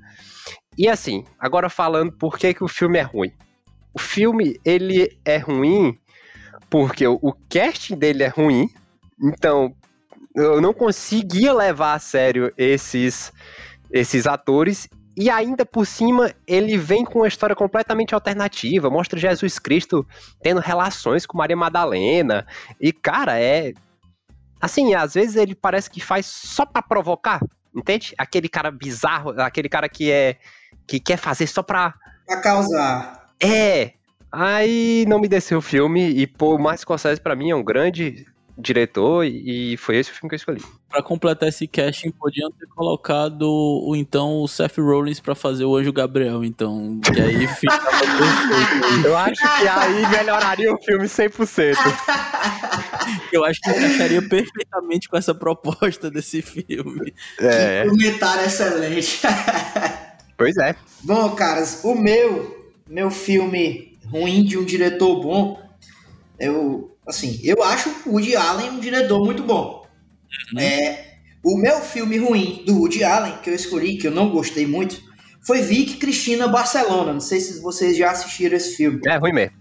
E 0.78 0.88
assim, 0.88 1.26
agora 1.40 1.70
falando 1.70 2.12
por 2.12 2.38
que, 2.38 2.54
que 2.54 2.64
o 2.64 2.68
filme 2.68 2.98
é 2.98 3.04
ruim. 3.04 3.32
O 3.94 4.00
filme, 4.00 4.60
ele 4.64 5.18
é 5.26 5.38
ruim 5.38 5.98
porque 6.70 7.08
o, 7.08 7.18
o 7.22 7.34
casting 7.50 7.96
dele 7.96 8.24
é 8.24 8.28
ruim. 8.28 8.70
Então, 9.22 9.76
eu 10.36 10.62
não 10.62 10.74
conseguia 10.74 11.54
levar 11.54 11.96
a 11.96 12.00
sério 12.00 12.54
esses, 12.58 13.32
esses 13.92 14.28
atores. 14.28 14.88
E 15.18 15.32
ainda 15.32 15.66
por 15.66 15.88
cima, 15.88 16.32
ele 16.46 16.78
vem 16.78 17.04
com 17.04 17.20
uma 17.20 17.28
história 17.28 17.56
completamente 17.56 18.14
alternativa. 18.14 18.88
Mostra 18.88 19.20
Jesus 19.20 19.58
Cristo 19.58 20.06
tendo 20.44 20.62
relações 20.62 21.26
com 21.26 21.36
Maria 21.36 21.58
Madalena. 21.58 22.46
E, 22.80 22.94
cara, 22.94 23.40
é. 23.40 23.74
Assim, 24.62 24.94
às 24.94 25.16
vezes 25.16 25.36
ele 25.36 25.56
parece 25.56 25.90
que 25.90 26.00
faz 26.00 26.28
só 26.28 26.68
para 26.68 26.84
provocar. 26.84 27.42
Entende? 27.76 28.14
Aquele 28.16 28.48
cara 28.48 28.70
bizarro, 28.70 29.32
aquele 29.42 29.68
cara 29.68 29.90
que 29.90 30.12
é. 30.12 30.38
que 30.86 31.00
quer 31.00 31.18
fazer 31.18 31.48
só 31.48 31.64
pra. 31.64 31.96
Pra 32.28 32.40
causar. 32.40 33.28
É. 33.42 33.94
Aí 34.32 35.04
não 35.08 35.20
me 35.20 35.28
desceu 35.28 35.58
o 35.58 35.64
filme. 35.64 36.10
E, 36.10 36.28
pô, 36.28 36.56
o 36.56 36.60
Martin 36.60 36.82
Scorsese 36.82 37.20
pra 37.20 37.36
mim 37.36 37.50
é 37.50 37.56
um 37.56 37.64
grande 37.64 38.28
diretor 38.58 39.24
e 39.26 39.78
foi 39.78 39.98
esse 39.98 40.10
o 40.10 40.14
filme 40.14 40.30
que 40.30 40.36
eu 40.36 40.38
escolhi. 40.38 40.62
Pra 40.90 41.02
completar 41.04 41.50
esse 41.50 41.68
casting, 41.68 42.10
podiam 42.12 42.50
ter 42.52 42.66
colocado 42.68 43.44
o 43.44 43.96
então 43.96 44.42
o 44.42 44.48
Seth 44.48 44.78
Rollins 44.78 45.20
pra 45.20 45.36
fazer 45.36 45.66
o 45.66 45.76
Anjo 45.76 45.94
Gabriel, 45.94 46.44
então, 46.44 47.00
que 47.02 47.22
aí 47.22 47.46
ficava 47.56 47.86
perfeito. 47.92 49.06
Eu 49.08 49.18
acho 49.18 49.42
que 49.42 49.68
aí 49.68 50.10
melhoraria 50.10 50.74
o 50.74 50.78
filme 50.82 51.06
100%. 51.06 51.76
Eu 53.32 53.46
acho 53.46 53.60
que 53.62 53.70
encaixaria 53.70 54.22
perfeitamente 54.22 55.08
com 55.08 55.18
essa 55.18 55.34
proposta 55.34 56.10
desse 56.10 56.42
filme. 56.42 57.14
É. 57.40 57.84
Que 57.84 57.90
comentário 57.90 58.46
excelente. 58.46 59.22
pois 60.36 60.58
é. 60.58 60.76
Bom, 61.04 61.30
caras, 61.36 61.84
o 61.84 61.96
meu, 61.96 62.72
meu 62.88 63.10
filme 63.12 63.98
ruim 64.10 64.44
de 64.44 64.58
um 64.58 64.66
diretor 64.66 65.22
bom, 65.22 65.62
eu 66.40 66.97
Assim, 67.08 67.40
eu 67.44 67.64
acho 67.64 67.90
o 68.06 68.12
Woody 68.12 68.36
Allen 68.36 68.72
um 68.72 68.80
diretor 68.80 69.24
muito 69.24 69.44
bom. 69.44 69.88
Uhum. 70.54 70.60
É, 70.60 71.20
o 71.44 71.58
meu 71.58 71.80
filme 71.80 72.18
ruim 72.18 72.64
do 72.66 72.78
Woody 72.80 73.04
Allen, 73.04 73.38
que 73.42 73.50
eu 73.50 73.56
escolhi, 73.56 73.98
que 73.98 74.08
eu 74.08 74.12
não 74.12 74.30
gostei 74.30 74.68
muito, 74.68 75.02
foi 75.42 75.62
Vic 75.62 75.96
Cristina 75.98 76.48
Barcelona. 76.48 77.14
Não 77.14 77.22
sei 77.22 77.40
se 77.40 77.62
vocês 77.62 77.96
já 77.96 78.12
assistiram 78.12 78.58
esse 78.58 78.76
filme. 78.76 79.00
É 79.06 79.18
ruim 79.18 79.32
mesmo. 79.32 79.56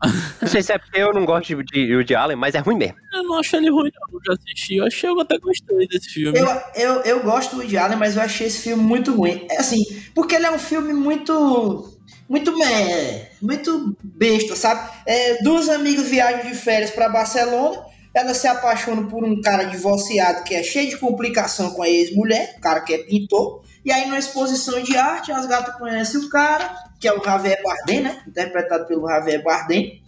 não 0.40 0.46
sei 0.46 0.62
se 0.62 0.72
é 0.72 0.78
porque 0.78 1.00
eu 1.00 1.12
não 1.12 1.24
gosto 1.24 1.62
de 1.64 1.96
Woody 1.96 2.14
Allen, 2.14 2.36
mas 2.36 2.54
é 2.54 2.58
ruim 2.58 2.76
mesmo. 2.76 2.96
Eu 3.12 3.24
não 3.24 3.38
acho 3.38 3.56
ele 3.56 3.70
ruim, 3.70 3.90
não. 3.92 4.18
Eu 4.18 4.24
já 4.24 4.32
assisti. 4.34 4.76
Eu 4.76 4.86
achei, 4.86 5.10
eu 5.10 5.20
até 5.20 5.38
gostei 5.38 5.88
desse 5.88 6.10
filme. 6.10 6.38
Eu, 6.38 6.46
eu, 6.74 7.00
eu 7.02 7.22
gosto 7.22 7.56
do 7.56 7.62
Woody 7.62 7.76
Allen, 7.76 7.98
mas 7.98 8.14
eu 8.14 8.22
achei 8.22 8.46
esse 8.46 8.60
filme 8.60 8.82
muito 8.82 9.12
ruim. 9.12 9.46
É 9.50 9.58
assim, 9.58 9.82
porque 10.14 10.34
ele 10.36 10.46
é 10.46 10.50
um 10.50 10.58
filme 10.58 10.92
muito 10.92 11.95
muito 12.28 12.56
meh, 12.56 13.28
muito 13.40 13.96
besta, 14.02 14.56
sabe? 14.56 14.90
É, 15.06 15.42
duas 15.42 15.68
amigas 15.68 16.08
viajam 16.08 16.50
de 16.50 16.56
férias 16.56 16.90
para 16.90 17.08
Barcelona, 17.08 17.84
elas 18.12 18.38
se 18.38 18.48
apaixonam 18.48 19.06
por 19.08 19.24
um 19.24 19.40
cara 19.40 19.64
divorciado 19.64 20.42
que 20.42 20.54
é 20.54 20.62
cheio 20.62 20.88
de 20.88 20.96
complicação 20.96 21.70
com 21.70 21.82
a 21.82 21.88
ex-mulher, 21.88 22.54
o 22.56 22.60
cara 22.60 22.80
que 22.80 22.94
é 22.94 22.98
pintor, 22.98 23.62
e 23.84 23.92
aí 23.92 24.06
numa 24.06 24.18
exposição 24.18 24.82
de 24.82 24.96
arte 24.96 25.30
as 25.30 25.46
gatas 25.46 25.76
conhecem 25.76 26.20
o 26.20 26.28
cara, 26.28 26.74
que 26.98 27.06
é 27.06 27.12
o 27.12 27.22
Javier 27.22 27.62
Bardem, 27.62 28.00
né? 28.00 28.22
Interpretado 28.26 28.86
pelo 28.86 29.06
Javier 29.06 29.42
Bardem. 29.42 30.02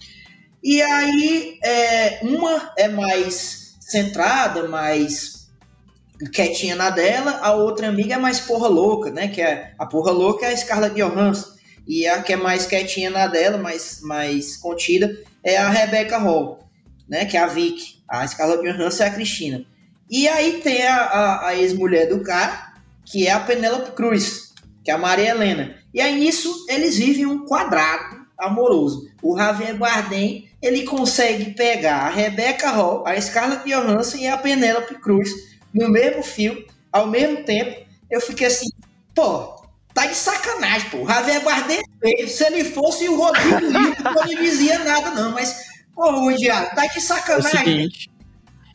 E 0.63 0.83
aí 0.83 1.59
é, 1.63 2.21
uma 2.23 2.73
é 2.77 2.89
mais 2.89 3.77
centrada, 3.79 4.67
mais 4.67 5.49
quietinha 6.33 6.75
na 6.75 6.91
dela, 6.91 7.39
a 7.43 7.53
outra 7.53 7.89
amiga 7.89 8.15
é 8.15 8.19
mais 8.19 8.41
porra 8.41 8.67
louca, 8.67 9.11
né? 9.11 9.29
Que 9.29 9.41
é 9.41 9.73
a 9.79 9.87
porra 9.87 10.11
louca 10.11 10.47
é 10.47 10.53
a 10.53 10.57
Scarlett 10.57 10.97
Johansson. 10.97 11.58
E 11.89 12.07
a 12.07 12.23
que 12.23 12.35
é 12.35 12.37
mais 12.37 12.67
quietinha 12.67 13.09
na 13.09 13.27
dela, 13.27 13.57
mais, 13.57 14.01
mais 14.03 14.59
contida, 14.59 15.19
é 15.43 15.57
a 15.57 15.71
Rebecca 15.71 16.19
Hall, 16.19 16.69
né? 17.09 17.25
Que 17.25 17.39
é 17.39 17.41
a 17.41 17.47
Vicky. 17.47 18.03
A 18.07 18.27
Scarlett 18.29 18.63
Johansson 18.63 19.05
é 19.05 19.07
a 19.07 19.11
Cristina. 19.11 19.65
E 20.11 20.29
aí 20.29 20.61
tem 20.61 20.87
a, 20.87 20.97
a, 20.97 21.49
a 21.49 21.57
ex-mulher 21.57 22.09
do 22.09 22.21
cara, 22.21 22.75
que 23.05 23.27
é 23.27 23.33
a 23.33 23.41
Penélope 23.41 23.93
Cruz, 23.93 24.53
que 24.85 24.91
é 24.91 24.95
a 24.95 24.99
Maria 24.99 25.31
Helena. 25.31 25.77
E 25.95 26.01
aí 26.01 26.19
nisso 26.19 26.67
eles 26.69 26.99
vivem 26.99 27.25
um 27.25 27.47
quadrado 27.47 28.27
amoroso. 28.39 29.11
O 29.23 29.37
Javier 29.37 29.77
Bardem, 29.77 30.49
ele 30.63 30.85
consegue 30.85 31.55
pegar 31.55 32.03
a 32.03 32.11
Rebecca 32.11 32.71
Hall, 32.71 33.07
a 33.07 33.19
Scarlett 33.21 33.69
Johansson 33.69 34.19
e 34.19 34.29
a 34.29 34.37
Penélope 34.37 34.95
Cruz 34.97 35.31
no 35.73 35.91
mesmo 35.91 36.23
filme, 36.23 36.67
ao 36.93 37.07
mesmo 37.07 37.45
tempo. 37.45 37.87
Eu 38.11 38.21
fiquei 38.21 38.47
assim, 38.47 38.69
pô, 39.15 39.58
Tá 39.95 40.07
de 40.07 40.15
sacanagem, 40.15 40.91
pô. 40.91 40.99
O 40.99 41.07
Javier 41.09 41.43
Bardem 41.43 41.83
é 42.05 42.27
Se 42.27 42.45
ele 42.45 42.65
fosse 42.65 43.09
o 43.09 43.17
Rodrigo 43.17 43.59
Lima, 43.59 43.97
não 44.03 44.27
dizia 44.27 44.79
nada, 44.81 45.11
não. 45.11 45.33
Mas, 45.33 45.65
pô, 45.95 46.11
o 46.11 46.37
Diário, 46.37 46.75
tá 46.75 46.87
de 46.87 47.01
sacanagem. 47.01 47.59
É 47.59 47.63
o 47.63 47.65
seguinte, 47.65 48.11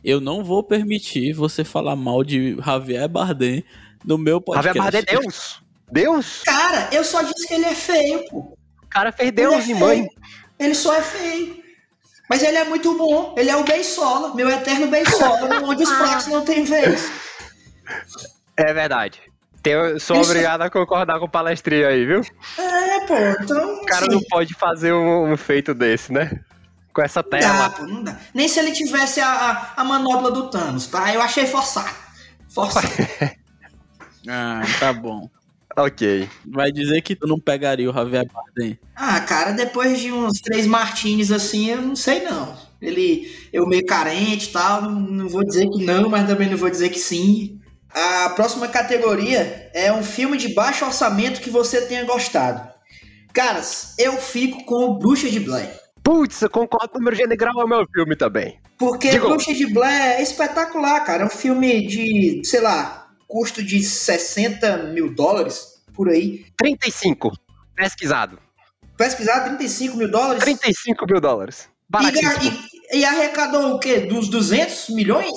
eu 0.03 0.20
não 0.20 0.43
vou 0.43 0.64
permitir 0.64 1.34
você 1.34 1.64
falar 1.64 1.95
mal 1.95 2.24
de 2.24 2.57
Javier 2.61 3.07
Bardem 3.07 3.64
no 4.03 4.18
meu 4.18 4.41
podcast. 4.41 4.78
Javier 4.78 4.84
Bardem 4.84 5.01
é 5.07 5.22
Deus. 5.22 5.64
Deus. 5.91 6.41
Cara, 6.43 6.89
eu 6.91 7.03
só 7.03 7.22
disse 7.22 7.47
que 7.47 7.53
ele 7.53 7.66
é 7.66 7.76
feio, 7.76 8.28
pô. 8.30 8.39
O 8.84 8.88
cara 8.89 9.11
fez 9.11 9.32
Deus 9.32 9.70
é 9.70 9.74
mãe. 9.76 10.07
Ele 10.59 10.76
só 10.76 10.93
é 10.93 11.01
feio. 11.01 11.64
Mas 12.30 12.41
ele 12.41 12.57
é 12.57 12.64
muito 12.64 12.97
bom. 12.97 13.36
Ele 13.38 13.49
é 13.49 13.55
o 13.55 13.64
Beisola, 13.64 14.34
meu 14.34 14.49
eterno 14.49 14.88
Beisola, 14.88 15.64
onde 15.64 15.84
os 15.84 15.89
fracos 15.93 16.28
não 16.28 16.43
têm 16.43 16.64
vez. 16.64 17.11
É 18.57 18.74
verdade. 18.74 19.22
Tenho, 19.64 19.97
sou 19.97 20.20
Isso... 20.20 20.30
obrigado 20.30 20.61
a 20.61 20.70
concordar 20.70 21.20
com 21.20 21.26
o 21.26 21.30
palestrinho 21.30 21.88
aí, 21.88 22.05
viu? 22.05 22.22
É, 22.59 22.99
pô, 23.07 23.16
então. 23.41 23.76
O 23.82 23.86
cara 23.86 24.05
sim. 24.05 24.11
não 24.11 24.22
pode 24.30 24.53
fazer 24.53 24.91
um, 24.91 25.32
um, 25.32 25.38
feito 25.38 25.74
desse, 25.74 26.11
né? 26.11 26.41
Com 26.93 27.01
essa 27.01 27.24
tela. 27.24 27.47
Não 27.47 27.57
dá, 27.57 27.70
pô, 27.70 27.84
não 27.84 28.03
dá. 28.03 28.20
Nem 28.34 28.47
se 28.49 28.59
ele 28.59 28.74
tivesse 28.74 29.22
a, 29.22 29.28
a, 29.28 29.82
a 29.82 29.84
manobra 29.86 30.32
do 30.32 30.49
Thanos, 30.49 30.88
tá? 30.88 31.14
Eu 31.14 31.22
achei 31.22 31.47
forçado. 31.47 31.95
Forçado. 32.49 32.88
ah, 34.28 34.61
tá 34.82 34.91
bom. 34.91 35.30
Ok. 35.78 36.30
Vai 36.45 36.70
dizer 36.70 37.01
que 37.01 37.16
tu 37.16 37.26
não 37.26 37.39
pegaria 37.39 37.89
o 37.89 37.93
Javier 37.93 38.28
Bardem. 38.32 38.78
Ah, 38.93 39.22
cara, 39.22 39.53
depois 39.53 39.99
de 39.99 40.11
uns 40.11 40.41
três 40.41 40.68
martins 40.68 41.32
assim, 41.32 41.70
eu 41.70 41.82
não 41.82 41.95
sei 41.95 42.22
não. 42.22 42.55
Ele, 42.82 43.34
eu 43.53 43.66
meio 43.66 43.86
carente 43.86 44.49
e 44.49 44.51
tal, 44.51 44.82
não 44.82 45.30
vou 45.30 45.43
dizer 45.43 45.70
que 45.70 45.86
não, 45.86 46.09
mas 46.09 46.28
também 46.28 46.49
não 46.49 46.57
vou 46.57 46.70
dizer 46.70 46.89
que 46.89 46.99
sim. 46.99 47.61
A 47.93 48.29
próxima 48.29 48.67
categoria 48.67 49.69
é 49.73 49.93
um 49.93 50.03
filme 50.03 50.37
de 50.37 50.53
baixo 50.53 50.83
orçamento 50.83 51.39
que 51.39 51.49
você 51.49 51.81
tenha 51.81 52.03
gostado. 52.05 52.67
Caras, 53.31 53.93
eu 53.99 54.13
fico 54.13 54.63
com 54.65 54.85
o 54.85 54.99
Bruxa 54.99 55.29
de 55.29 55.39
Blair. 55.39 55.79
Putz, 56.03 56.41
eu 56.41 56.49
concordo 56.49 56.89
com 56.89 56.99
o 56.99 57.03
meu 57.03 57.13
general 57.15 57.61
é 57.61 57.63
o 57.63 57.67
meu 57.67 57.87
filme 57.87 58.15
também. 58.15 58.59
Porque 58.77 59.09
Digo. 59.09 59.29
Bruxa 59.29 59.53
de 59.53 59.67
Blair 59.67 60.17
é 60.17 60.21
espetacular, 60.21 61.01
cara. 61.05 61.23
É 61.23 61.25
um 61.25 61.29
filme 61.29 61.85
de, 61.87 62.41
sei 62.43 62.61
lá, 62.61 63.07
custo 63.27 63.63
de 63.63 63.81
60 63.81 64.77
mil 64.93 65.13
dólares, 65.13 65.81
por 65.93 66.09
aí. 66.09 66.45
35, 66.57 67.31
pesquisado. 67.75 68.39
Pesquisado, 68.97 69.45
35 69.45 69.97
mil 69.97 70.09
dólares? 70.09 70.43
35 70.43 71.05
mil 71.05 71.21
dólares. 71.21 71.69
E, 72.01 72.97
e, 72.97 72.99
e 72.99 73.05
arrecadou 73.05 73.75
o 73.75 73.79
quê? 73.79 74.01
Dos 74.01 74.27
200 74.29 74.89
milhões? 74.89 75.33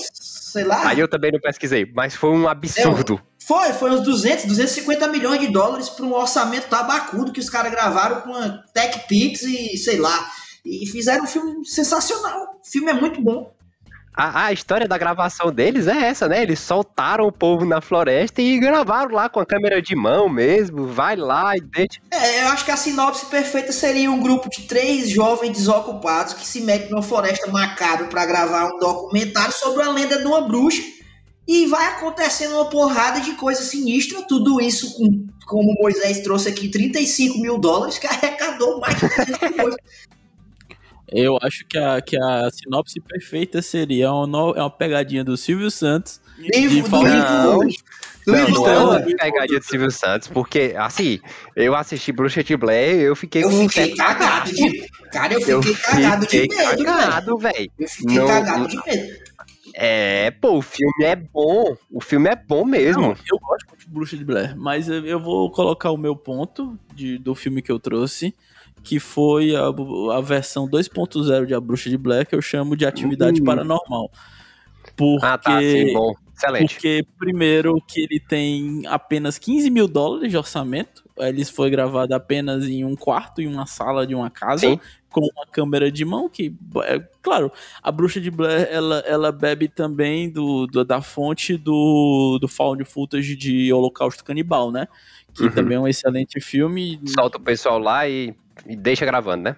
Sei 0.57 0.65
lá. 0.65 0.89
Aí 0.89 0.99
eu 0.99 1.07
também 1.07 1.31
não 1.31 1.39
pesquisei, 1.39 1.91
mas 1.95 2.15
foi 2.15 2.31
um 2.31 2.49
absurdo. 2.49 3.21
É, 3.23 3.45
foi, 3.45 3.73
foi 3.75 3.91
uns 3.91 4.01
200, 4.01 4.47
250 4.47 5.07
milhões 5.09 5.39
de 5.39 5.49
dólares 5.49 5.91
para 5.91 6.07
um 6.07 6.15
orçamento 6.15 6.69
tabacudo 6.69 7.31
que 7.31 7.41
os 7.41 7.51
caras 7.51 7.71
gravaram 7.71 8.23
com 8.23 8.35
a 8.35 8.49
Tech 8.73 9.07
Pix 9.07 9.43
e 9.43 9.77
sei 9.77 9.99
lá. 9.99 10.31
E 10.65 10.87
fizeram 10.87 11.25
um 11.25 11.27
filme 11.27 11.67
sensacional. 11.67 12.59
O 12.65 12.69
filme 12.69 12.91
é 12.91 12.95
muito 12.95 13.21
bom. 13.21 13.55
A, 14.17 14.47
a, 14.47 14.53
história 14.53 14.89
da 14.89 14.97
gravação 14.97 15.53
deles 15.53 15.87
é 15.87 16.07
essa, 16.07 16.27
né? 16.27 16.43
Eles 16.43 16.59
soltaram 16.59 17.27
o 17.27 17.33
povo 17.33 17.67
na 17.67 17.83
floresta 17.83 18.41
e 18.41 18.59
gravaram 18.59 19.15
lá 19.15 19.29
com 19.29 19.41
a 19.41 19.45
câmera 19.45 19.83
de 19.83 19.95
mão 19.95 20.27
mesmo. 20.27 20.87
Vai 20.87 21.17
lá 21.17 21.55
e 21.55 21.61
deixa. 21.61 22.01
É, 22.11 22.45
eu 22.45 22.49
acho 22.49 22.65
que 22.65 22.71
a 22.71 22.79
sinopse 22.79 23.27
perfeita 23.27 23.73
seria 23.73 24.11
um 24.11 24.23
grupo 24.23 24.49
de 24.49 24.63
três 24.63 25.11
jovens 25.11 25.53
desocupados 25.53 26.33
que 26.33 26.47
se 26.47 26.63
metem 26.63 26.89
numa 26.89 27.03
floresta 27.03 27.51
macabra 27.51 28.07
para 28.07 28.25
gravar 28.25 28.75
um 28.75 28.79
documentário 28.79 29.53
sobre 29.53 29.83
a 29.83 29.91
lenda 29.91 30.19
de 30.19 30.27
uma 30.27 30.41
bruxa. 30.41 30.83
E 31.47 31.67
vai 31.67 31.87
acontecendo 31.89 32.55
uma 32.55 32.71
porrada 32.71 33.21
de 33.21 33.33
coisa 33.33 33.63
sinistra, 33.63 34.23
tudo 34.23 34.61
isso 34.61 34.97
com, 34.97 35.27
como 35.47 35.75
Moisés 35.79 36.21
trouxe 36.21 36.49
aqui 36.49 36.69
35 36.69 37.39
mil 37.39 37.59
dólares, 37.59 37.99
que 37.99 38.07
arrecadou 38.07 38.81
mais 38.81 38.99
de 38.99 39.09
300 39.09 39.51
milhões. 39.51 39.77
Eu 41.09 41.39
acho 41.41 41.65
que 41.67 41.79
a, 41.79 42.01
que 42.01 42.17
a 42.21 42.51
sinopse 42.51 43.01
perfeita 43.01 43.63
seria 43.63 44.13
uma, 44.13 44.53
é 44.57 44.61
uma 44.61 44.71
pegadinha 44.71 45.23
do 45.23 45.37
Silvio 45.37 45.71
Santos. 45.71 46.21
Livro 46.39 46.91
do 46.91 47.03
Não. 47.05 47.59
Do 47.59 48.33
Não, 48.33 48.49
não 48.49 48.69
é 48.69 48.79
uma 48.79 49.01
pegadinha 49.01 49.61
de 49.61 49.67
Silvio 49.67 49.91
Santos, 49.91 50.27
porque, 50.29 50.75
assim, 50.77 51.21
eu 51.55 51.77
assisti 51.77 52.11
Bruxa 52.11 52.43
de 52.43 52.57
Blair 52.57 52.97
eu 53.01 53.15
fiquei 53.15 53.45
Eu 53.45 53.51
com 53.51 53.57
um 53.57 53.69
fiquei 53.69 53.95
cagado 53.95 54.53
de. 54.53 54.89
Cara, 55.13 55.35
eu 55.35 55.63
fiquei 55.63 55.75
cagado 55.77 56.27
de 56.27 56.39
medo, 56.41 56.85
cagado, 56.85 57.39
velho. 57.39 57.71
Eu 57.79 57.89
fiquei 57.89 58.17
Não- 58.19 58.27
cagado 58.27 58.69
de 58.69 58.77
medo. 58.85 59.27
É, 59.75 60.31
pô, 60.31 60.57
o 60.59 60.63
filme 60.63 61.05
é 61.05 61.15
bom. 61.15 61.77
O 61.91 62.01
filme 62.01 62.29
é 62.31 62.35
bom 62.37 62.65
mesmo. 62.65 63.03
Não, 63.03 63.11
eu 63.11 63.39
gosto 63.39 63.69
muito 63.69 63.81
de 63.81 63.89
Bruxa 63.89 64.17
de 64.17 64.25
Blair, 64.25 64.57
mas 64.57 64.89
eu, 64.89 65.05
eu 65.07 65.21
vou 65.21 65.51
colocar 65.51 65.91
o 65.91 65.97
meu 65.99 66.17
ponto 66.17 66.79
de, 66.95 67.19
do 67.19 67.35
filme 67.35 67.61
que 67.63 67.71
eu 67.71 67.79
trouxe, 67.79 68.35
que 68.87 69.01
foi 69.01 69.55
a, 69.57 69.67
a 70.17 70.21
versão 70.21 70.69
2.0 70.69 71.45
de 71.45 71.55
A 71.55 71.61
Bruxa 71.61 71.91
de 71.91 71.97
Blair, 71.99 72.25
que 72.25 72.35
eu 72.37 72.41
chamo 72.41 72.77
de 72.77 72.87
Atividade 72.87 73.41
Uhum. 73.41 73.47
Paranormal. 73.47 74.11
Porque, 74.97 75.27
Ah, 75.27 75.37
tá, 75.37 75.61
sim, 75.61 75.93
bom. 75.93 76.15
Excelente. 76.37 76.75
porque, 76.75 77.05
primeiro, 77.19 77.81
que 77.89 78.03
ele 78.03 78.21
tem 78.21 78.83
apenas 78.87 79.39
15 79.39 79.71
mil 79.71 79.89
dólares 79.89 80.31
de 80.31 80.37
orçamento. 80.37 81.03
Ele 81.19 81.45
foi 81.47 81.69
gravado 81.71 82.15
apenas 82.15 82.65
em 82.69 82.85
um 82.85 82.95
quarto, 82.95 83.41
em 83.41 83.47
uma 83.47 83.67
sala 83.67 84.07
de 84.07 84.15
uma 84.15 84.31
casa, 84.31 84.61
Sim. 84.69 84.79
com 85.11 85.21
uma 85.23 85.47
câmera 85.51 85.91
de 85.91 86.05
mão, 86.05 86.29
que, 86.29 86.55
é, 86.85 87.01
claro, 87.23 87.51
a 87.83 87.91
Bruxa 87.91 88.21
de 88.21 88.31
Blair, 88.31 88.69
ela, 88.71 88.99
ela 89.07 89.33
bebe 89.33 89.67
também 89.67 90.31
do, 90.31 90.67
do- 90.67 90.85
da 90.85 91.01
fonte 91.01 91.57
do, 91.57 92.39
do 92.39 92.47
found 92.47 92.85
footage 92.85 93.35
de 93.35 93.73
Holocausto 93.73 94.23
Canibal, 94.23 94.71
né? 94.71 94.87
Que 95.35 95.45
Uhum. 95.45 95.51
também 95.53 95.77
é 95.77 95.81
um 95.81 95.89
excelente 95.89 96.39
filme. 96.41 97.01
Solta 97.07 97.39
o 97.39 97.41
pessoal 97.41 97.79
lá 97.79 98.07
e, 98.09 98.35
e 98.65 98.77
deixa 98.77 99.05
gravando, 99.05 99.43
né? 99.45 99.57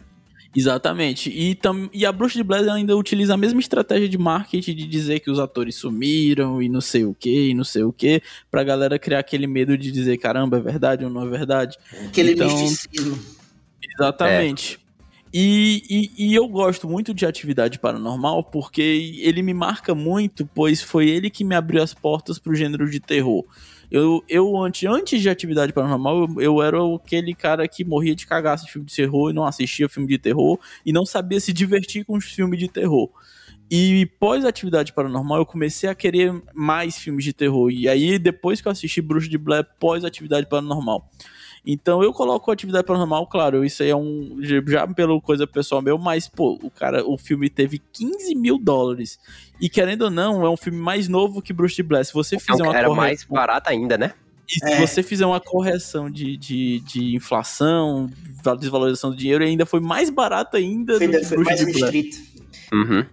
Exatamente. 0.56 1.30
E, 1.30 1.54
tam, 1.54 1.90
e 1.92 2.06
a 2.06 2.10
Bruxa 2.10 2.38
de 2.38 2.42
Blair 2.42 2.68
ainda 2.72 2.96
utiliza 2.96 3.34
a 3.34 3.36
mesma 3.36 3.60
estratégia 3.60 4.08
de 4.08 4.16
marketing 4.16 4.74
de 4.74 4.86
dizer 4.86 5.20
que 5.20 5.30
os 5.30 5.38
atores 5.38 5.74
sumiram 5.76 6.60
e 6.62 6.68
não 6.68 6.80
sei 6.80 7.04
o 7.04 7.14
que, 7.14 7.50
e 7.50 7.54
não 7.54 7.64
sei 7.64 7.82
o 7.82 7.92
que, 7.92 8.22
pra 8.50 8.64
galera 8.64 8.98
criar 8.98 9.18
aquele 9.18 9.46
medo 9.46 9.76
de 9.76 9.92
dizer, 9.92 10.16
caramba, 10.16 10.56
é 10.56 10.60
verdade 10.60 11.04
ou 11.04 11.10
não 11.10 11.22
é 11.26 11.28
verdade. 11.28 11.76
Aquele 12.06 12.32
Então- 12.32 12.48
misticismo. 12.48 13.18
Exatamente. 13.94 14.78
E, 15.32 15.82
e, 16.16 16.30
e 16.30 16.34
eu 16.34 16.48
gosto 16.48 16.88
muito 16.88 17.12
de 17.12 17.26
atividade 17.26 17.78
paranormal 17.78 18.44
porque 18.44 18.80
ele 19.20 19.42
me 19.42 19.52
marca 19.52 19.94
muito, 19.94 20.46
pois 20.46 20.80
foi 20.80 21.08
ele 21.08 21.28
que 21.28 21.44
me 21.44 21.54
abriu 21.54 21.82
as 21.82 21.92
portas 21.92 22.38
pro 22.38 22.54
gênero 22.54 22.90
de 22.90 22.98
terror. 22.98 23.44
Eu, 23.90 24.22
eu 24.28 24.56
antes, 24.56 24.88
antes 24.88 25.20
de 25.20 25.30
atividade 25.30 25.72
paranormal, 25.72 26.28
eu, 26.36 26.40
eu 26.40 26.62
era 26.62 26.78
aquele 26.94 27.34
cara 27.34 27.66
que 27.66 27.84
morria 27.84 28.14
de 28.14 28.26
cagaço 28.26 28.66
de 28.66 28.72
filme 28.72 28.86
de 28.86 28.94
terror 28.94 29.30
e 29.30 29.34
não 29.34 29.44
assistia 29.44 29.88
filme 29.88 30.08
de 30.08 30.18
terror 30.18 30.58
e 30.84 30.92
não 30.92 31.06
sabia 31.06 31.40
se 31.40 31.52
divertir 31.52 32.04
com 32.04 32.16
os 32.16 32.24
filmes 32.26 32.58
de 32.58 32.68
terror. 32.68 33.10
E 33.70 34.06
pós 34.18 34.44
atividade 34.46 34.94
paranormal, 34.94 35.38
eu 35.38 35.46
comecei 35.46 35.90
a 35.90 35.94
querer 35.94 36.32
mais 36.54 36.96
filmes 36.96 37.24
de 37.24 37.34
terror. 37.34 37.70
E 37.70 37.86
aí, 37.86 38.18
depois 38.18 38.62
que 38.62 38.68
eu 38.68 38.72
assisti 38.72 39.02
Bruxa 39.02 39.28
de 39.28 39.36
Blair, 39.36 39.66
pós 39.78 40.04
atividade 40.04 40.46
paranormal. 40.46 41.10
Então 41.70 42.02
eu 42.02 42.14
coloco 42.14 42.50
atividade 42.50 42.86
paranormal, 42.86 43.26
claro, 43.26 43.62
isso 43.62 43.82
aí 43.82 43.90
é 43.90 43.94
um. 43.96 44.38
Já 44.66 44.86
pelo 44.86 45.20
coisa 45.20 45.46
pessoal 45.46 45.82
meu, 45.82 45.98
mas, 45.98 46.26
pô, 46.26 46.58
o 46.62 46.70
cara, 46.70 47.06
o 47.06 47.18
filme 47.18 47.50
teve 47.50 47.78
15 47.92 48.34
mil 48.34 48.58
dólares. 48.58 49.18
E 49.60 49.68
querendo 49.68 50.02
ou 50.02 50.10
não, 50.10 50.46
é 50.46 50.48
um 50.48 50.56
filme 50.56 50.78
mais 50.78 51.08
novo 51.08 51.42
que 51.42 51.52
Bruce 51.52 51.76
de 51.76 51.82
Blair. 51.82 52.06
Se 52.06 52.14
você 52.14 52.38
fizer 52.38 52.54
Então, 52.54 52.68
uma 52.68 52.78
era 52.78 52.88
mais 52.88 53.22
barato 53.22 53.68
ainda, 53.68 53.98
né? 53.98 54.14
E 54.48 54.66
se 54.66 54.72
É. 54.72 54.80
você 54.80 55.02
fizer 55.02 55.26
uma 55.26 55.40
correção 55.40 56.10
de, 56.10 56.38
de, 56.38 56.80
de 56.80 57.14
inflação, 57.14 58.08
desvalorização 58.58 59.10
do 59.10 59.16
dinheiro, 59.16 59.44
ainda 59.44 59.66
foi 59.66 59.80
mais 59.80 60.08
barato 60.08 60.56
ainda 60.56 60.96
Foi, 60.96 61.06
do 61.06 61.18
que 61.18 61.24
foi 61.26 61.44
mais 61.44 61.60
restrito. 61.60 62.16
Uhum. 62.72 63.04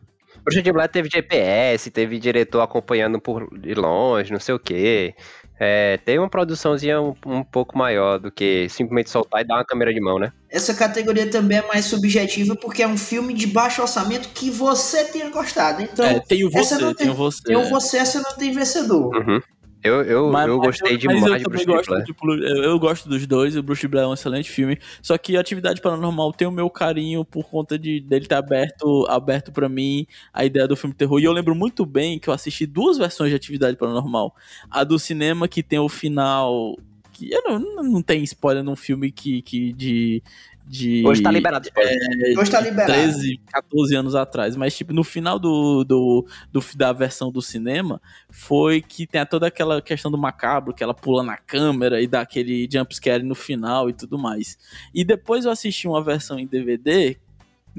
Bruxa 0.45 0.61
de 0.61 0.71
Blair 0.71 0.89
teve 0.89 1.09
GPS, 1.11 1.91
teve 1.91 2.19
diretor 2.19 2.61
acompanhando 2.61 3.19
por 3.19 3.49
de 3.59 3.73
longe, 3.73 4.31
não 4.31 4.39
sei 4.39 4.55
o 4.55 4.59
quê. 4.59 5.13
É, 5.59 5.97
tem 6.03 6.19
uma 6.19 6.29
produçãozinha 6.29 7.01
um, 7.01 7.15
um 7.25 7.43
pouco 7.43 7.77
maior 7.77 8.19
do 8.19 8.29
que 8.29 8.67
simplesmente 8.69 9.09
soltar 9.09 9.41
e 9.41 9.45
dar 9.47 9.55
uma 9.55 9.65
câmera 9.65 9.93
de 9.93 10.01
mão, 10.01 10.19
né? 10.19 10.31
Essa 10.49 10.73
categoria 10.73 11.29
também 11.29 11.57
é 11.59 11.67
mais 11.67 11.85
subjetiva 11.85 12.55
porque 12.55 12.83
é 12.83 12.87
um 12.87 12.97
filme 12.97 13.33
de 13.33 13.47
baixo 13.47 13.81
orçamento 13.81 14.29
que 14.29 14.49
você 14.49 15.05
tenha 15.05 15.29
gostado. 15.29 15.81
Então, 15.81 16.05
É, 16.05 16.19
tem 16.19 16.45
o 16.45 16.51
você, 16.51 16.75
não 16.77 16.93
tem 16.93 17.07
o 17.07 17.11
tem- 17.11 17.15
você. 17.15 17.43
tem 17.43 17.55
um 17.57 17.69
você, 17.69 17.97
essa 17.97 18.21
não 18.21 18.35
tem 18.35 18.51
vencedor. 18.51 19.15
Uhum. 19.15 19.41
Eu, 19.85 20.01
eu, 20.01 20.31
Mas- 20.31 20.47
eu 20.47 20.59
gostei 20.59 20.93
eu- 20.93 20.97
demais 20.97 21.43
eu 21.43 21.49
de 21.49 21.57
de 21.57 21.65
gosto 21.65 21.93
eu, 21.93 22.63
eu 22.63 22.79
gosto 22.79 23.07
dos 23.07 23.25
dois, 23.27 23.55
o 23.55 23.61
Bruce 23.63 23.87
Blair 23.87 24.05
é 24.05 24.09
um 24.09 24.13
excelente 24.13 24.49
filme. 24.49 24.79
Só 25.01 25.17
que 25.17 25.37
Atividade 25.37 25.79
Paranormal 25.81 26.33
tem 26.33 26.47
o 26.47 26.51
meu 26.51 26.69
carinho 26.69 27.23
por 27.23 27.45
conta 27.45 27.77
de 27.77 27.99
dele 27.99 28.25
estar 28.25 28.39
aberto, 28.39 29.05
aberto 29.07 29.51
para 29.51 29.69
mim 29.69 30.05
a 30.33 30.43
ideia 30.43 30.67
do 30.67 30.75
filme 30.75 30.95
terror. 30.95 31.19
E 31.19 31.23
eu 31.23 31.31
lembro 31.31 31.53
muito 31.55 31.85
bem 31.85 32.17
que 32.17 32.27
eu 32.29 32.33
assisti 32.33 32.65
duas 32.65 32.97
versões 32.97 33.29
de 33.29 33.35
Atividade 33.35 33.77
Paranormal. 33.77 34.35
A 34.69 34.83
do 34.83 34.97
cinema 34.97 35.47
que 35.47 35.61
tem 35.61 35.79
o 35.79 35.87
final 35.89 36.75
que 37.13 37.31
eu 37.31 37.41
não, 37.43 37.59
não, 37.59 37.83
não 37.83 38.01
tem 38.01 38.23
spoiler 38.23 38.63
num 38.63 38.75
filme 38.75 39.09
que, 39.11 39.41
que 39.41 39.71
de 39.71 40.21
de 40.67 41.03
Hoje 41.05 41.21
tá 41.21 41.31
liberado. 41.31 41.67
spoiler. 41.67 42.39
Hoje 42.39 42.49
tá 42.51 42.59
liberado. 42.59 42.91
13, 42.91 43.39
14 43.51 43.95
anos 43.95 44.15
atrás, 44.15 44.55
mas 44.55 44.75
tipo, 44.75 44.91
no 44.93 45.03
final 45.03 45.37
do, 45.37 45.83
do, 45.83 46.25
do- 46.51 46.63
da 46.75 46.91
versão 46.91 47.31
do 47.31 47.41
cinema, 47.41 48.01
foi 48.29 48.81
que 48.81 49.05
tem 49.05 49.23
toda 49.25 49.47
aquela 49.47 49.81
questão 49.81 50.09
do 50.09 50.17
macabro, 50.17 50.73
que 50.73 50.83
ela 50.83 50.93
pula 50.93 51.21
na 51.23 51.37
câmera 51.37 52.01
e 52.01 52.07
dá 52.07 52.21
aquele 52.21 52.67
jumpscare 52.71 53.21
no 53.23 53.35
final 53.35 53.89
e 53.89 53.93
tudo 53.93 54.17
mais. 54.17 54.57
E 54.93 55.03
depois 55.03 55.45
eu 55.45 55.51
assisti 55.51 55.87
uma 55.87 56.03
versão 56.03 56.39
em 56.39 56.47
DVD 56.47 57.17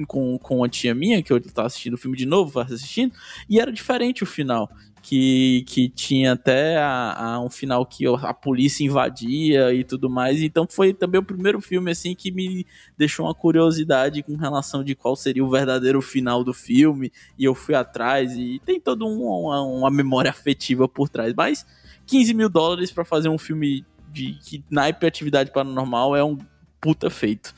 com, 0.06 0.38
com 0.38 0.62
a 0.62 0.68
tia 0.68 0.94
minha, 0.94 1.22
que 1.22 1.32
eu 1.32 1.40
tava 1.40 1.66
assistindo 1.66 1.94
o 1.94 1.98
filme 1.98 2.16
de 2.16 2.26
novo, 2.26 2.60
assistindo, 2.60 3.12
e 3.48 3.58
era 3.58 3.72
diferente 3.72 4.22
o 4.22 4.26
final. 4.26 4.70
Que, 5.08 5.62
que 5.68 5.88
tinha 5.88 6.32
até 6.32 6.78
a, 6.78 7.34
a 7.34 7.40
um 7.40 7.48
final 7.48 7.86
que 7.86 8.04
a 8.08 8.34
polícia 8.34 8.82
invadia 8.84 9.72
e 9.72 9.84
tudo 9.84 10.10
mais. 10.10 10.42
Então 10.42 10.66
foi 10.68 10.92
também 10.92 11.20
o 11.20 11.24
primeiro 11.24 11.60
filme 11.60 11.92
assim 11.92 12.12
que 12.12 12.32
me 12.32 12.66
deixou 12.98 13.24
uma 13.26 13.32
curiosidade 13.34 14.20
com 14.24 14.34
relação 14.34 14.82
de 14.82 14.96
qual 14.96 15.14
seria 15.14 15.44
o 15.44 15.48
verdadeiro 15.48 16.02
final 16.02 16.42
do 16.42 16.52
filme. 16.52 17.12
E 17.38 17.44
eu 17.44 17.54
fui 17.54 17.76
atrás 17.76 18.32
e 18.36 18.60
tem 18.66 18.80
toda 18.80 19.04
um- 19.04 19.22
uma, 19.22 19.62
uma 19.62 19.90
memória 19.92 20.28
afetiva 20.28 20.88
por 20.88 21.08
trás. 21.08 21.32
Mas 21.36 21.64
15 22.04 22.34
mil 22.34 22.48
dólares 22.48 22.90
pra 22.90 23.04
fazer 23.04 23.28
um 23.28 23.38
filme 23.38 23.84
de 24.12 24.32
que 24.42 24.64
naipe 24.68 25.06
atividade 25.06 25.52
paranormal 25.52 26.16
é 26.16 26.24
um 26.24 26.36
puta 26.80 27.08
feito. 27.08 27.54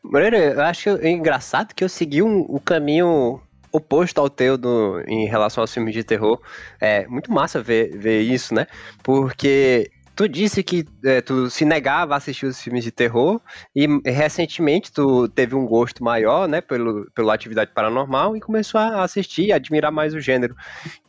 Moreira, 0.00 0.36
eu 0.38 0.60
acho 0.62 0.90
engraçado 1.04 1.74
que 1.74 1.82
eu 1.82 1.88
segui 1.88 2.22
um, 2.22 2.42
o 2.48 2.60
caminho 2.60 3.40
oposto 3.74 4.20
ao 4.20 4.30
teu 4.30 4.56
do, 4.56 5.02
em 5.06 5.26
relação 5.26 5.62
aos 5.62 5.74
filmes 5.74 5.92
de 5.92 6.04
terror. 6.04 6.40
É 6.80 7.06
muito 7.08 7.32
massa 7.32 7.60
ver, 7.60 7.96
ver 7.98 8.20
isso, 8.20 8.54
né? 8.54 8.66
Porque 9.02 9.90
tu 10.14 10.28
disse 10.28 10.62
que 10.62 10.86
é, 11.04 11.20
tu 11.20 11.50
se 11.50 11.64
negava 11.64 12.14
a 12.14 12.18
assistir 12.18 12.46
os 12.46 12.60
filmes 12.62 12.84
de 12.84 12.92
terror 12.92 13.40
e 13.74 13.88
recentemente 14.06 14.92
tu 14.92 15.28
teve 15.28 15.56
um 15.56 15.66
gosto 15.66 16.04
maior, 16.04 16.46
né, 16.46 16.60
pelo, 16.60 17.10
pela 17.16 17.34
atividade 17.34 17.72
paranormal 17.74 18.36
e 18.36 18.40
começou 18.40 18.80
a 18.80 19.02
assistir, 19.02 19.50
a 19.50 19.56
admirar 19.56 19.90
mais 19.90 20.14
o 20.14 20.20
gênero. 20.20 20.54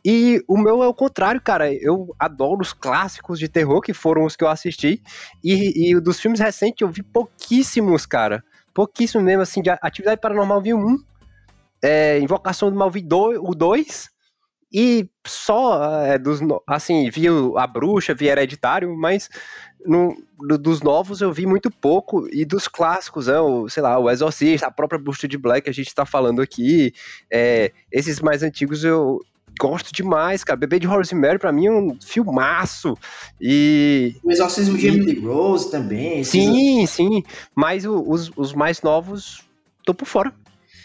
E 0.04 0.42
o 0.48 0.58
meu 0.58 0.82
é 0.82 0.88
o 0.88 0.94
contrário, 0.94 1.40
cara. 1.40 1.72
Eu 1.72 2.14
adoro 2.18 2.62
os 2.62 2.72
clássicos 2.72 3.38
de 3.38 3.48
terror, 3.48 3.80
que 3.80 3.94
foram 3.94 4.24
os 4.24 4.34
que 4.34 4.42
eu 4.42 4.48
assisti, 4.48 5.00
e, 5.42 5.90
e 5.90 6.00
dos 6.00 6.18
filmes 6.18 6.40
recentes 6.40 6.80
eu 6.80 6.88
vi 6.88 7.04
pouquíssimos, 7.04 8.06
cara. 8.06 8.42
Pouquíssimo 8.74 9.22
mesmo, 9.22 9.42
assim, 9.42 9.62
de 9.62 9.70
atividade 9.70 10.20
paranormal 10.20 10.60
vi 10.60 10.74
um, 10.74 10.98
é, 11.82 12.18
Invocação 12.18 12.70
do 12.70 12.76
Mal 12.76 12.90
vi 12.90 13.02
dois, 13.02 13.38
o 13.40 13.54
dois, 13.54 14.08
e 14.72 15.08
só 15.26 16.02
é, 16.04 16.18
dos, 16.18 16.40
assim, 16.66 17.08
vi 17.10 17.26
a 17.56 17.66
bruxa, 17.66 18.14
vi 18.14 18.26
hereditário, 18.26 18.94
mas 18.96 19.28
no- 19.84 20.16
do- 20.38 20.58
dos 20.58 20.82
novos 20.82 21.20
eu 21.20 21.32
vi 21.32 21.46
muito 21.46 21.70
pouco, 21.70 22.26
e 22.32 22.44
dos 22.44 22.66
clássicos, 22.66 23.28
né, 23.28 23.38
o, 23.38 23.68
sei 23.68 23.82
lá, 23.82 23.98
o 23.98 24.10
Exorcista, 24.10 24.66
a 24.66 24.70
própria 24.70 24.98
Bruxa 24.98 25.28
de 25.28 25.38
Black 25.38 25.62
que 25.64 25.70
a 25.70 25.74
gente 25.74 25.94
tá 25.94 26.04
falando 26.04 26.42
aqui, 26.42 26.92
é, 27.30 27.70
esses 27.92 28.20
mais 28.20 28.42
antigos 28.42 28.82
eu 28.84 29.20
gosto 29.58 29.90
demais, 29.94 30.44
cara. 30.44 30.58
Bebê 30.58 30.78
de 30.78 30.86
Rosemary 30.86 31.38
pra 31.38 31.52
mim 31.52 31.66
é 31.66 31.72
um 31.72 31.96
filmaço, 32.02 32.98
e 33.40 34.16
O 34.24 34.30
Exorcismo 34.30 34.76
de 34.76 34.88
Emily 34.88 35.18
Rose 35.20 35.70
também. 35.70 36.20
esses- 36.20 36.32
sim, 36.32 36.84
sim, 36.86 37.22
mas 37.54 37.84
o- 37.86 38.02
os, 38.06 38.30
os 38.36 38.52
mais 38.52 38.82
novos 38.82 39.42
tô 39.84 39.94
por 39.94 40.06
fora. 40.06 40.34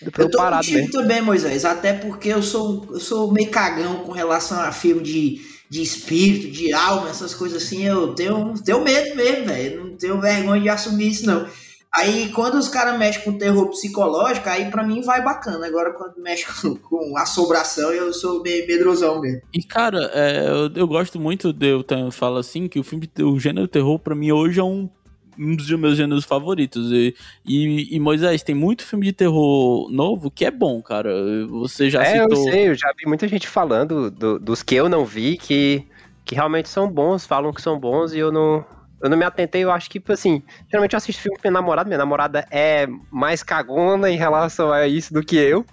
Eu 0.01 0.29
tô 0.29 0.37
parado 0.37 0.65
contigo 0.65 0.79
mesmo. 0.79 0.91
também, 0.91 1.21
Moisés, 1.21 1.63
até 1.65 1.93
porque 1.93 2.29
eu 2.29 2.41
sou, 2.41 2.87
eu 2.91 2.99
sou 2.99 3.31
meio 3.31 3.49
cagão 3.49 3.99
com 3.99 4.11
relação 4.11 4.59
a 4.59 4.71
filme 4.71 5.03
de, 5.03 5.41
de 5.69 5.81
espírito, 5.81 6.51
de 6.51 6.73
alma, 6.73 7.09
essas 7.09 7.33
coisas 7.33 7.63
assim. 7.63 7.83
Eu 7.83 8.13
tenho, 8.13 8.53
tenho 8.63 8.83
medo 8.83 9.15
mesmo, 9.15 9.45
velho. 9.45 9.85
Não 9.85 9.97
tenho 9.97 10.19
vergonha 10.19 10.61
de 10.61 10.69
assumir 10.69 11.09
isso, 11.09 11.25
não. 11.25 11.47
Aí 11.93 12.29
quando 12.29 12.55
os 12.55 12.69
caras 12.69 12.97
mexem 12.97 13.21
com 13.21 13.37
terror 13.37 13.69
psicológico, 13.69 14.47
aí 14.47 14.71
pra 14.71 14.81
mim 14.81 15.01
vai 15.01 15.21
bacana. 15.21 15.67
Agora 15.67 15.91
quando 15.91 16.21
mexe 16.21 16.45
com, 16.61 16.75
com 16.75 17.17
assombração, 17.17 17.91
eu 17.91 18.13
sou 18.13 18.41
meio 18.41 18.65
medrosão 18.65 19.19
mesmo. 19.19 19.41
E 19.53 19.61
cara, 19.61 20.09
é, 20.13 20.47
eu, 20.47 20.71
eu, 20.73 20.87
gosto 20.87 21.19
muito 21.19 21.51
de 21.51 21.67
eu 21.67 22.11
falo 22.11 22.37
assim 22.37 22.69
que 22.69 22.79
o 22.79 22.83
filme, 22.83 23.09
o 23.19 23.37
gênero 23.37 23.67
terror 23.67 23.99
pra 23.99 24.15
mim 24.15 24.31
hoje 24.31 24.59
é 24.59 24.63
um 24.63 24.89
um 25.37 25.55
dos 25.55 25.69
meus 25.71 25.97
gêneros 25.97 26.25
favoritos. 26.25 26.91
E, 26.91 27.15
e, 27.45 27.95
e, 27.95 27.99
Moisés, 27.99 28.43
tem 28.43 28.55
muito 28.55 28.85
filme 28.85 29.05
de 29.05 29.13
terror 29.13 29.89
novo 29.91 30.29
que 30.29 30.45
é 30.45 30.51
bom, 30.51 30.81
cara. 30.81 31.11
Você 31.47 31.89
já 31.89 32.03
é, 32.03 32.21
citou... 32.21 32.37
eu 32.45 32.51
sei, 32.51 32.69
eu 32.69 32.75
já 32.75 32.93
vi 32.97 33.05
muita 33.07 33.27
gente 33.27 33.47
falando 33.47 34.09
do, 34.11 34.39
dos 34.39 34.63
que 34.63 34.75
eu 34.75 34.89
não 34.89 35.05
vi 35.05 35.37
que, 35.37 35.85
que 36.25 36.35
realmente 36.35 36.69
são 36.69 36.89
bons, 36.89 37.25
falam 37.25 37.53
que 37.53 37.61
são 37.61 37.79
bons 37.79 38.13
e 38.13 38.19
eu 38.19 38.31
não, 38.31 38.65
eu 39.01 39.09
não 39.09 39.17
me 39.17 39.25
atentei, 39.25 39.63
eu 39.63 39.71
acho 39.71 39.89
que, 39.89 39.99
tipo 39.99 40.11
assim, 40.11 40.43
geralmente 40.69 40.93
eu 40.93 40.97
assisto 40.97 41.21
filme 41.21 41.37
com 41.37 41.47
minha 41.47 41.59
namorada, 41.59 41.87
minha 41.87 41.97
namorada 41.97 42.45
é 42.51 42.87
mais 43.11 43.41
cagona 43.41 44.09
em 44.09 44.17
relação 44.17 44.71
a 44.71 44.87
isso 44.87 45.13
do 45.13 45.23
que 45.23 45.35
eu. 45.35 45.65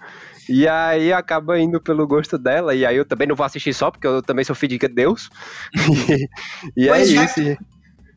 E 0.49 0.67
aí 0.67 1.13
acaba 1.13 1.61
indo 1.61 1.79
pelo 1.79 2.07
gosto 2.07 2.39
dela, 2.39 2.75
e 2.75 2.87
aí 2.87 2.97
eu 2.97 3.05
também 3.05 3.29
não 3.29 3.37
vou 3.37 3.45
assistir 3.45 3.75
só, 3.75 3.91
porque 3.91 4.07
eu 4.07 4.23
também 4.23 4.47
sou 4.47 4.57
filho 4.57 4.79
de 4.79 4.89
Deus. 4.89 5.29
e, 6.75 6.85
e 6.85 6.89
é 6.89 7.03
isso. 7.03 7.41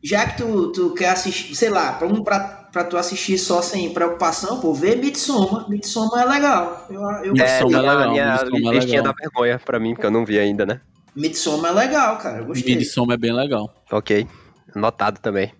Já 0.02 0.26
que 0.26 0.38
tu, 0.38 0.72
tu 0.72 0.94
quer 0.94 1.10
assistir, 1.10 1.54
sei 1.54 1.70
lá, 1.70 1.92
pra, 1.92 2.08
um, 2.08 2.24
pra, 2.24 2.40
pra 2.72 2.84
tu 2.84 2.96
assistir 2.96 3.38
só 3.38 3.62
sem 3.62 3.92
preocupação, 3.94 4.60
pô, 4.60 4.74
vê 4.74 4.96
Midsommar. 4.96 5.68
Midsommar 5.70 6.22
é 6.22 6.28
legal. 6.28 6.86
Eu, 6.90 7.00
eu 7.00 7.34
é, 7.36 7.60
é 7.60 7.64
legal. 7.64 7.98
A 7.98 8.10
minha 8.10 8.32
Midsommar 8.32 8.74
listinha 8.74 8.98
é 8.98 9.02
da 9.02 9.12
vergonha 9.12 9.58
pra 9.58 9.78
mim, 9.78 9.94
porque 9.94 10.06
eu 10.06 10.10
não 10.10 10.24
vi 10.24 10.38
ainda, 10.38 10.66
né? 10.66 10.80
Midsommar 11.14 11.70
é 11.70 11.74
legal, 11.74 12.18
cara. 12.18 12.38
Eu 12.38 12.46
gostei. 12.46 12.74
Midsommar 12.76 13.14
é 13.14 13.18
bem 13.18 13.32
legal. 13.32 13.72
Ok. 13.90 14.26
Anotado 14.74 15.20
também. 15.20 15.52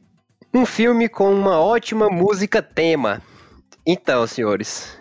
Um 0.53 0.67
filme 0.67 1.09
com 1.09 1.33
uma 1.33 1.61
ótima 1.61 2.09
música 2.09 2.61
tema. 2.61 3.23
Então, 3.87 4.27
senhores, 4.27 4.99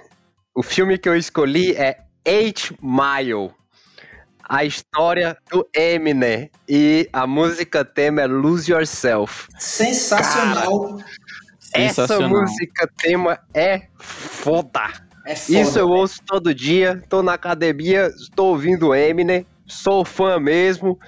o 0.56 0.62
filme 0.62 0.98
que 0.98 1.10
eu 1.10 1.16
escolhi 1.16 1.74
é 1.76 1.98
Eight 2.26 2.76
Mile. 2.82 3.52
A 4.48 4.66
história 4.66 5.38
do 5.50 5.68
Eminem 5.74 6.50
e 6.68 7.10
a 7.14 7.26
música 7.26 7.86
tema 7.86 8.22
é 8.22 8.28
Lose 8.28 8.72
Yourself. 8.72 9.48
Sensacional. 9.58 10.98
Cara, 10.98 11.06
essa 11.74 12.08
Sensacional. 12.08 12.42
música 12.42 12.90
tema 12.98 13.40
é 13.54 13.88
foda. 13.98 14.92
É 15.26 15.36
foda. 15.36 15.60
Isso 15.60 15.80
eu 15.80 15.88
ouço 15.88 16.22
todo 16.26 16.54
dia, 16.54 17.02
tô 17.08 17.24
na 17.24 17.34
academia, 17.34 18.08
estou 18.08 18.50
ouvindo 18.50 18.94
Eminem, 18.94 19.46
sou 19.66 20.04
fã 20.04 20.40
mesmo. 20.40 21.00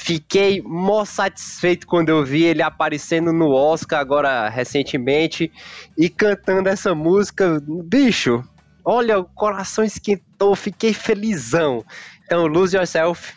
Fiquei 0.00 0.62
mó 0.62 1.04
satisfeito 1.04 1.86
quando 1.86 2.08
eu 2.08 2.24
vi 2.24 2.44
ele 2.44 2.62
aparecendo 2.62 3.32
no 3.32 3.50
Oscar 3.50 4.00
agora 4.00 4.48
recentemente 4.48 5.50
e 5.96 6.08
cantando 6.08 6.68
essa 6.68 6.94
música. 6.94 7.60
Bicho, 7.84 8.44
olha, 8.84 9.18
o 9.18 9.24
coração 9.24 9.82
esquentou, 9.82 10.54
fiquei 10.54 10.92
felizão. 10.92 11.84
Então, 12.28 12.46
Lose 12.46 12.76
Yourself. 12.76 13.32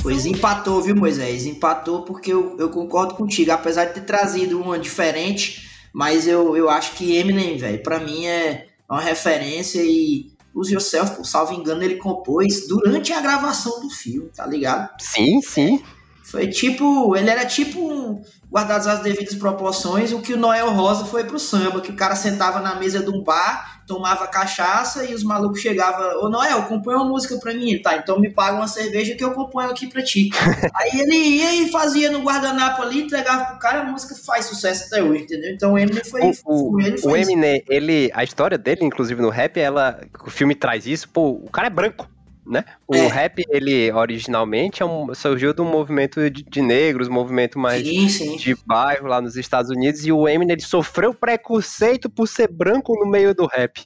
Pois 0.00 0.24
empatou, 0.26 0.80
viu, 0.80 0.94
Moisés? 0.94 1.44
Empatou 1.44 2.02
porque 2.02 2.32
eu, 2.32 2.56
eu 2.56 2.70
concordo 2.70 3.16
contigo. 3.16 3.50
Apesar 3.50 3.86
de 3.86 3.94
ter 3.94 4.02
trazido 4.02 4.60
uma 4.60 4.78
diferente, 4.78 5.68
mas 5.92 6.28
eu, 6.28 6.56
eu 6.56 6.70
acho 6.70 6.92
que 6.92 7.16
Eminem, 7.16 7.56
velho, 7.56 7.82
pra 7.82 7.98
mim 7.98 8.24
é 8.26 8.68
uma 8.88 9.00
referência 9.00 9.82
e 9.82 10.30
Lose 10.54 10.72
Yourself, 10.72 11.16
por 11.16 11.26
salvo 11.26 11.52
engano, 11.54 11.82
ele 11.82 11.96
compôs 11.96 12.68
durante 12.68 13.12
a 13.12 13.20
gravação 13.20 13.80
do 13.80 13.90
filme, 13.90 14.30
tá 14.36 14.46
ligado? 14.46 14.88
Sim, 15.00 15.42
sim. 15.42 15.82
Foi 16.24 16.48
tipo, 16.48 17.14
ele 17.14 17.28
era 17.28 17.44
tipo, 17.44 18.22
guardados 18.50 18.86
as 18.86 19.00
devidas 19.00 19.34
proporções, 19.34 20.10
o 20.10 20.22
que 20.22 20.32
o 20.32 20.38
Noel 20.38 20.70
Rosa 20.70 21.04
foi 21.04 21.24
pro 21.24 21.38
samba, 21.38 21.82
que 21.82 21.90
o 21.90 21.96
cara 21.96 22.16
sentava 22.16 22.60
na 22.60 22.76
mesa 22.76 23.02
de 23.02 23.10
um 23.10 23.22
bar, 23.22 23.82
tomava 23.86 24.26
cachaça 24.26 25.04
e 25.04 25.12
os 25.12 25.22
malucos 25.22 25.60
chegavam, 25.60 26.24
ô 26.24 26.30
Noel, 26.30 26.62
compõe 26.62 26.94
uma 26.94 27.04
música 27.04 27.36
pra 27.36 27.52
mim, 27.52 27.78
tá, 27.82 27.98
então 27.98 28.18
me 28.18 28.30
paga 28.30 28.56
uma 28.56 28.66
cerveja 28.66 29.14
que 29.14 29.22
eu 29.22 29.32
componho 29.32 29.68
aqui 29.68 29.86
pra 29.86 30.02
ti. 30.02 30.30
Aí 30.74 30.98
ele 30.98 31.14
ia 31.14 31.62
e 31.62 31.70
fazia 31.70 32.10
no 32.10 32.22
guardanapo 32.22 32.80
ali, 32.80 33.02
entregava 33.02 33.44
pro 33.44 33.58
cara, 33.58 33.80
a 33.80 33.84
música 33.84 34.14
faz 34.14 34.46
sucesso 34.46 34.86
até 34.86 35.02
hoje, 35.02 35.24
entendeu? 35.24 35.52
Então 35.52 35.74
o 35.74 35.78
Eminem 35.78 36.04
foi, 36.04 36.22
o, 36.46 36.72
o, 36.72 36.80
ele 36.80 36.96
o 37.04 37.14
Eminem, 37.14 37.62
ele, 37.68 38.10
a 38.14 38.24
história 38.24 38.56
dele, 38.56 38.82
inclusive 38.82 39.20
no 39.20 39.28
rap, 39.28 39.60
ela, 39.60 40.00
o 40.26 40.30
filme 40.30 40.54
traz 40.54 40.86
isso, 40.86 41.06
pô, 41.06 41.32
o 41.32 41.50
cara 41.50 41.66
é 41.66 41.70
branco 41.70 42.13
né? 42.46 42.64
O 42.86 42.94
é. 42.94 43.06
rap, 43.06 43.42
ele 43.48 43.90
originalmente 43.92 44.82
é 44.82 44.86
um, 44.86 45.14
surgiu 45.14 45.54
do 45.54 45.64
movimento 45.64 46.30
de, 46.30 46.42
de, 46.42 46.62
negros, 46.62 47.08
movimento 47.08 47.58
mais 47.58 47.86
sim, 47.86 48.08
sim. 48.08 48.36
de 48.36 48.54
bairro 48.66 49.06
lá 49.06 49.20
nos 49.20 49.36
Estados 49.36 49.70
Unidos, 49.70 50.04
e 50.04 50.12
o 50.12 50.28
Eminem 50.28 50.54
ele 50.54 50.62
sofreu 50.62 51.14
preconceito 51.14 52.10
por 52.10 52.28
ser 52.28 52.50
branco 52.50 52.94
no 52.98 53.10
meio 53.10 53.34
do 53.34 53.46
rap. 53.46 53.84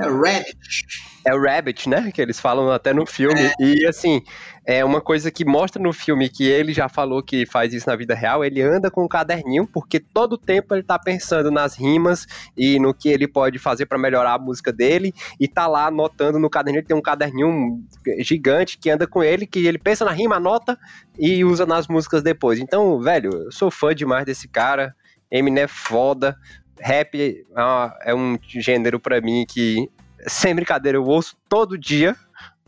É 0.00 0.06
o 0.08 0.18
Rabbit. 0.18 1.10
É 1.26 1.34
o 1.34 1.42
Rabbit, 1.42 1.88
né? 1.88 2.10
Que 2.10 2.22
eles 2.22 2.40
falam 2.40 2.70
até 2.70 2.94
no 2.94 3.04
filme. 3.04 3.38
É. 3.38 3.52
E 3.60 3.86
assim, 3.86 4.22
é 4.64 4.82
uma 4.82 5.00
coisa 5.02 5.30
que 5.30 5.44
mostra 5.44 5.82
no 5.82 5.92
filme 5.92 6.30
que 6.30 6.44
ele 6.44 6.72
já 6.72 6.88
falou 6.88 7.22
que 7.22 7.44
faz 7.44 7.74
isso 7.74 7.86
na 7.86 7.94
vida 7.96 8.14
real. 8.14 8.42
Ele 8.42 8.62
anda 8.62 8.90
com 8.90 9.04
um 9.04 9.08
caderninho, 9.08 9.66
porque 9.66 10.00
todo 10.00 10.38
tempo 10.38 10.74
ele 10.74 10.82
tá 10.82 10.98
pensando 10.98 11.50
nas 11.50 11.78
rimas 11.78 12.26
e 12.56 12.78
no 12.78 12.94
que 12.94 13.10
ele 13.10 13.28
pode 13.28 13.58
fazer 13.58 13.84
para 13.84 13.98
melhorar 13.98 14.34
a 14.34 14.38
música 14.38 14.72
dele. 14.72 15.12
E 15.38 15.46
tá 15.46 15.66
lá 15.66 15.88
anotando 15.88 16.38
no 16.38 16.48
caderninho. 16.48 16.80
Ele 16.80 16.88
tem 16.88 16.96
um 16.96 17.02
caderninho 17.02 17.84
gigante 18.20 18.78
que 18.78 18.88
anda 18.88 19.06
com 19.06 19.22
ele, 19.22 19.46
que 19.46 19.66
ele 19.66 19.78
pensa 19.78 20.06
na 20.06 20.12
rima, 20.12 20.36
anota 20.36 20.78
e 21.18 21.44
usa 21.44 21.66
nas 21.66 21.86
músicas 21.88 22.22
depois. 22.22 22.58
Então, 22.58 22.98
velho, 23.02 23.30
eu 23.34 23.52
sou 23.52 23.70
fã 23.70 23.94
demais 23.94 24.24
desse 24.24 24.48
cara. 24.48 24.94
Eminem 25.30 25.64
é 25.64 25.68
foda 25.68 26.36
rap 26.80 27.44
é, 27.56 28.10
é 28.10 28.14
um 28.14 28.38
gênero 28.42 28.98
para 28.98 29.20
mim 29.20 29.44
que, 29.46 29.88
sem 30.26 30.54
brincadeira, 30.54 30.98
eu 30.98 31.04
ouço 31.04 31.36
todo 31.48 31.78
dia, 31.78 32.16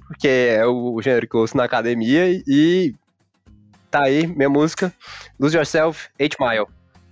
porque 0.06 0.28
é 0.28 0.66
o 0.66 1.00
gênero 1.02 1.28
que 1.28 1.34
eu 1.34 1.40
ouço 1.40 1.56
na 1.56 1.64
academia 1.64 2.26
e 2.46 2.94
tá 3.90 4.04
aí 4.04 4.26
minha 4.26 4.48
música, 4.48 4.92
Lose 5.38 5.56
Yourself, 5.56 6.08
8 6.20 6.36
Mile. 6.40 6.66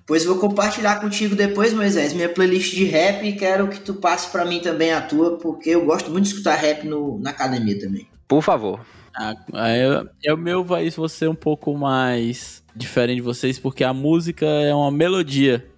Pois 0.07 0.25
vou 0.25 0.39
compartilhar 0.39 1.01
contigo 1.01 1.37
depois, 1.37 1.73
Moisés, 1.73 2.13
minha 2.13 2.29
playlist 2.29 2.75
de 2.75 2.85
rap 2.85 3.25
e 3.25 3.35
quero 3.35 3.69
que 3.69 3.79
tu 3.79 3.95
passe 3.95 4.29
para 4.31 4.45
mim 4.45 4.59
também 4.59 4.93
a 4.93 5.01
tua, 5.01 5.39
porque 5.39 5.71
eu 5.71 5.85
gosto 5.85 6.11
muito 6.11 6.25
de 6.25 6.31
escutar 6.31 6.57
rap 6.57 6.85
no, 6.85 7.21
na 7.21 7.31
academia 7.31 7.79
também. 7.79 8.09
Por 8.27 8.43
favor. 8.43 8.81
Ah, 9.15 9.35
é, 9.55 10.03
é 10.25 10.35
o 10.35 10.37
meu 10.37 10.65
vai 10.65 10.89
ser 11.09 11.29
um 11.29 11.35
pouco 11.35 11.77
mais 11.77 12.61
diferente 12.75 13.17
de 13.17 13.23
vocês, 13.23 13.59
porque 13.59 13.85
a 13.85 13.93
música 13.93 14.47
é 14.47 14.75
uma 14.75 14.91
melodia. 14.91 15.70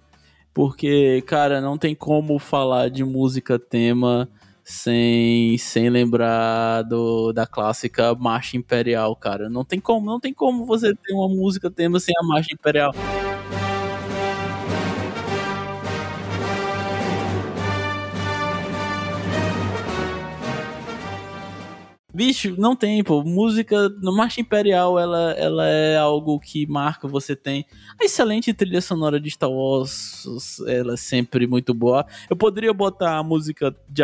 Porque, 0.53 1.23
cara, 1.25 1.59
não 1.59 1.77
tem 1.77 1.95
como 1.95 2.37
falar 2.37 2.89
de 2.89 3.03
música 3.03 3.57
tema 3.57 4.29
sem, 4.63 5.57
sem 5.57 5.89
lembrar 5.89 6.83
do, 6.83 7.33
da 7.33 7.45
clássica 7.45 8.13
Marcha 8.15 8.55
Imperial, 8.55 9.15
cara. 9.15 9.49
Não 9.49 9.65
tem 9.65 9.79
como, 9.79 10.05
não 10.05 10.19
tem 10.19 10.33
como 10.33 10.65
você 10.65 10.93
ter 10.93 11.13
uma 11.13 11.27
música 11.27 11.71
tema 11.71 11.99
sem 11.99 12.13
a 12.17 12.23
Marcha 12.23 12.53
Imperial. 12.53 12.93
Bicho, 22.13 22.55
não 22.59 22.75
tem, 22.75 23.03
pô. 23.03 23.23
Música 23.23 23.89
no 23.89 24.15
Marcha 24.15 24.39
Imperial, 24.39 24.99
ela, 24.99 25.31
ela 25.31 25.67
é 25.67 25.97
algo 25.97 26.39
que 26.39 26.67
marca. 26.67 27.07
Você 27.07 27.35
tem 27.35 27.65
a 27.99 28.05
excelente 28.05 28.53
trilha 28.53 28.81
sonora 28.81 29.19
de 29.19 29.31
Star 29.31 29.49
Wars, 29.49 30.23
ela 30.67 30.93
é 30.93 30.97
sempre 30.97 31.47
muito 31.47 31.73
boa. 31.73 32.05
Eu 32.29 32.35
poderia 32.35 32.71
botar 32.71 33.17
a 33.17 33.23
música 33.23 33.75
de 33.89 34.03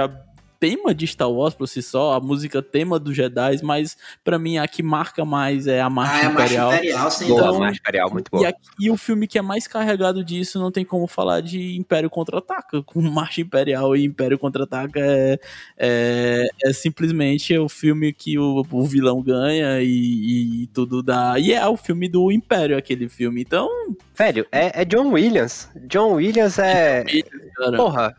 tema 0.59 0.93
de 0.93 1.07
Star 1.07 1.31
Wars 1.31 1.53
por 1.53 1.67
si 1.67 1.81
só, 1.81 2.13
a 2.13 2.19
música 2.19 2.61
tema 2.61 2.99
dos 2.99 3.15
Jedi, 3.15 3.59
mas 3.63 3.97
para 4.23 4.37
mim 4.37 4.57
a 4.57 4.67
que 4.67 4.83
marca 4.83 5.23
mais 5.23 5.67
é 5.67 5.81
a 5.81 5.89
Marcha 5.89 6.27
ah, 6.27 6.31
Imperial. 6.31 6.71
É 6.71 6.75
a 6.75 6.77
Marcha 6.77 6.85
Imperial, 6.85 7.11
sem 7.11 7.27
boa, 7.29 7.41
então, 7.41 7.59
Marcha 7.59 7.79
Imperial, 7.79 8.11
muito 8.11 8.31
boa. 8.31 8.43
E, 8.43 8.45
aqui, 8.45 8.59
e, 8.79 8.91
o 8.91 8.97
filme 8.97 9.27
que 9.27 9.37
é 9.37 9.41
mais 9.41 9.67
carregado 9.67 10.23
disso 10.23 10.59
não 10.59 10.71
tem 10.71 10.83
como 10.83 11.07
falar 11.07 11.41
de 11.41 11.77
Império 11.77 12.09
Contra-Ataca. 12.09 12.83
Com 12.89 13.01
Marcha 13.01 13.41
Imperial 13.41 13.95
e 13.95 14.03
Império 14.03 14.37
Contra-Ataca 14.37 14.99
é, 14.99 15.39
é, 15.77 16.47
é, 16.63 16.73
simplesmente 16.73 17.57
o 17.57 17.69
filme 17.69 18.11
que 18.11 18.37
o, 18.37 18.65
o 18.69 18.85
vilão 18.85 19.21
ganha 19.21 19.81
e, 19.81 20.63
e, 20.63 20.67
tudo 20.67 21.01
dá. 21.01 21.39
E 21.39 21.53
é 21.53 21.67
o 21.67 21.77
filme 21.77 22.09
do 22.09 22.31
Império, 22.31 22.77
aquele 22.77 23.07
filme. 23.07 23.41
Então. 23.41 23.69
Velho, 24.15 24.45
é, 24.51 24.81
é 24.81 24.85
John 24.85 25.11
Williams. 25.11 25.69
John 25.87 26.13
Williams 26.13 26.59
é. 26.59 27.03
John 27.03 27.11
Williams, 27.11 27.77
Porra, 27.77 28.15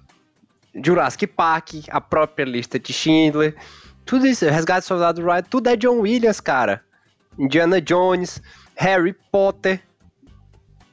Jurassic 0.75 1.27
Park, 1.27 1.75
a 1.91 2.01
própria 2.01 2.45
lista 2.45 2.79
de 2.79 2.93
Schindler, 2.93 3.57
tudo 4.05 4.27
isso, 4.27 4.45
Resgate 4.45 4.81
do 4.81 4.89
Soldado 4.89 5.23
Ryan, 5.23 5.43
tudo 5.43 5.69
é 5.69 5.77
John 5.77 6.01
Williams, 6.01 6.41
cara. 6.41 6.83
Indiana 7.39 7.81
Jones, 7.81 8.43
Harry 8.77 9.15
Potter, 9.31 9.81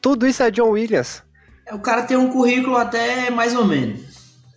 tudo 0.01 0.27
isso 0.27 0.43
é 0.43 0.51
John 0.51 0.69
Williams. 0.69 1.23
É, 1.65 1.73
o 1.73 1.79
cara 1.79 2.03
tem 2.03 2.15
um 2.15 2.29
currículo 2.29 2.77
até 2.77 3.29
mais 3.29 3.55
ou 3.55 3.65
menos. 3.65 4.01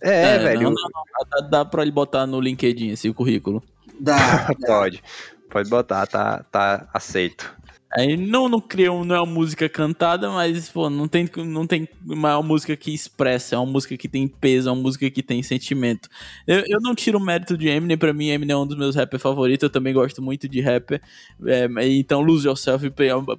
É, 0.01 0.35
é 0.35 0.39
velho. 0.39 0.63
Não, 0.63 0.71
não, 0.71 0.89
não, 0.93 1.29
dá, 1.29 1.47
dá 1.47 1.65
pra 1.65 1.81
ele 1.81 1.91
botar 1.91 2.25
no 2.25 2.39
LinkedIn 2.39 2.89
esse 2.89 3.11
currículo. 3.13 3.63
Dá. 3.99 4.49
Pode. 4.65 5.03
Pode 5.49 5.69
botar, 5.69 6.07
tá, 6.07 6.43
tá 6.49 6.87
aceito. 6.93 7.53
Aí 7.93 8.15
não, 8.15 8.47
não 8.47 8.61
criou, 8.61 9.03
não 9.03 9.15
é 9.15 9.19
uma 9.19 9.33
música 9.33 9.67
cantada, 9.67 10.29
mas, 10.29 10.69
pô, 10.69 10.89
não 10.89 11.09
tem, 11.09 11.29
não 11.45 11.67
tem 11.67 11.89
uma 12.05 12.41
música 12.41 12.77
que 12.77 12.93
expressa, 12.93 13.55
é 13.55 13.57
uma 13.57 13.69
música 13.69 13.97
que 13.97 14.07
tem 14.07 14.29
peso, 14.29 14.69
é 14.69 14.71
uma 14.71 14.81
música 14.81 15.11
que 15.11 15.21
tem 15.21 15.43
sentimento. 15.43 16.07
Eu, 16.47 16.63
eu 16.67 16.79
não 16.79 16.95
tiro 16.95 17.17
o 17.17 17.21
mérito 17.21 17.57
de 17.57 17.67
Eminem, 17.67 17.97
pra 17.97 18.13
mim 18.13 18.29
Eminem 18.29 18.53
é 18.53 18.57
um 18.57 18.65
dos 18.65 18.77
meus 18.77 18.95
rappers 18.95 19.21
favoritos, 19.21 19.63
eu 19.63 19.69
também 19.69 19.93
gosto 19.93 20.21
muito 20.21 20.47
de 20.47 20.61
rapper. 20.61 21.01
É, 21.45 21.67
então 21.89 22.21
Lose 22.21 22.47
Yourself, 22.47 22.89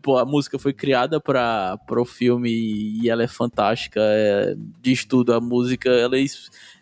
pô, 0.02 0.18
a 0.18 0.24
música 0.26 0.58
foi 0.58 0.74
criada 0.74 1.18
para 1.18 1.78
o 1.90 2.04
filme 2.04 2.50
e 2.50 3.08
ela 3.08 3.22
é 3.22 3.28
fantástica, 3.28 4.00
é, 4.02 4.54
diz 4.82 5.04
tudo, 5.06 5.32
a 5.32 5.40
música, 5.40 5.88
ela, 5.88 6.18
é 6.18 6.24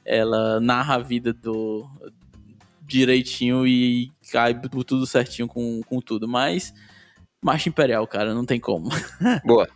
ela 0.04 0.58
narra 0.58 0.96
a 0.96 0.98
vida 0.98 1.32
do 1.32 1.88
direitinho 2.84 3.64
e 3.64 4.10
cai 4.32 4.60
tudo 4.84 5.06
certinho 5.06 5.46
com, 5.46 5.80
com 5.82 6.00
tudo, 6.00 6.26
mas 6.26 6.74
Marcha 7.42 7.68
Imperial, 7.68 8.06
cara, 8.06 8.34
não 8.34 8.44
tem 8.44 8.60
como. 8.60 8.90
Boa. 9.44 9.68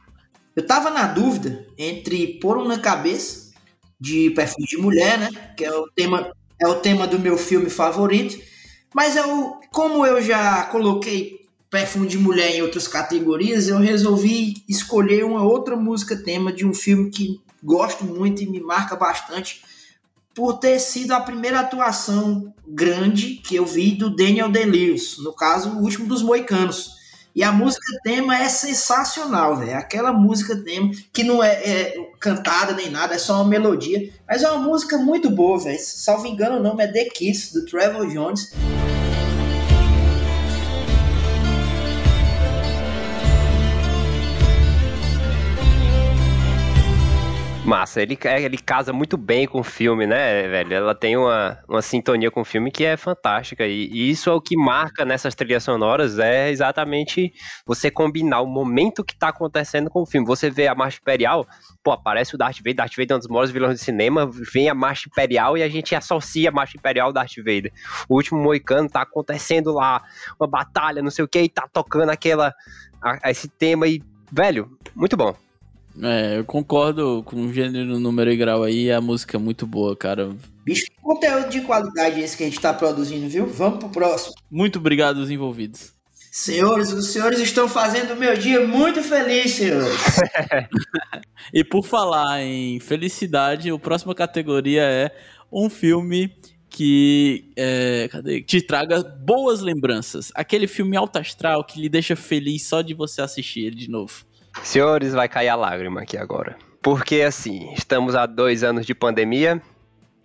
Eu 0.54 0.66
tava 0.66 0.90
na 0.90 1.06
dúvida 1.06 1.66
entre 1.76 2.38
pôr 2.38 2.58
um 2.58 2.68
na 2.68 2.78
cabeça 2.78 3.52
de 3.98 4.30
perfume 4.30 4.66
de 4.66 4.76
mulher, 4.76 5.18
né? 5.18 5.30
Que 5.56 5.64
é 5.64 5.74
o 5.74 5.88
tema, 5.88 6.32
é 6.60 6.68
o 6.68 6.76
tema 6.76 7.06
do 7.06 7.18
meu 7.18 7.36
filme 7.36 7.70
favorito. 7.70 8.38
Mas 8.94 9.16
eu, 9.16 9.58
como 9.72 10.06
eu 10.06 10.22
já 10.22 10.64
coloquei 10.66 11.44
perfume 11.68 12.06
de 12.06 12.18
mulher 12.18 12.54
em 12.54 12.62
outras 12.62 12.86
categorias, 12.86 13.66
eu 13.66 13.78
resolvi 13.78 14.62
escolher 14.68 15.24
uma 15.24 15.42
outra 15.42 15.74
música 15.74 16.16
tema 16.16 16.52
de 16.52 16.64
um 16.64 16.72
filme 16.72 17.10
que 17.10 17.40
gosto 17.62 18.04
muito 18.04 18.42
e 18.42 18.46
me 18.46 18.60
marca 18.60 18.94
bastante 18.94 19.64
por 20.34 20.58
ter 20.58 20.78
sido 20.78 21.12
a 21.12 21.20
primeira 21.20 21.60
atuação 21.60 22.54
grande 22.66 23.36
que 23.36 23.56
eu 23.56 23.64
vi 23.64 23.92
do 23.92 24.14
Daniel 24.14 24.50
Day-Lewis, 24.50 25.18
no 25.18 25.32
caso, 25.32 25.70
o 25.70 25.82
último 25.82 26.06
dos 26.06 26.22
Moicanos. 26.22 27.03
E 27.34 27.42
a 27.42 27.50
música 27.50 27.84
tema 28.04 28.38
é 28.38 28.48
sensacional, 28.48 29.56
velho. 29.56 29.76
Aquela 29.76 30.12
música 30.12 30.56
tema 30.56 30.92
que 31.12 31.24
não 31.24 31.42
é, 31.42 31.52
é, 31.52 32.10
cantada 32.20 32.72
nem 32.74 32.90
nada, 32.90 33.14
é 33.14 33.18
só 33.18 33.34
uma 33.42 33.48
melodia. 33.48 34.08
Mas 34.28 34.44
é 34.44 34.50
uma 34.50 34.62
música 34.62 34.96
muito 34.96 35.28
boa, 35.28 35.58
velho. 35.58 35.78
Salvo 35.80 36.26
engano, 36.26 36.58
o 36.58 36.62
nome 36.62 36.84
é 36.84 36.86
The 36.86 37.06
Kiss, 37.06 37.52
do 37.52 37.66
Trevor 37.66 38.06
Jones. 38.06 38.52
Massa, 47.74 48.00
ele, 48.00 48.16
é, 48.22 48.40
ele 48.40 48.56
casa 48.56 48.92
muito 48.92 49.16
bem 49.16 49.48
com 49.48 49.58
o 49.58 49.64
filme, 49.64 50.06
né, 50.06 50.46
velho? 50.46 50.74
Ela 50.74 50.94
tem 50.94 51.16
uma, 51.16 51.58
uma 51.68 51.82
sintonia 51.82 52.30
com 52.30 52.42
o 52.42 52.44
filme 52.44 52.70
que 52.70 52.84
é 52.84 52.96
fantástica. 52.96 53.66
E, 53.66 53.88
e, 53.88 54.10
isso 54.10 54.30
é 54.30 54.32
o 54.32 54.40
que 54.40 54.56
marca 54.56 55.04
nessas 55.04 55.34
trilhas 55.34 55.64
sonoras, 55.64 56.20
é 56.20 56.50
exatamente 56.50 57.32
você 57.66 57.90
combinar 57.90 58.42
o 58.42 58.46
momento 58.46 59.02
que 59.02 59.16
tá 59.16 59.30
acontecendo 59.30 59.90
com 59.90 60.02
o 60.02 60.06
filme. 60.06 60.24
Você 60.24 60.48
vê 60.50 60.68
a 60.68 60.74
Marcha 60.76 61.00
Imperial, 61.00 61.44
pô, 61.82 61.90
aparece 61.90 62.36
o 62.36 62.38
Darth 62.38 62.58
Vader, 62.58 62.76
Darth 62.76 62.92
Vader 62.96 63.10
é 63.10 63.14
um 63.16 63.18
dos 63.18 63.26
maiores 63.26 63.50
vilões 63.50 63.80
do 63.80 63.84
cinema, 63.84 64.30
vem 64.52 64.68
a 64.68 64.74
Marcha 64.74 65.08
Imperial 65.08 65.58
e 65.58 65.62
a 65.64 65.68
gente 65.68 65.96
associa 65.96 66.50
a 66.50 66.52
Marcha 66.52 66.76
Imperial 66.76 67.08
ao 67.08 67.12
Darth 67.12 67.38
Vader. 67.38 67.72
O 68.08 68.14
último 68.14 68.40
Moicano 68.40 68.88
tá 68.88 69.02
acontecendo 69.02 69.72
lá, 69.72 70.00
uma 70.38 70.46
batalha, 70.46 71.02
não 71.02 71.10
sei 71.10 71.24
o 71.24 71.28
que, 71.28 71.40
e 71.40 71.48
tá 71.48 71.66
tocando 71.72 72.10
aquela, 72.10 72.54
a, 73.02 73.32
esse 73.32 73.48
tema 73.48 73.88
e, 73.88 74.00
velho, 74.30 74.78
muito 74.94 75.16
bom. 75.16 75.34
É, 76.02 76.38
eu 76.38 76.44
concordo 76.44 77.22
com 77.24 77.46
o 77.46 77.52
gênero, 77.52 77.98
número 78.00 78.30
e 78.30 78.36
grau 78.36 78.62
aí, 78.62 78.90
a 78.90 79.00
música 79.00 79.36
é 79.36 79.40
muito 79.40 79.66
boa, 79.66 79.96
cara. 79.96 80.34
Bicho, 80.64 80.86
que 80.86 81.00
conteúdo 81.00 81.48
de 81.48 81.60
qualidade 81.60 82.20
esse 82.20 82.36
que 82.36 82.42
a 82.42 82.46
gente 82.46 82.60
tá 82.60 82.72
produzindo, 82.72 83.28
viu? 83.28 83.46
Vamos 83.46 83.78
pro 83.78 83.88
próximo. 83.88 84.34
Muito 84.50 84.78
obrigado 84.78 85.20
aos 85.20 85.30
envolvidos. 85.30 85.92
Senhores, 86.32 86.92
os 86.92 87.12
senhores 87.12 87.38
estão 87.38 87.68
fazendo 87.68 88.14
o 88.14 88.16
meu 88.16 88.36
dia 88.36 88.66
muito 88.66 89.00
feliz, 89.02 89.52
senhores. 89.52 89.96
e 91.54 91.62
por 91.62 91.84
falar 91.84 92.42
em 92.42 92.80
felicidade, 92.80 93.70
a 93.70 93.78
próxima 93.78 94.16
categoria 94.16 94.82
é 94.82 95.14
um 95.52 95.70
filme 95.70 96.34
que 96.68 97.52
é, 97.56 98.08
cadê? 98.10 98.42
te 98.42 98.60
traga 98.60 99.00
boas 99.00 99.60
lembranças. 99.60 100.32
Aquele 100.34 100.66
filme 100.66 100.96
alto 100.96 101.20
astral 101.20 101.62
que 101.62 101.80
lhe 101.80 101.88
deixa 101.88 102.16
feliz 102.16 102.66
só 102.66 102.82
de 102.82 102.94
você 102.94 103.22
assistir 103.22 103.66
ele 103.66 103.76
de 103.76 103.88
novo. 103.88 104.26
Senhores, 104.62 105.12
vai 105.12 105.28
cair 105.28 105.48
a 105.48 105.54
lágrima 105.56 106.02
aqui 106.02 106.16
agora. 106.16 106.56
Porque 106.82 107.22
assim, 107.22 107.72
estamos 107.74 108.14
há 108.14 108.26
dois 108.26 108.62
anos 108.62 108.86
de 108.86 108.94
pandemia 108.94 109.60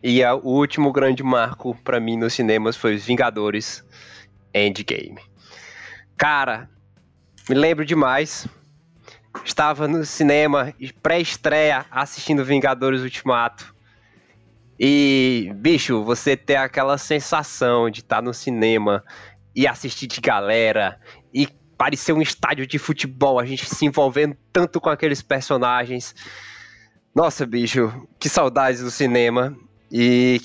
e 0.02 0.24
o 0.24 0.38
último 0.44 0.92
grande 0.92 1.24
marco 1.24 1.76
para 1.84 2.00
mim 2.00 2.18
nos 2.18 2.34
cinemas 2.34 2.78
foi 2.78 2.96
Os 2.96 3.06
Vingadores 3.06 3.84
Endgame. 4.54 5.20
Cara, 6.18 6.70
me 7.50 7.56
lembro 7.56 7.86
demais. 7.86 8.48
Estava 9.46 9.88
no 9.88 10.04
cinema, 10.06 10.74
pré-estreia, 11.02 11.86
assistindo 11.92 12.44
Vingadores 12.44 13.02
Ultimato. 13.02 13.74
E, 14.80 15.52
bicho, 15.56 16.04
você 16.04 16.38
ter 16.38 16.56
aquela 16.56 16.98
sensação 16.98 17.90
de 17.90 18.00
estar 18.00 18.18
tá 18.18 18.22
no 18.22 18.34
cinema 18.34 19.04
e 19.56 19.68
assistir 19.68 20.08
de 20.08 20.22
galera 20.22 21.00
e 21.34 21.48
parecia 21.80 22.14
um 22.14 22.22
estádio 22.22 22.68
de 22.68 22.78
futebol, 22.78 23.40
a 23.40 23.46
gente 23.46 23.66
se 23.66 23.86
envolvendo 23.86 24.36
tanto 24.52 24.82
com 24.82 24.90
aqueles 24.90 25.22
personagens. 25.22 26.14
Nossa, 27.16 27.46
bicho, 27.46 28.06
que 28.20 28.28
saudades 28.28 28.82
do 28.82 28.92
cinema. 28.92 29.56
E 29.90 30.42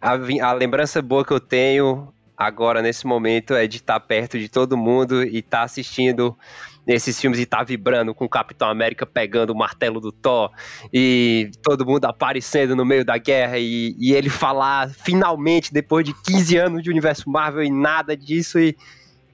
a, 0.00 0.12
a 0.12 0.52
lembrança 0.52 1.02
boa 1.02 1.24
que 1.24 1.32
eu 1.32 1.40
tenho 1.40 2.14
agora, 2.36 2.80
nesse 2.80 3.04
momento, 3.04 3.52
é 3.52 3.66
de 3.66 3.78
estar 3.78 3.98
perto 3.98 4.38
de 4.38 4.48
todo 4.48 4.76
mundo 4.76 5.24
e 5.24 5.38
estar 5.38 5.64
assistindo 5.64 6.38
nesses 6.86 7.20
filmes 7.20 7.40
e 7.40 7.42
estar 7.42 7.64
vibrando 7.64 8.14
com 8.14 8.24
o 8.24 8.28
Capitão 8.28 8.70
América 8.70 9.04
pegando 9.04 9.50
o 9.50 9.56
martelo 9.56 10.00
do 10.00 10.12
Thor 10.12 10.52
e 10.92 11.50
todo 11.64 11.84
mundo 11.84 12.04
aparecendo 12.04 12.76
no 12.76 12.84
meio 12.84 13.04
da 13.04 13.18
guerra 13.18 13.58
e, 13.58 13.96
e 13.98 14.14
ele 14.14 14.30
falar 14.30 14.88
finalmente, 14.88 15.72
depois 15.72 16.04
de 16.04 16.14
15 16.22 16.56
anos 16.56 16.82
de 16.82 16.90
universo 16.90 17.28
Marvel 17.28 17.64
e 17.64 17.70
nada 17.70 18.16
disso 18.16 18.58
e 18.58 18.76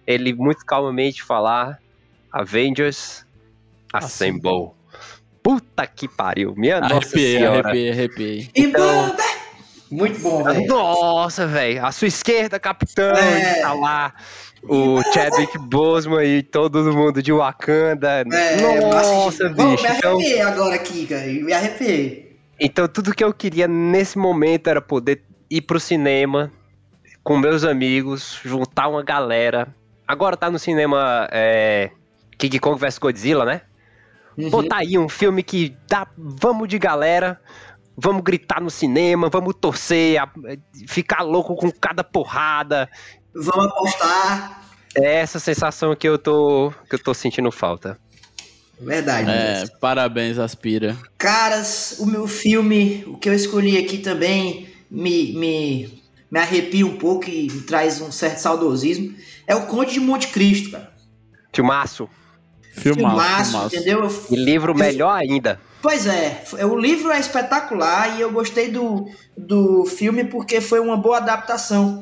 ele 0.07 0.33
muito 0.33 0.65
calmamente 0.65 1.23
falar 1.23 1.81
Avengers 2.33 3.27
Assemble. 3.93 4.70
Puta 5.43 5.87
que 5.87 6.09
pariu, 6.09 6.55
minha 6.57 6.78
arrepiei, 6.78 6.95
nossa 6.95 7.09
senhora. 7.11 7.69
Arrepiei, 7.69 7.91
arrepiei. 7.93 8.51
Então, 8.55 9.16
muito 9.91 10.19
bom, 10.20 10.43
velho. 10.43 10.66
Nossa, 10.66 11.47
velho. 11.47 11.85
A 11.85 11.93
sua 11.93 12.09
esquerda, 12.09 12.59
capitão, 12.59 13.15
é. 13.15 13.61
tá 13.61 13.73
lá. 13.73 14.12
O 14.69 15.01
Chadwick 15.12 15.57
Boseman 15.59 16.24
e 16.24 16.43
todo 16.43 16.93
mundo 16.93 17.23
de 17.23 17.33
Wakanda. 17.33 18.24
É, 18.33 18.57
nossa, 18.61 19.49
bicho. 19.49 19.83
me 19.83 19.89
arrepiei 19.89 20.39
então... 20.39 20.49
agora 20.49 20.74
aqui, 20.74 21.07
cara. 21.07 21.27
Me 21.27 21.53
arrepiei. 21.53 22.37
Então, 22.59 22.89
tudo 22.89 23.15
que 23.15 23.23
eu 23.23 23.33
queria 23.33 23.69
nesse 23.69 24.19
momento 24.19 24.69
era 24.69 24.81
poder 24.81 25.23
ir 25.49 25.62
pro 25.62 25.78
cinema 25.78 26.51
com 27.23 27.37
meus 27.37 27.65
amigos, 27.65 28.41
juntar 28.45 28.89
uma 28.89 29.03
galera, 29.03 29.74
Agora 30.07 30.37
tá 30.37 30.51
no 30.51 30.59
cinema 30.59 31.28
é, 31.33 31.91
King 32.39 32.59
Kong 32.59 32.78
vs 32.78 32.99
Godzilla, 32.99 33.45
né? 33.45 33.62
Uhum. 34.37 34.51
Pô, 34.51 34.62
tá 34.62 34.77
aí 34.78 34.99
um 34.99 35.09
filme 35.09 35.43
que 35.43 35.77
dá. 35.89 36.07
Vamos 36.16 36.69
de 36.69 36.78
galera, 36.78 37.41
vamos 37.97 38.23
gritar 38.23 38.61
no 38.61 38.70
cinema, 38.70 39.28
vamos 39.28 39.55
torcer, 39.61 40.20
a, 40.20 40.28
ficar 40.87 41.23
louco 41.23 41.57
com 41.57 41.70
cada 41.70 42.05
porrada. 42.05 42.89
Vamos 43.35 43.66
apostar. 43.66 44.62
É 44.95 45.16
essa 45.16 45.39
sensação 45.39 45.95
que 45.95 46.09
eu 46.09 46.19
tô, 46.19 46.73
que 46.89 46.95
eu 46.95 46.99
tô 47.03 47.12
sentindo 47.12 47.51
falta. 47.51 47.99
Verdade. 48.78 49.31
É, 49.31 49.65
parabéns, 49.81 50.39
Aspira. 50.39 50.97
Caras, 51.16 51.97
o 51.99 52.07
meu 52.07 52.27
filme, 52.27 53.05
o 53.07 53.16
que 53.16 53.28
eu 53.28 53.35
escolhi 53.35 53.78
aqui 53.78 53.99
também 53.99 54.69
me, 54.91 55.33
me, 55.33 56.03
me 56.31 56.39
arrepia 56.39 56.87
um 56.87 56.97
pouco 56.97 57.28
e 57.28 57.51
me 57.51 57.62
traz 57.62 58.01
um 58.01 58.12
certo 58.12 58.39
saudosismo 58.39 59.15
é 59.47 59.55
o 59.55 59.66
Conde 59.66 59.94
de 59.94 60.01
Monte 60.01 60.28
Cristo, 60.28 60.73
cara. 60.73 60.93
Filmaço. 61.52 62.09
Filmaço, 62.73 63.51
filmaço, 63.51 63.77
entendeu? 63.77 64.27
E 64.31 64.36
livro 64.36 64.74
melhor 64.74 65.12
ainda. 65.12 65.59
Pois 65.81 66.06
é, 66.06 66.43
o 66.64 66.77
livro 66.77 67.10
é 67.10 67.18
espetacular 67.18 68.18
e 68.18 68.20
eu 68.20 68.31
gostei 68.31 68.70
do, 68.70 69.09
do 69.36 69.86
filme 69.86 70.24
porque 70.24 70.60
foi 70.60 70.81
uma 70.81 70.97
boa 70.97 71.18
adaptação. 71.18 72.01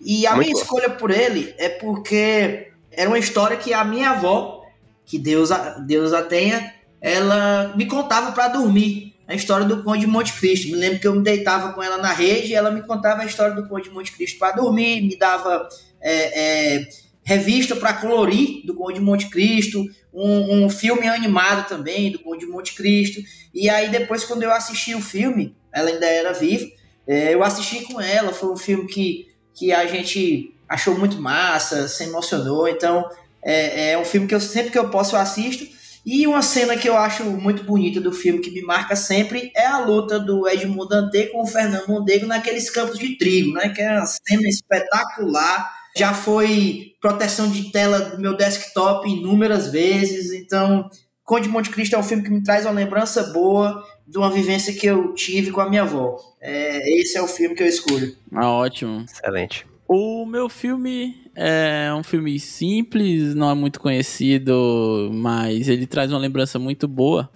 E 0.00 0.26
a 0.26 0.34
Muito 0.34 0.48
minha 0.48 0.60
escolha 0.60 0.90
por 0.90 1.10
ele 1.10 1.54
é 1.58 1.68
porque 1.68 2.72
era 2.90 3.08
uma 3.08 3.18
história 3.18 3.56
que 3.56 3.72
a 3.72 3.84
minha 3.84 4.10
avó, 4.10 4.62
que 5.04 5.18
Deus 5.18 5.52
a, 5.52 5.78
Deus 5.78 6.12
a 6.12 6.22
tenha, 6.22 6.74
ela 7.00 7.74
me 7.76 7.86
contava 7.86 8.32
para 8.32 8.48
dormir. 8.48 9.14
A 9.28 9.34
história 9.34 9.66
do 9.66 9.82
Conde 9.82 10.00
de 10.00 10.06
Monte 10.06 10.32
Cristo. 10.32 10.68
Me 10.68 10.76
lembro 10.76 11.00
que 11.00 11.06
eu 11.06 11.14
me 11.14 11.22
deitava 11.22 11.72
com 11.72 11.82
ela 11.82 11.98
na 11.98 12.12
rede 12.12 12.52
e 12.52 12.54
ela 12.54 12.70
me 12.70 12.82
contava 12.82 13.22
a 13.22 13.26
história 13.26 13.56
do 13.56 13.68
Conde 13.68 13.88
de 13.88 13.94
Monte 13.94 14.12
Cristo 14.12 14.38
para 14.38 14.54
dormir, 14.54 15.02
me 15.02 15.18
dava 15.18 15.68
é, 16.08 16.76
é, 16.76 16.88
revista 17.24 17.74
para 17.74 17.92
colorir 17.94 18.64
do 18.64 18.74
Conde 18.74 19.00
de 19.00 19.04
Monte 19.04 19.28
Cristo, 19.28 19.84
um, 20.14 20.64
um, 20.64 20.70
filme 20.70 21.08
animado 21.08 21.68
também 21.68 22.12
do 22.12 22.20
Conde 22.20 22.46
de 22.46 22.52
Monte 22.52 22.74
Cristo. 22.74 23.20
E 23.52 23.68
aí 23.68 23.88
depois, 23.88 24.24
quando 24.24 24.44
eu 24.44 24.52
assisti 24.52 24.94
o 24.94 25.00
filme, 25.00 25.56
ela 25.72 25.90
ainda 25.90 26.06
era 26.06 26.32
viva, 26.32 26.64
é, 27.08 27.34
eu 27.34 27.42
assisti 27.42 27.80
com 27.80 28.00
ela, 28.00 28.32
foi 28.32 28.50
um 28.50 28.56
filme 28.56 28.86
que, 28.86 29.26
que 29.52 29.72
a 29.72 29.84
gente 29.86 30.54
achou 30.68 30.96
muito 30.96 31.20
massa, 31.20 31.88
se 31.88 32.04
emocionou, 32.04 32.68
então 32.68 33.04
É, 33.48 33.92
é 33.92 33.98
um 33.98 34.04
filme 34.04 34.26
que 34.26 34.34
eu 34.34 34.40
sempre 34.40 34.72
que 34.72 34.78
eu 34.78 34.90
posso 34.90 35.14
eu 35.14 35.20
assisto. 35.20 35.64
E 36.04 36.24
uma 36.26 36.42
cena 36.42 36.76
que 36.76 36.88
eu 36.88 36.96
acho 36.96 37.24
muito 37.24 37.64
bonita 37.64 38.00
do 38.00 38.12
filme, 38.12 38.40
que 38.40 38.50
me 38.50 38.62
marca 38.62 38.94
sempre, 38.96 39.52
é 39.56 39.66
a 39.66 39.78
luta 39.78 40.20
do 40.20 40.48
Edmundo 40.48 40.88
Dante 40.88 41.26
com 41.32 41.42
o 41.42 41.46
Fernando 41.46 41.88
Mondego 41.88 42.26
naqueles 42.26 42.70
campos 42.70 42.98
de 42.98 43.18
trigo, 43.18 43.52
né? 43.52 43.70
Que 43.70 43.82
é 43.82 43.90
uma 43.90 44.06
cena 44.06 44.48
espetacular. 44.48 45.68
Já 45.96 46.12
foi 46.12 46.92
proteção 47.00 47.50
de 47.50 47.70
tela 47.72 48.00
do 48.00 48.20
meu 48.20 48.36
desktop 48.36 49.08
inúmeras 49.08 49.70
vezes. 49.70 50.32
Então, 50.32 50.90
Conde 51.24 51.48
de 51.48 51.48
Monte 51.48 51.70
Cristo 51.70 51.96
é 51.96 51.98
um 51.98 52.04
filme 52.04 52.22
que 52.22 52.30
me 52.30 52.42
traz 52.42 52.64
uma 52.64 52.72
lembrança 52.72 53.32
boa 53.32 53.84
de 54.06 54.16
uma 54.16 54.30
vivência 54.30 54.72
que 54.72 54.86
eu 54.86 55.12
tive 55.12 55.50
com 55.50 55.60
a 55.60 55.68
minha 55.68 55.82
avó. 55.82 56.16
É, 56.40 57.00
esse 57.00 57.18
é 57.18 57.22
o 57.22 57.26
filme 57.26 57.56
que 57.56 57.64
eu 57.64 57.66
escolho. 57.66 58.14
Ah, 58.32 58.48
ótimo. 58.48 59.04
Excelente. 59.04 59.66
O 59.88 60.24
meu 60.24 60.48
filme 60.48 61.16
é 61.34 61.92
um 61.92 62.04
filme 62.04 62.38
simples, 62.38 63.34
não 63.34 63.50
é 63.50 63.54
muito 63.54 63.80
conhecido, 63.80 65.10
mas 65.12 65.68
ele 65.68 65.86
traz 65.86 66.12
uma 66.12 66.18
lembrança 66.18 66.58
muito 66.58 66.86
boa, 66.86 67.28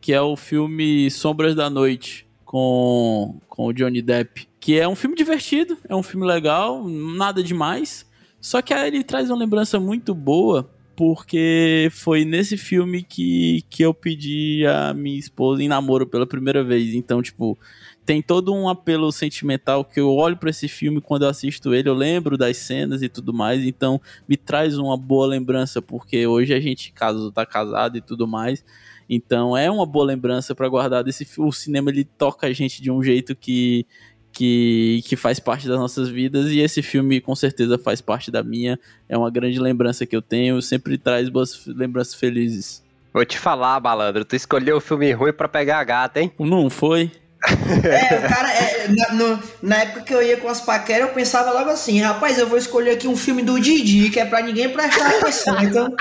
que 0.00 0.12
é 0.12 0.20
o 0.20 0.36
filme 0.36 1.10
Sombras 1.10 1.54
da 1.54 1.68
Noite, 1.68 2.26
com, 2.44 3.40
com 3.48 3.66
o 3.66 3.72
Johnny 3.72 4.00
Depp. 4.00 4.48
Que 4.64 4.80
é 4.80 4.88
um 4.88 4.96
filme 4.96 5.14
divertido, 5.14 5.76
é 5.86 5.94
um 5.94 6.02
filme 6.02 6.26
legal, 6.26 6.88
nada 6.88 7.42
demais. 7.42 8.10
Só 8.40 8.62
que 8.62 8.72
ele 8.72 9.04
traz 9.04 9.28
uma 9.28 9.36
lembrança 9.36 9.78
muito 9.78 10.14
boa, 10.14 10.70
porque 10.96 11.90
foi 11.92 12.24
nesse 12.24 12.56
filme 12.56 13.02
que, 13.02 13.62
que 13.68 13.82
eu 13.82 13.92
pedi 13.92 14.64
a 14.66 14.94
minha 14.94 15.18
esposa 15.18 15.62
em 15.62 15.68
namoro 15.68 16.06
pela 16.06 16.26
primeira 16.26 16.64
vez. 16.64 16.94
Então, 16.94 17.20
tipo, 17.20 17.58
tem 18.06 18.22
todo 18.22 18.54
um 18.54 18.66
apelo 18.66 19.12
sentimental 19.12 19.84
que 19.84 20.00
eu 20.00 20.10
olho 20.10 20.38
para 20.38 20.48
esse 20.48 20.66
filme 20.66 20.98
quando 20.98 21.24
eu 21.24 21.28
assisto 21.28 21.74
ele, 21.74 21.90
eu 21.90 21.94
lembro 21.94 22.38
das 22.38 22.56
cenas 22.56 23.02
e 23.02 23.08
tudo 23.10 23.34
mais, 23.34 23.62
então 23.66 24.00
me 24.26 24.34
traz 24.34 24.78
uma 24.78 24.96
boa 24.96 25.26
lembrança, 25.26 25.82
porque 25.82 26.26
hoje 26.26 26.54
a 26.54 26.60
gente 26.60 26.90
caso 26.90 27.30
tá 27.30 27.44
casado 27.44 27.98
e 27.98 28.00
tudo 28.00 28.26
mais. 28.26 28.64
Então 29.10 29.54
é 29.54 29.70
uma 29.70 29.84
boa 29.84 30.06
lembrança 30.06 30.54
para 30.54 30.66
guardar 30.66 31.04
desse 31.04 31.28
o 31.38 31.52
cinema 31.52 31.90
ele 31.90 32.04
toca 32.04 32.46
a 32.46 32.52
gente 32.54 32.80
de 32.80 32.90
um 32.90 33.02
jeito 33.02 33.36
que 33.36 33.86
que, 34.34 35.02
que 35.06 35.16
faz 35.16 35.38
parte 35.38 35.68
das 35.68 35.78
nossas 35.78 36.08
vidas 36.08 36.50
e 36.50 36.58
esse 36.58 36.82
filme 36.82 37.20
com 37.20 37.34
certeza 37.34 37.78
faz 37.78 38.00
parte 38.00 38.30
da 38.30 38.42
minha. 38.42 38.78
É 39.08 39.16
uma 39.16 39.30
grande 39.30 39.58
lembrança 39.60 40.04
que 40.04 40.16
eu 40.16 40.20
tenho, 40.20 40.60
sempre 40.60 40.98
traz 40.98 41.28
boas 41.28 41.64
lembranças 41.66 42.14
felizes. 42.14 42.82
Vou 43.12 43.24
te 43.24 43.38
falar, 43.38 43.80
malandro, 43.80 44.24
tu 44.24 44.34
escolheu 44.34 44.78
o 44.78 44.80
filme 44.80 45.12
ruim 45.12 45.32
para 45.32 45.48
pegar 45.48 45.78
a 45.78 45.84
gata, 45.84 46.20
hein? 46.20 46.32
Não 46.38 46.68
foi? 46.68 47.12
É, 47.46 48.18
o 48.18 48.28
cara, 48.28 48.50
é, 48.50 48.88
na, 48.88 49.12
no, 49.12 49.42
na, 49.62 49.76
época 49.82 50.00
que 50.00 50.14
eu 50.14 50.22
ia 50.22 50.38
com 50.38 50.48
as 50.48 50.62
paqueras, 50.62 51.08
eu 51.08 51.14
pensava 51.14 51.52
logo 51.52 51.68
assim, 51.68 52.00
rapaz, 52.00 52.38
eu 52.38 52.48
vou 52.48 52.56
escolher 52.56 52.92
aqui 52.92 53.06
um 53.06 53.16
filme 53.16 53.42
do 53.42 53.60
Didi, 53.60 54.08
que 54.08 54.18
é 54.18 54.24
pra 54.24 54.40
ninguém 54.40 54.70
prestar 54.70 55.08
atenção. 55.18 55.62
Então, 55.62 55.94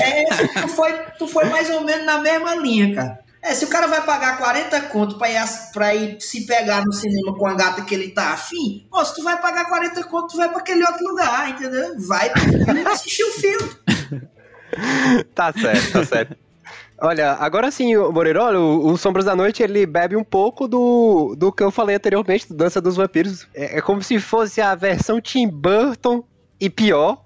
é, 0.00 0.24
tu, 0.62 0.68
foi, 0.68 0.92
tu 1.18 1.26
foi 1.26 1.46
mais 1.46 1.68
ou 1.68 1.82
menos 1.82 2.06
na 2.06 2.20
mesma 2.20 2.54
linha, 2.54 2.94
cara. 2.94 3.23
É, 3.44 3.54
se 3.54 3.66
o 3.66 3.68
cara 3.68 3.86
vai 3.86 4.00
pagar 4.00 4.38
40 4.38 4.80
conto 4.88 5.18
pra 5.18 5.30
ir, 5.30 5.36
pra 5.74 5.94
ir 5.94 6.18
se 6.18 6.46
pegar 6.46 6.82
no 6.82 6.94
cinema 6.94 7.36
com 7.36 7.46
a 7.46 7.52
gata 7.52 7.82
que 7.82 7.94
ele 7.94 8.08
tá 8.08 8.32
afim, 8.32 8.86
pô, 8.90 9.04
se 9.04 9.14
tu 9.14 9.22
vai 9.22 9.38
pagar 9.38 9.66
40 9.66 10.02
conto, 10.04 10.28
tu 10.28 10.38
vai 10.38 10.48
pra 10.48 10.60
aquele 10.60 10.82
outro 10.82 11.06
lugar, 11.06 11.50
entendeu? 11.50 11.94
Vai 12.08 12.32
assistir 12.90 13.22
o 13.22 13.32
filme. 13.32 13.70
tá 15.34 15.52
certo, 15.52 15.92
tá 15.92 16.04
certo. 16.06 16.36
Olha, 16.98 17.32
agora 17.32 17.70
sim, 17.70 17.94
Moreira, 17.94 18.58
o, 18.58 18.86
o 18.86 18.96
Sombras 18.96 19.26
da 19.26 19.36
Noite, 19.36 19.62
ele 19.62 19.84
bebe 19.84 20.16
um 20.16 20.24
pouco 20.24 20.66
do, 20.66 21.34
do 21.36 21.52
que 21.52 21.62
eu 21.62 21.70
falei 21.70 21.96
anteriormente, 21.96 22.48
do 22.48 22.54
Dança 22.54 22.80
dos 22.80 22.96
Vampiros. 22.96 23.46
É, 23.54 23.76
é 23.76 23.80
como 23.82 24.02
se 24.02 24.18
fosse 24.18 24.62
a 24.62 24.74
versão 24.74 25.20
Tim 25.20 25.48
Burton 25.48 26.24
e 26.58 26.70
pior 26.70 27.22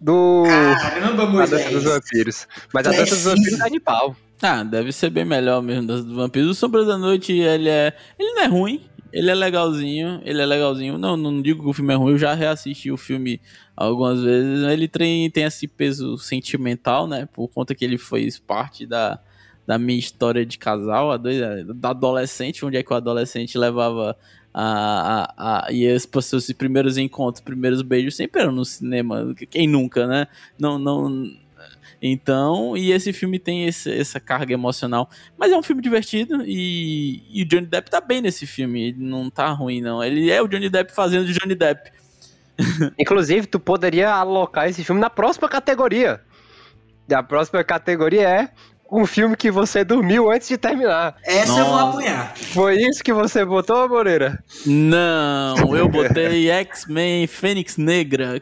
do 0.00 0.44
Caramba. 0.46 1.42
A 1.42 1.46
Dança 1.46 1.70
dos 1.70 1.82
Vampiros. 1.82 2.46
Mas 2.72 2.86
a 2.86 2.90
Dança 2.90 3.16
dos 3.16 3.24
Vampiros 3.24 3.60
é 3.60 3.68
de 3.68 3.80
pau. 3.80 4.14
Ah, 4.42 4.62
deve 4.62 4.92
ser 4.92 5.10
bem 5.10 5.24
melhor 5.24 5.62
mesmo 5.62 5.86
dos 5.86 6.04
Vampiros. 6.04 6.50
O 6.50 6.54
Sombras 6.54 6.86
da 6.86 6.98
Noite, 6.98 7.32
ele 7.32 7.68
é... 7.68 7.96
Ele 8.18 8.32
não 8.34 8.42
é 8.42 8.46
ruim, 8.46 8.82
ele 9.12 9.30
é 9.30 9.34
legalzinho, 9.34 10.20
ele 10.24 10.42
é 10.42 10.46
legalzinho. 10.46 10.98
Não, 10.98 11.16
não 11.16 11.40
digo 11.40 11.62
que 11.62 11.68
o 11.70 11.72
filme 11.72 11.94
é 11.94 11.96
ruim, 11.96 12.12
eu 12.12 12.18
já 12.18 12.34
reassisti 12.34 12.90
o 12.90 12.96
filme 12.96 13.40
algumas 13.74 14.20
vezes. 14.20 14.62
Ele 14.64 14.86
tem, 14.86 15.30
tem 15.30 15.44
esse 15.44 15.66
peso 15.66 16.18
sentimental, 16.18 17.06
né? 17.06 17.26
Por 17.32 17.48
conta 17.48 17.74
que 17.74 17.84
ele 17.84 17.96
foi 17.96 18.28
parte 18.46 18.84
da, 18.84 19.18
da 19.66 19.78
minha 19.78 19.98
história 19.98 20.44
de 20.44 20.58
casal, 20.58 21.18
da 21.18 21.90
adolescente, 21.90 22.64
onde 22.64 22.76
é 22.76 22.82
que 22.82 22.92
o 22.92 22.96
adolescente 22.96 23.56
levava 23.56 24.16
a, 24.52 25.32
a, 25.36 25.66
a, 25.66 25.72
e 25.72 25.86
os 25.94 26.08
seus 26.24 26.50
primeiros 26.52 26.96
encontros, 26.96 27.42
primeiros 27.42 27.82
beijos 27.82 28.16
sempre 28.16 28.42
eram 28.42 28.52
no 28.52 28.64
cinema. 28.64 29.34
Quem 29.50 29.66
nunca, 29.66 30.06
né? 30.06 30.26
Não, 30.58 30.78
não. 30.78 31.30
Então, 32.12 32.76
e 32.76 32.92
esse 32.92 33.12
filme 33.12 33.38
tem 33.38 33.66
esse, 33.66 33.92
essa 33.92 34.20
carga 34.20 34.52
emocional. 34.52 35.08
Mas 35.36 35.52
é 35.52 35.56
um 35.56 35.62
filme 35.62 35.82
divertido 35.82 36.42
e, 36.44 37.22
e, 37.30 37.42
o 37.42 37.48
Johnny 37.48 37.66
Depp 37.66 37.90
tá 37.90 38.00
bem 38.00 38.20
nesse 38.20 38.46
filme. 38.46 38.88
Ele 38.88 39.04
não 39.04 39.30
tá 39.30 39.48
ruim, 39.50 39.80
não. 39.80 40.02
Ele 40.02 40.30
é 40.30 40.40
o 40.40 40.48
Johnny 40.48 40.68
Depp 40.68 40.92
fazendo 40.92 41.26
de 41.26 41.32
Johnny 41.32 41.54
Depp. 41.54 41.90
Inclusive, 42.98 43.46
tu 43.46 43.60
poderia 43.60 44.10
alocar 44.10 44.68
esse 44.68 44.84
filme 44.84 45.00
na 45.00 45.10
próxima 45.10 45.48
categoria. 45.48 46.20
A 47.12 47.22
próxima 47.22 47.62
categoria 47.62 48.28
é 48.28 48.48
um 48.90 49.04
filme 49.04 49.36
que 49.36 49.50
você 49.50 49.84
dormiu 49.84 50.30
antes 50.30 50.48
de 50.48 50.56
terminar. 50.56 51.16
Essa 51.24 51.52
Nossa. 51.52 51.60
eu 51.60 51.66
vou 51.66 51.78
apoiar. 51.78 52.32
Foi 52.36 52.76
isso 52.76 53.02
que 53.02 53.12
você 53.12 53.44
botou, 53.44 53.88
Moreira? 53.88 54.42
Não, 54.64 55.76
eu 55.76 55.88
botei 55.90 56.50
X-Men 56.50 57.26
Fênix 57.26 57.76
Negra. 57.76 58.40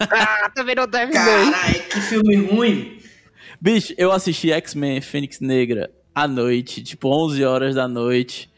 Ah, 0.00 0.50
também 0.54 0.74
não 0.74 0.88
terminei. 0.88 1.20
Caralho, 1.20 1.82
que 1.88 2.00
filme 2.00 2.36
ruim. 2.36 2.98
Bicho, 3.60 3.94
eu 3.98 4.12
assisti 4.12 4.52
X-Men 4.52 5.00
Fênix 5.00 5.40
Negra 5.40 5.90
à 6.14 6.28
noite, 6.28 6.82
tipo 6.82 7.08
11 7.08 7.44
horas 7.44 7.74
da 7.74 7.88
noite. 7.88 8.50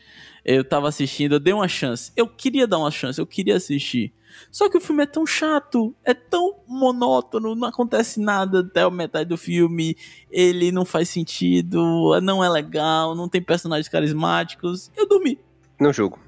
Eu 0.45 0.65
tava 0.65 0.89
assistindo, 0.89 1.35
eu 1.35 1.41
dei 1.41 1.53
uma 1.53 1.69
chance. 1.69 2.13
Eu 2.17 2.27
queria 2.27 2.67
dar 2.67 2.79
uma 2.79 2.91
chance, 2.91 3.19
eu 3.19 3.27
queria 3.27 3.57
assistir. 3.57 4.13
Só 4.51 4.69
que 4.69 4.77
o 4.77 4.81
filme 4.81 5.03
é 5.03 5.07
tão 5.07 5.27
chato, 5.27 5.95
é 6.05 6.15
tão 6.15 6.57
monótono, 6.67 7.55
não 7.55 7.69
acontece 7.69 8.21
nada 8.21 8.61
até 8.61 8.83
a 8.83 8.91
metade 8.91 9.29
do 9.29 9.37
filme, 9.37 9.97
ele 10.31 10.73
não 10.73 10.85
faz 10.85 11.09
sentido, 11.09 12.19
não 12.21 12.43
é 12.43 12.49
legal, 12.49 13.15
não 13.15 13.29
tem 13.29 13.43
personagens 13.43 13.89
carismáticos. 13.89 14.91
Eu 14.97 15.07
dormi. 15.07 15.39
Não 15.79 15.93
jogo. 15.93 16.19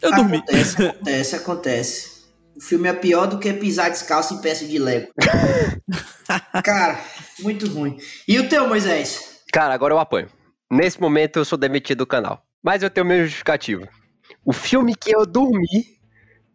Eu 0.00 0.10
dormi. 0.10 0.38
Acontece, 0.38 0.82
acontece, 0.86 1.36
acontece. 1.36 2.13
O 2.56 2.60
filme 2.60 2.88
é 2.88 2.92
pior 2.92 3.26
do 3.26 3.38
que 3.38 3.52
pisar 3.52 3.90
descalço 3.90 4.34
em 4.34 4.40
peça 4.40 4.64
de 4.64 4.78
Lego. 4.78 5.08
Cara, 6.64 7.00
muito 7.40 7.68
ruim. 7.68 7.98
E 8.28 8.38
o 8.38 8.48
teu, 8.48 8.68
Moisés? 8.68 9.42
Cara, 9.52 9.74
agora 9.74 9.94
eu 9.94 9.98
apanho. 9.98 10.28
Nesse 10.70 11.00
momento 11.00 11.38
eu 11.38 11.44
sou 11.44 11.58
demitido 11.58 11.98
do 11.98 12.06
canal. 12.06 12.44
Mas 12.62 12.82
eu 12.82 12.90
tenho 12.90 13.06
meu 13.06 13.24
justificativo. 13.24 13.86
O 14.44 14.52
filme 14.52 14.94
que 14.94 15.14
eu 15.14 15.26
dormi 15.26 15.94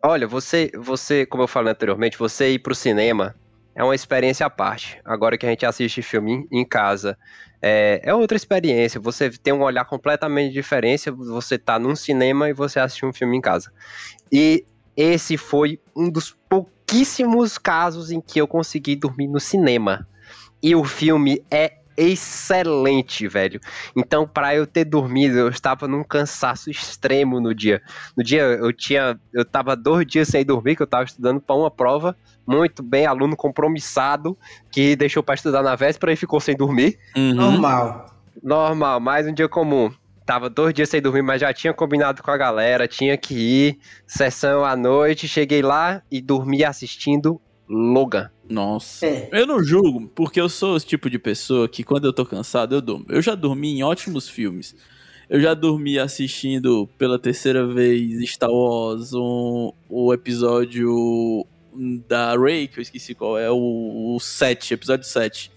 Olha, 0.01 0.25
você, 0.25 0.71
você, 0.77 1.25
como 1.25 1.43
eu 1.43 1.47
falei 1.47 1.73
anteriormente, 1.73 2.17
você 2.17 2.51
ir 2.51 2.59
pro 2.59 2.73
cinema 2.73 3.35
é 3.75 3.83
uma 3.83 3.95
experiência 3.95 4.45
à 4.45 4.49
parte. 4.49 4.99
Agora 5.03 5.37
que 5.37 5.45
a 5.45 5.49
gente 5.49 5.65
assiste 5.65 6.01
filme 6.01 6.47
em 6.49 6.65
casa, 6.65 7.17
é, 7.61 7.99
é 8.01 8.13
outra 8.13 8.37
experiência. 8.37 8.99
Você 9.01 9.29
tem 9.29 9.53
um 9.53 9.61
olhar 9.61 9.83
completamente 9.83 10.53
diferente. 10.53 11.09
Você 11.09 11.57
tá 11.57 11.77
num 11.77 11.97
cinema 11.97 12.49
e 12.49 12.53
você 12.53 12.79
assiste 12.79 13.05
um 13.05 13.11
filme 13.11 13.37
em 13.37 13.41
casa. 13.41 13.73
E 14.31 14.65
esse 14.99 15.37
foi 15.37 15.79
um 15.95 16.09
dos 16.09 16.35
pouquíssimos 16.49 17.57
casos 17.57 18.11
em 18.11 18.19
que 18.19 18.41
eu 18.41 18.45
consegui 18.45 18.97
dormir 18.97 19.29
no 19.29 19.39
cinema. 19.39 20.05
E 20.61 20.75
o 20.75 20.83
filme 20.83 21.41
é 21.49 21.75
excelente, 21.95 23.25
velho. 23.25 23.61
Então, 23.95 24.27
para 24.27 24.53
eu 24.53 24.67
ter 24.67 24.83
dormido, 24.83 25.37
eu 25.37 25.47
estava 25.47 25.87
num 25.87 26.03
cansaço 26.03 26.69
extremo 26.69 27.39
no 27.39 27.55
dia. 27.55 27.81
No 28.15 28.21
dia 28.21 28.41
eu 28.41 28.73
tinha, 28.73 29.17
eu 29.33 29.45
tava 29.45 29.73
dois 29.73 30.05
dias 30.05 30.27
sem 30.27 30.43
dormir, 30.43 30.75
que 30.75 30.81
eu 30.81 30.85
estava 30.85 31.05
estudando 31.05 31.39
para 31.39 31.55
uma 31.55 31.71
prova. 31.71 32.13
Muito 32.45 32.83
bem, 32.83 33.05
aluno 33.05 33.37
compromissado 33.37 34.37
que 34.69 34.97
deixou 34.97 35.23
para 35.23 35.35
estudar 35.35 35.63
na 35.63 35.77
véspera 35.77 36.11
e 36.11 36.17
ficou 36.17 36.41
sem 36.41 36.57
dormir. 36.57 36.99
Uhum. 37.15 37.35
Normal. 37.35 38.05
Normal, 38.43 38.99
mais 38.99 39.25
um 39.25 39.33
dia 39.33 39.47
comum 39.47 39.93
tava 40.29 40.47
dois 40.47 40.75
dias 40.75 40.87
sem 40.87 41.01
dormir, 41.01 41.23
mas 41.23 41.41
já 41.41 41.51
tinha 41.51 41.73
combinado 41.73 42.21
com 42.21 42.29
a 42.29 42.37
galera, 42.37 42.87
tinha 42.87 43.17
que 43.17 43.33
ir, 43.33 43.79
sessão 44.05 44.63
à 44.63 44.75
noite, 44.75 45.27
cheguei 45.27 45.63
lá 45.63 46.03
e 46.11 46.21
dormi 46.21 46.63
assistindo 46.63 47.41
Logan. 47.67 48.29
Nossa. 48.47 49.07
É. 49.07 49.27
Eu 49.31 49.47
não 49.47 49.63
julgo, 49.63 50.07
porque 50.09 50.39
eu 50.39 50.47
sou 50.47 50.77
esse 50.77 50.85
tipo 50.85 51.09
de 51.09 51.17
pessoa 51.17 51.67
que 51.67 51.83
quando 51.83 52.05
eu 52.05 52.13
tô 52.13 52.27
cansado, 52.27 52.75
eu 52.75 52.81
durmo. 52.81 53.07
Eu 53.09 53.23
já 53.23 53.33
dormi 53.33 53.79
em 53.79 53.81
ótimos 53.81 54.29
filmes. 54.29 54.75
Eu 55.27 55.41
já 55.41 55.55
dormi 55.55 55.97
assistindo 55.97 56.87
pela 56.95 57.17
terceira 57.17 57.65
vez 57.65 58.29
Star 58.29 58.51
Wars, 58.51 59.13
um, 59.15 59.73
o 59.89 60.13
episódio 60.13 61.43
da 62.07 62.37
Rey, 62.37 62.67
que 62.67 62.77
eu 62.77 62.83
esqueci 62.83 63.15
qual 63.15 63.35
é, 63.35 63.49
o, 63.49 64.15
o 64.15 64.19
7, 64.19 64.75
episódio 64.75 65.07
7. 65.07 65.51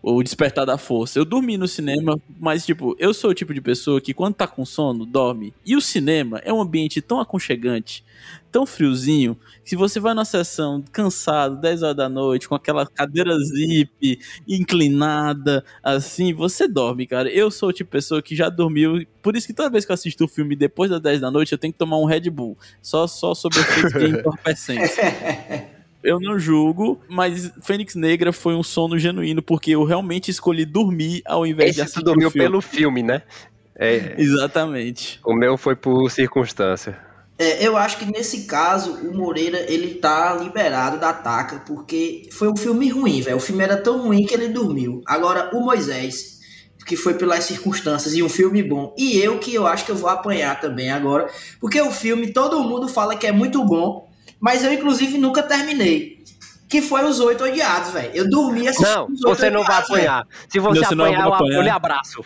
O 0.00 0.22
Despertar 0.22 0.64
da 0.64 0.78
Força. 0.78 1.18
Eu 1.18 1.24
dormi 1.24 1.58
no 1.58 1.66
cinema, 1.66 2.20
mas, 2.38 2.64
tipo, 2.64 2.94
eu 2.98 3.12
sou 3.12 3.30
o 3.30 3.34
tipo 3.34 3.52
de 3.52 3.60
pessoa 3.60 4.00
que 4.00 4.14
quando 4.14 4.34
tá 4.34 4.46
com 4.46 4.64
sono, 4.64 5.04
dorme. 5.04 5.52
E 5.66 5.76
o 5.76 5.80
cinema 5.80 6.40
é 6.44 6.52
um 6.52 6.60
ambiente 6.60 7.02
tão 7.02 7.20
aconchegante, 7.20 8.04
tão 8.50 8.64
friozinho, 8.64 9.36
que 9.64 9.70
se 9.70 9.76
você 9.76 9.98
vai 9.98 10.14
na 10.14 10.24
sessão 10.24 10.82
cansado, 10.92 11.60
10 11.60 11.82
horas 11.82 11.96
da 11.96 12.08
noite, 12.08 12.48
com 12.48 12.54
aquela 12.54 12.86
cadeira 12.86 13.36
zip, 13.40 14.18
inclinada, 14.46 15.64
assim, 15.82 16.32
você 16.32 16.68
dorme, 16.68 17.06
cara. 17.06 17.28
Eu 17.28 17.50
sou 17.50 17.68
o 17.70 17.72
tipo 17.72 17.88
de 17.88 17.92
pessoa 17.92 18.22
que 18.22 18.36
já 18.36 18.48
dormiu. 18.48 19.04
Por 19.20 19.36
isso 19.36 19.46
que 19.46 19.52
toda 19.52 19.70
vez 19.70 19.84
que 19.84 19.90
eu 19.90 19.94
assisto 19.94 20.24
o 20.24 20.28
filme 20.28 20.54
depois 20.54 20.90
das 20.90 21.00
10 21.00 21.20
da 21.20 21.30
noite, 21.30 21.52
eu 21.52 21.58
tenho 21.58 21.72
que 21.72 21.78
tomar 21.78 21.98
um 21.98 22.04
Red 22.04 22.30
Bull. 22.30 22.56
Só, 22.80 23.06
só 23.06 23.34
sobre 23.34 23.58
efeito 23.60 23.98
de 23.98 24.06
entorpecência. 24.18 25.02
Eu 26.02 26.20
não 26.20 26.38
julgo, 26.38 27.00
mas 27.08 27.50
Fênix 27.62 27.94
Negra 27.94 28.32
foi 28.32 28.54
um 28.54 28.62
sono 28.62 28.98
genuíno, 28.98 29.42
porque 29.42 29.72
eu 29.72 29.84
realmente 29.84 30.30
escolhi 30.30 30.64
dormir 30.64 31.22
ao 31.26 31.46
invés 31.46 31.70
Esse 31.70 31.76
de 31.76 31.82
assistir 31.82 32.04
dormiu 32.04 32.28
o 32.28 32.30
filme. 32.30 32.46
pelo 32.46 32.60
filme, 32.60 33.02
né? 33.02 33.22
É, 33.74 34.14
Exatamente. 34.18 35.20
o 35.24 35.34
meu 35.34 35.56
foi 35.56 35.76
por 35.76 36.10
circunstância. 36.10 36.98
É, 37.38 37.64
eu 37.64 37.76
acho 37.76 37.98
que 37.98 38.06
nesse 38.06 38.46
caso 38.46 38.94
o 38.94 39.16
Moreira 39.16 39.64
ele 39.72 39.94
tá 39.94 40.34
liberado 40.34 40.98
da 40.98 41.12
taca 41.12 41.62
porque 41.64 42.28
foi 42.32 42.48
um 42.48 42.56
filme 42.56 42.88
ruim, 42.88 43.20
velho. 43.20 43.36
O 43.36 43.40
filme 43.40 43.62
era 43.62 43.76
tão 43.76 44.02
ruim 44.02 44.26
que 44.26 44.34
ele 44.34 44.48
dormiu. 44.48 45.02
Agora 45.06 45.50
o 45.54 45.60
Moisés, 45.60 46.40
que 46.84 46.96
foi 46.96 47.14
pelas 47.14 47.44
circunstâncias 47.44 48.14
e 48.14 48.22
um 48.22 48.28
filme 48.28 48.60
bom, 48.62 48.92
e 48.98 49.18
eu 49.20 49.38
que 49.38 49.54
eu 49.54 49.68
acho 49.68 49.84
que 49.84 49.92
eu 49.92 49.96
vou 49.96 50.10
apanhar 50.10 50.60
também 50.60 50.90
agora, 50.90 51.30
porque 51.60 51.80
o 51.80 51.92
filme 51.92 52.32
todo 52.32 52.64
mundo 52.64 52.88
fala 52.88 53.14
que 53.14 53.26
é 53.26 53.30
muito 53.32 53.64
bom, 53.64 54.07
mas 54.40 54.64
eu 54.64 54.72
inclusive 54.72 55.18
nunca 55.18 55.42
terminei. 55.42 56.18
Que 56.70 56.82
foi 56.82 57.02
Os 57.06 57.18
Oito 57.18 57.44
Odiados, 57.44 57.92
velho. 57.92 58.10
Eu 58.12 58.28
dormi 58.28 58.68
assistindo 58.68 58.94
Não, 58.94 59.04
Os 59.06 59.24
Oito 59.24 59.38
você 59.38 59.48
não 59.48 59.64
vai 59.64 59.78
Odiados, 59.78 59.88
velho. 59.88 60.00
apanhar. 60.10 60.26
Se 60.50 60.58
você 60.58 60.80
Você 60.80 60.94
não 60.94 61.04
vai 61.06 61.14
apanhar, 61.14 61.26
eu, 61.26 61.34
apanhar. 61.34 61.54
eu 61.56 61.62
lhe 61.62 61.70
abraço. 61.70 62.24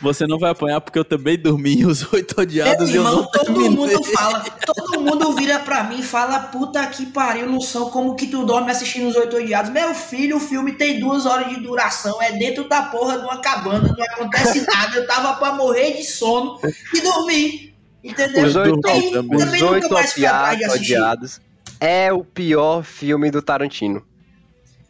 Você 0.00 0.26
não 0.26 0.38
vai 0.38 0.50
apanhar 0.52 0.80
porque 0.80 0.98
eu 0.98 1.04
também 1.04 1.38
dormi 1.38 1.74
em 1.82 1.84
Os 1.84 2.10
Oito 2.10 2.34
Meu 2.38 2.42
Odiados 2.42 2.88
e 2.88 2.94
eu 2.94 3.02
irmão, 3.02 3.16
não 3.16 3.30
todo 3.30 3.44
terminei. 3.44 3.68
mundo 3.68 4.04
fala, 4.06 4.40
todo 4.64 4.98
mundo 5.02 5.32
vira 5.34 5.58
pra 5.58 5.84
mim 5.84 6.00
e 6.00 6.02
fala, 6.02 6.38
puta 6.40 6.86
que 6.86 7.04
pariu, 7.04 7.46
Lução, 7.50 7.90
como 7.90 8.16
que 8.16 8.28
tu 8.28 8.46
dorme 8.46 8.70
assistindo 8.70 9.08
os 9.08 9.14
oito 9.14 9.36
odiados? 9.36 9.70
Meu 9.70 9.94
filho, 9.94 10.38
o 10.38 10.40
filme 10.40 10.72
tem 10.72 10.98
duas 10.98 11.26
horas 11.26 11.50
de 11.50 11.60
duração, 11.60 12.20
é 12.22 12.32
dentro 12.32 12.66
da 12.66 12.84
porra 12.84 13.18
de 13.18 13.24
uma 13.24 13.42
cabana, 13.42 13.94
não 13.94 14.04
acontece 14.06 14.64
nada, 14.74 14.96
eu 14.96 15.06
tava 15.06 15.34
pra 15.34 15.52
morrer 15.52 15.92
de 15.98 16.04
sono 16.04 16.58
e 16.94 17.00
dormi, 17.02 17.74
entendeu? 18.02 18.46
Os 18.46 18.56
oito, 18.56 18.88
Aí, 18.88 19.10
também 19.12 19.36
os 19.36 19.44
nunca 19.52 19.66
oito 19.66 19.92
mais 19.92 20.12
fui 20.14 20.24
atrás 20.26 20.56
de 20.58 20.64
odiados, 20.64 20.74
assistir. 20.74 20.94
odiados 20.94 21.40
é 21.82 22.12
o 22.12 22.24
pior 22.24 22.84
filme 22.84 23.28
do 23.28 23.42
Tarantino. 23.42 24.06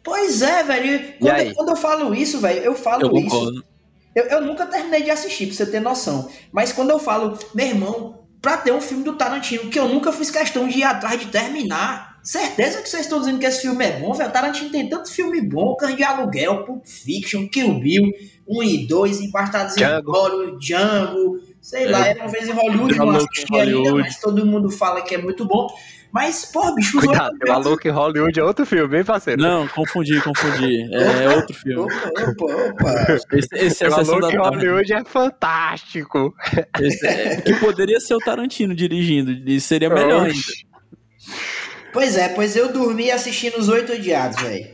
Pois 0.03 0.43
é, 0.43 0.63
velho, 0.63 1.13
quando, 1.19 1.39
eu, 1.39 1.53
quando 1.55 1.69
eu 1.69 1.75
falo 1.75 2.13
isso, 2.13 2.39
velho, 2.39 2.59
eu 2.61 2.75
falo 2.75 3.07
Eu 3.07 3.17
isso. 3.17 3.63
Eu, 4.15 4.25
eu 4.25 4.41
nunca 4.41 4.67
terminei 4.67 5.01
de 5.01 5.09
assistir, 5.09 5.47
pra 5.47 5.55
você 5.55 5.65
ter 5.65 5.79
noção. 5.79 6.29
Mas 6.51 6.71
quando 6.71 6.91
eu 6.91 6.99
falo, 6.99 7.39
meu 7.55 7.65
irmão, 7.65 8.19
pra 8.39 8.57
ter 8.57 8.71
um 8.71 8.81
filme 8.81 9.03
do 9.03 9.15
Tarantino 9.15 9.71
que 9.71 9.79
eu 9.79 9.87
nunca 9.87 10.11
fiz 10.11 10.29
questão 10.29 10.67
de 10.67 10.79
ir 10.79 10.83
atrás 10.83 11.19
de 11.19 11.27
terminar, 11.27 12.19
certeza 12.21 12.79
que 12.83 12.87
vocês 12.87 13.03
estão 13.03 13.19
dizendo 13.19 13.39
que 13.39 13.45
esse 13.47 13.61
filme 13.61 13.83
é 13.83 13.99
bom, 13.99 14.13
velho. 14.13 14.29
O 14.29 14.33
Tarantino 14.33 14.69
tem 14.69 14.87
tanto 14.87 15.11
filme 15.11 15.41
bom, 15.41 15.75
Cães 15.75 15.95
de 15.95 16.03
Aluguel, 16.03 16.63
Pulp 16.63 16.85
Fiction, 16.85 17.47
Kill 17.47 17.79
Bill, 17.79 18.11
1 18.47 18.63
e 18.63 18.87
2, 18.87 19.21
Embastados 19.21 19.75
em. 19.77 20.01
Glória, 20.03 20.55
Django, 20.59 21.39
sei 21.59 21.87
lá, 21.87 22.05
era 22.07 22.21
uma 22.21 22.29
vez 22.29 22.47
em 22.47 22.51
Hollywood, 22.51 22.95
não 22.95 23.05
Maluco 23.07 23.23
em 23.23 23.25
assisti 23.25 23.55
ainda, 23.57 23.95
mas 23.95 24.19
todo 24.19 24.45
mundo 24.45 24.69
fala 24.69 25.01
que 25.01 25.15
é 25.15 25.17
muito 25.17 25.43
bom. 25.45 25.67
Mas, 26.13 26.45
pô, 26.45 26.75
bicho, 26.75 26.99
os 26.99 27.05
Cuidado, 27.05 27.31
outros- 27.33 27.49
o 27.49 27.53
Maluco 27.53 27.87
em 27.87 27.91
Hollywood 27.91 28.39
é 28.39 28.43
outro 28.43 28.65
filme, 28.67 28.97
hein, 28.99 29.03
parceiro? 29.03 29.41
Não, 29.41 29.67
confundi, 29.67 30.21
confundi. 30.21 30.87
É 30.93 31.27
outro 31.35 31.55
filme. 31.55 31.81
Opa, 31.81 32.21
opa, 32.29 32.45
opa. 32.69 33.17
Esse, 33.35 33.47
esse 33.55 33.83
é 33.83 33.89
Maluco 33.89 34.19
da 34.21 34.29
em 34.29 34.37
tarde. 34.37 34.57
Hollywood 34.57 34.93
é 34.93 35.03
fantástico. 35.05 36.33
Esse 36.79 37.07
é- 37.07 37.41
que 37.41 37.55
poderia 37.55 37.99
ser 37.99 38.13
o 38.13 38.19
Tarantino 38.19 38.75
dirigindo, 38.75 39.31
e 39.31 39.59
seria 39.59 39.89
melhor 39.89 40.21
ainda. 40.25 40.29
Oxi. 40.29 40.67
Pois 41.91 42.15
é, 42.15 42.29
pois 42.29 42.55
eu 42.55 42.71
dormi 42.71 43.09
assistindo 43.11 43.55
Os 43.57 43.67
Oito 43.69 43.93
Odiados, 43.93 44.39
velho. 44.41 44.67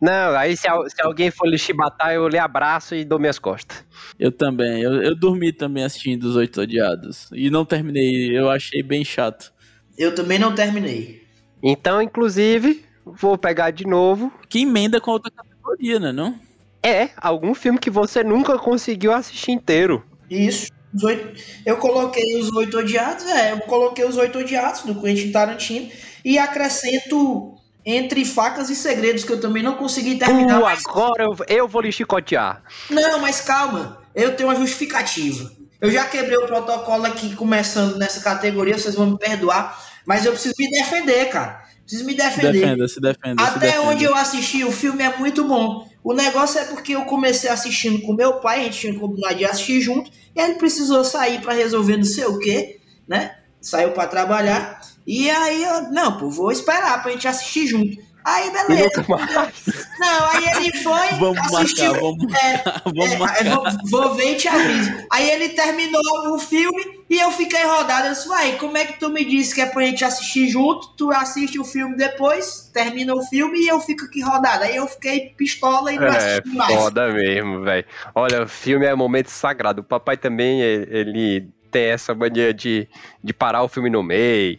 Não, 0.00 0.36
aí 0.36 0.56
se, 0.56 0.62
se 0.88 1.02
alguém 1.02 1.30
for 1.30 1.46
lhe 1.46 1.56
chibatar, 1.56 2.12
eu 2.12 2.26
lhe 2.28 2.38
abraço 2.38 2.94
e 2.94 3.04
dou 3.04 3.18
minhas 3.18 3.38
costas. 3.38 3.84
Eu 4.18 4.30
também. 4.32 4.82
Eu, 4.82 5.00
eu 5.02 5.14
dormi 5.14 5.52
também 5.52 5.84
assistindo 5.84 6.24
Os 6.24 6.36
Oito 6.36 6.60
Odiados. 6.60 7.28
E 7.32 7.48
não 7.50 7.64
terminei. 7.64 8.36
Eu 8.36 8.50
achei 8.50 8.82
bem 8.82 9.04
chato. 9.04 9.52
Eu 9.96 10.14
também 10.14 10.38
não 10.38 10.54
terminei. 10.54 11.22
Então, 11.62 12.02
inclusive, 12.02 12.84
vou 13.04 13.36
pegar 13.38 13.70
de 13.70 13.86
novo. 13.86 14.32
Que 14.48 14.62
emenda 14.62 15.00
com 15.00 15.10
outra 15.10 15.30
categoria, 15.30 16.00
né? 16.00 16.12
Não? 16.12 16.38
É 16.82 17.10
algum 17.16 17.54
filme 17.54 17.78
que 17.78 17.90
você 17.90 18.24
nunca 18.24 18.58
conseguiu 18.58 19.12
assistir 19.12 19.52
inteiro. 19.52 20.04
Isso. 20.28 20.70
Os 20.92 21.04
oito... 21.04 21.40
Eu 21.64 21.76
coloquei 21.76 22.38
os 22.40 22.50
oito 22.52 22.78
odiados, 22.78 23.24
é. 23.26 23.52
Eu 23.52 23.60
coloquei 23.60 24.04
os 24.04 24.16
oito 24.16 24.38
odiados 24.38 24.82
do 24.82 25.00
Quentin 25.00 25.30
Tarantino 25.30 25.90
e 26.24 26.38
acrescento 26.38 27.54
entre 27.84 28.24
facas 28.24 28.70
e 28.70 28.76
segredos, 28.76 29.24
que 29.24 29.32
eu 29.32 29.40
também 29.40 29.62
não 29.62 29.74
consegui 29.74 30.16
terminar. 30.16 30.60
Uh, 30.60 30.62
mas- 30.62 30.86
agora 30.86 31.24
eu, 31.24 31.36
eu 31.48 31.68
vou 31.68 31.82
lhe 31.82 31.92
chicotear. 31.92 32.62
Não, 32.90 33.20
mas 33.20 33.40
calma. 33.40 34.02
Eu 34.14 34.36
tenho 34.36 34.48
uma 34.48 34.56
justificativa. 34.56 35.50
Eu 35.82 35.90
já 35.90 36.04
quebrei 36.04 36.38
o 36.38 36.46
protocolo 36.46 37.04
aqui, 37.06 37.34
começando 37.34 37.98
nessa 37.98 38.20
categoria, 38.20 38.78
vocês 38.78 38.94
vão 38.94 39.10
me 39.10 39.18
perdoar. 39.18 39.76
Mas 40.06 40.24
eu 40.24 40.30
preciso 40.32 40.54
me 40.56 40.70
defender, 40.70 41.28
cara. 41.28 41.64
Preciso 41.82 42.04
me 42.04 42.12
Se 42.12 42.18
defender. 42.18 42.52
defenda, 42.52 42.88
se 42.88 43.00
defenda. 43.00 43.42
se 43.42 43.50
Até 43.50 43.66
defenda. 43.66 43.82
onde 43.88 44.04
eu 44.04 44.14
assisti, 44.14 44.62
o 44.64 44.70
filme 44.70 45.02
é 45.02 45.16
muito 45.18 45.44
bom. 45.44 45.88
O 46.04 46.14
negócio 46.14 46.60
é 46.60 46.64
porque 46.64 46.94
eu 46.94 47.02
comecei 47.02 47.50
assistindo 47.50 48.00
com 48.02 48.12
meu 48.12 48.34
pai, 48.34 48.60
a 48.60 48.62
gente 48.64 48.78
tinha 48.78 48.94
combinado 48.98 49.34
de 49.34 49.44
assistir 49.44 49.80
junto, 49.80 50.08
e 50.34 50.40
ele 50.40 50.54
precisou 50.54 51.04
sair 51.04 51.40
pra 51.40 51.52
resolver 51.52 51.96
não 51.96 52.04
sei 52.04 52.26
o 52.26 52.38
quê, 52.38 52.78
né? 53.08 53.36
Saiu 53.60 53.90
pra 53.90 54.06
trabalhar. 54.06 54.80
E 55.04 55.28
aí 55.28 55.64
eu, 55.64 55.90
não, 55.90 56.16
pô, 56.16 56.30
vou 56.30 56.52
esperar 56.52 57.02
pra 57.02 57.10
gente 57.10 57.26
assistir 57.26 57.66
junto. 57.66 57.96
Aí 58.24 58.50
beleza. 58.50 58.84
nunca 58.84 59.04
mais. 59.08 59.64
Não, 59.98 60.28
aí 60.30 60.44
ele 60.66 60.72
foi, 60.78 61.08
Vamos 61.18 61.38
assistiu. 61.54 61.92
marcar, 61.92 62.00
vamos, 62.00 62.34
É, 62.34 62.62
vamos 62.84 63.12
é, 63.12 63.18
marcar. 63.18 63.44
vou, 63.44 63.64
vou 63.90 64.14
ver 64.14 64.32
e 64.32 64.36
te 64.36 64.48
aviso. 64.48 64.92
Aí 65.10 65.30
ele 65.30 65.48
terminou 65.50 66.00
o 66.34 66.38
filme 66.38 67.00
e 67.10 67.18
eu 67.18 67.30
fiquei 67.32 67.62
rodado. 67.64 68.06
Eu 68.08 68.12
disse, 68.12 68.28
uai, 68.28 68.56
como 68.56 68.76
é 68.76 68.84
que 68.86 68.98
tu 68.98 69.08
me 69.10 69.24
disse 69.24 69.54
que 69.54 69.60
é 69.60 69.66
pra 69.66 69.82
gente 69.84 70.04
assistir 70.04 70.48
junto? 70.48 70.88
Tu 70.96 71.10
assiste 71.12 71.58
o 71.58 71.64
filme 71.64 71.96
depois, 71.96 72.70
termina 72.72 73.14
o 73.14 73.22
filme 73.24 73.58
e 73.58 73.68
eu 73.68 73.80
fico 73.80 74.04
aqui 74.04 74.20
rodado. 74.22 74.64
Aí 74.64 74.76
eu 74.76 74.86
fiquei 74.86 75.30
pistola 75.36 75.92
e 75.92 75.98
não 75.98 76.06
É, 76.06 76.16
assisti 76.16 76.48
mais. 76.56 76.74
foda 76.74 77.08
mesmo, 77.12 77.62
velho. 77.62 77.84
Olha, 78.14 78.42
o 78.44 78.48
filme 78.48 78.86
é 78.86 78.94
momento 78.94 79.28
sagrado. 79.28 79.80
O 79.80 79.84
papai 79.84 80.16
também, 80.16 80.60
ele 80.62 81.48
tem 81.70 81.84
essa 81.86 82.14
mania 82.14 82.52
de, 82.52 82.86
de 83.24 83.32
parar 83.32 83.62
o 83.62 83.68
filme 83.68 83.88
no 83.90 84.02
meio, 84.02 84.58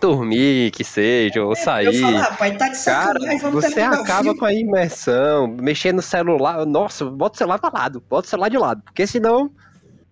dormir, 0.00 0.70
que 0.70 0.84
seja, 0.84 1.42
ou 1.42 1.50
Eu 1.50 1.56
sair. 1.56 2.00
falo, 2.00 2.16
rapaz, 2.16 2.56
tá 2.56 2.68
de 2.68 2.84
Cara, 2.84 3.12
sacanagem, 3.12 3.38
vamos 3.38 3.64
você 3.64 3.80
acaba 3.80 4.34
com 4.34 4.44
a 4.44 4.52
imersão, 4.54 5.48
mexer 5.48 5.92
no 5.92 6.02
celular. 6.02 6.64
Nossa, 6.66 7.04
bota 7.04 7.34
o 7.34 7.38
celular 7.38 7.58
pra 7.58 7.70
lado, 7.72 8.02
bota 8.08 8.26
o 8.26 8.30
celular 8.30 8.48
de 8.48 8.58
lado. 8.58 8.82
Porque 8.82 9.06
senão, 9.06 9.50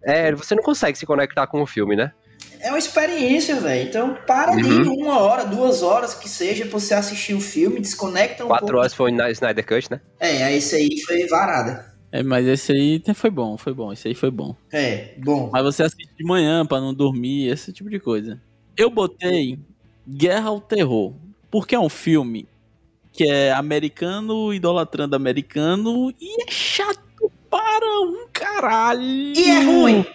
é, 0.04 0.32
você 0.32 0.54
não 0.54 0.62
consegue 0.62 0.98
se 0.98 1.06
conectar 1.06 1.46
com 1.46 1.62
o 1.62 1.66
filme, 1.66 1.96
né? 1.96 2.12
É 2.60 2.68
uma 2.70 2.78
experiência, 2.78 3.56
velho. 3.60 3.88
Então 3.88 4.16
para 4.26 4.52
ali 4.52 4.62
Uhum. 4.64 4.94
uma 5.02 5.20
hora, 5.20 5.44
duas 5.44 5.82
horas 5.82 6.14
que 6.14 6.28
seja 6.28 6.64
pra 6.64 6.78
você 6.78 6.94
assistir 6.94 7.34
o 7.34 7.40
filme, 7.40 7.80
desconecta 7.80 8.44
um 8.44 8.48
Quatro 8.48 8.66
pouco. 8.66 8.78
horas 8.80 8.94
foi 8.94 9.12
na 9.12 9.30
Snyder 9.30 9.64
Cut, 9.66 9.90
né? 9.90 10.00
É, 10.18 10.42
aí 10.44 10.56
esse 10.56 10.74
aí 10.74 10.98
foi 11.06 11.26
varada. 11.26 11.94
É, 12.10 12.22
mas 12.22 12.46
esse 12.46 12.72
aí 12.72 13.02
foi 13.14 13.30
bom, 13.30 13.56
foi 13.58 13.74
bom. 13.74 13.92
Esse 13.92 14.08
aí 14.08 14.14
foi 14.14 14.30
bom. 14.30 14.56
É, 14.72 15.14
bom. 15.18 15.50
Mas 15.52 15.62
você 15.64 15.82
assiste 15.82 16.14
de 16.16 16.24
manhã 16.24 16.64
pra 16.64 16.80
não 16.80 16.94
dormir, 16.94 17.48
esse 17.48 17.72
tipo 17.72 17.90
de 17.90 18.00
coisa. 18.00 18.40
Eu 18.76 18.90
botei 18.90 19.58
Guerra 20.06 20.48
ao 20.48 20.60
Terror, 20.60 21.12
porque 21.50 21.74
é 21.74 21.80
um 21.80 21.88
filme 21.88 22.48
que 23.12 23.24
é 23.24 23.52
americano 23.52 24.52
idolatrando 24.52 25.16
americano 25.16 26.12
e 26.20 26.42
é 26.42 26.50
chato 26.50 27.32
para 27.50 28.00
um 28.02 28.26
caralho. 28.32 29.02
E 29.02 29.50
é 29.50 29.62
ruim. 29.64 30.06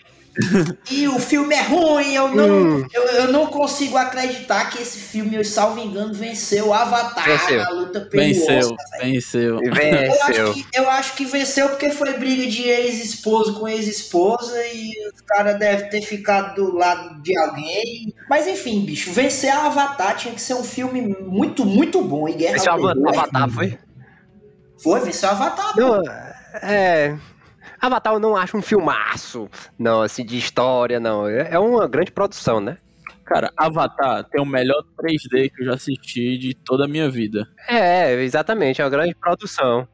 E 0.89 1.07
o 1.09 1.19
filme 1.19 1.53
é 1.53 1.61
ruim, 1.61 2.13
eu 2.13 2.29
não, 2.29 2.77
Hum. 2.79 2.87
eu, 2.93 3.03
eu 3.03 3.31
não 3.31 3.47
consigo 3.47 3.97
acreditar 3.97 4.69
que 4.69 4.81
esse 4.81 4.97
filme, 4.97 5.35
eu 5.35 5.43
salvo 5.43 5.79
engano, 5.79 6.13
venceu 6.13 6.67
o 6.69 6.73
Avatar 6.73 7.25
Venceu. 7.25 7.57
na 7.57 7.69
luta 7.69 7.99
pelo 8.01 8.23
Venceu, 8.23 8.57
Oscar. 8.59 8.77
velho. 8.99 9.13
venceu. 9.13 9.59
Eu 9.63 9.73
Venceu. 9.73 10.23
acho, 10.23 10.53
que, 10.53 10.65
eu 10.77 10.89
acho 10.89 11.13
que 11.15 11.25
venceu 11.25 11.69
porque 11.69 11.89
foi 11.89 12.13
briga 12.17 12.47
de 12.49 12.63
ex-esposo 12.63 13.59
com 13.59 13.67
ex-esposa 13.67 14.57
e 14.67 14.91
o 15.09 15.25
cara 15.25 15.53
deve 15.53 15.89
ter 15.89 16.01
ficado 16.01 16.55
do 16.55 16.75
lado 16.77 17.21
de 17.21 17.37
alguém. 17.37 18.13
Mas 18.29 18.47
enfim, 18.47 18.85
bicho, 18.85 19.11
vencer 19.11 19.49
a 19.51 19.65
Avatar 19.65 20.15
tinha 20.15 20.33
que 20.33 20.41
ser 20.41 20.53
um 20.53 20.63
filme 20.63 21.01
muito, 21.21 21.65
muito 21.65 22.01
bom. 22.01 22.27
E 22.29 22.33
Guerra 22.33 22.55
é 22.63 22.69
Avatar 22.69 23.49
foi? 23.49 23.77
Foi, 24.81 24.99
venceu 25.01 25.29
Avatar. 25.29 25.73
pô. 25.73 25.79
Não, 25.79 26.01
é. 26.63 27.17
Avatar 27.81 28.13
eu 28.13 28.19
não 28.19 28.35
acho 28.35 28.55
um 28.55 28.61
filmaço. 28.61 29.49
Não, 29.77 30.03
assim, 30.03 30.23
de 30.23 30.37
história, 30.37 30.99
não. 30.99 31.27
É 31.27 31.49
é 31.51 31.59
uma 31.59 31.87
grande 31.87 32.11
produção, 32.11 32.61
né? 32.61 32.77
Cara, 33.25 33.51
Avatar 33.57 34.23
tem 34.25 34.41
o 34.41 34.45
melhor 34.45 34.83
3D 34.99 35.51
que 35.51 35.61
eu 35.61 35.65
já 35.65 35.73
assisti 35.73 36.37
de 36.37 36.53
toda 36.53 36.85
a 36.85 36.87
minha 36.87 37.09
vida. 37.09 37.47
É, 37.67 38.13
exatamente, 38.21 38.81
é 38.81 38.83
uma 38.83 38.89
grande 38.89 39.15
produção. 39.15 39.87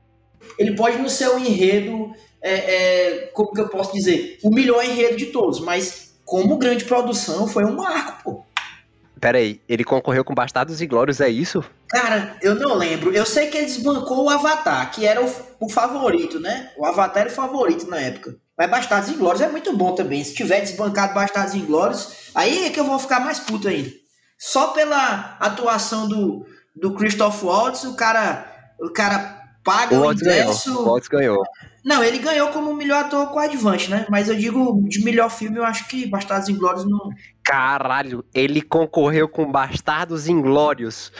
Ele 0.57 0.76
pode 0.76 0.97
não 0.97 1.07
ser 1.07 1.30
o 1.30 1.38
enredo, 1.38 2.11
é, 2.41 2.53
é, 2.53 3.18
como 3.34 3.53
que 3.53 3.61
eu 3.61 3.69
posso 3.69 3.93
dizer, 3.93 4.39
o 4.43 4.49
melhor 4.49 4.84
enredo 4.84 5.18
de 5.18 5.27
todos, 5.27 5.59
mas 5.59 6.19
como 6.26 6.57
grande 6.57 6.84
produção 6.85 7.47
foi 7.47 7.64
um 7.64 7.76
marco, 7.76 8.23
pô. 8.23 8.45
Peraí, 9.19 9.61
ele 9.68 9.84
concorreu 9.84 10.23
com 10.23 10.34
Bastardos 10.34 10.81
e 10.81 10.88
Glórios, 10.88 11.22
é 11.22 11.30
isso? 11.30 11.64
Cara, 11.89 12.38
eu 12.41 12.55
não 12.55 12.76
lembro. 12.76 13.14
Eu 13.14 13.26
sei 13.26 13.47
que 13.47 13.57
ele 13.57 13.65
desbancou 13.65 14.26
o 14.26 14.30
Avatar, 14.30 14.91
que 14.91 15.05
era 15.05 15.23
o, 15.23 15.31
o 15.60 15.70
favorito, 15.70 16.40
né? 16.40 16.72
O 16.78 16.86
Avatar 16.86 17.24
era 17.24 17.30
o 17.30 17.36
favorito 17.36 17.90
na 17.90 18.00
época. 18.00 18.36
Mas 18.58 18.72
Bastardos 18.72 19.10
e 19.12 19.14
Glórios 19.14 19.42
é 19.42 19.50
muito 19.50 19.76
bom 19.76 19.94
também. 19.94 20.24
Se 20.24 20.34
tiver 20.34 20.62
desbancado 20.62 21.14
Bastardos 21.14 21.54
e 21.54 21.60
Glórios, 21.60 22.32
aí 22.34 22.66
é 22.66 22.70
que 22.70 22.80
eu 22.80 22.86
vou 22.86 22.98
ficar 22.98 23.20
mais 23.20 23.40
puto 23.40 23.68
ainda. 23.68 23.92
Só 24.40 24.68
pela 24.70 25.38
atuação 25.40 26.08
do, 26.08 26.46
do 26.76 26.94
Christoph 26.96 27.44
Waltz, 27.44 27.84
o 27.84 27.96
cara, 27.96 28.52
o 28.80 28.90
cara 28.92 29.44
paga 29.64 29.96
o, 29.96 30.08
o 30.08 30.14
ingresso. 30.14 30.70
Ganhou. 30.70 30.86
O 30.86 30.90
Waltz 30.90 31.08
ganhou. 31.08 31.44
Não, 31.86 32.04
ele 32.04 32.18
ganhou 32.18 32.50
como 32.50 32.74
melhor 32.74 33.06
ator 33.06 33.28
coadjuvante, 33.28 33.90
né? 33.90 34.06
Mas 34.10 34.28
eu 34.28 34.36
digo 34.36 34.84
de 34.88 35.04
melhor 35.04 35.30
filme, 35.30 35.58
eu 35.58 35.64
acho 35.64 35.88
que 35.88 36.06
Bastardos 36.06 36.50
Inglórios 36.50 36.84
não. 36.84 37.10
Caralho, 37.44 38.26
ele 38.34 38.62
concorreu 38.62 39.30
com 39.30 39.52
Bastardos 39.52 40.28
Inglórios. 40.28 41.12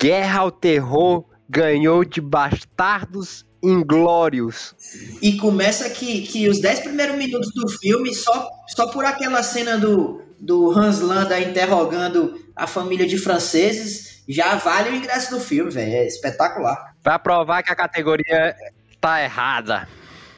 Guerra 0.00 0.40
ao 0.40 0.50
Terror 0.50 1.24
ganhou 1.48 2.04
de 2.04 2.20
Bastardos 2.20 3.44
Inglórios. 3.68 4.74
E 5.20 5.36
começa 5.36 5.88
que, 5.90 6.22
que 6.22 6.48
os 6.48 6.60
10 6.60 6.80
primeiros 6.80 7.16
minutos 7.16 7.50
do 7.54 7.68
filme, 7.68 8.14
só, 8.14 8.48
só 8.68 8.88
por 8.88 9.04
aquela 9.04 9.42
cena 9.42 9.76
do, 9.78 10.20
do 10.38 10.70
Hans 10.70 11.00
Landa 11.00 11.40
interrogando 11.40 12.38
a 12.54 12.66
família 12.66 13.06
de 13.06 13.18
franceses, 13.18 14.22
já 14.28 14.54
vale 14.56 14.90
o 14.90 14.94
ingresso 14.94 15.30
do 15.30 15.40
filme, 15.40 15.70
velho. 15.70 15.92
É 15.92 16.06
espetacular. 16.06 16.94
Pra 17.02 17.18
provar 17.18 17.62
que 17.62 17.72
a 17.72 17.76
categoria 17.76 18.54
tá 19.00 19.22
errada. 19.22 19.88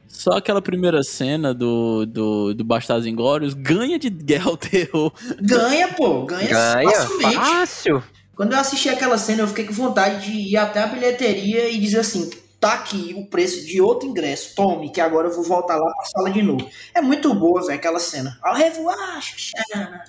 Só 0.09 0.33
aquela 0.33 0.63
primeira 0.63 1.03
cena 1.03 1.53
do, 1.53 2.07
do, 2.07 2.55
do 2.55 2.65
Bastardos 2.65 3.07
Inglórios 3.07 3.55
ganha 3.55 3.99
de 3.99 4.09
Guerra 4.09 4.51
ao 4.51 4.57
Terror. 4.57 5.13
Ganha, 5.41 5.89
pô. 5.89 6.25
Ganha, 6.25 6.49
ganha 6.49 6.91
facilmente. 6.91 7.35
Fácil. 7.35 8.03
Quando 8.35 8.53
eu 8.53 8.59
assisti 8.59 8.89
aquela 8.89 9.19
cena, 9.19 9.43
eu 9.43 9.49
fiquei 9.49 9.65
com 9.65 9.73
vontade 9.73 10.27
de 10.27 10.53
ir 10.53 10.57
até 10.57 10.83
a 10.83 10.87
bilheteria 10.87 11.69
e 11.69 11.79
dizer 11.79 12.01
assim: 12.01 12.31
tá 12.61 12.75
aqui 12.75 13.15
o 13.17 13.27
preço 13.27 13.65
de 13.67 13.81
outro 13.81 14.09
ingresso, 14.09 14.55
tome, 14.55 14.91
que 14.91 15.01
agora 15.01 15.29
eu 15.29 15.35
vou 15.35 15.45
voltar 15.45 15.77
lá 15.77 15.93
pra 15.93 16.05
sala 16.07 16.31
de 16.31 16.43
novo. 16.43 16.69
É 16.95 17.01
muito 17.01 17.35
boa, 17.35 17.61
velho, 17.63 17.75
aquela 17.75 17.99
cena. 17.99 18.39
Ao 18.43 18.55
revoar, 18.55 19.21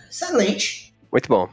excelente. 0.09 0.93
Muito 1.11 1.27
bom. 1.27 1.49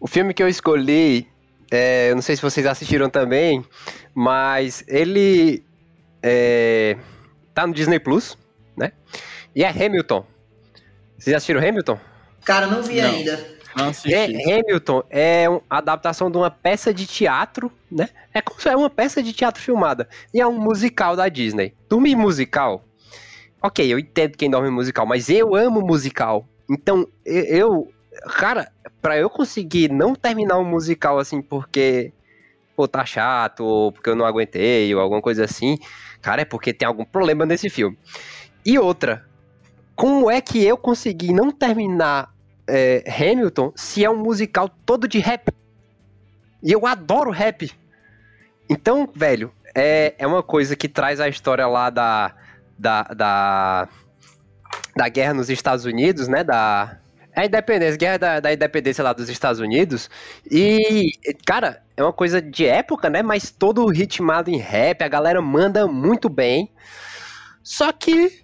O 0.00 0.06
filme 0.06 0.34
que 0.34 0.42
eu 0.42 0.48
escolhi, 0.48 1.28
é, 1.70 2.10
eu 2.10 2.14
não 2.14 2.22
sei 2.22 2.36
se 2.36 2.42
vocês 2.42 2.66
assistiram 2.66 3.08
também, 3.08 3.64
mas 4.14 4.84
ele 4.88 5.64
é, 6.22 6.96
tá 7.54 7.66
no 7.66 7.74
Disney 7.74 7.98
Plus, 7.98 8.36
né? 8.76 8.92
E 9.54 9.64
é 9.64 9.68
Hamilton. 9.68 10.26
Vocês 11.18 11.36
assistiram 11.36 11.60
Hamilton? 11.60 11.98
Cara, 12.44 12.66
não 12.66 12.82
vi 12.82 13.00
não. 13.00 13.10
ainda. 13.10 13.52
É, 14.06 14.24
Hamilton 14.24 15.02
é 15.08 15.48
uma 15.48 15.62
adaptação 15.70 16.30
de 16.30 16.36
uma 16.36 16.50
peça 16.50 16.92
de 16.92 17.06
teatro, 17.06 17.72
né? 17.90 18.08
É 18.32 18.40
como 18.40 18.60
se 18.60 18.68
é 18.68 18.76
uma 18.76 18.90
peça 18.90 19.22
de 19.22 19.32
teatro 19.32 19.62
filmada. 19.62 20.08
E 20.32 20.40
é 20.40 20.46
um 20.46 20.58
musical 20.58 21.16
da 21.16 21.28
Disney. 21.28 21.74
Dormir 21.88 22.16
musical. 22.16 22.84
Ok, 23.62 23.86
eu 23.92 23.98
entendo 23.98 24.36
quem 24.36 24.50
dorme 24.50 24.70
musical, 24.70 25.06
mas 25.06 25.28
eu 25.28 25.54
amo 25.54 25.80
musical. 25.80 26.46
Então, 26.68 27.06
eu. 27.24 27.92
Cara, 28.36 28.70
pra 29.00 29.16
eu 29.16 29.30
conseguir 29.30 29.90
não 29.90 30.14
terminar 30.14 30.58
um 30.58 30.64
musical 30.64 31.18
assim 31.18 31.40
porque. 31.40 32.12
Pô, 32.74 32.88
tá 32.88 33.04
chato, 33.04 33.64
ou 33.64 33.92
porque 33.92 34.08
eu 34.08 34.16
não 34.16 34.24
aguentei, 34.24 34.94
ou 34.94 35.00
alguma 35.00 35.20
coisa 35.20 35.44
assim. 35.44 35.78
Cara, 36.20 36.42
é 36.42 36.44
porque 36.44 36.72
tem 36.72 36.88
algum 36.88 37.04
problema 37.04 37.44
nesse 37.44 37.68
filme. 37.68 37.98
E 38.64 38.78
outra, 38.78 39.26
como 39.94 40.30
é 40.30 40.40
que 40.40 40.64
eu 40.64 40.76
consegui 40.76 41.32
não 41.32 41.50
terminar 41.50 42.32
é, 42.68 43.04
Hamilton 43.08 43.72
se 43.74 44.04
é 44.04 44.10
um 44.10 44.16
musical 44.16 44.68
todo 44.68 45.08
de 45.08 45.18
rap? 45.18 45.52
E 46.62 46.70
eu 46.72 46.86
adoro 46.86 47.30
rap. 47.30 47.70
Então, 48.68 49.08
velho, 49.14 49.52
é, 49.74 50.14
é 50.18 50.26
uma 50.26 50.42
coisa 50.42 50.76
que 50.76 50.88
traz 50.88 51.20
a 51.20 51.28
história 51.28 51.66
lá 51.66 51.90
da, 51.90 52.34
da, 52.78 53.02
da, 53.02 53.88
da 54.96 55.08
guerra 55.08 55.34
nos 55.34 55.50
Estados 55.50 55.84
Unidos, 55.84 56.28
né? 56.28 56.44
Da, 56.44 56.98
é 57.34 57.42
a 57.42 57.46
independência, 57.46 57.96
guerra 57.96 58.18
da, 58.18 58.40
da 58.40 58.52
independência 58.52 59.02
lá 59.02 59.12
dos 59.12 59.28
Estados 59.28 59.58
Unidos. 59.58 60.10
E, 60.50 61.12
cara, 61.46 61.82
é 61.96 62.02
uma 62.02 62.12
coisa 62.12 62.42
de 62.42 62.66
época, 62.66 63.08
né? 63.08 63.22
Mas 63.22 63.50
todo 63.50 63.86
ritmado 63.86 64.50
em 64.50 64.58
rap, 64.58 65.02
a 65.02 65.08
galera 65.08 65.40
manda 65.40 65.86
muito 65.88 66.28
bem. 66.28 66.70
Só 67.62 67.90
que 67.90 68.41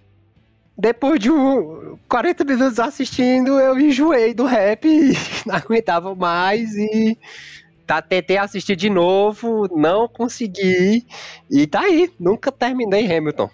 depois 0.79 1.19
de 1.19 1.29
um 1.29 1.97
40 2.07 2.45
minutos 2.45 2.79
assistindo, 2.79 3.59
eu 3.59 3.77
enjoei 3.77 4.33
do 4.33 4.45
rap 4.45 4.85
e 4.87 5.11
não 5.45 5.55
aguentava 5.55 6.15
mais 6.15 6.73
e 6.75 7.17
tá, 7.85 8.01
tentei 8.01 8.37
assistir 8.37 8.77
de 8.77 8.89
novo, 8.89 9.67
não 9.75 10.07
consegui 10.07 11.05
e 11.51 11.67
tá 11.67 11.81
aí, 11.81 12.09
nunca 12.17 12.51
terminei 12.51 13.05
Hamilton. 13.05 13.49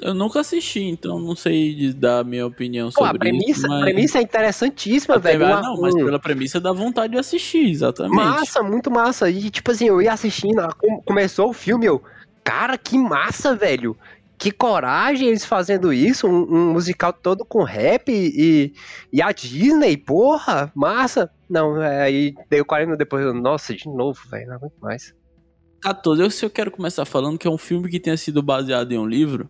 Eu 0.00 0.14
nunca 0.14 0.40
assisti, 0.40 0.80
então 0.80 1.20
não 1.20 1.36
sei 1.36 1.92
dar 1.92 2.20
a 2.20 2.24
minha 2.24 2.46
opinião 2.46 2.90
sobre 2.90 3.10
Pô, 3.10 3.16
a 3.16 3.18
premissa, 3.18 3.50
isso. 3.50 3.68
Mas... 3.68 3.82
A 3.82 3.84
premissa 3.84 4.18
é 4.18 4.22
interessantíssima, 4.22 5.16
Até 5.16 5.36
velho. 5.36 5.44
Uma, 5.44 5.60
não, 5.60 5.80
mas 5.82 5.94
pela 5.94 6.18
premissa 6.18 6.58
dá 6.58 6.72
vontade 6.72 7.12
de 7.12 7.18
assistir, 7.18 7.68
exatamente. 7.68 8.16
Massa, 8.16 8.62
muito 8.62 8.90
massa. 8.90 9.28
E 9.28 9.50
tipo 9.50 9.70
assim, 9.70 9.88
eu 9.88 10.00
ia 10.00 10.14
assistindo, 10.14 10.66
começou 11.04 11.50
o 11.50 11.52
filme, 11.52 11.84
eu. 11.84 12.02
Cara, 12.42 12.78
que 12.78 12.96
massa, 12.96 13.54
velho. 13.54 13.94
Que 14.40 14.50
coragem 14.50 15.28
eles 15.28 15.44
fazendo 15.44 15.92
isso, 15.92 16.26
um, 16.26 16.44
um 16.50 16.72
musical 16.72 17.12
todo 17.12 17.44
com 17.44 17.62
rap 17.62 18.10
e, 18.10 18.72
e 19.12 19.20
a 19.20 19.32
Disney, 19.32 19.98
porra, 19.98 20.72
massa. 20.74 21.30
Não, 21.46 21.80
é, 21.80 22.00
aí 22.00 22.34
deu 22.48 22.64
40 22.64 22.96
depois, 22.96 23.34
nossa, 23.34 23.74
de 23.74 23.86
novo, 23.86 24.18
velho, 24.30 24.48
não 24.48 24.54
aguento 24.54 24.78
mais. 24.80 25.14
14, 25.82 26.22
eu, 26.22 26.30
se 26.30 26.42
eu 26.42 26.48
quero 26.48 26.70
começar 26.70 27.04
falando 27.04 27.36
que 27.36 27.46
é 27.46 27.50
um 27.50 27.58
filme 27.58 27.90
que 27.90 28.00
tenha 28.00 28.16
sido 28.16 28.42
baseado 28.42 28.92
em 28.92 28.98
um 28.98 29.06
livro, 29.06 29.46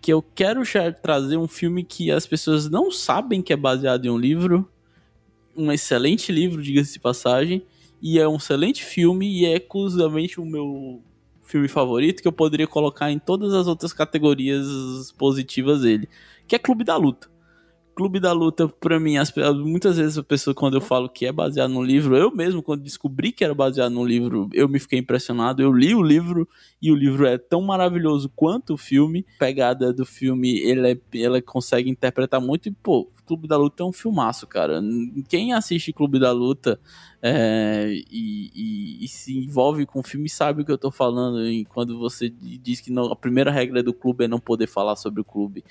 que 0.00 0.12
eu 0.12 0.22
quero 0.22 0.62
trazer 1.02 1.36
um 1.36 1.48
filme 1.48 1.82
que 1.82 2.12
as 2.12 2.24
pessoas 2.24 2.70
não 2.70 2.92
sabem 2.92 3.42
que 3.42 3.52
é 3.52 3.56
baseado 3.56 4.04
em 4.06 4.10
um 4.10 4.18
livro, 4.18 4.70
um 5.56 5.72
excelente 5.72 6.30
livro, 6.30 6.62
diga-se 6.62 6.92
de 6.92 7.00
passagem, 7.00 7.66
e 8.00 8.20
é 8.20 8.28
um 8.28 8.36
excelente 8.36 8.84
filme 8.84 9.40
e 9.40 9.46
é 9.46 9.56
exclusivamente 9.56 10.40
o 10.40 10.44
meu 10.44 11.02
filme 11.48 11.66
favorito 11.66 12.22
que 12.22 12.28
eu 12.28 12.32
poderia 12.32 12.66
colocar 12.66 13.10
em 13.10 13.18
todas 13.18 13.54
as 13.54 13.66
outras 13.66 13.92
categorias 13.92 15.12
positivas 15.16 15.80
dele, 15.80 16.08
que 16.46 16.54
é 16.54 16.58
Clube 16.58 16.84
da 16.84 16.96
Luta. 16.96 17.28
Clube 17.98 18.20
da 18.20 18.32
Luta, 18.32 18.68
pra 18.68 19.00
mim, 19.00 19.16
as, 19.16 19.32
muitas 19.56 19.96
vezes 19.96 20.16
a 20.16 20.22
pessoa, 20.22 20.54
quando 20.54 20.76
eu 20.76 20.80
falo 20.80 21.08
que 21.08 21.26
é 21.26 21.32
baseado 21.32 21.72
num 21.72 21.82
livro, 21.82 22.16
eu 22.16 22.30
mesmo, 22.30 22.62
quando 22.62 22.84
descobri 22.84 23.32
que 23.32 23.42
era 23.42 23.52
baseado 23.52 23.90
num 23.90 24.04
livro, 24.04 24.48
eu 24.52 24.68
me 24.68 24.78
fiquei 24.78 25.00
impressionado. 25.00 25.60
Eu 25.60 25.72
li 25.72 25.96
o 25.96 26.02
livro 26.02 26.48
e 26.80 26.92
o 26.92 26.94
livro 26.94 27.26
é 27.26 27.36
tão 27.36 27.60
maravilhoso 27.60 28.30
quanto 28.36 28.74
o 28.74 28.76
filme. 28.78 29.26
A 29.34 29.38
pegada 29.40 29.92
do 29.92 30.06
filme, 30.06 30.60
ele, 30.60 30.92
é, 30.92 31.40
consegue 31.40 31.90
interpretar 31.90 32.40
muito 32.40 32.68
e, 32.68 32.70
pô, 32.70 33.10
Clube 33.28 33.46
da 33.46 33.58
Luta 33.58 33.82
é 33.82 33.86
um 33.86 33.92
filmaço, 33.92 34.46
cara. 34.46 34.80
Quem 35.28 35.52
assiste 35.52 35.92
Clube 35.92 36.18
da 36.18 36.32
Luta 36.32 36.80
é, 37.20 37.86
e, 38.10 38.50
e, 38.54 39.04
e, 39.04 39.08
se 39.08 39.36
envolve 39.36 39.84
com 39.84 40.00
o 40.00 40.02
filme 40.02 40.28
sabe 40.30 40.62
o 40.62 40.64
que 40.64 40.72
eu 40.72 40.78
tô 40.78 40.90
falando. 40.90 41.46
E 41.46 41.66
quando 41.66 41.98
você 41.98 42.30
diz 42.30 42.80
que 42.80 42.90
não, 42.90 43.12
a 43.12 43.16
primeira 43.16 43.50
regra 43.50 43.82
do 43.82 43.92
clube 43.92 44.24
é 44.24 44.28
não 44.28 44.40
poder 44.40 44.66
falar 44.66 44.96
sobre 44.96 45.20
o 45.20 45.24
clube. 45.24 45.62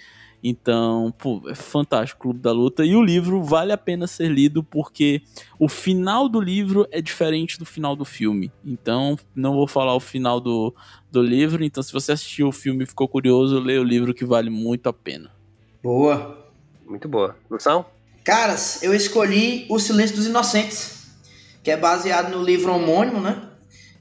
Então, 0.43 1.11
pô, 1.17 1.41
é 1.47 1.55
fantástico 1.55 2.21
Clube 2.21 2.39
da 2.39 2.51
Luta. 2.51 2.85
E 2.85 2.95
o 2.95 3.03
livro 3.03 3.41
vale 3.41 3.71
a 3.71 3.77
pena 3.77 4.05
ser 4.05 4.29
lido 4.29 4.63
porque 4.63 5.23
o 5.57 5.67
final 5.67 6.29
do 6.29 6.39
livro 6.39 6.87
é 6.91 7.01
diferente 7.01 7.57
do 7.57 7.65
final 7.65 7.95
do 7.95 8.05
filme. 8.05 8.51
Então, 8.63 9.17
não 9.35 9.55
vou 9.55 9.67
falar 9.67 9.95
o 9.95 9.99
final 9.99 10.39
do, 10.39 10.75
do 11.11 11.23
livro. 11.23 11.63
Então, 11.63 11.81
se 11.81 11.91
você 11.91 12.11
assistiu 12.11 12.49
o 12.49 12.51
filme 12.51 12.83
e 12.83 12.87
ficou 12.87 13.07
curioso, 13.07 13.59
leia 13.59 13.81
o 13.81 13.83
livro 13.83 14.13
que 14.13 14.23
vale 14.23 14.51
muito 14.51 14.87
a 14.87 14.93
pena. 14.93 15.31
Boa. 15.81 16.46
Muito 16.87 17.07
boa. 17.07 17.35
Lução? 17.49 17.85
Caras, 18.23 18.81
eu 18.81 18.93
escolhi 18.93 19.65
O 19.69 19.79
Silêncio 19.79 20.15
dos 20.15 20.25
Inocentes, 20.25 21.07
que 21.63 21.71
é 21.71 21.77
baseado 21.77 22.31
no 22.31 22.43
livro 22.43 22.73
homônimo, 22.73 23.19
né? 23.19 23.43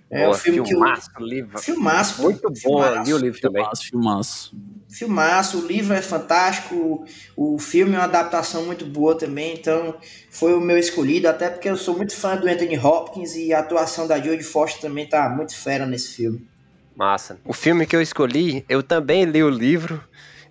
É 0.08 0.22
Boa, 0.22 0.36
o 0.36 0.38
filme 0.38 0.66
filmaço, 0.66 1.12
que 1.12 1.20
eu... 1.20 1.26
livro. 1.26 1.58
Filmaço. 1.58 2.22
Muito 2.22 2.48
bom, 2.62 3.02
li 3.02 3.12
o 3.12 3.18
livro 3.18 3.40
também. 3.40 3.62
Filmaço, 3.62 3.84
filmaço. 3.84 4.56
Filmaço, 4.88 5.58
o 5.58 5.66
livro 5.66 5.94
é 5.94 6.00
fantástico, 6.00 7.04
o 7.36 7.58
filme 7.58 7.94
é 7.94 7.98
uma 7.98 8.04
adaptação 8.04 8.64
muito 8.64 8.86
boa 8.86 9.18
também, 9.18 9.54
então 9.54 9.96
foi 10.30 10.54
o 10.54 10.60
meu 10.60 10.78
escolhido, 10.78 11.28
até 11.28 11.50
porque 11.50 11.68
eu 11.68 11.76
sou 11.76 11.96
muito 11.96 12.14
fã 12.14 12.36
do 12.36 12.48
Anthony 12.48 12.78
Hopkins 12.78 13.34
e 13.34 13.52
a 13.52 13.58
atuação 13.58 14.06
da 14.06 14.16
Jodie 14.18 14.44
Foster 14.44 14.80
também 14.80 15.08
tá 15.08 15.28
muito 15.28 15.56
fera 15.56 15.84
nesse 15.84 16.14
filme. 16.14 16.46
Massa. 16.94 17.38
O 17.44 17.52
filme 17.52 17.84
que 17.84 17.94
eu 17.94 18.00
escolhi, 18.00 18.64
eu 18.68 18.82
também 18.82 19.24
li 19.24 19.42
o 19.42 19.50
livro, 19.50 20.02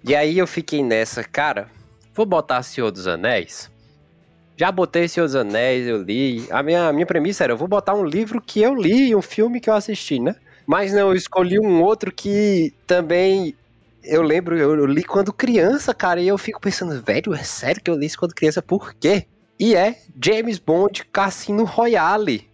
e 0.04 0.14
aí 0.14 0.38
eu 0.38 0.46
fiquei 0.46 0.84
nessa, 0.84 1.24
cara, 1.24 1.70
vou 2.16 2.26
botar 2.26 2.64
Senhor 2.64 2.90
dos 2.90 3.06
Anéis? 3.06 3.70
Já 4.58 4.72
botei 4.72 5.08
Senhor 5.08 5.26
dos 5.26 5.36
Anéis, 5.36 5.86
eu 5.86 6.02
li. 6.02 6.48
A 6.50 6.64
minha, 6.64 6.92
minha 6.94 7.06
premissa 7.06 7.44
era, 7.44 7.54
eu 7.54 7.58
vou 7.58 7.68
botar 7.68 7.94
um 7.94 8.06
livro 8.06 8.42
que 8.42 8.62
eu 8.62 8.74
li 8.74 9.10
e 9.10 9.16
um 9.16 9.22
filme 9.22 9.60
que 9.60 9.70
eu 9.70 9.74
assisti, 9.74 10.20
né? 10.20 10.36
Mas 10.66 10.94
não, 10.94 11.10
eu 11.10 11.14
escolhi 11.14 11.60
um 11.60 11.84
outro 11.84 12.12
que 12.12 12.74
também 12.88 13.54
eu 14.02 14.22
lembro, 14.22 14.58
eu 14.58 14.86
li 14.86 15.04
quando 15.04 15.34
criança, 15.34 15.94
cara, 15.94 16.22
e 16.22 16.28
eu 16.28 16.38
fico 16.38 16.62
pensando, 16.62 17.02
velho, 17.04 17.34
é 17.34 17.44
sério 17.44 17.82
que 17.82 17.92
eu 17.92 17.96
li 17.96 18.06
isso 18.06 18.18
quando 18.18 18.34
criança? 18.34 18.62
Por 18.62 18.94
quê? 18.94 19.26
E 19.60 19.76
é 19.76 20.00
James 20.24 20.58
Bond 20.60 21.06
Cassino 21.12 21.64
Royale. 21.64 22.50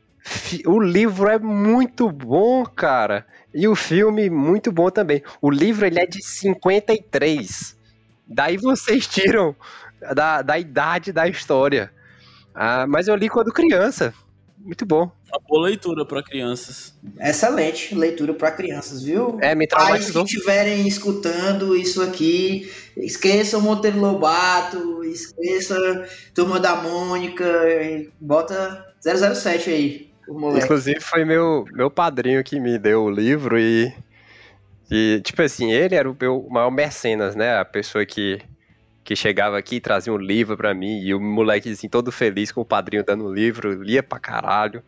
O 0.65 0.79
livro 0.79 1.29
é 1.29 1.39
muito 1.39 2.09
bom, 2.09 2.65
cara. 2.65 3.25
E 3.53 3.67
o 3.67 3.75
filme 3.75 4.29
muito 4.29 4.71
bom 4.71 4.89
também. 4.89 5.21
O 5.41 5.49
livro 5.49 5.85
ele 5.85 5.99
é 5.99 6.05
de 6.05 6.23
53. 6.23 7.75
Daí 8.33 8.57
vocês 8.57 9.07
tiram 9.07 9.55
da, 10.15 10.41
da 10.41 10.57
idade 10.57 11.11
da 11.11 11.27
história. 11.27 11.91
Ah, 12.53 12.85
mas 12.87 13.07
eu 13.07 13.15
li 13.15 13.29
quando 13.29 13.51
criança. 13.51 14.13
Muito 14.63 14.85
bom. 14.85 15.11
Uma 15.27 15.41
boa 15.47 15.67
leitura 15.67 16.05
para 16.05 16.21
crianças. 16.21 16.93
Excelente 17.19 17.95
leitura 17.95 18.33
para 18.33 18.51
crianças, 18.51 19.01
viu? 19.01 19.37
É, 19.41 19.55
me 19.55 19.67
Pais 19.67 20.11
que 20.11 20.19
estiverem 20.19 20.87
escutando 20.87 21.75
isso 21.75 22.01
aqui, 22.01 22.71
esqueça 22.95 23.57
o 23.57 23.61
Monteiro 23.61 23.99
Lobato, 23.99 25.03
esqueça 25.03 25.75
Turma 26.35 26.59
da 26.59 26.75
Mônica, 26.75 27.43
bota 28.19 28.85
007 29.01 29.69
aí. 29.69 30.11
Inclusive 30.57 30.99
foi 30.99 31.25
meu, 31.25 31.65
meu 31.71 31.89
padrinho 31.89 32.43
que 32.43 32.59
me 32.59 32.77
deu 32.77 33.03
o 33.03 33.09
livro 33.09 33.57
e, 33.59 33.91
e 34.91 35.21
tipo 35.21 35.41
assim, 35.41 35.71
ele 35.71 35.95
era 35.95 36.09
o 36.09 36.17
meu 36.19 36.47
maior 36.49 36.69
mecenas, 36.69 37.35
né? 37.35 37.57
A 37.57 37.65
pessoa 37.65 38.05
que 38.05 38.41
que 39.03 39.15
chegava 39.15 39.57
aqui 39.57 39.77
e 39.77 39.81
trazia 39.81 40.13
um 40.13 40.17
livro 40.17 40.55
para 40.55 40.73
mim, 40.73 40.99
e 41.01 41.13
o 41.13 41.19
moleque 41.19 41.71
assim, 41.71 41.89
todo 41.89 42.11
feliz 42.11 42.51
com 42.51 42.61
o 42.61 42.65
padrinho 42.65 43.03
dando 43.03 43.25
um 43.25 43.33
livro, 43.33 43.81
lia 43.81 44.03
pra 44.03 44.19
caralho. 44.19 44.83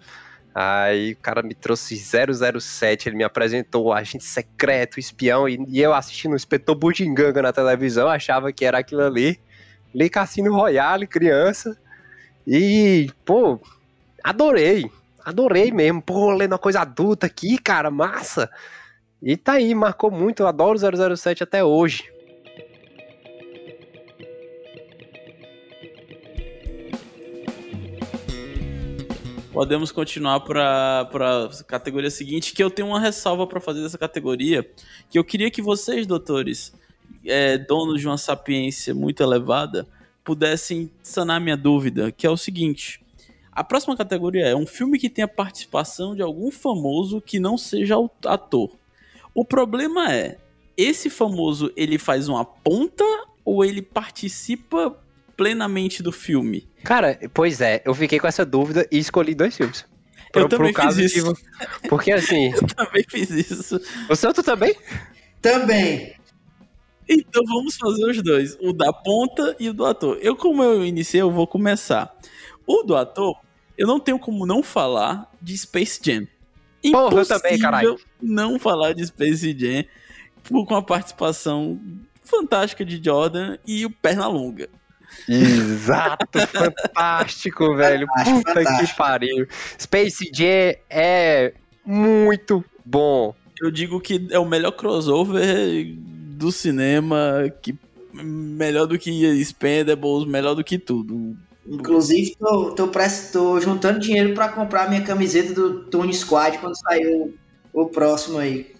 Aí 0.53 1.13
o 1.13 1.17
cara 1.17 1.41
me 1.41 1.55
trouxe 1.55 1.97
007, 1.97 3.09
ele 3.09 3.15
me 3.15 3.23
apresentou 3.23 3.85
o 3.85 3.93
agente 3.93 4.23
secreto, 4.23 4.99
espião, 4.99 5.49
e, 5.49 5.57
e 5.67 5.81
eu 5.81 5.93
assistindo 5.93 6.33
o 6.33 6.35
Inspetor 6.35 6.75
Bugiganga 6.75 7.41
na 7.41 7.51
televisão, 7.51 8.07
achava 8.07 8.51
que 8.53 8.63
era 8.63 8.77
aquilo 8.77 9.01
ali. 9.01 9.39
Li 9.95 10.09
Cassino 10.09 10.53
Royale, 10.53 11.07
criança. 11.07 11.75
E, 12.45 13.09
pô, 13.25 13.59
adorei. 14.23 14.89
Adorei 15.25 15.71
mesmo. 15.71 16.01
Pô, 16.01 16.31
lendo 16.31 16.53
uma 16.53 16.59
coisa 16.59 16.81
adulta 16.81 17.25
aqui, 17.25 17.57
cara, 17.57 17.89
massa. 17.89 18.49
E 19.25 19.37
tá 19.37 19.53
aí, 19.53 19.73
marcou 19.73 20.11
muito. 20.11 20.43
Eu 20.43 20.47
adoro 20.47 20.77
007 20.77 21.43
até 21.43 21.63
hoje. 21.63 22.11
Podemos 29.53 29.93
continuar 29.93 30.41
para 30.41 31.07
a 31.09 31.63
categoria 31.63 32.09
seguinte, 32.09 32.53
que 32.53 32.61
eu 32.61 32.69
tenho 32.69 32.89
uma 32.89 32.99
ressalva 32.99 33.47
para 33.47 33.61
fazer 33.61 33.81
dessa 33.81 33.97
categoria, 33.97 34.69
que 35.09 35.17
eu 35.17 35.23
queria 35.23 35.49
que 35.49 35.61
vocês, 35.61 36.05
doutores, 36.05 36.73
é, 37.23 37.57
donos 37.57 38.01
de 38.01 38.07
uma 38.07 38.17
sapiência 38.17 38.93
muito 38.93 39.23
elevada, 39.23 39.87
pudessem 40.23 40.91
sanar 41.01 41.39
minha 41.39 41.55
dúvida, 41.55 42.11
que 42.11 42.27
é 42.27 42.29
o 42.29 42.35
seguinte. 42.35 42.99
A 43.51 43.63
próxima 43.63 43.95
categoria 43.95 44.47
é 44.47 44.55
um 44.55 44.65
filme 44.65 44.99
que 44.99 45.09
tenha 45.09 45.27
participação 45.27 46.13
de 46.13 46.21
algum 46.21 46.51
famoso 46.51 47.21
que 47.21 47.39
não 47.39 47.57
seja 47.57 47.95
ator. 48.25 48.82
O 49.33 49.43
problema 49.43 50.13
é, 50.13 50.37
esse 50.77 51.09
famoso 51.09 51.71
ele 51.75 51.97
faz 51.97 52.27
uma 52.27 52.45
ponta 52.45 53.03
ou 53.43 53.63
ele 53.63 53.81
participa 53.81 54.97
plenamente 55.35 56.03
do 56.03 56.11
filme? 56.11 56.67
Cara, 56.83 57.19
pois 57.33 57.61
é, 57.61 57.81
eu 57.85 57.93
fiquei 57.93 58.19
com 58.19 58.27
essa 58.27 58.45
dúvida 58.45 58.87
e 58.91 58.97
escolhi 58.97 59.33
dois 59.33 59.55
filmes. 59.55 59.85
Pro, 60.31 60.41
eu 60.41 60.49
também 60.49 60.73
fiz 60.73 60.97
isso. 60.97 61.35
Que, 61.81 61.89
porque 61.89 62.11
assim. 62.11 62.51
eu 62.53 62.67
também 62.67 63.03
fiz 63.07 63.29
isso. 63.29 63.79
O 64.09 64.15
Santo 64.15 64.41
também? 64.41 64.75
Também. 65.41 66.15
Então 67.07 67.43
vamos 67.45 67.75
fazer 67.75 68.05
os 68.05 68.21
dois, 68.23 68.57
o 68.61 68.73
da 68.73 68.91
ponta 68.93 69.55
e 69.59 69.69
o 69.69 69.73
do 69.73 69.85
ator. 69.85 70.17
Eu, 70.21 70.35
como 70.35 70.63
eu 70.63 70.85
iniciei, 70.85 71.21
eu 71.21 71.31
vou 71.31 71.45
começar. 71.45 72.15
O 72.65 72.83
do 72.83 72.95
ator, 72.95 73.37
eu 73.77 73.85
não 73.85 73.99
tenho 73.99 74.17
como 74.17 74.45
não 74.45 74.63
falar 74.63 75.31
de 75.41 75.57
Space 75.57 75.99
Jam. 76.01 76.25
Impossível 76.83 77.09
Porra, 77.09 77.21
eu 77.21 77.25
também, 77.27 77.59
caralho. 77.59 77.99
não 78.21 78.59
falar 78.59 78.93
de 78.93 79.05
Space 79.05 79.57
Jam 79.57 79.85
com 80.65 80.75
a 80.75 80.81
participação 80.81 81.79
fantástica 82.23 82.83
de 82.83 83.01
Jordan 83.03 83.57
e 83.65 83.85
o 83.85 83.89
Pernalonga. 83.89 84.69
Exato, 85.27 86.39
fantástico, 86.49 87.75
velho. 87.75 88.07
Fantástico, 88.07 88.37
Puta 88.39 88.53
fantástico. 88.53 88.89
que 88.91 88.97
pariu. 88.97 89.47
Space 89.79 90.31
Jam 90.33 90.75
é 90.89 91.53
muito 91.85 92.63
bom. 92.83 93.33
Eu 93.61 93.71
digo 93.71 93.99
que 94.01 94.27
é 94.31 94.39
o 94.39 94.45
melhor 94.45 94.71
crossover 94.71 95.95
do 95.95 96.51
cinema, 96.51 97.45
que 97.61 97.75
melhor 98.13 98.85
do 98.87 98.97
que 98.99 99.09
Expendables, 99.25 100.25
melhor 100.27 100.55
do 100.55 100.63
que 100.63 100.77
tudo. 100.77 101.37
Inclusive, 101.65 102.35
tô, 102.37 102.75
tô, 102.75 102.91
tô 103.31 103.59
juntando 103.59 103.99
dinheiro 103.99 104.33
para 104.33 104.51
comprar 104.51 104.89
minha 104.89 105.03
camiseta 105.03 105.53
do 105.53 105.89
Tony 105.89 106.13
Squad 106.13 106.57
quando 106.59 106.77
sair 106.77 107.07
o, 107.07 107.33
o 107.71 107.89
próximo 107.89 108.37
aí. 108.37 108.72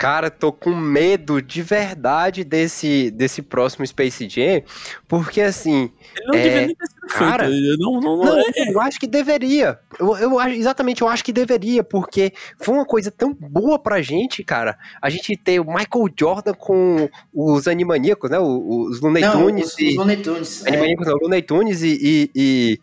Cara, 0.00 0.30
tô 0.30 0.50
com 0.50 0.74
medo 0.74 1.42
de 1.42 1.60
verdade 1.60 2.42
desse, 2.42 3.10
desse 3.10 3.42
próximo 3.42 3.86
Space 3.86 4.26
Jam, 4.30 4.62
porque 5.06 5.42
assim. 5.42 5.92
Ele 6.16 6.26
não 6.26 6.34
é, 6.34 6.42
deveria 6.42 6.74
ter 6.74 6.86
sido 6.86 7.06
cara, 7.06 7.46
feito. 7.46 7.78
Não, 7.78 8.00
não, 8.00 8.16
não, 8.16 8.24
não 8.24 8.38
é. 8.38 8.72
eu 8.72 8.80
acho 8.80 8.98
que 8.98 9.06
deveria. 9.06 9.78
Eu, 9.98 10.16
eu, 10.16 10.40
exatamente, 10.52 11.02
eu 11.02 11.08
acho 11.08 11.22
que 11.22 11.34
deveria, 11.34 11.84
porque 11.84 12.32
foi 12.58 12.76
uma 12.76 12.86
coisa 12.86 13.10
tão 13.10 13.34
boa 13.34 13.78
pra 13.78 14.00
gente, 14.00 14.42
cara. 14.42 14.78
A 15.02 15.10
gente 15.10 15.36
ter 15.36 15.60
o 15.60 15.66
Michael 15.66 16.08
Jordan 16.18 16.54
com 16.54 17.06
os 17.30 17.68
Animaníacos, 17.68 18.30
né? 18.30 18.38
Os 18.38 19.02
Looney 19.02 19.22
Tunes. 19.30 19.66
Os, 19.66 19.78
e, 19.78 19.88
os 19.90 19.96
Looney 19.96 20.16
Tunes. 20.16 20.66
Animaníacos, 20.66 21.06
é. 21.06 21.10
não, 21.10 21.18
Looney 21.18 21.42
Tunes 21.42 21.82
e, 21.82 21.98
e, 22.00 22.30
e 22.34 22.80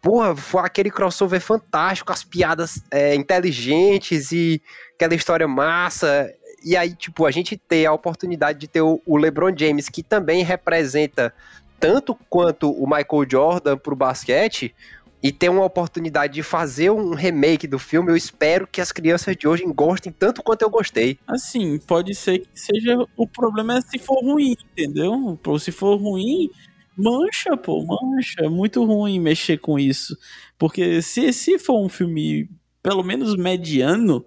porra, 0.00 0.34
foi 0.34 0.62
aquele 0.62 0.90
crossover 0.90 1.42
fantástico, 1.42 2.10
as 2.10 2.24
piadas 2.24 2.82
é, 2.90 3.14
inteligentes 3.14 4.32
e 4.32 4.62
aquela 4.94 5.14
história 5.14 5.46
massa. 5.46 6.32
E 6.64 6.76
aí, 6.76 6.94
tipo, 6.94 7.26
a 7.26 7.30
gente 7.30 7.56
ter 7.56 7.86
a 7.86 7.92
oportunidade 7.92 8.58
de 8.58 8.68
ter 8.68 8.82
o, 8.82 9.00
LeBron 9.16 9.52
James, 9.56 9.88
que 9.88 10.02
também 10.02 10.42
representa 10.42 11.32
tanto 11.78 12.14
quanto 12.28 12.70
o 12.70 12.86
Michael 12.86 13.28
Jordan 13.30 13.76
pro 13.76 13.94
basquete, 13.94 14.74
e 15.22 15.32
ter 15.32 15.48
uma 15.48 15.64
oportunidade 15.64 16.34
de 16.34 16.42
fazer 16.42 16.90
um 16.90 17.12
remake 17.14 17.66
do 17.66 17.78
filme, 17.78 18.10
eu 18.10 18.16
espero 18.16 18.66
que 18.66 18.80
as 18.80 18.92
crianças 18.92 19.36
de 19.36 19.48
hoje 19.48 19.64
gostem 19.66 20.12
tanto 20.12 20.42
quanto 20.42 20.62
eu 20.62 20.70
gostei. 20.70 21.18
Assim, 21.26 21.78
pode 21.78 22.14
ser 22.14 22.40
que 22.40 22.48
seja. 22.54 22.96
O 23.16 23.26
problema 23.26 23.78
é 23.78 23.80
se 23.80 23.98
for 23.98 24.22
ruim, 24.22 24.56
entendeu? 24.72 25.38
Se 25.58 25.72
for 25.72 25.96
ruim, 25.96 26.48
mancha, 26.96 27.56
pô, 27.56 27.84
mancha. 27.84 28.44
É 28.44 28.48
muito 28.48 28.84
ruim 28.84 29.18
mexer 29.18 29.58
com 29.58 29.78
isso. 29.78 30.16
Porque 30.56 31.02
se, 31.02 31.32
se 31.32 31.58
for 31.58 31.84
um 31.84 31.88
filme, 31.88 32.48
pelo 32.80 33.02
menos 33.02 33.36
mediano, 33.36 34.24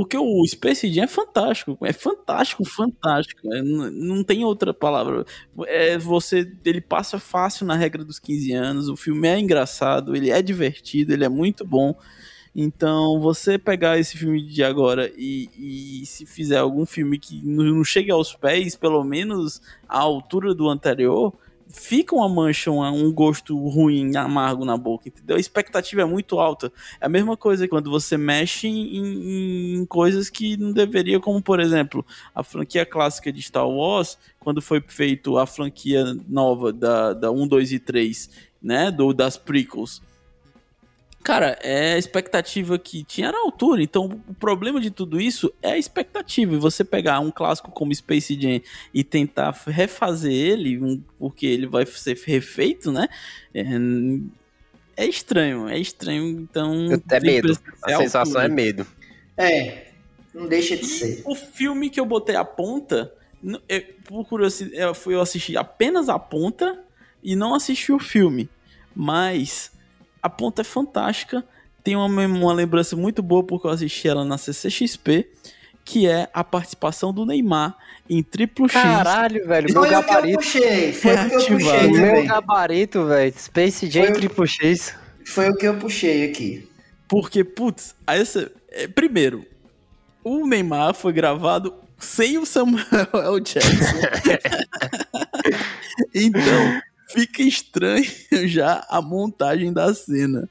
porque 0.00 0.16
o 0.16 0.42
Space 0.46 0.90
Jam 0.90 1.04
é 1.04 1.06
fantástico, 1.06 1.76
é 1.82 1.92
fantástico, 1.92 2.64
fantástico. 2.64 3.52
É, 3.52 3.60
não 3.60 4.24
tem 4.24 4.46
outra 4.46 4.72
palavra. 4.72 5.26
É, 5.66 5.98
você, 5.98 6.50
ele 6.64 6.80
passa 6.80 7.18
fácil 7.18 7.66
na 7.66 7.76
regra 7.76 8.02
dos 8.02 8.18
15 8.18 8.52
anos. 8.54 8.88
O 8.88 8.96
filme 8.96 9.28
é 9.28 9.38
engraçado, 9.38 10.16
ele 10.16 10.30
é 10.30 10.40
divertido, 10.40 11.12
ele 11.12 11.22
é 11.22 11.28
muito 11.28 11.66
bom. 11.66 11.94
Então, 12.56 13.20
você 13.20 13.58
pegar 13.58 13.98
esse 13.98 14.16
filme 14.16 14.42
de 14.42 14.64
agora 14.64 15.12
e, 15.18 15.50
e 16.02 16.06
se 16.06 16.24
fizer 16.24 16.56
algum 16.56 16.86
filme 16.86 17.18
que 17.18 17.38
não, 17.44 17.84
chegue 17.84 18.10
aos 18.10 18.32
pés, 18.32 18.74
pelo 18.74 19.04
menos 19.04 19.60
à 19.86 19.98
altura 19.98 20.54
do 20.54 20.66
anterior, 20.66 21.34
fica 21.72 22.14
uma 22.14 22.28
mancha, 22.28 22.70
um, 22.70 22.82
um 22.82 23.12
gosto 23.12 23.56
ruim, 23.68 24.16
amargo 24.16 24.64
na 24.64 24.76
boca, 24.76 25.08
entendeu? 25.08 25.36
A 25.36 25.40
expectativa 25.40 26.02
é 26.02 26.04
muito 26.04 26.38
alta. 26.38 26.72
É 27.00 27.06
a 27.06 27.08
mesma 27.08 27.36
coisa 27.36 27.66
quando 27.68 27.90
você 27.90 28.16
mexe 28.16 28.68
em, 28.68 29.80
em, 29.80 29.86
coisas 29.86 30.28
que 30.28 30.56
não 30.56 30.72
deveria, 30.72 31.20
como 31.20 31.40
por 31.40 31.60
exemplo, 31.60 32.04
a 32.34 32.42
franquia 32.42 32.84
clássica 32.84 33.32
de 33.32 33.40
Star 33.42 33.68
Wars, 33.68 34.18
quando 34.38 34.60
foi 34.60 34.82
feito 34.86 35.38
a 35.38 35.46
franquia 35.46 36.04
nova 36.28 36.72
da, 36.72 37.12
da 37.12 37.30
1, 37.30 37.46
2 37.46 37.72
e 37.72 37.78
3, 37.78 38.30
né, 38.62 38.90
do, 38.90 39.12
das 39.12 39.36
prequels 39.36 40.02
Cara, 41.22 41.58
é 41.62 41.94
a 41.94 41.98
expectativa 41.98 42.78
que 42.78 43.04
tinha 43.04 43.28
era 43.28 43.36
a 43.36 43.42
altura. 43.42 43.82
Então, 43.82 44.22
o 44.26 44.34
problema 44.34 44.80
de 44.80 44.90
tudo 44.90 45.20
isso 45.20 45.52
é 45.60 45.72
a 45.72 45.78
expectativa. 45.78 46.54
E 46.54 46.58
você 46.58 46.82
pegar 46.82 47.20
um 47.20 47.30
clássico 47.30 47.70
como 47.70 47.94
Space 47.94 48.40
Jam 48.40 48.60
e 48.92 49.04
tentar 49.04 49.54
refazer 49.66 50.32
ele, 50.32 50.78
um, 50.78 51.02
porque 51.18 51.46
ele 51.46 51.66
vai 51.66 51.84
ser 51.84 52.18
refeito, 52.24 52.90
né? 52.90 53.06
É, 53.54 53.64
é 54.96 55.06
estranho, 55.06 55.68
é 55.68 55.78
estranho. 55.78 56.26
Então. 56.26 56.88
É 57.10 57.20
medo. 57.20 57.58
A 57.84 57.96
sensação 57.96 58.40
é 58.40 58.48
medo. 58.48 58.86
É, 59.36 59.88
não 60.34 60.46
deixa 60.46 60.74
de 60.74 60.86
ser. 60.86 61.22
O 61.26 61.34
filme 61.34 61.90
que 61.90 62.00
eu 62.00 62.06
botei 62.06 62.36
a 62.36 62.44
ponta, 62.44 63.12
eu, 63.68 63.82
por 64.04 64.24
curiosidade, 64.26 64.98
eu 65.06 65.20
assisti 65.20 65.54
apenas 65.54 66.08
a 66.08 66.18
ponta 66.18 66.82
e 67.22 67.36
não 67.36 67.54
assisti 67.54 67.92
o 67.92 67.98
filme. 67.98 68.48
Mas 68.96 69.70
a 70.22 70.28
ponta 70.28 70.62
é 70.62 70.64
fantástica. 70.64 71.44
tem 71.82 71.96
uma, 71.96 72.06
uma 72.06 72.52
lembrança 72.52 72.94
muito 72.96 73.22
boa 73.22 73.42
porque 73.42 73.66
eu 73.66 73.70
assisti 73.70 74.06
ela 74.08 74.24
na 74.24 74.36
CCXP, 74.38 75.26
que 75.84 76.06
é 76.06 76.28
a 76.34 76.44
participação 76.44 77.12
do 77.12 77.24
Neymar 77.24 77.74
em 78.08 78.22
Triplo 78.22 78.68
X. 78.68 78.80
Caralho, 78.80 79.46
velho, 79.46 79.72
Foi 79.72 79.72
meu 79.72 79.82
o 79.82 79.88
que 79.88 79.94
eu 79.94 80.00
gabarito. 80.08 80.38
puxei. 80.38 80.92
Foi 80.92 81.14
o 81.14 81.28
que 81.28 81.34
eu 81.34 81.58
puxei 81.58 81.88
Meu 81.90 82.26
gabarito, 82.26 83.06
velho. 83.06 83.34
Space 83.38 83.90
Jam 83.90 84.02
Foi 84.04 84.10
o- 84.12 84.14
Triple 84.14 84.48
X. 84.48 84.94
Foi 85.24 85.48
o 85.48 85.56
que 85.56 85.66
eu 85.66 85.74
puxei 85.78 86.28
aqui. 86.30 86.68
Porque, 87.08 87.42
putz, 87.44 87.94
aí 88.06 88.24
você. 88.24 88.50
é, 88.70 88.86
Primeiro, 88.88 89.44
o 90.22 90.46
Neymar 90.46 90.94
foi 90.94 91.12
gravado 91.12 91.74
sem 91.98 92.36
o 92.38 92.44
Samuel 92.46 92.84
L. 93.14 93.40
Jackson. 93.40 94.00
então, 96.14 96.80
fica 97.12 97.42
estranho 97.42 98.06
já 98.46 98.84
a 98.88 99.00
montagem 99.02 99.72
da 99.72 99.92
cena. 99.94 100.48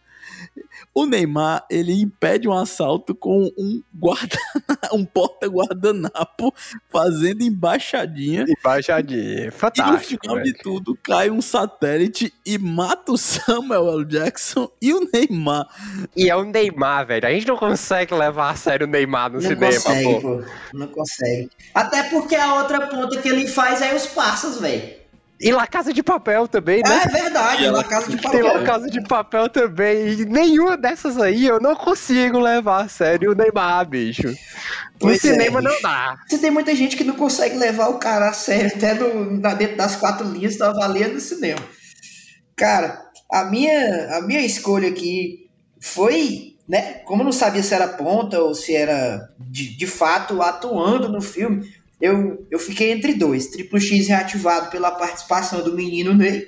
O 0.94 1.06
Neymar, 1.06 1.66
ele 1.70 1.94
impede 2.02 2.48
um 2.48 2.54
assalto 2.54 3.14
com 3.14 3.52
um 3.58 3.82
guarda, 3.94 4.38
um 4.94 5.06
porta-guardanapo 5.06 6.54
fazendo 6.90 7.42
embaixadinha. 7.44 8.46
Embaixadinha. 8.48 9.44
E 9.44 9.46
no 9.46 9.52
Fantástico, 9.52 10.22
final 10.22 10.38
velho. 10.38 10.46
de 10.46 10.60
tudo, 10.60 10.98
cai 11.04 11.30
um 11.30 11.42
satélite 11.42 12.34
e 12.46 12.58
mata 12.58 13.12
o 13.12 13.18
Samuel 13.18 13.90
L. 13.90 14.06
Jackson 14.06 14.70
e 14.82 14.94
o 14.94 15.08
Neymar. 15.12 15.68
E 16.16 16.30
é 16.30 16.36
o 16.36 16.44
Neymar, 16.44 17.08
velho. 17.08 17.28
A 17.28 17.32
gente 17.32 17.48
não 17.48 17.58
consegue 17.58 18.14
levar 18.14 18.52
a 18.52 18.56
sério 18.56 18.88
o 18.88 18.90
Neymar 18.90 19.30
no 19.30 19.36
Não 19.36 19.42
cinema, 19.42 19.66
consegue, 19.72 20.22
pô. 20.22 20.44
Não 20.74 20.88
consegue. 20.88 21.50
Até 21.74 22.04
porque 22.04 22.36
a 22.36 22.56
outra 22.56 22.88
ponta 22.88 23.22
que 23.22 23.30
ele 23.30 23.48
faz 23.48 23.82
é 23.82 23.94
os 23.96 24.08
passos, 24.08 24.60
velho. 24.60 24.99
E 25.42 25.52
La 25.54 25.66
Casa 25.66 25.94
de 25.94 26.04
Papel 26.04 26.48
também, 26.50 26.82
né? 26.84 27.04
É 27.06 27.08
verdade, 27.08 27.66
ela- 27.66 27.78
na 27.78 27.84
casa 27.88 28.10
de 28.10 28.18
Tem 28.18 28.42
papel. 28.42 28.46
La 28.46 28.64
Casa 28.64 28.90
de 28.90 29.02
Papel 29.02 29.50
também. 29.50 30.10
E 30.10 30.26
nenhuma 30.26 30.76
dessas 30.76 31.18
aí 31.18 31.46
eu 31.46 31.62
não 31.62 31.76
consigo 31.76 32.40
levar 32.40 32.84
a 32.84 32.88
sério 32.90 33.32
o 33.32 33.36
Neymar, 33.36 33.88
bicho. 33.88 34.28
No 34.28 34.36
Pois 35.00 35.24
é, 35.24 35.32
cinema 35.32 35.62
não 35.62 35.72
bicho. 35.72 35.82
dá. 35.84 36.18
Você 36.28 36.38
tem 36.40 36.52
muita 36.52 36.76
gente 36.76 36.98
que 36.98 37.06
não 37.06 37.16
consegue 37.16 37.56
levar 37.56 37.88
o 37.88 38.00
cara 38.00 38.30
a 38.30 38.34
sério, 38.34 38.72
até 38.76 38.94
no, 38.94 39.40
na- 39.40 39.54
dentro 39.54 39.78
das 39.78 39.96
quatro 39.96 40.28
linhas 40.30 40.58
da 40.58 40.72
avalia 40.72 41.08
do 41.08 41.22
cinema. 41.22 41.62
Cara, 42.58 43.02
a 43.32 43.46
minha, 43.46 44.18
a 44.18 44.22
minha 44.22 44.42
escolha 44.42 44.90
aqui 44.90 45.50
foi, 45.80 46.56
né? 46.68 46.96
Como 47.06 47.22
eu 47.22 47.26
não 47.26 47.32
sabia 47.32 47.64
se 47.64 47.74
era 47.74 47.88
ponta 47.88 48.40
ou 48.42 48.54
se 48.54 48.76
era 48.76 49.30
de, 49.40 49.78
de 49.78 49.88
fato 49.88 50.42
atuando 50.42 51.08
no 51.08 51.22
filme, 51.22 51.66
eu, 52.00 52.46
eu 52.50 52.60
fiquei 52.60 52.92
entre 52.92 53.14
dois. 53.14 53.48
Triplo 53.48 53.80
X 53.80 54.08
reativado 54.08 54.70
pela 54.70 54.92
participação 54.92 55.64
do 55.64 55.76
menino 55.76 56.14
Ney 56.14 56.48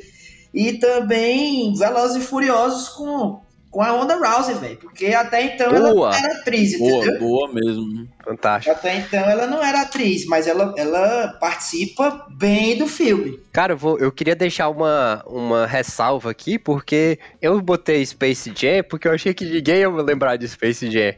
e 0.54 0.74
também 0.74 1.74
Velozes 1.76 2.24
e 2.24 2.26
Furiosos 2.26 2.90
com, 2.90 3.42
com 3.72 3.82
a 3.82 3.92
Honda 3.92 4.16
Rousey, 4.18 4.56
velho. 4.56 4.78
Porque 4.78 5.08
até 5.08 5.44
então 5.46 5.68
ela 5.68 5.80
não 5.80 5.96
Boa. 5.96 6.16
era 6.16 6.34
atriz, 6.40 6.74
entendeu? 6.74 7.20
Boa, 7.20 7.48
boa 7.48 7.54
mesmo. 7.54 8.08
Fantástico. 8.24 8.76
Até 8.76 8.98
então 8.98 9.22
ela 9.22 9.48
não 9.48 9.64
era 9.64 9.82
atriz, 9.82 10.26
mas 10.26 10.46
ela, 10.46 10.76
ela 10.78 11.30
participa 11.40 12.28
bem 12.30 12.78
do 12.78 12.86
filme. 12.86 13.40
Cara, 13.52 13.74
eu, 13.74 13.78
vou, 13.78 13.98
eu 13.98 14.12
queria 14.12 14.36
deixar 14.36 14.70
uma, 14.70 15.24
uma 15.26 15.66
ressalva 15.66 16.30
aqui, 16.30 16.60
porque 16.60 17.18
eu 17.42 17.60
botei 17.62 18.06
Space 18.06 18.52
Jam 18.56 18.84
porque 18.88 19.08
eu 19.08 19.14
achei 19.14 19.34
que 19.34 19.46
ninguém 19.46 19.78
ia 19.78 19.90
me 19.90 20.02
lembrar 20.04 20.36
de 20.36 20.48
Space 20.48 20.92
Jam. 20.92 21.14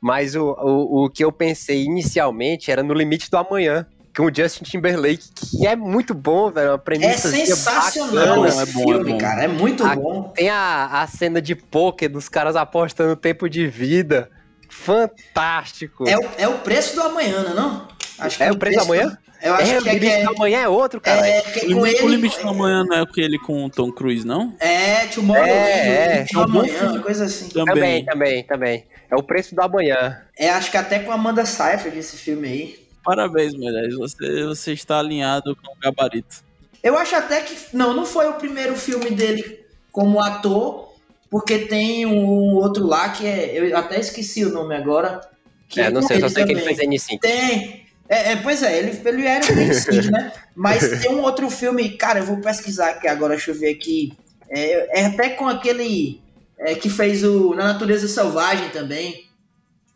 Mas 0.00 0.36
o, 0.36 0.44
o, 0.44 1.04
o 1.04 1.10
que 1.10 1.24
eu 1.24 1.32
pensei 1.32 1.82
inicialmente 1.82 2.70
era 2.70 2.82
no 2.82 2.94
Limite 2.94 3.28
do 3.28 3.36
Amanhã, 3.36 3.84
com 4.16 4.24
o 4.24 4.34
Justin 4.34 4.64
Timberlake, 4.64 5.24
que 5.58 5.66
é 5.66 5.76
muito 5.76 6.14
bom, 6.14 6.50
velho. 6.50 6.68
Uma 6.70 6.74
É 6.74 6.78
premissa 6.78 7.28
sensacional 7.30 8.40
bacana, 8.42 8.48
esse 8.48 8.62
é 8.62 8.66
bom, 8.66 8.82
é 8.82 8.94
filme, 8.94 9.12
bom. 9.12 9.18
cara. 9.18 9.44
É 9.44 9.48
muito 9.48 9.84
A- 9.84 9.94
bom. 9.94 10.22
Tem 10.34 10.48
a, 10.48 11.02
a 11.02 11.06
cena 11.06 11.42
de 11.42 11.54
poker 11.54 12.08
dos 12.10 12.28
caras 12.28 12.56
apostando 12.56 13.14
tempo 13.14 13.48
de 13.48 13.66
vida. 13.66 14.30
Fantástico. 14.70 16.08
É 16.08 16.16
o, 16.16 16.30
é 16.38 16.48
o 16.48 16.58
preço 16.58 16.94
do 16.96 17.02
amanhã, 17.02 17.42
não 17.42 17.50
é? 17.50 17.54
Não? 17.54 17.88
Acho 18.18 18.42
É 18.42 18.50
o 18.50 18.56
preço 18.58 18.78
do 18.78 18.84
amanhã? 18.84 19.18
Eu 19.42 19.54
acho 19.54 19.70
é, 19.70 19.78
o 19.78 19.82
que 19.82 19.88
é, 19.90 19.92
que 19.92 19.98
Limite 19.98 20.16
é, 20.20 20.24
do 20.24 20.30
Amanhã 20.30 20.58
é 20.60 20.68
outro, 20.68 20.98
cara. 20.98 21.28
é, 21.28 21.40
que 21.42 21.60
é 21.60 21.76
O 21.76 21.86
ele. 21.86 22.02
o 22.02 22.08
limite 22.08 22.40
do 22.40 22.48
amanhã 22.48 22.82
não 22.88 22.96
é 22.96 23.02
aquele 23.02 23.38
com 23.38 23.66
o 23.66 23.70
Tom 23.70 23.92
Cruise, 23.92 24.26
não? 24.26 24.56
É, 24.58 25.06
Tomorrow 25.08 25.44
É, 25.44 26.20
é 26.20 26.26
um 26.38 26.46
bom 26.46 26.60
amanhã, 26.60 27.00
coisa 27.02 27.26
assim. 27.26 27.50
Também, 27.50 28.04
também, 28.06 28.42
também. 28.44 28.86
É 29.10 29.14
o 29.14 29.22
preço 29.22 29.54
do 29.54 29.60
amanhã. 29.60 30.22
É, 30.38 30.48
acho 30.48 30.70
que 30.70 30.76
até 30.78 31.00
com 31.00 31.12
a 31.12 31.14
Amanda 31.16 31.44
Seyfried 31.44 31.98
esse 31.98 32.16
filme 32.16 32.48
aí. 32.48 32.85
Parabéns, 33.06 33.54
Moisés. 33.54 33.94
Você, 33.94 34.44
você 34.44 34.72
está 34.72 34.98
alinhado 34.98 35.54
com 35.54 35.72
o 35.72 35.76
gabarito. 35.80 36.44
Eu 36.82 36.98
acho 36.98 37.14
até 37.14 37.40
que. 37.40 37.56
Não, 37.72 37.94
não 37.94 38.04
foi 38.04 38.28
o 38.28 38.34
primeiro 38.34 38.74
filme 38.74 39.12
dele 39.12 39.60
como 39.92 40.20
ator, 40.20 40.92
porque 41.30 41.60
tem 41.60 42.04
um 42.04 42.56
outro 42.56 42.84
lá 42.84 43.10
que 43.10 43.24
é. 43.24 43.56
Eu 43.56 43.76
até 43.76 44.00
esqueci 44.00 44.44
o 44.44 44.50
nome 44.52 44.74
agora. 44.74 45.20
Que 45.68 45.80
É, 45.80 45.90
não 45.90 46.02
sei, 46.02 46.16
eu 46.16 46.22
só 46.22 46.28
sei 46.30 46.44
que 46.44 46.52
ele 46.52 46.60
também. 46.62 46.76
fez 46.76 47.08
N5. 47.08 47.20
Tem. 47.20 47.86
É, 48.08 48.32
é, 48.32 48.36
pois 48.36 48.62
é, 48.62 48.78
ele, 48.78 49.00
ele 49.04 49.26
era 49.26 49.44
um 49.44 49.54
Vinicius, 49.54 50.10
né? 50.10 50.32
Mas 50.54 51.00
tem 51.00 51.12
um 51.12 51.22
outro 51.22 51.48
filme, 51.50 51.90
cara, 51.90 52.20
eu 52.20 52.24
vou 52.24 52.38
pesquisar 52.38 52.90
aqui 52.90 53.08
agora, 53.08 53.34
deixa 53.34 53.50
eu 53.52 53.54
ver 53.54 53.70
aqui. 53.70 54.12
É, 54.48 55.00
é 55.00 55.06
até 55.06 55.30
com 55.30 55.48
aquele 55.48 56.20
é, 56.58 56.74
que 56.74 56.88
fez 56.88 57.24
o 57.24 57.54
Na 57.54 57.72
Natureza 57.72 58.08
Selvagem 58.08 58.68
também. 58.70 59.25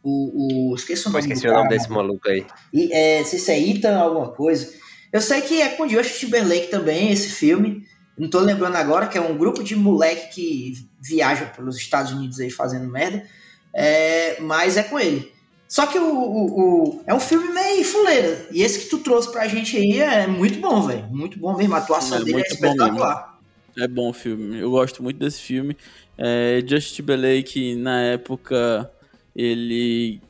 O. 0.03 0.71
o 0.73 0.75
esqueci 0.75 1.07
o 1.07 1.11
nome. 1.11 1.21
esqueci 1.21 1.43
do 1.43 1.49
o 1.51 1.53
nome 1.55 1.69
cara. 1.69 1.77
desse 1.77 1.91
maluco 1.91 2.29
aí. 2.29 2.47
E, 2.73 2.93
é, 2.93 3.23
se 3.25 3.51
é 3.51 3.59
Ethan 3.61 3.97
alguma 3.99 4.29
coisa. 4.33 4.73
Eu 5.13 5.21
sei 5.21 5.41
que 5.43 5.61
é 5.61 5.71
com 5.71 5.83
o 5.85 5.89
Justin 5.89 6.27
Timberlake 6.27 6.69
também, 6.69 7.11
esse 7.11 7.29
filme. 7.31 7.85
Não 8.17 8.29
tô 8.29 8.39
lembrando 8.41 8.77
agora, 8.77 9.07
que 9.09 9.17
é 9.19 9.21
um 9.21 9.37
grupo 9.37 9.63
de 9.65 9.75
moleque 9.75 10.35
que 10.35 10.89
viaja 11.01 11.47
pelos 11.47 11.77
Estados 11.77 12.13
Unidos 12.13 12.39
aí 12.39 12.51
fazendo 12.51 12.91
merda. 12.91 13.25
É, 13.75 14.41
mas 14.41 14.77
é 14.77 14.83
com 14.83 14.99
ele. 14.99 15.33
Só 15.69 15.87
que 15.87 15.99
o, 15.99 16.05
o- 16.05 16.61
o- 16.99 17.03
é 17.07 17.15
um 17.15 17.21
filme 17.21 17.53
meio 17.55 17.85
fuleira. 17.85 18.47
E 18.53 18.63
esse 18.63 18.81
que 18.81 18.87
tu 18.87 18.99
trouxe 18.99 19.31
pra 19.31 19.47
gente 19.47 19.77
aí 19.77 20.01
é 20.01 20.27
muito 20.27 20.59
bom, 20.61 20.83
velho. 20.83 21.07
Muito 21.11 21.39
bom 21.39 21.57
mesmo. 21.57 21.75
A 21.75 21.79
atuação 21.79 22.19
É 22.19 22.25
dele 22.25 22.31
é 22.31 22.43
bom 22.43 22.47
espetacular. 22.49 23.39
É 23.79 23.87
bom 23.89 24.11
o 24.11 24.13
filme. 24.13 24.59
Eu 24.59 24.71
gosto 24.71 25.03
muito 25.03 25.19
desse 25.19 25.41
filme. 25.41 25.77
É, 26.19 26.63
Justin 26.67 26.97
Timberlake, 26.97 27.77
na 27.77 28.01
época, 28.03 28.91
ele 29.41 30.21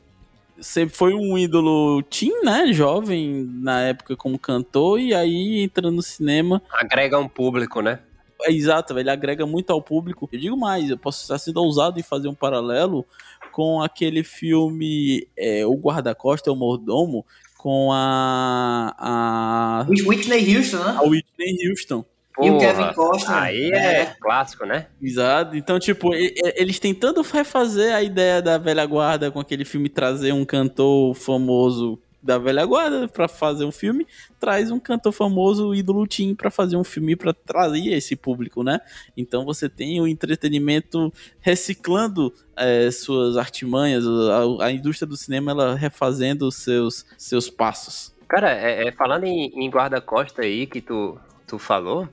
sempre 0.59 0.95
foi 0.95 1.13
um 1.13 1.37
ídolo 1.37 2.01
teen, 2.03 2.43
né? 2.43 2.71
Jovem, 2.71 3.49
na 3.61 3.81
época, 3.81 4.15
como 4.15 4.39
cantor. 4.39 4.99
E 4.99 5.13
aí, 5.13 5.63
entrando 5.63 5.95
no 5.95 6.01
cinema, 6.01 6.61
Agrega 6.71 7.19
um 7.19 7.27
público, 7.27 7.81
né? 7.81 7.99
É 8.43 8.51
exato, 8.51 8.93
velho, 8.93 9.03
ele 9.03 9.11
agrega 9.11 9.45
muito 9.45 9.71
ao 9.71 9.81
público. 9.81 10.27
Eu 10.31 10.39
digo 10.39 10.57
mais, 10.57 10.89
eu 10.89 10.97
posso 10.97 11.21
estar 11.21 11.37
sendo 11.37 11.61
ousado 11.61 11.99
em 11.99 12.03
fazer 12.03 12.27
um 12.27 12.33
paralelo 12.33 13.05
com 13.51 13.81
aquele 13.81 14.23
filme 14.23 15.27
é, 15.37 15.63
O 15.65 15.75
Guarda-Costa, 15.75 16.51
o 16.51 16.55
Mordomo, 16.55 17.23
com 17.57 17.91
a, 17.91 18.95
a, 18.97 19.85
Whitney 19.87 20.57
Houston, 20.57 20.77
né? 20.77 20.95
a 20.97 21.03
Whitney 21.03 21.69
Houston. 21.69 22.03
E 22.41 22.49
o 22.49 22.57
Kevin 22.57 22.93
Costner. 22.93 23.37
Aí 23.37 23.71
é, 23.71 24.15
clássico, 24.19 24.65
né? 24.65 24.87
Exato. 25.01 25.55
Então, 25.55 25.79
tipo, 25.79 26.13
eles 26.13 26.79
tentando 26.79 27.21
refazer 27.21 27.93
a 27.93 28.01
ideia 28.01 28.41
da 28.41 28.57
velha 28.57 28.85
guarda 28.85 29.31
com 29.31 29.39
aquele 29.39 29.65
filme 29.65 29.89
trazer 29.89 30.33
um 30.33 30.45
cantor 30.45 31.13
famoso 31.13 31.99
da 32.21 32.37
velha 32.37 32.65
guarda 32.65 33.07
pra 33.07 33.27
fazer 33.27 33.65
um 33.65 33.71
filme, 33.71 34.05
traz 34.39 34.69
um 34.69 34.79
cantor 34.79 35.11
famoso 35.11 35.73
ídolo 35.73 36.05
teen 36.05 36.35
pra 36.35 36.51
fazer 36.51 36.77
um 36.77 36.83
filme 36.83 37.15
pra 37.15 37.33
trazer 37.33 37.87
esse 37.87 38.15
público, 38.15 38.63
né? 38.63 38.79
Então 39.17 39.43
você 39.43 39.67
tem 39.67 39.99
o 39.99 40.07
entretenimento 40.07 41.11
reciclando 41.39 42.31
é, 42.55 42.91
suas 42.91 43.37
artimanhas, 43.37 44.05
a, 44.05 44.65
a 44.65 44.71
indústria 44.71 45.07
do 45.07 45.17
cinema 45.17 45.51
ela 45.51 45.75
refazendo 45.75 46.47
os 46.47 46.55
seus 46.55 47.05
seus 47.17 47.49
passos. 47.49 48.13
Cara, 48.27 48.51
é, 48.51 48.87
é, 48.87 48.91
falando 48.91 49.25
em, 49.25 49.51
em 49.55 49.69
guarda-costa 49.69 50.43
aí 50.43 50.65
que 50.65 50.79
tu, 50.79 51.19
tu 51.51 51.59
falou, 51.59 52.07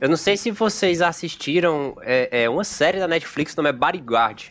eu 0.00 0.08
não 0.08 0.18
sei 0.18 0.36
se 0.36 0.50
vocês 0.50 1.00
assistiram 1.00 1.96
é, 2.02 2.42
é, 2.42 2.50
uma 2.50 2.62
série 2.62 2.98
da 2.98 3.08
Netflix, 3.08 3.54
o 3.54 3.56
nome 3.56 3.70
é 3.70 3.72
Bodyguard, 3.72 4.50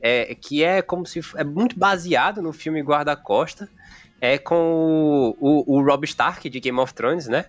é, 0.00 0.34
que 0.36 0.62
é 0.62 0.80
como 0.80 1.04
se 1.04 1.20
é 1.36 1.42
muito 1.42 1.76
baseado 1.76 2.40
no 2.40 2.52
filme 2.52 2.80
Guarda-Costa, 2.80 3.68
é 4.20 4.38
com 4.38 5.34
o, 5.40 5.66
o, 5.66 5.76
o 5.78 5.82
Rob 5.84 6.04
Stark 6.04 6.48
de 6.48 6.60
Game 6.60 6.78
of 6.78 6.94
Thrones, 6.94 7.26
né? 7.26 7.46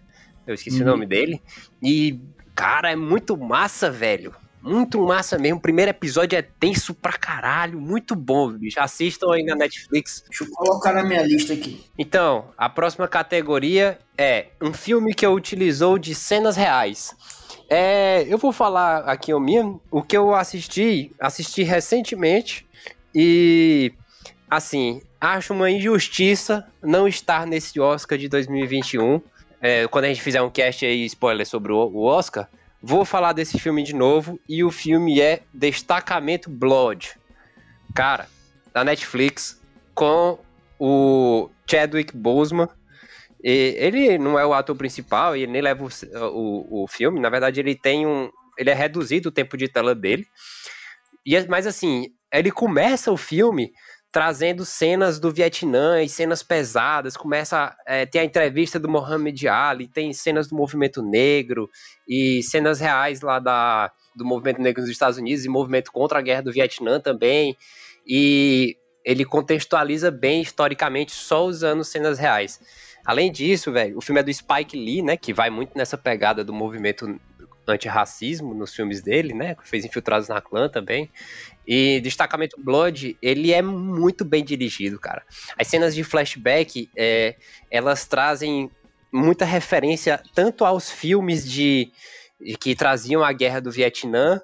Eu 0.47 0.55
esqueci 0.55 0.77
Uhum. 0.77 0.87
o 0.87 0.91
nome 0.91 1.05
dele. 1.05 1.39
E, 1.81 2.19
cara, 2.55 2.91
é 2.91 2.95
muito 2.95 3.37
massa, 3.37 3.91
velho. 3.91 4.33
Muito 4.63 5.01
massa 5.01 5.37
mesmo. 5.37 5.57
O 5.57 5.61
primeiro 5.61 5.91
episódio 5.91 6.37
é 6.37 6.41
tenso 6.41 6.93
pra 6.93 7.11
caralho. 7.11 7.81
Muito 7.81 8.15
bom, 8.15 8.49
bicho. 8.49 8.79
Assistam 8.79 9.33
aí 9.33 9.43
na 9.43 9.55
Netflix. 9.55 10.23
Deixa 10.29 10.45
eu 10.45 10.49
colocar 10.51 10.93
na 10.93 11.03
minha 11.03 11.21
lista 11.21 11.51
aqui. 11.51 11.83
Então, 11.97 12.45
a 12.57 12.69
próxima 12.69 13.05
categoria 13.05 13.99
é 14.17 14.47
um 14.61 14.71
filme 14.71 15.13
que 15.13 15.25
eu 15.25 15.33
utilizou 15.33 15.99
de 15.99 16.15
cenas 16.15 16.55
reais. 16.55 17.13
É, 17.69 18.25
eu 18.29 18.37
vou 18.37 18.53
falar 18.53 18.99
aqui 18.99 19.33
o 19.33 19.39
minha, 19.39 19.75
o 19.91 20.01
que 20.01 20.15
eu 20.15 20.33
assisti, 20.33 21.11
assisti 21.19 21.63
recentemente 21.63 22.65
e 23.13 23.91
assim, 24.49 25.01
acho 25.19 25.53
uma 25.53 25.69
injustiça 25.69 26.65
não 26.81 27.07
estar 27.07 27.45
nesse 27.45 27.79
Oscar 27.79 28.17
de 28.17 28.29
2021. 28.29 29.21
É, 29.59 29.87
quando 29.87 30.05
a 30.05 30.07
gente 30.07 30.21
fizer 30.21 30.41
um 30.41 30.49
cast 30.49 30.85
aí, 30.85 31.05
spoiler 31.05 31.45
sobre 31.45 31.71
o, 31.71 31.77
o 31.77 32.03
Oscar, 32.03 32.47
vou 32.83 33.05
falar 33.05 33.31
desse 33.31 33.57
filme 33.57 33.81
de 33.81 33.95
novo 33.95 34.37
e 34.47 34.61
o 34.61 34.69
filme 34.69 35.21
é 35.21 35.41
Destacamento 35.53 36.49
Blood. 36.49 37.17
Cara, 37.95 38.27
da 38.73 38.83
Netflix, 38.83 39.61
com 39.95 40.37
o 40.77 41.49
Chadwick 41.65 42.15
Boseman. 42.15 42.67
E 43.41 43.75
ele 43.77 44.17
não 44.17 44.37
é 44.37 44.45
o 44.45 44.53
ator 44.53 44.75
principal 44.75 45.37
e 45.37 45.47
nem 45.47 45.61
leva 45.61 45.85
o, 45.85 45.87
o, 46.27 46.83
o, 46.83 46.87
filme. 46.87 47.21
Na 47.21 47.29
verdade, 47.29 47.61
ele 47.61 47.73
tem 47.73 48.05
um. 48.05 48.29
Ele 48.57 48.69
é 48.69 48.73
reduzido 48.73 49.29
o 49.29 49.31
tempo 49.31 49.55
de 49.55 49.69
tela 49.69 49.95
dele. 49.95 50.25
E, 51.25 51.37
é, 51.37 51.47
mas 51.47 51.65
assim, 51.65 52.07
ele 52.31 52.51
começa 52.51 53.11
o 53.11 53.17
filme 53.17 53.71
trazendo 54.13 54.63
cenas 54.63 55.19
do 55.19 55.31
Vietnã 55.31 56.03
e 56.03 56.07
cenas 56.07 56.43
pesadas. 56.43 57.17
Começa 57.17 57.75
é, 57.83 58.05
tem 58.05 58.21
a 58.21 58.23
entrevista 58.23 58.79
do 58.79 58.87
Mohamed 58.87 59.47
Ali, 59.47 59.87
tem 59.87 60.13
cenas 60.13 60.47
do 60.47 60.55
movimento 60.55 61.01
negro 61.01 61.67
e 62.07 62.43
cenas 62.43 62.79
reais 62.79 63.21
lá 63.21 63.39
da, 63.39 63.91
do 64.15 64.23
movimento 64.23 64.61
negro 64.61 64.81
nos 64.81 64.91
Estados 64.91 65.17
Unidos 65.17 65.43
e 65.43 65.49
movimento 65.49 65.91
contra 65.91 66.19
a 66.19 66.21
guerra 66.21 66.43
do 66.43 66.51
Vietnã 66.51 66.99
também. 66.99 67.57
E 68.05 68.77
ele 69.03 69.25
contextualiza 69.25 70.11
bem 70.11 70.43
historicamente, 70.43 71.11
só 71.11 71.43
usando 71.43 71.83
cenas 71.83 72.19
reais. 72.19 72.61
Além 73.03 73.31
disso, 73.31 73.71
velho, 73.71 73.97
o 73.97 74.01
filme 74.01 74.21
é 74.21 74.23
do 74.23 74.31
Spike 74.31 74.77
Lee, 74.77 75.01
né, 75.01 75.17
que 75.17 75.33
vai 75.33 75.49
muito 75.49 75.75
nessa 75.75 75.97
pegada 75.97 76.43
do 76.43 76.53
movimento 76.53 77.19
antirracismo 77.67 78.53
nos 78.53 78.73
filmes 78.73 79.01
dele, 79.01 79.33
né, 79.33 79.55
fez 79.63 79.85
Infiltrados 79.85 80.27
na 80.27 80.41
Clã 80.41 80.67
também. 80.69 81.09
E 81.65 82.01
Destacamento 82.01 82.57
Blood, 82.59 83.17
ele 83.21 83.53
é 83.53 83.61
muito 83.61 84.25
bem 84.25 84.43
dirigido, 84.43 84.99
cara. 84.99 85.23
As 85.57 85.67
cenas 85.67 85.95
de 85.95 86.03
flashback, 86.03 86.89
é, 86.95 87.35
elas 87.71 88.05
trazem 88.05 88.69
muita 89.11 89.45
referência 89.45 90.21
tanto 90.33 90.65
aos 90.65 90.91
filmes 90.91 91.49
de, 91.49 91.91
de 92.41 92.57
que 92.57 92.75
traziam 92.75 93.23
a 93.23 93.31
guerra 93.31 93.61
do 93.61 93.71
Vietnã, 93.71 94.41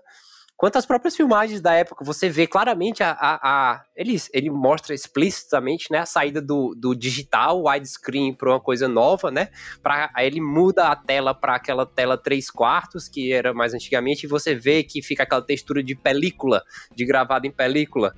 quanto 0.59 0.75
às 0.75 0.85
próprias 0.85 1.15
filmagens 1.15 1.61
da 1.61 1.73
época, 1.73 2.03
você 2.03 2.29
vê 2.29 2.45
claramente 2.45 3.01
a. 3.01 3.11
a, 3.11 3.39
a 3.41 3.83
ele, 3.95 4.21
ele 4.33 4.49
mostra 4.49 4.93
explicitamente 4.93 5.89
né, 5.89 5.99
a 5.99 6.05
saída 6.05 6.41
do, 6.41 6.75
do 6.75 6.93
digital, 6.93 7.63
widescreen, 7.63 8.33
para 8.33 8.49
uma 8.49 8.59
coisa 8.59 8.85
nova, 8.85 9.31
né? 9.31 9.47
Pra, 9.81 10.11
aí 10.13 10.27
ele 10.27 10.41
muda 10.41 10.89
a 10.89 10.97
tela 10.97 11.33
para 11.33 11.55
aquela 11.55 11.85
tela 11.85 12.17
3 12.17 12.51
quartos, 12.51 13.07
que 13.07 13.31
era 13.31 13.53
mais 13.53 13.73
antigamente, 13.73 14.25
e 14.25 14.29
você 14.29 14.53
vê 14.53 14.83
que 14.83 15.01
fica 15.01 15.23
aquela 15.23 15.41
textura 15.41 15.81
de 15.81 15.95
película, 15.95 16.61
de 16.93 17.05
gravado 17.05 17.47
em 17.47 17.51
película. 17.51 18.13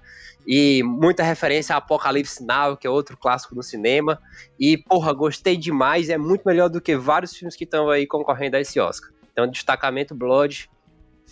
E 0.47 0.81
muita 0.81 1.22
referência 1.22 1.76
a 1.76 1.77
Apocalipse 1.77 2.43
Now, 2.43 2.76
que 2.76 2.88
é 2.88 2.89
outro 2.89 3.15
clássico 3.15 3.53
no 3.53 3.61
cinema. 3.61 4.19
E, 4.59 4.80
porra, 4.80 5.13
gostei 5.13 5.55
demais. 5.55 6.09
É 6.09 6.18
muito 6.18 6.41
melhor 6.43 6.69
do 6.69 6.81
que 6.81 6.97
vários 6.97 7.35
filmes 7.35 7.55
que 7.55 7.65
estão 7.65 7.88
aí 7.88 8.07
concorrendo 8.07 8.57
a 8.57 8.59
esse 8.59 8.80
Oscar. 8.80 9.11
Então, 9.31 9.47
destacamento 9.47 10.15
Blood, 10.15 10.68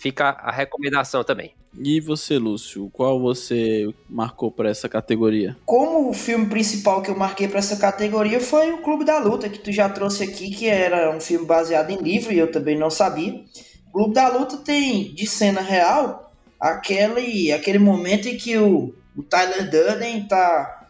fica 0.00 0.30
a 0.30 0.50
recomendação 0.50 1.22
também. 1.22 1.54
E 1.78 2.00
você, 2.00 2.38
Lúcio, 2.38 2.90
qual 2.92 3.20
você 3.20 3.88
marcou 4.08 4.50
para 4.50 4.70
essa 4.70 4.88
categoria? 4.88 5.56
Como 5.64 6.08
o 6.08 6.14
filme 6.14 6.46
principal 6.46 7.02
que 7.02 7.10
eu 7.10 7.16
marquei 7.16 7.46
para 7.46 7.58
essa 7.58 7.76
categoria 7.76 8.40
foi 8.40 8.72
o 8.72 8.78
Clube 8.78 9.04
da 9.04 9.18
Luta, 9.18 9.48
que 9.48 9.58
tu 9.58 9.70
já 9.70 9.88
trouxe 9.88 10.24
aqui, 10.24 10.50
que 10.50 10.66
era 10.66 11.14
um 11.14 11.20
filme 11.20 11.46
baseado 11.46 11.90
em 11.90 11.98
livro 11.98 12.32
e 12.32 12.38
eu 12.38 12.50
também 12.50 12.76
não 12.76 12.90
sabia. 12.90 13.44
O 13.88 13.92
Clube 13.92 14.14
da 14.14 14.28
Luta 14.28 14.56
tem 14.56 15.14
de 15.14 15.26
cena 15.26 15.60
real 15.60 16.32
aquele, 16.58 17.52
aquele 17.52 17.78
momento 17.78 18.26
em 18.26 18.36
que 18.36 18.56
o, 18.56 18.94
o 19.16 19.22
Tyler 19.22 19.70
Durden 19.70 20.26
tá, 20.26 20.86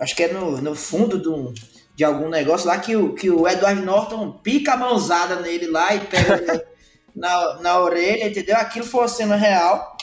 acho 0.00 0.16
que 0.16 0.22
é 0.22 0.32
no, 0.32 0.62
no 0.62 0.74
fundo 0.74 1.18
do, 1.18 1.52
de 1.94 2.04
algum 2.04 2.28
negócio 2.28 2.68
lá, 2.68 2.78
que 2.78 2.96
o, 2.96 3.12
que 3.12 3.28
o 3.28 3.46
Edward 3.46 3.82
Norton 3.82 4.32
pica 4.32 4.72
a 4.72 4.76
mãozada 4.76 5.40
nele 5.40 5.66
lá 5.66 5.94
e 5.94 6.00
pega 6.00 6.64
na, 7.14 7.60
na 7.60 7.80
orelha, 7.80 8.26
entendeu? 8.26 8.56
Aquilo 8.56 8.86
foi 8.86 9.02
uma 9.02 9.08
cena 9.08 9.36
real. 9.36 9.96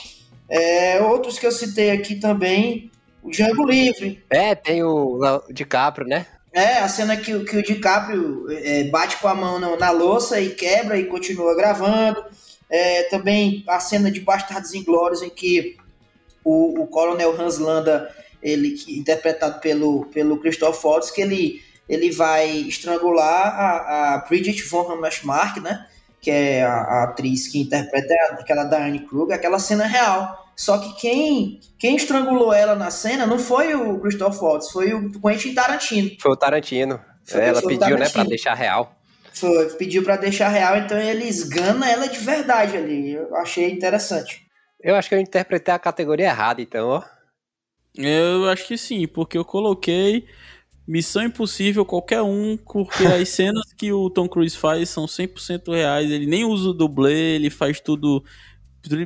É, 0.47 1.01
outros 1.01 1.37
que 1.37 1.45
eu 1.45 1.51
citei 1.51 1.91
aqui 1.91 2.15
também, 2.15 2.91
o 3.21 3.29
Django 3.29 3.65
Livre. 3.65 4.23
É, 4.29 4.55
tem 4.55 4.83
o, 4.83 5.19
o 5.19 5.53
DiCaprio, 5.53 6.07
né? 6.07 6.25
É, 6.51 6.79
a 6.79 6.87
cena 6.87 7.15
que, 7.15 7.43
que 7.45 7.57
o 7.57 7.63
DiCaprio 7.63 8.47
é, 8.49 8.83
bate 8.85 9.17
com 9.17 9.27
a 9.27 9.35
mão 9.35 9.59
na, 9.59 9.75
na, 9.77 9.91
louça 9.91 10.41
e 10.41 10.49
quebra 10.49 10.97
e 10.97 11.05
continua 11.05 11.55
gravando. 11.55 12.23
É, 12.69 13.03
também 13.03 13.63
a 13.67 13.79
cena 13.79 14.11
de 14.11 14.19
Bastardos 14.19 14.73
Inglórios 14.73 15.21
em 15.21 15.29
que 15.29 15.77
o, 16.43 16.81
o 16.81 16.87
Coronel 16.87 17.39
Hans 17.39 17.57
Landa, 17.57 18.13
ele, 18.41 18.75
interpretado 18.87 19.59
pelo, 19.59 20.05
pelo 20.05 20.39
Christoph 20.39 20.83
Waltz, 20.83 21.11
que 21.11 21.21
ele, 21.21 21.61
ele 21.87 22.11
vai 22.11 22.49
estrangular 22.49 23.59
a, 23.59 24.15
a 24.15 24.17
Bridget 24.19 24.63
von 24.63 24.91
Hammersmark, 24.91 25.57
né? 25.57 25.85
Que 26.21 26.29
é 26.29 26.63
a, 26.63 26.73
a 26.73 27.03
atriz 27.05 27.47
que 27.47 27.61
interpreta 27.61 28.13
aquela 28.33 28.65
Diane 28.65 29.05
Kruger, 29.05 29.35
aquela 29.35 29.59
cena 29.59 29.85
real. 29.85 30.47
Só 30.55 30.77
que 30.77 30.93
quem, 30.99 31.59
quem 31.77 31.95
estrangulou 31.95 32.53
ela 32.53 32.75
na 32.75 32.91
cena 32.91 33.25
não 33.25 33.39
foi 33.39 33.73
o 33.73 33.97
Christoph 33.99 34.41
Waltz, 34.41 34.71
foi 34.71 34.93
o 34.93 35.09
Quentin 35.21 35.53
Tarantino. 35.53 36.11
Foi 36.19 36.31
o 36.31 36.35
Tarantino. 36.35 36.99
Foi, 37.23 37.41
ela 37.41 37.61
pediu, 37.61 37.79
Tarantino. 37.79 38.05
né, 38.05 38.09
pra 38.09 38.23
deixar 38.23 38.53
real. 38.55 38.95
Foi, 39.33 39.69
pediu 39.75 40.03
para 40.03 40.17
deixar 40.17 40.49
real, 40.49 40.77
então 40.77 40.99
ele 40.99 41.23
esgana 41.23 41.89
ela 41.89 42.07
de 42.07 42.19
verdade 42.19 42.75
ali. 42.75 43.13
Eu 43.13 43.33
achei 43.37 43.71
interessante. 43.71 44.45
Eu 44.81 44.95
acho 44.95 45.07
que 45.07 45.15
eu 45.15 45.19
interpretei 45.19 45.73
a 45.73 45.79
categoria 45.79 46.27
errada, 46.27 46.61
então, 46.61 46.89
ó. 46.89 47.03
Eu 47.95 48.49
acho 48.49 48.67
que 48.67 48.77
sim, 48.77 49.07
porque 49.07 49.37
eu 49.37 49.45
coloquei 49.45 50.27
Missão 50.89 51.21
Impossível, 51.21 51.85
qualquer 51.85 52.23
um, 52.23 52.57
porque 52.57 53.05
as 53.05 53.29
cenas 53.29 53.71
que 53.77 53.93
o 53.93 54.09
Tom 54.09 54.27
Cruise 54.27 54.57
faz 54.57 54.89
são 54.89 55.05
100% 55.05 55.71
reais. 55.71 56.09
Ele 56.09 56.25
nem 56.25 56.43
usa 56.43 56.69
o 56.69 56.73
dublê, 56.73 57.35
ele 57.35 57.51
faz 57.51 57.79
tudo 57.79 58.23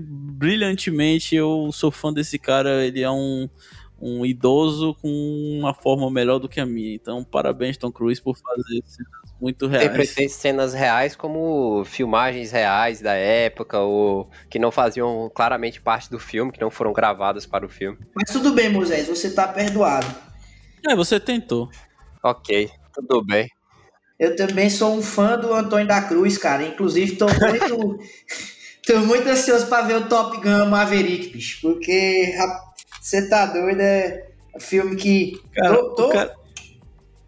brilhantemente. 0.02 1.36
Eu 1.36 1.72
sou 1.74 1.92
fã 1.92 2.14
desse 2.14 2.40
cara, 2.40 2.86
ele 2.86 3.02
é 3.02 3.12
um, 3.12 3.50
um 4.02 4.26
idoso 4.26 4.96
com 5.02 5.10
uma 5.60 5.74
forma 5.74 6.10
melhor 6.10 6.40
do 6.40 6.48
que 6.48 6.62
a 6.62 6.66
minha. 6.66 6.96
Então, 6.96 7.22
parabéns, 7.22 7.76
Tom 7.76 7.92
Cruise, 7.92 8.22
por 8.22 8.38
fazer 8.38 8.82
cenas 8.86 9.34
muito 9.42 9.68
reais. 9.68 9.88
Interpretei 9.88 10.30
cenas 10.30 10.74
reais 10.74 11.18
como 11.18 11.84
filmagens 11.84 12.54
reais 12.54 13.02
da 13.02 13.14
época, 13.14 13.80
ou 13.80 14.30
que 14.50 14.58
não 14.58 14.72
faziam 14.72 15.30
claramente 15.36 15.82
parte 15.82 16.10
do 16.10 16.18
filme, 16.18 16.50
que 16.50 16.62
não 16.62 16.72
foram 16.72 16.94
gravadas 16.94 17.46
para 17.46 17.66
o 17.66 17.70
filme. 17.70 17.98
Mas 18.16 18.32
tudo 18.32 18.54
bem, 18.54 18.70
Moisés, 18.70 19.10
você 19.10 19.28
está 19.28 19.50
perdoado. 19.50 20.33
É, 20.88 20.96
você 20.96 21.20
tentou. 21.20 21.70
Ok, 22.24 22.70
tudo 22.94 23.24
bem. 23.24 23.50
Eu 24.20 24.36
também 24.36 24.70
sou 24.70 24.96
um 24.96 25.02
fã 25.02 25.38
do 25.38 25.54
Antônio 25.54 25.88
da 25.88 26.02
Cruz, 26.02 26.38
cara. 26.38 26.64
Inclusive, 26.64 27.16
tô 27.16 27.26
muito. 27.26 28.00
tô 28.86 29.00
muito 29.00 29.28
ansioso 29.28 29.68
pra 29.68 29.82
ver 29.82 29.96
o 29.96 30.08
Top 30.08 30.38
Gun 30.38 30.68
Maverick, 30.68 31.30
bicho. 31.30 31.62
Porque 31.62 32.34
você 33.02 33.28
tá 33.28 33.46
doido, 33.46 33.82
é 33.82 34.30
filme 34.60 34.96
que. 34.96 35.42
Cara, 35.54 35.76
tô, 35.76 35.96
tô, 35.96 36.10
cara, 36.10 36.36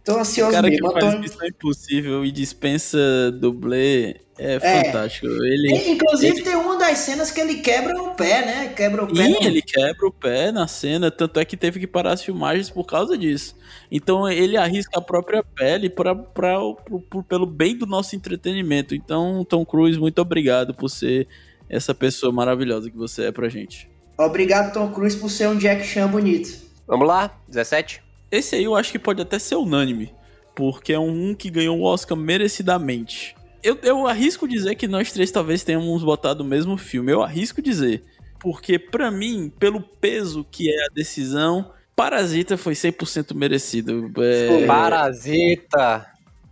tô 0.04 0.18
ansioso 0.18 0.52
o 0.52 0.54
cara 0.54 0.70
mesmo. 0.70 0.94
Que 0.94 1.02
faz 1.02 1.20
Missão 1.20 1.48
Impossível 1.48 2.26
e 2.26 2.32
dispensa 2.32 3.32
dublê 3.32 4.25
é, 4.38 4.56
é, 4.56 4.84
fantástico. 4.84 5.28
Ele, 5.28 5.92
Inclusive, 5.92 6.38
ele... 6.38 6.44
tem 6.44 6.56
uma 6.56 6.78
das 6.78 6.98
cenas 7.00 7.32
que 7.32 7.40
ele 7.40 7.56
quebra 7.56 8.02
o 8.02 8.12
pé, 8.16 8.46
né? 8.46 8.74
Quebra 8.76 9.04
o 9.04 9.08
pé. 9.08 9.24
Sim, 9.24 9.38
ele 9.42 9.62
quebra 9.62 10.08
o 10.08 10.12
pé 10.12 10.52
na 10.52 10.68
cena, 10.68 11.10
tanto 11.10 11.40
é 11.40 11.46
que 11.46 11.56
teve 11.56 11.80
que 11.80 11.88
parar 11.88 12.14
as 12.14 12.22
filmagens 12.22 12.70
por 12.70 12.86
causa 12.86 13.18
disso. 13.18 13.56
Então, 13.90 14.30
ele 14.30 14.58
arrisca 14.58 15.00
a 15.00 15.02
própria 15.02 15.42
pele 15.44 15.90
pra, 15.90 16.14
pra, 16.14 16.60
pra, 16.74 17.24
pelo 17.30 17.46
bem 17.46 17.78
do 17.78 17.86
nosso 17.86 18.16
entretenimento. 18.16 18.94
Então, 18.94 19.46
Tom 19.46 19.66
Cruise, 19.66 19.98
muito 19.98 20.20
obrigado 20.22 20.74
por 20.74 20.90
ser 20.90 21.28
essa 21.70 21.94
pessoa 21.96 22.32
maravilhosa 22.32 22.90
que 22.90 22.98
você 22.98 23.26
é 23.26 23.32
pra 23.32 23.48
gente. 23.48 23.90
Obrigado, 24.18 24.74
Tom 24.74 24.92
Cruise, 24.92 25.18
por 25.18 25.30
ser 25.30 25.48
um 25.48 25.58
Jack 25.58 25.86
Chan 25.86 26.08
bonito. 26.08 26.66
Vamos 26.86 27.08
lá, 27.08 27.38
17? 27.48 28.04
Esse 28.30 28.56
aí 28.56 28.64
eu 28.66 28.76
acho 28.76 28.92
que 28.92 29.00
pode 29.00 29.22
até 29.22 29.40
ser 29.40 29.56
unânime, 29.56 30.14
porque 30.54 30.94
é 30.94 31.00
um 31.00 31.34
que 31.34 31.50
ganhou 31.50 31.80
o 31.80 31.84
Oscar 31.84 32.18
merecidamente 32.18 33.35
eu, 33.66 33.80
eu 33.82 34.08
arrisco 34.08 34.48
dizer 34.48 34.76
que 34.76 34.88
nós 34.88 35.12
três 35.12 35.32
talvez 35.32 35.64
tenhamos 35.64 36.04
botado 36.04 36.44
o 36.44 36.46
mesmo 36.46 36.78
filme. 36.78 37.12
Eu 37.12 37.24
arrisco 37.24 37.64
dizer. 37.64 38.04
Porque, 38.40 38.78
para 38.78 39.10
mim, 39.10 39.52
pelo 39.58 39.82
peso 39.82 40.46
que 40.52 40.70
é 40.70 40.86
a 40.86 40.94
decisão, 40.94 41.72
Parasita 41.96 42.58
foi 42.58 42.74
100% 42.74 43.34
merecido. 43.34 44.12
É... 44.22 44.68
Parasita! 44.68 46.06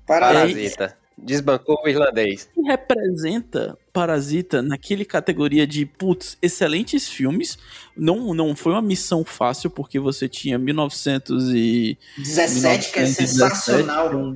Parasita. 0.08 0.98
Desbancou 1.16 1.80
o 1.86 1.88
irlandês. 1.88 2.50
E 2.58 2.64
representa 2.64 3.78
Parasita 3.94 4.64
naquele 4.64 5.06
categoria 5.06 5.68
de, 5.68 5.86
putz, 5.86 6.36
excelentes 6.42 7.08
filmes. 7.08 7.60
Não, 7.96 8.34
não 8.34 8.56
foi 8.56 8.72
uma 8.72 8.82
missão 8.82 9.24
fácil, 9.24 9.70
porque 9.70 10.00
você 10.00 10.28
tinha 10.28 10.58
1917, 10.58 12.00
1917, 12.18 12.92
que 12.92 13.00
é 13.00 13.06
sensacional 13.06 14.36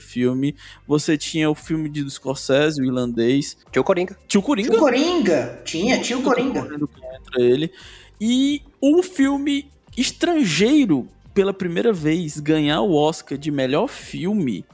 filme. 0.00 0.54
Você 0.86 1.16
tinha 1.16 1.48
o 1.48 1.54
filme 1.54 1.88
de 1.88 2.08
Scorsese, 2.10 2.80
o 2.80 2.84
irlandês. 2.84 3.56
Tio 3.70 3.84
Coringa. 3.84 4.16
Tio 4.26 4.42
Coringa. 4.42 4.70
Tio 4.70 4.78
Coringa. 4.80 5.62
Tinha, 5.64 6.00
Tio 6.00 6.22
Coringa. 6.22 6.62
Contra 6.62 7.42
ele. 7.42 7.72
E 8.20 8.62
um 8.82 9.02
filme 9.02 9.70
estrangeiro, 9.96 11.08
pela 11.32 11.52
primeira 11.52 11.92
vez, 11.92 12.40
ganhar 12.40 12.80
o 12.80 12.94
Oscar 12.94 13.38
de 13.38 13.50
melhor 13.50 13.88
filme 13.88 14.64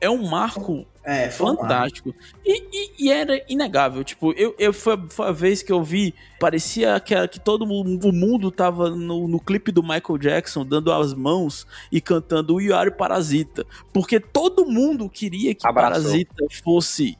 é 0.00 0.10
um 0.10 0.28
marco 0.28 0.84
É, 1.04 1.28
fantástico. 1.28 2.14
E, 2.44 2.62
e, 2.72 3.06
e, 3.06 3.10
era 3.10 3.42
inegável. 3.48 4.04
Tipo, 4.04 4.32
eu, 4.32 4.54
eu 4.58 4.72
foi, 4.72 4.96
foi, 5.08 5.28
a 5.28 5.32
vez 5.32 5.62
que 5.62 5.72
eu 5.72 5.82
vi, 5.82 6.14
parecia 6.38 6.98
que, 7.00 7.28
que 7.28 7.40
todo 7.40 7.66
mundo, 7.66 8.08
o 8.08 8.12
mundo 8.12 8.50
tava 8.52 8.88
no, 8.90 9.26
no 9.26 9.40
clipe 9.40 9.72
do 9.72 9.82
Michael 9.82 10.18
Jackson, 10.18 10.64
dando 10.64 10.92
as 10.92 11.12
mãos 11.12 11.66
e 11.90 12.00
cantando 12.00 12.54
o 12.54 12.60
Yari 12.60 12.92
Parasita. 12.92 13.66
Porque 13.92 14.20
todo 14.20 14.64
mundo 14.64 15.08
queria 15.08 15.54
que 15.54 15.66
Abraçou. 15.66 16.02
Parasita 16.02 16.46
fosse 16.62 17.18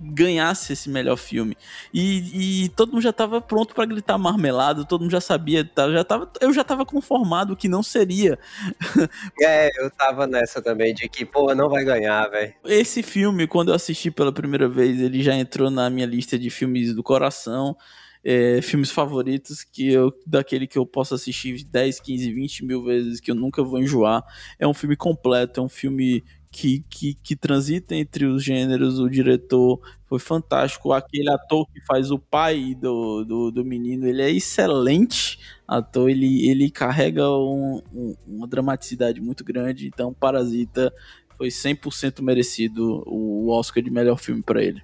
ganhasse 0.00 0.72
esse 0.72 0.88
melhor 0.88 1.16
filme. 1.16 1.56
E, 1.92 2.64
e 2.64 2.68
todo 2.70 2.92
mundo 2.92 3.02
já 3.02 3.10
estava 3.10 3.40
pronto 3.40 3.74
para 3.74 3.84
gritar 3.84 4.16
marmelado, 4.16 4.84
todo 4.84 5.02
mundo 5.02 5.10
já 5.10 5.20
sabia, 5.20 5.64
tá, 5.64 5.90
já 5.90 6.04
tava, 6.04 6.30
eu 6.40 6.52
já 6.52 6.62
estava 6.62 6.84
conformado 6.84 7.56
que 7.56 7.68
não 7.68 7.82
seria. 7.82 8.38
É, 9.40 9.70
eu 9.80 9.90
tava 9.90 10.26
nessa 10.26 10.62
também, 10.62 10.94
de 10.94 11.08
que, 11.08 11.24
pô, 11.24 11.54
não 11.54 11.68
vai 11.68 11.84
ganhar, 11.84 12.28
velho. 12.28 12.54
Esse 12.64 13.02
filme, 13.02 13.46
quando 13.46 13.68
eu 13.68 13.74
assisti 13.74 14.10
pela 14.10 14.32
primeira 14.32 14.68
vez, 14.68 15.00
ele 15.00 15.22
já 15.22 15.34
entrou 15.34 15.70
na 15.70 15.88
minha 15.90 16.06
lista 16.06 16.38
de 16.38 16.48
filmes 16.50 16.94
do 16.94 17.02
coração. 17.02 17.76
É, 18.24 18.60
filmes 18.60 18.90
favoritos 18.90 19.62
que 19.62 19.92
eu, 19.92 20.12
daquele 20.26 20.66
que 20.66 20.76
eu 20.76 20.84
posso 20.84 21.14
assistir 21.14 21.62
10, 21.62 22.00
15, 22.00 22.32
20 22.32 22.64
mil 22.64 22.82
vezes, 22.82 23.20
que 23.20 23.30
eu 23.30 23.34
nunca 23.34 23.62
vou 23.62 23.78
enjoar. 23.78 24.24
É 24.58 24.66
um 24.66 24.74
filme 24.74 24.96
completo, 24.96 25.60
é 25.60 25.62
um 25.62 25.68
filme 25.68 26.24
que, 26.56 26.82
que, 26.88 27.14
que 27.22 27.36
transita 27.36 27.94
entre 27.94 28.24
os 28.24 28.42
gêneros, 28.42 28.98
o 28.98 29.10
diretor 29.10 29.78
foi 30.06 30.18
fantástico. 30.18 30.90
Aquele 30.90 31.28
ator 31.28 31.66
que 31.70 31.84
faz 31.84 32.10
o 32.10 32.18
pai 32.18 32.74
do, 32.74 33.24
do, 33.24 33.50
do 33.50 33.62
menino, 33.62 34.06
ele 34.06 34.22
é 34.22 34.30
excelente 34.30 35.38
ator, 35.68 36.08
ele, 36.08 36.48
ele 36.48 36.70
carrega 36.70 37.28
um, 37.28 37.82
um, 37.92 38.14
uma 38.26 38.46
dramaticidade 38.46 39.20
muito 39.20 39.44
grande. 39.44 39.86
Então, 39.86 40.14
Parasita 40.14 40.90
foi 41.36 41.48
100% 41.48 42.22
merecido 42.22 43.02
o 43.06 43.50
Oscar 43.50 43.82
de 43.82 43.90
melhor 43.90 44.16
filme 44.18 44.42
para 44.42 44.64
ele. 44.64 44.82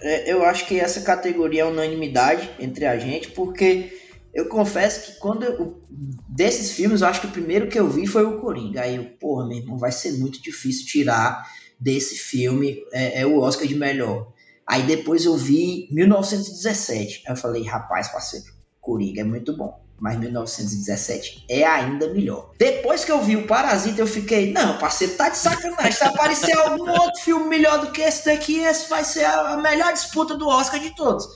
É, 0.00 0.32
eu 0.32 0.44
acho 0.44 0.64
que 0.68 0.78
essa 0.78 1.00
categoria 1.00 1.62
é 1.62 1.64
unanimidade 1.64 2.48
entre 2.60 2.86
a 2.86 2.96
gente, 2.96 3.32
porque 3.32 3.98
eu 4.32 4.48
confesso 4.48 5.06
que 5.06 5.18
quando 5.18 5.44
eu, 5.44 5.82
desses 6.28 6.72
filmes, 6.72 7.00
eu 7.00 7.08
acho 7.08 7.20
que 7.20 7.26
o 7.26 7.32
primeiro 7.32 7.68
que 7.68 7.78
eu 7.78 7.88
vi 7.88 8.06
foi 8.06 8.24
o 8.24 8.40
Coringa. 8.40 8.82
Aí 8.82 8.96
eu, 8.96 9.04
porra, 9.18 9.46
meu 9.46 9.58
irmão, 9.58 9.76
vai 9.76 9.90
ser 9.90 10.12
muito 10.18 10.40
difícil 10.40 10.86
tirar 10.86 11.44
desse 11.78 12.16
filme 12.16 12.78
é, 12.92 13.22
é 13.22 13.26
o 13.26 13.40
Oscar 13.40 13.66
de 13.66 13.74
melhor. 13.74 14.32
Aí 14.66 14.84
depois 14.84 15.24
eu 15.24 15.36
vi 15.36 15.88
1917. 15.90 17.24
Aí 17.26 17.32
eu 17.32 17.36
falei, 17.36 17.64
rapaz, 17.64 18.08
parceiro, 18.08 18.46
Coringa 18.80 19.22
é 19.22 19.24
muito 19.24 19.56
bom. 19.56 19.80
Mas 19.98 20.18
1917 20.18 21.44
é 21.48 21.64
ainda 21.64 22.08
melhor. 22.08 22.52
Depois 22.56 23.04
que 23.04 23.12
eu 23.12 23.20
vi 23.20 23.36
o 23.36 23.46
Parasita, 23.46 24.00
eu 24.00 24.06
fiquei, 24.06 24.50
não, 24.50 24.78
parceiro, 24.78 25.14
tá 25.14 25.28
de 25.28 25.36
sacanagem. 25.36 25.92
Se 25.92 26.04
aparecer 26.04 26.56
algum 26.56 26.88
outro 26.88 27.20
filme 27.20 27.46
melhor 27.46 27.80
do 27.80 27.90
que 27.90 28.00
esse 28.00 28.24
daqui, 28.24 28.60
esse 28.60 28.88
vai 28.88 29.04
ser 29.04 29.26
a 29.26 29.58
melhor 29.58 29.92
disputa 29.92 30.34
do 30.34 30.48
Oscar 30.48 30.80
de 30.80 30.94
todos. 30.94 31.26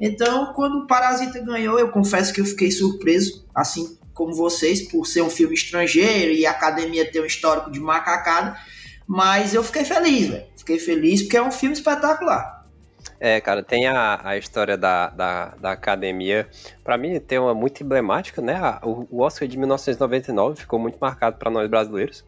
Então, 0.00 0.52
quando 0.52 0.78
o 0.78 0.86
Parasita 0.86 1.40
ganhou, 1.40 1.78
eu 1.78 1.90
confesso 1.90 2.32
que 2.32 2.40
eu 2.40 2.44
fiquei 2.44 2.70
surpreso, 2.70 3.44
assim 3.54 3.98
como 4.14 4.34
vocês, 4.34 4.82
por 4.82 5.06
ser 5.06 5.22
um 5.22 5.30
filme 5.30 5.54
estrangeiro 5.54 6.32
e 6.32 6.44
a 6.46 6.50
academia 6.50 7.10
ter 7.10 7.20
um 7.20 7.24
histórico 7.24 7.70
de 7.70 7.80
macacada. 7.80 8.56
Mas 9.06 9.54
eu 9.54 9.62
fiquei 9.62 9.84
feliz, 9.84 10.28
velho. 10.28 10.44
Fiquei 10.56 10.78
feliz 10.78 11.22
porque 11.22 11.36
é 11.36 11.42
um 11.42 11.50
filme 11.50 11.74
espetacular. 11.74 12.66
É, 13.20 13.40
cara, 13.40 13.62
tem 13.62 13.86
a, 13.86 14.20
a 14.22 14.36
história 14.36 14.76
da, 14.76 15.08
da, 15.10 15.54
da 15.60 15.72
academia. 15.72 16.48
para 16.84 16.98
mim, 16.98 17.18
tem 17.18 17.38
uma 17.38 17.54
muito 17.54 17.82
emblemática, 17.82 18.42
né? 18.42 18.60
O, 18.82 19.06
o 19.10 19.20
Oscar 19.22 19.48
de 19.48 19.56
1999 19.56 20.60
ficou 20.60 20.78
muito 20.78 20.98
marcado 21.00 21.36
para 21.36 21.50
nós 21.50 21.68
brasileiros. 21.68 22.24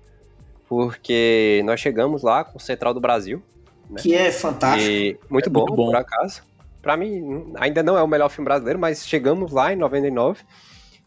Porque 0.68 1.60
nós 1.64 1.80
chegamos 1.80 2.22
lá 2.22 2.44
com 2.44 2.56
o 2.56 2.60
Central 2.60 2.94
do 2.94 3.00
Brasil. 3.00 3.42
Né? 3.88 4.00
Que 4.00 4.14
é 4.14 4.30
fantástico. 4.30 4.90
E 4.90 5.18
muito, 5.28 5.48
é 5.48 5.52
bom, 5.52 5.60
muito 5.60 5.74
bom, 5.74 5.86
por 5.86 5.96
acaso 5.96 6.49
para 6.82 6.96
mim, 6.96 7.52
ainda 7.56 7.82
não 7.82 7.96
é 7.96 8.02
o 8.02 8.08
melhor 8.08 8.28
filme 8.28 8.46
brasileiro, 8.46 8.78
mas 8.78 9.06
chegamos 9.06 9.52
lá 9.52 9.72
em 9.72 9.76
99 9.76 10.42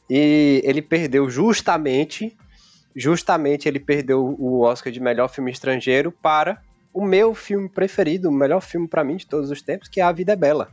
e 0.10 0.62
ele 0.64 0.82
perdeu 0.82 1.30
justamente, 1.30 2.36
justamente 2.96 3.68
ele 3.68 3.80
perdeu 3.80 4.36
o 4.38 4.62
Oscar 4.62 4.92
de 4.92 5.00
melhor 5.00 5.28
filme 5.28 5.52
estrangeiro 5.52 6.12
para 6.12 6.62
o 6.94 7.04
meu 7.04 7.34
filme 7.34 7.68
preferido, 7.68 8.30
o 8.30 8.32
melhor 8.32 8.62
filme 8.62 8.88
para 8.88 9.04
mim 9.04 9.16
de 9.16 9.26
todos 9.26 9.50
os 9.50 9.62
tempos, 9.62 9.88
que 9.88 10.00
é 10.00 10.04
A 10.04 10.12
Vida 10.12 10.34
é 10.34 10.36
Bela, 10.36 10.70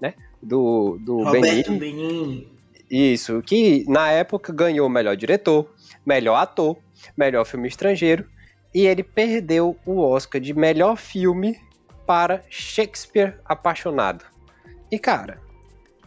né? 0.00 0.14
Do, 0.40 0.98
do 1.00 1.24
Roberto 1.24 1.72
Benigni. 1.72 1.78
Benigni. 1.78 2.54
Isso, 2.90 3.42
que 3.42 3.84
na 3.88 4.10
época 4.10 4.52
ganhou 4.52 4.88
melhor 4.88 5.16
diretor, 5.16 5.68
melhor 6.06 6.36
ator, 6.36 6.76
melhor 7.16 7.44
filme 7.44 7.66
estrangeiro, 7.66 8.24
e 8.72 8.86
ele 8.86 9.02
perdeu 9.02 9.76
o 9.84 10.00
Oscar 10.00 10.40
de 10.40 10.54
melhor 10.54 10.96
filme 10.96 11.58
para 12.06 12.42
Shakespeare 12.48 13.40
Apaixonado. 13.44 14.24
E 14.94 14.98
cara, 15.00 15.40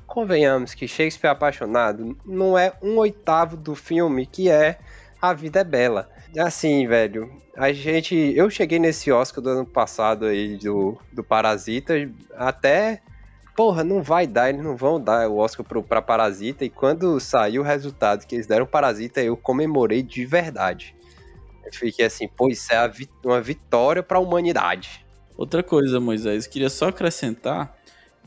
convenhamos 0.05 0.73
que 0.73 0.87
Shakespeare 0.87 1.29
Apaixonado 1.29 2.17
não 2.25 2.57
é 2.57 2.71
um 2.81 2.95
oitavo 2.95 3.57
do 3.57 3.75
filme 3.75 4.25
que 4.25 4.49
é 4.49 4.79
A 5.21 5.33
Vida 5.33 5.59
é 5.59 5.63
Bela. 5.65 6.09
Assim, 6.39 6.87
velho, 6.87 7.29
a 7.57 7.73
gente. 7.73 8.15
Eu 8.15 8.49
cheguei 8.49 8.79
nesse 8.79 9.11
Oscar 9.11 9.43
do 9.43 9.49
ano 9.49 9.65
passado 9.65 10.25
aí 10.25 10.55
do, 10.55 10.97
do 11.11 11.21
Parasita, 11.21 11.95
até. 12.33 13.01
Porra, 13.57 13.83
não 13.83 14.01
vai 14.01 14.25
dar, 14.25 14.47
eles 14.47 14.63
não 14.63 14.77
vão 14.77 15.01
dar 15.01 15.27
o 15.27 15.35
Oscar 15.35 15.65
pro, 15.65 15.83
pra 15.83 16.01
Parasita. 16.01 16.63
E 16.63 16.69
quando 16.69 17.19
saiu 17.19 17.63
o 17.63 17.65
resultado 17.65 18.25
que 18.25 18.35
eles 18.35 18.47
deram 18.47 18.65
Parasita, 18.65 19.19
eu 19.21 19.35
comemorei 19.35 20.01
de 20.01 20.25
verdade. 20.25 20.95
Eu 21.65 21.73
fiquei 21.73 22.05
assim, 22.05 22.25
pô, 22.25 22.47
isso 22.47 22.71
é 22.71 22.89
uma 23.25 23.41
vitória 23.41 24.01
pra 24.01 24.17
humanidade. 24.17 25.05
Outra 25.35 25.61
coisa, 25.61 25.99
Moisés, 25.99 26.47
queria 26.47 26.69
só 26.69 26.87
acrescentar 26.87 27.76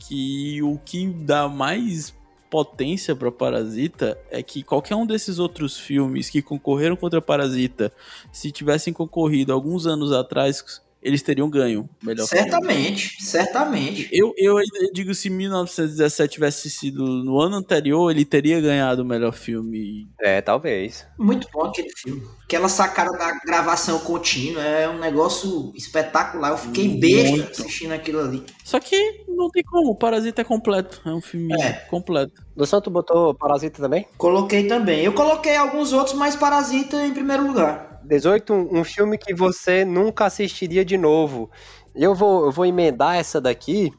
que 0.00 0.62
o 0.62 0.78
que 0.78 1.06
dá 1.06 1.48
mais 1.48 2.14
potência 2.50 3.14
para 3.14 3.30
Parasita 3.30 4.18
é 4.30 4.42
que 4.42 4.62
qualquer 4.64 4.96
um 4.96 5.06
desses 5.06 5.38
outros 5.38 5.78
filmes 5.78 6.28
que 6.28 6.42
concorreram 6.42 6.96
contra 6.96 7.22
Parasita, 7.22 7.92
se 8.32 8.50
tivessem 8.50 8.92
concorrido 8.92 9.52
alguns 9.52 9.86
anos 9.86 10.10
atrás, 10.10 10.82
eles 11.02 11.22
teriam 11.22 11.48
ganho 11.48 11.88
melhor 12.02 12.26
Certamente, 12.26 13.08
filme. 13.08 13.30
certamente. 13.30 14.08
Eu, 14.12 14.34
eu 14.36 14.56
digo, 14.92 15.14
se 15.14 15.30
1917 15.30 16.34
tivesse 16.34 16.70
sido 16.70 17.04
no 17.24 17.40
ano 17.40 17.56
anterior, 17.56 18.10
ele 18.10 18.24
teria 18.24 18.60
ganhado 18.60 19.02
o 19.02 19.04
melhor 19.04 19.32
filme. 19.32 20.08
É, 20.20 20.40
talvez. 20.42 21.06
Muito 21.18 21.48
bom 21.52 21.64
aquele 21.64 21.90
filme. 21.96 22.22
Aquela 22.44 22.68
sacada 22.68 23.16
da 23.16 23.32
gravação 23.46 23.98
contínua 24.00 24.62
é 24.62 24.88
um 24.88 24.98
negócio 24.98 25.72
espetacular. 25.74 26.50
Eu 26.50 26.58
fiquei 26.58 26.88
Muito. 26.88 27.00
besta 27.00 27.62
assistindo 27.62 27.92
aquilo 27.92 28.20
ali. 28.20 28.44
Só 28.64 28.78
que 28.78 29.24
não 29.28 29.48
tem 29.48 29.62
como, 29.62 29.92
o 29.92 29.94
Parasita 29.94 30.42
é 30.42 30.44
completo. 30.44 31.00
É 31.06 31.10
um 31.10 31.20
filme 31.20 31.54
é. 31.54 31.72
completo. 31.88 32.42
Do 32.54 32.66
Santo 32.66 32.90
botou 32.90 33.34
Parasita 33.34 33.80
também? 33.80 34.06
Coloquei 34.18 34.66
também. 34.66 35.00
Eu 35.00 35.14
coloquei 35.14 35.56
alguns 35.56 35.92
outros, 35.92 36.14
mas 36.14 36.36
Parasita 36.36 37.06
em 37.06 37.14
primeiro 37.14 37.46
lugar. 37.46 37.89
18, 38.10 38.52
um, 38.52 38.82
filme 38.82 39.16
que 39.16 39.32
você 39.32 39.84
nunca 39.84 40.26
assistiria 40.26 40.84
de 40.84 40.98
novo. 40.98 41.48
Eu 41.94 42.12
vou, 42.12 42.46
eu 42.46 42.50
vou 42.50 42.66
emendar 42.66 43.16
essa 43.16 43.40
daqui, 43.40 43.92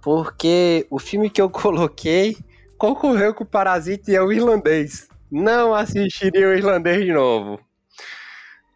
porque 0.00 0.86
o 0.88 0.98
filme 0.98 1.28
que 1.28 1.42
eu 1.42 1.50
coloquei 1.50 2.36
concorreu 2.78 3.34
com 3.34 3.42
o 3.42 3.46
Parasita 3.46 4.12
e 4.12 4.14
é 4.14 4.22
o 4.22 4.32
irlandês. 4.32 5.08
Não 5.30 5.74
assistiria 5.74 6.48
o 6.48 6.54
irlandês 6.54 7.04
de 7.04 7.12
novo. 7.12 7.58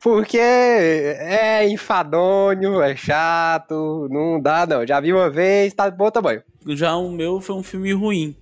Porque 0.03 0.37
é 0.37 1.69
enfadonho, 1.69 2.83
é 2.83 2.97
chato, 2.97 4.09
não 4.11 4.41
dá 4.41 4.67
não. 4.67 4.85
Já 4.85 4.99
vi 4.99 5.13
uma 5.13 5.31
vez, 5.31 5.73
tá 5.73 5.89
bom 5.93 6.11
tamanho. 6.11 6.43
Já 6.71 6.97
o 6.97 7.09
meu 7.09 7.41
foi 7.41 7.55
um 7.55 7.63
filme 7.63 7.93
ruim. 7.93 8.37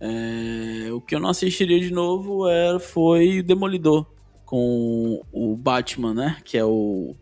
É, 0.00 0.90
o 0.90 1.02
que 1.02 1.14
eu 1.14 1.20
não 1.20 1.28
assistiria 1.28 1.78
de 1.78 1.92
novo 1.92 2.48
era, 2.48 2.80
foi 2.80 3.42
Demolidor 3.42 4.06
com 4.46 5.22
o 5.32 5.56
Batman, 5.56 6.14
né? 6.14 6.36
Que 6.44 6.56
é 6.56 6.64
o. 6.64 7.14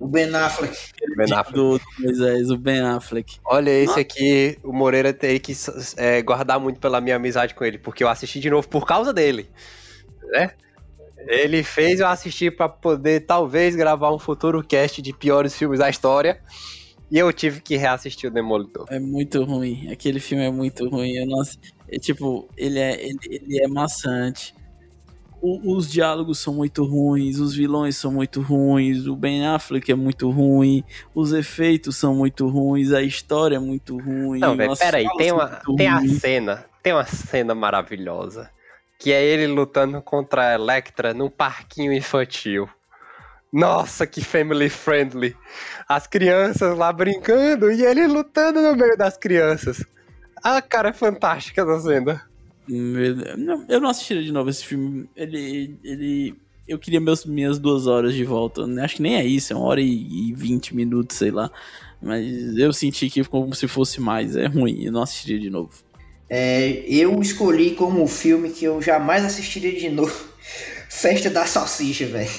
o 0.00 0.06
Ben 0.06 0.32
Affleck. 0.34 0.76
Ben 1.16 1.32
Affleck. 1.32 1.52
Do, 1.52 1.78
do 1.78 1.84
Moisés, 1.98 2.50
o 2.50 2.56
Ben 2.56 2.80
Affleck. 2.80 3.38
Olha, 3.44 3.70
esse 3.70 3.98
aqui, 3.98 4.56
o 4.62 4.72
Moreira 4.72 5.12
tem 5.12 5.38
que 5.38 5.52
é, 5.96 6.22
guardar 6.22 6.60
muito 6.60 6.78
pela 6.78 7.00
minha 7.00 7.16
amizade 7.16 7.54
com 7.54 7.64
ele, 7.64 7.76
porque 7.76 8.04
eu 8.04 8.08
assisti 8.08 8.38
de 8.38 8.48
novo 8.48 8.66
por 8.68 8.86
causa 8.86 9.12
dele. 9.12 9.50
Né? 10.30 10.52
Ele 11.26 11.62
fez 11.64 11.98
eu 11.98 12.06
assistir 12.06 12.56
para 12.56 12.68
poder, 12.68 13.26
talvez, 13.26 13.74
gravar 13.74 14.14
um 14.14 14.18
futuro 14.18 14.62
cast 14.62 15.02
de 15.02 15.12
piores 15.12 15.54
filmes 15.56 15.80
da 15.80 15.90
história. 15.90 16.40
E 17.10 17.18
eu 17.18 17.30
tive 17.30 17.60
que 17.60 17.76
reassistir 17.76 18.30
o 18.30 18.32
Demolidor. 18.32 18.86
É 18.88 18.98
muito 18.98 19.44
ruim. 19.44 19.90
Aquele 19.92 20.18
filme 20.18 20.44
é 20.44 20.50
muito 20.50 20.88
ruim. 20.88 21.12
Eu 21.12 21.26
não... 21.26 21.42
é, 21.88 21.98
tipo, 21.98 22.48
ele 22.56 22.78
é, 22.78 23.04
ele, 23.04 23.18
ele 23.28 23.62
é 23.62 23.68
maçante 23.68 24.54
o, 25.42 25.76
os 25.76 25.90
diálogos 25.90 26.38
são 26.38 26.54
muito 26.54 26.84
ruins, 26.84 27.40
os 27.40 27.52
vilões 27.52 27.96
são 27.96 28.12
muito 28.12 28.40
ruins, 28.40 29.06
o 29.06 29.16
Ben 29.16 29.44
Affleck 29.44 29.90
é 29.90 29.94
muito 29.94 30.30
ruim, 30.30 30.84
os 31.12 31.32
efeitos 31.32 31.96
são 31.96 32.14
muito 32.14 32.48
ruins, 32.48 32.92
a 32.92 33.02
história 33.02 33.56
é 33.56 33.58
muito 33.58 33.98
ruim. 33.98 34.38
Não, 34.38 34.56
velho, 34.56 34.76
peraí, 34.76 35.06
tem, 35.18 35.32
uma, 35.32 35.60
tem 35.76 35.88
a 35.88 36.00
cena, 36.08 36.64
tem 36.80 36.92
uma 36.92 37.04
cena 37.04 37.56
maravilhosa, 37.56 38.48
que 38.96 39.12
é 39.12 39.22
ele 39.22 39.48
lutando 39.48 40.00
contra 40.00 40.50
a 40.50 40.54
Electra 40.54 41.12
num 41.12 41.28
parquinho 41.28 41.92
infantil. 41.92 42.68
Nossa, 43.52 44.06
que 44.06 44.24
family 44.24 44.70
friendly. 44.70 45.36
As 45.86 46.06
crianças 46.06 46.78
lá 46.78 46.90
brincando 46.90 47.70
e 47.70 47.84
ele 47.84 48.06
lutando 48.06 48.62
no 48.62 48.74
meio 48.74 48.96
das 48.96 49.18
crianças. 49.18 49.84
A 50.42 50.62
cara 50.62 50.88
é 50.88 50.92
fantástica 50.92 51.66
da 51.66 51.78
cena. 51.78 52.31
Eu 52.68 53.80
não 53.80 53.88
assistiria 53.88 54.22
de 54.22 54.32
novo 54.32 54.50
esse 54.50 54.64
filme. 54.64 55.08
Ele. 55.16 55.76
ele 55.82 56.34
eu 56.66 56.78
queria 56.78 57.00
meus, 57.00 57.24
minhas 57.24 57.58
duas 57.58 57.86
horas 57.86 58.14
de 58.14 58.24
volta. 58.24 58.62
Acho 58.82 58.96
que 58.96 59.02
nem 59.02 59.16
é 59.16 59.24
isso, 59.24 59.52
é 59.52 59.56
uma 59.56 59.66
hora 59.66 59.80
e 59.80 60.32
vinte 60.34 60.74
minutos, 60.74 61.16
sei 61.16 61.30
lá. 61.30 61.50
Mas 62.00 62.56
eu 62.56 62.72
senti 62.72 63.08
que 63.08 63.22
como 63.24 63.54
se 63.54 63.68
fosse 63.68 64.00
mais. 64.00 64.36
É 64.36 64.46
ruim, 64.46 64.84
eu 64.84 64.92
não 64.92 65.02
assistiria 65.02 65.38
de 65.38 65.50
novo. 65.50 65.70
É, 66.28 66.82
eu 66.88 67.20
escolhi 67.20 67.72
como 67.72 68.06
filme 68.06 68.50
que 68.50 68.64
eu 68.64 68.80
jamais 68.80 69.24
assistiria 69.24 69.78
de 69.78 69.88
novo. 69.88 70.14
Festa 70.88 71.30
da 71.30 71.46
Salsicha, 71.46 72.06
velho. 72.06 72.30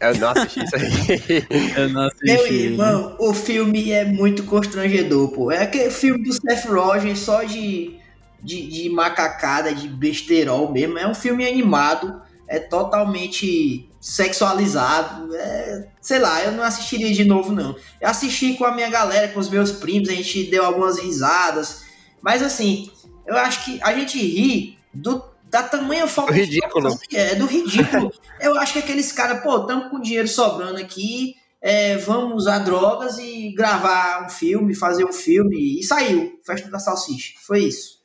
Eu 0.00 0.14
não 0.14 0.28
assisti 0.28 0.64
isso 0.64 0.76
aí. 0.76 1.46
eu 1.76 1.88
não 1.88 2.02
assisti. 2.02 2.24
Meu 2.24 2.46
irmão, 2.46 3.16
o 3.18 3.34
filme 3.34 3.90
é 3.90 4.04
muito 4.04 4.44
constrangedor, 4.44 5.28
pô. 5.30 5.50
É 5.50 5.62
aquele 5.62 5.90
filme 5.90 6.22
do 6.22 6.32
Seth 6.32 6.66
Rogen 6.66 7.16
só 7.16 7.42
de, 7.42 7.97
de, 8.42 8.66
de 8.66 8.88
macacada, 8.88 9.74
de 9.74 9.88
besterol 9.88 10.70
mesmo. 10.70 10.98
É 10.98 11.06
um 11.06 11.14
filme 11.14 11.46
animado, 11.46 12.20
é 12.46 12.58
totalmente 12.58 13.88
sexualizado. 14.00 15.34
É, 15.34 15.88
sei 16.00 16.18
lá, 16.18 16.42
eu 16.44 16.52
não 16.52 16.62
assistiria 16.62 17.12
de 17.12 17.24
novo, 17.24 17.52
não. 17.52 17.76
Eu 18.00 18.08
assisti 18.08 18.54
com 18.54 18.64
a 18.64 18.74
minha 18.74 18.88
galera, 18.88 19.28
com 19.28 19.40
os 19.40 19.48
meus 19.48 19.72
primos, 19.72 20.08
a 20.08 20.12
gente 20.12 20.44
deu 20.44 20.64
algumas 20.64 20.98
risadas. 20.98 21.84
Mas 22.22 22.42
assim, 22.42 22.90
eu 23.26 23.36
acho 23.36 23.64
que 23.64 23.80
a 23.82 23.92
gente 23.92 24.18
ri 24.18 24.78
do, 24.92 25.22
da 25.44 25.62
tamanha 25.62 26.06
falta 26.06 26.32
do 26.32 26.38
ridículo. 26.38 26.98
de 27.08 27.16
É, 27.16 27.34
do 27.34 27.46
ridículo. 27.46 28.12
eu 28.40 28.58
acho 28.58 28.72
que 28.72 28.78
aqueles 28.78 29.12
caras, 29.12 29.42
pô, 29.42 29.58
estamos 29.58 29.90
com 29.90 30.00
dinheiro 30.00 30.28
sobrando 30.28 30.78
aqui, 30.78 31.34
é, 31.60 31.96
vamos 31.96 32.42
usar 32.42 32.60
drogas 32.60 33.18
e 33.18 33.52
gravar 33.52 34.24
um 34.26 34.30
filme, 34.30 34.74
fazer 34.74 35.04
um 35.04 35.12
filme. 35.12 35.80
E 35.80 35.82
saiu, 35.82 36.38
Festa 36.44 36.70
da 36.70 36.78
Salsicha. 36.78 37.34
Foi 37.46 37.64
isso. 37.64 37.97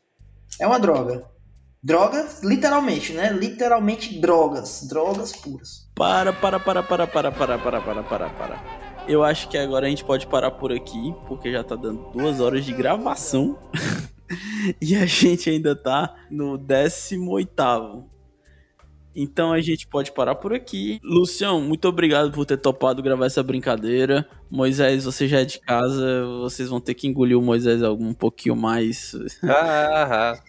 É 0.59 0.67
uma 0.67 0.80
droga. 0.80 1.25
Droga, 1.81 2.27
literalmente, 2.43 3.13
né? 3.13 3.31
Literalmente 3.31 4.19
drogas. 4.19 4.88
Drogas 4.88 5.34
puras. 5.34 5.89
Para, 5.93 6.31
para, 6.31 6.59
para, 6.59 6.81
para, 6.81 7.07
para, 7.07 7.31
para, 7.31 7.57
para, 7.59 7.81
para, 7.81 8.03
para, 8.03 8.30
para. 8.30 8.63
Eu 9.07 9.23
acho 9.23 9.49
que 9.49 9.57
agora 9.57 9.85
a 9.85 9.89
gente 9.89 10.05
pode 10.05 10.25
parar 10.27 10.51
por 10.51 10.71
aqui, 10.71 11.13
porque 11.27 11.51
já 11.51 11.63
tá 11.63 11.75
dando 11.75 12.09
duas 12.11 12.39
horas 12.39 12.63
de 12.63 12.71
gravação. 12.73 13.59
e 14.81 14.95
a 14.95 15.05
gente 15.05 15.49
ainda 15.49 15.75
tá 15.75 16.15
no 16.31 16.57
18. 16.57 18.12
Então 19.15 19.53
a 19.53 19.61
gente 19.61 19.88
pode 19.88 20.11
parar 20.11 20.35
por 20.35 20.53
aqui. 20.53 20.99
Lucião, 21.03 21.61
muito 21.61 21.88
obrigado 21.88 22.31
por 22.31 22.45
ter 22.45 22.57
topado 22.57 23.02
gravar 23.02 23.26
essa 23.26 23.44
brincadeira. 23.44 24.27
Moisés, 24.49 25.06
você 25.06 25.27
já 25.27 25.40
é 25.41 25.45
de 25.45 25.60
casa, 25.60 26.26
vocês 26.41 26.69
vão 26.69 26.80
ter 26.80 26.94
que 26.94 27.07
engolir 27.07 27.38
o 27.38 27.41
Moisés 27.41 27.81
um 27.81 28.14
pouquinho 28.14 28.56
mais. 28.56 29.15
Ah, 29.44 30.40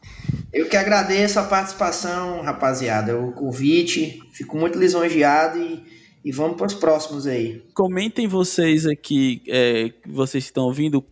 Eu 0.52 0.68
que 0.68 0.76
agradeço 0.76 1.38
a 1.38 1.44
participação, 1.44 2.42
rapaziada, 2.42 3.18
o 3.18 3.32
convite. 3.32 4.20
Fico 4.32 4.56
muito 4.56 4.78
lisonjeado 4.78 5.58
e, 5.58 5.82
e 6.24 6.30
vamos 6.30 6.56
para 6.56 6.66
os 6.66 6.74
próximos 6.74 7.26
aí. 7.26 7.62
Comentem 7.74 8.26
vocês 8.26 8.86
aqui, 8.86 9.42
é, 9.48 9.92
vocês 10.06 10.44
estão 10.44 10.64
ouvindo, 10.64 11.04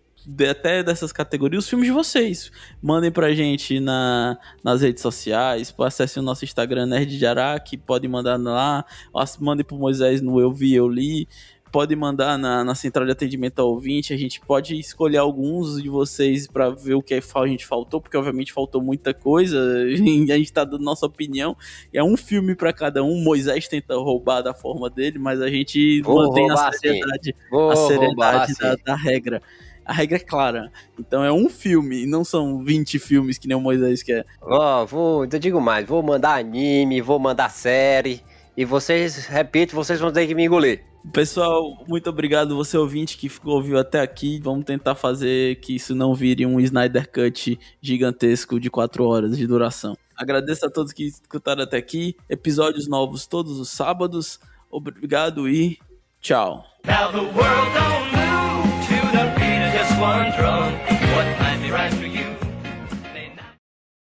até 0.48 0.82
dessas 0.82 1.12
categorias, 1.12 1.64
os 1.64 1.70
filmes 1.70 1.86
de 1.86 1.92
vocês. 1.92 2.50
Mandem 2.80 3.10
pra 3.10 3.32
gente 3.32 3.80
na, 3.80 4.38
nas 4.62 4.82
redes 4.82 5.02
sociais, 5.02 5.74
acessem 5.78 6.22
o 6.22 6.26
nosso 6.26 6.44
Instagram 6.44 6.86
Nerd 6.86 7.18
de 7.18 7.26
Araque, 7.26 7.76
pode 7.76 8.06
mandar 8.06 8.38
lá, 8.38 8.84
mandem 9.40 9.64
pro 9.64 9.76
Moisés 9.76 10.20
no 10.20 10.40
Eu 10.40 10.52
Vi, 10.52 10.74
Eu 10.74 10.88
Li, 10.88 11.28
pode 11.72 11.96
mandar 11.96 12.38
na, 12.38 12.62
na 12.62 12.74
central 12.74 13.06
de 13.06 13.12
atendimento 13.12 13.58
ao 13.60 13.70
ouvinte, 13.70 14.12
a 14.12 14.16
gente 14.16 14.38
pode 14.42 14.78
escolher 14.78 15.16
alguns 15.16 15.82
de 15.82 15.88
vocês 15.88 16.46
para 16.46 16.68
ver 16.68 16.94
o 16.94 17.02
que 17.02 17.14
a 17.14 17.46
gente 17.46 17.66
faltou, 17.66 17.98
porque 17.98 18.16
obviamente 18.16 18.52
faltou 18.52 18.82
muita 18.82 19.14
coisa, 19.14 19.58
a 19.88 19.96
gente 20.36 20.52
tá 20.52 20.64
dando 20.64 20.84
nossa 20.84 21.06
opinião, 21.06 21.56
é 21.92 22.04
um 22.04 22.16
filme 22.16 22.54
para 22.54 22.72
cada 22.74 23.02
um, 23.02 23.22
Moisés 23.22 23.66
tenta 23.66 23.94
roubar 23.96 24.42
da 24.42 24.52
forma 24.52 24.90
dele, 24.90 25.18
mas 25.18 25.40
a 25.40 25.48
gente 25.48 26.02
Vou 26.02 26.26
mantém 26.26 26.50
a 26.50 26.72
seriedade, 26.72 27.34
a 27.70 27.76
seriedade 27.76 28.54
da, 28.60 28.76
da 28.84 28.94
regra 28.94 29.42
a 29.92 29.94
regra 29.94 30.16
é 30.16 30.20
clara. 30.20 30.72
Então 30.98 31.22
é 31.22 31.30
um 31.30 31.50
filme, 31.50 32.06
não 32.06 32.24
são 32.24 32.64
20 32.64 32.98
filmes 32.98 33.36
que 33.36 33.46
nem 33.46 33.56
o 33.56 33.60
Moisés 33.60 34.02
quer. 34.02 34.24
Ó, 34.40 34.86
vou, 34.86 35.24
eu 35.24 35.38
digo 35.38 35.60
mais, 35.60 35.86
vou 35.86 36.02
mandar 36.02 36.38
anime, 36.38 37.02
vou 37.02 37.18
mandar 37.18 37.50
série. 37.50 38.22
E 38.56 38.64
vocês, 38.64 39.26
repito, 39.26 39.74
vocês 39.74 40.00
vão 40.00 40.10
ter 40.10 40.26
que 40.26 40.34
me 40.34 40.46
engolir. 40.46 40.82
Pessoal, 41.12 41.84
muito 41.86 42.08
obrigado 42.08 42.56
você 42.56 42.76
ouvinte 42.78 43.18
que 43.18 43.28
ficou, 43.28 43.56
ouviu 43.56 43.78
até 43.78 44.00
aqui. 44.00 44.40
Vamos 44.42 44.64
tentar 44.64 44.94
fazer 44.94 45.56
que 45.56 45.76
isso 45.76 45.94
não 45.94 46.14
vire 46.14 46.46
um 46.46 46.58
Snyder 46.58 47.10
Cut 47.10 47.58
gigantesco 47.80 48.58
de 48.58 48.70
4 48.70 49.04
horas 49.04 49.36
de 49.36 49.46
duração. 49.46 49.96
Agradeço 50.16 50.64
a 50.64 50.70
todos 50.70 50.92
que 50.92 51.04
escutaram 51.04 51.64
até 51.64 51.76
aqui. 51.76 52.16
Episódios 52.30 52.88
novos 52.88 53.26
todos 53.26 53.58
os 53.58 53.68
sábados. 53.68 54.40
Obrigado 54.70 55.48
e 55.48 55.78
tchau. 56.20 56.64
one 60.02 60.32
drunk. 60.32 60.91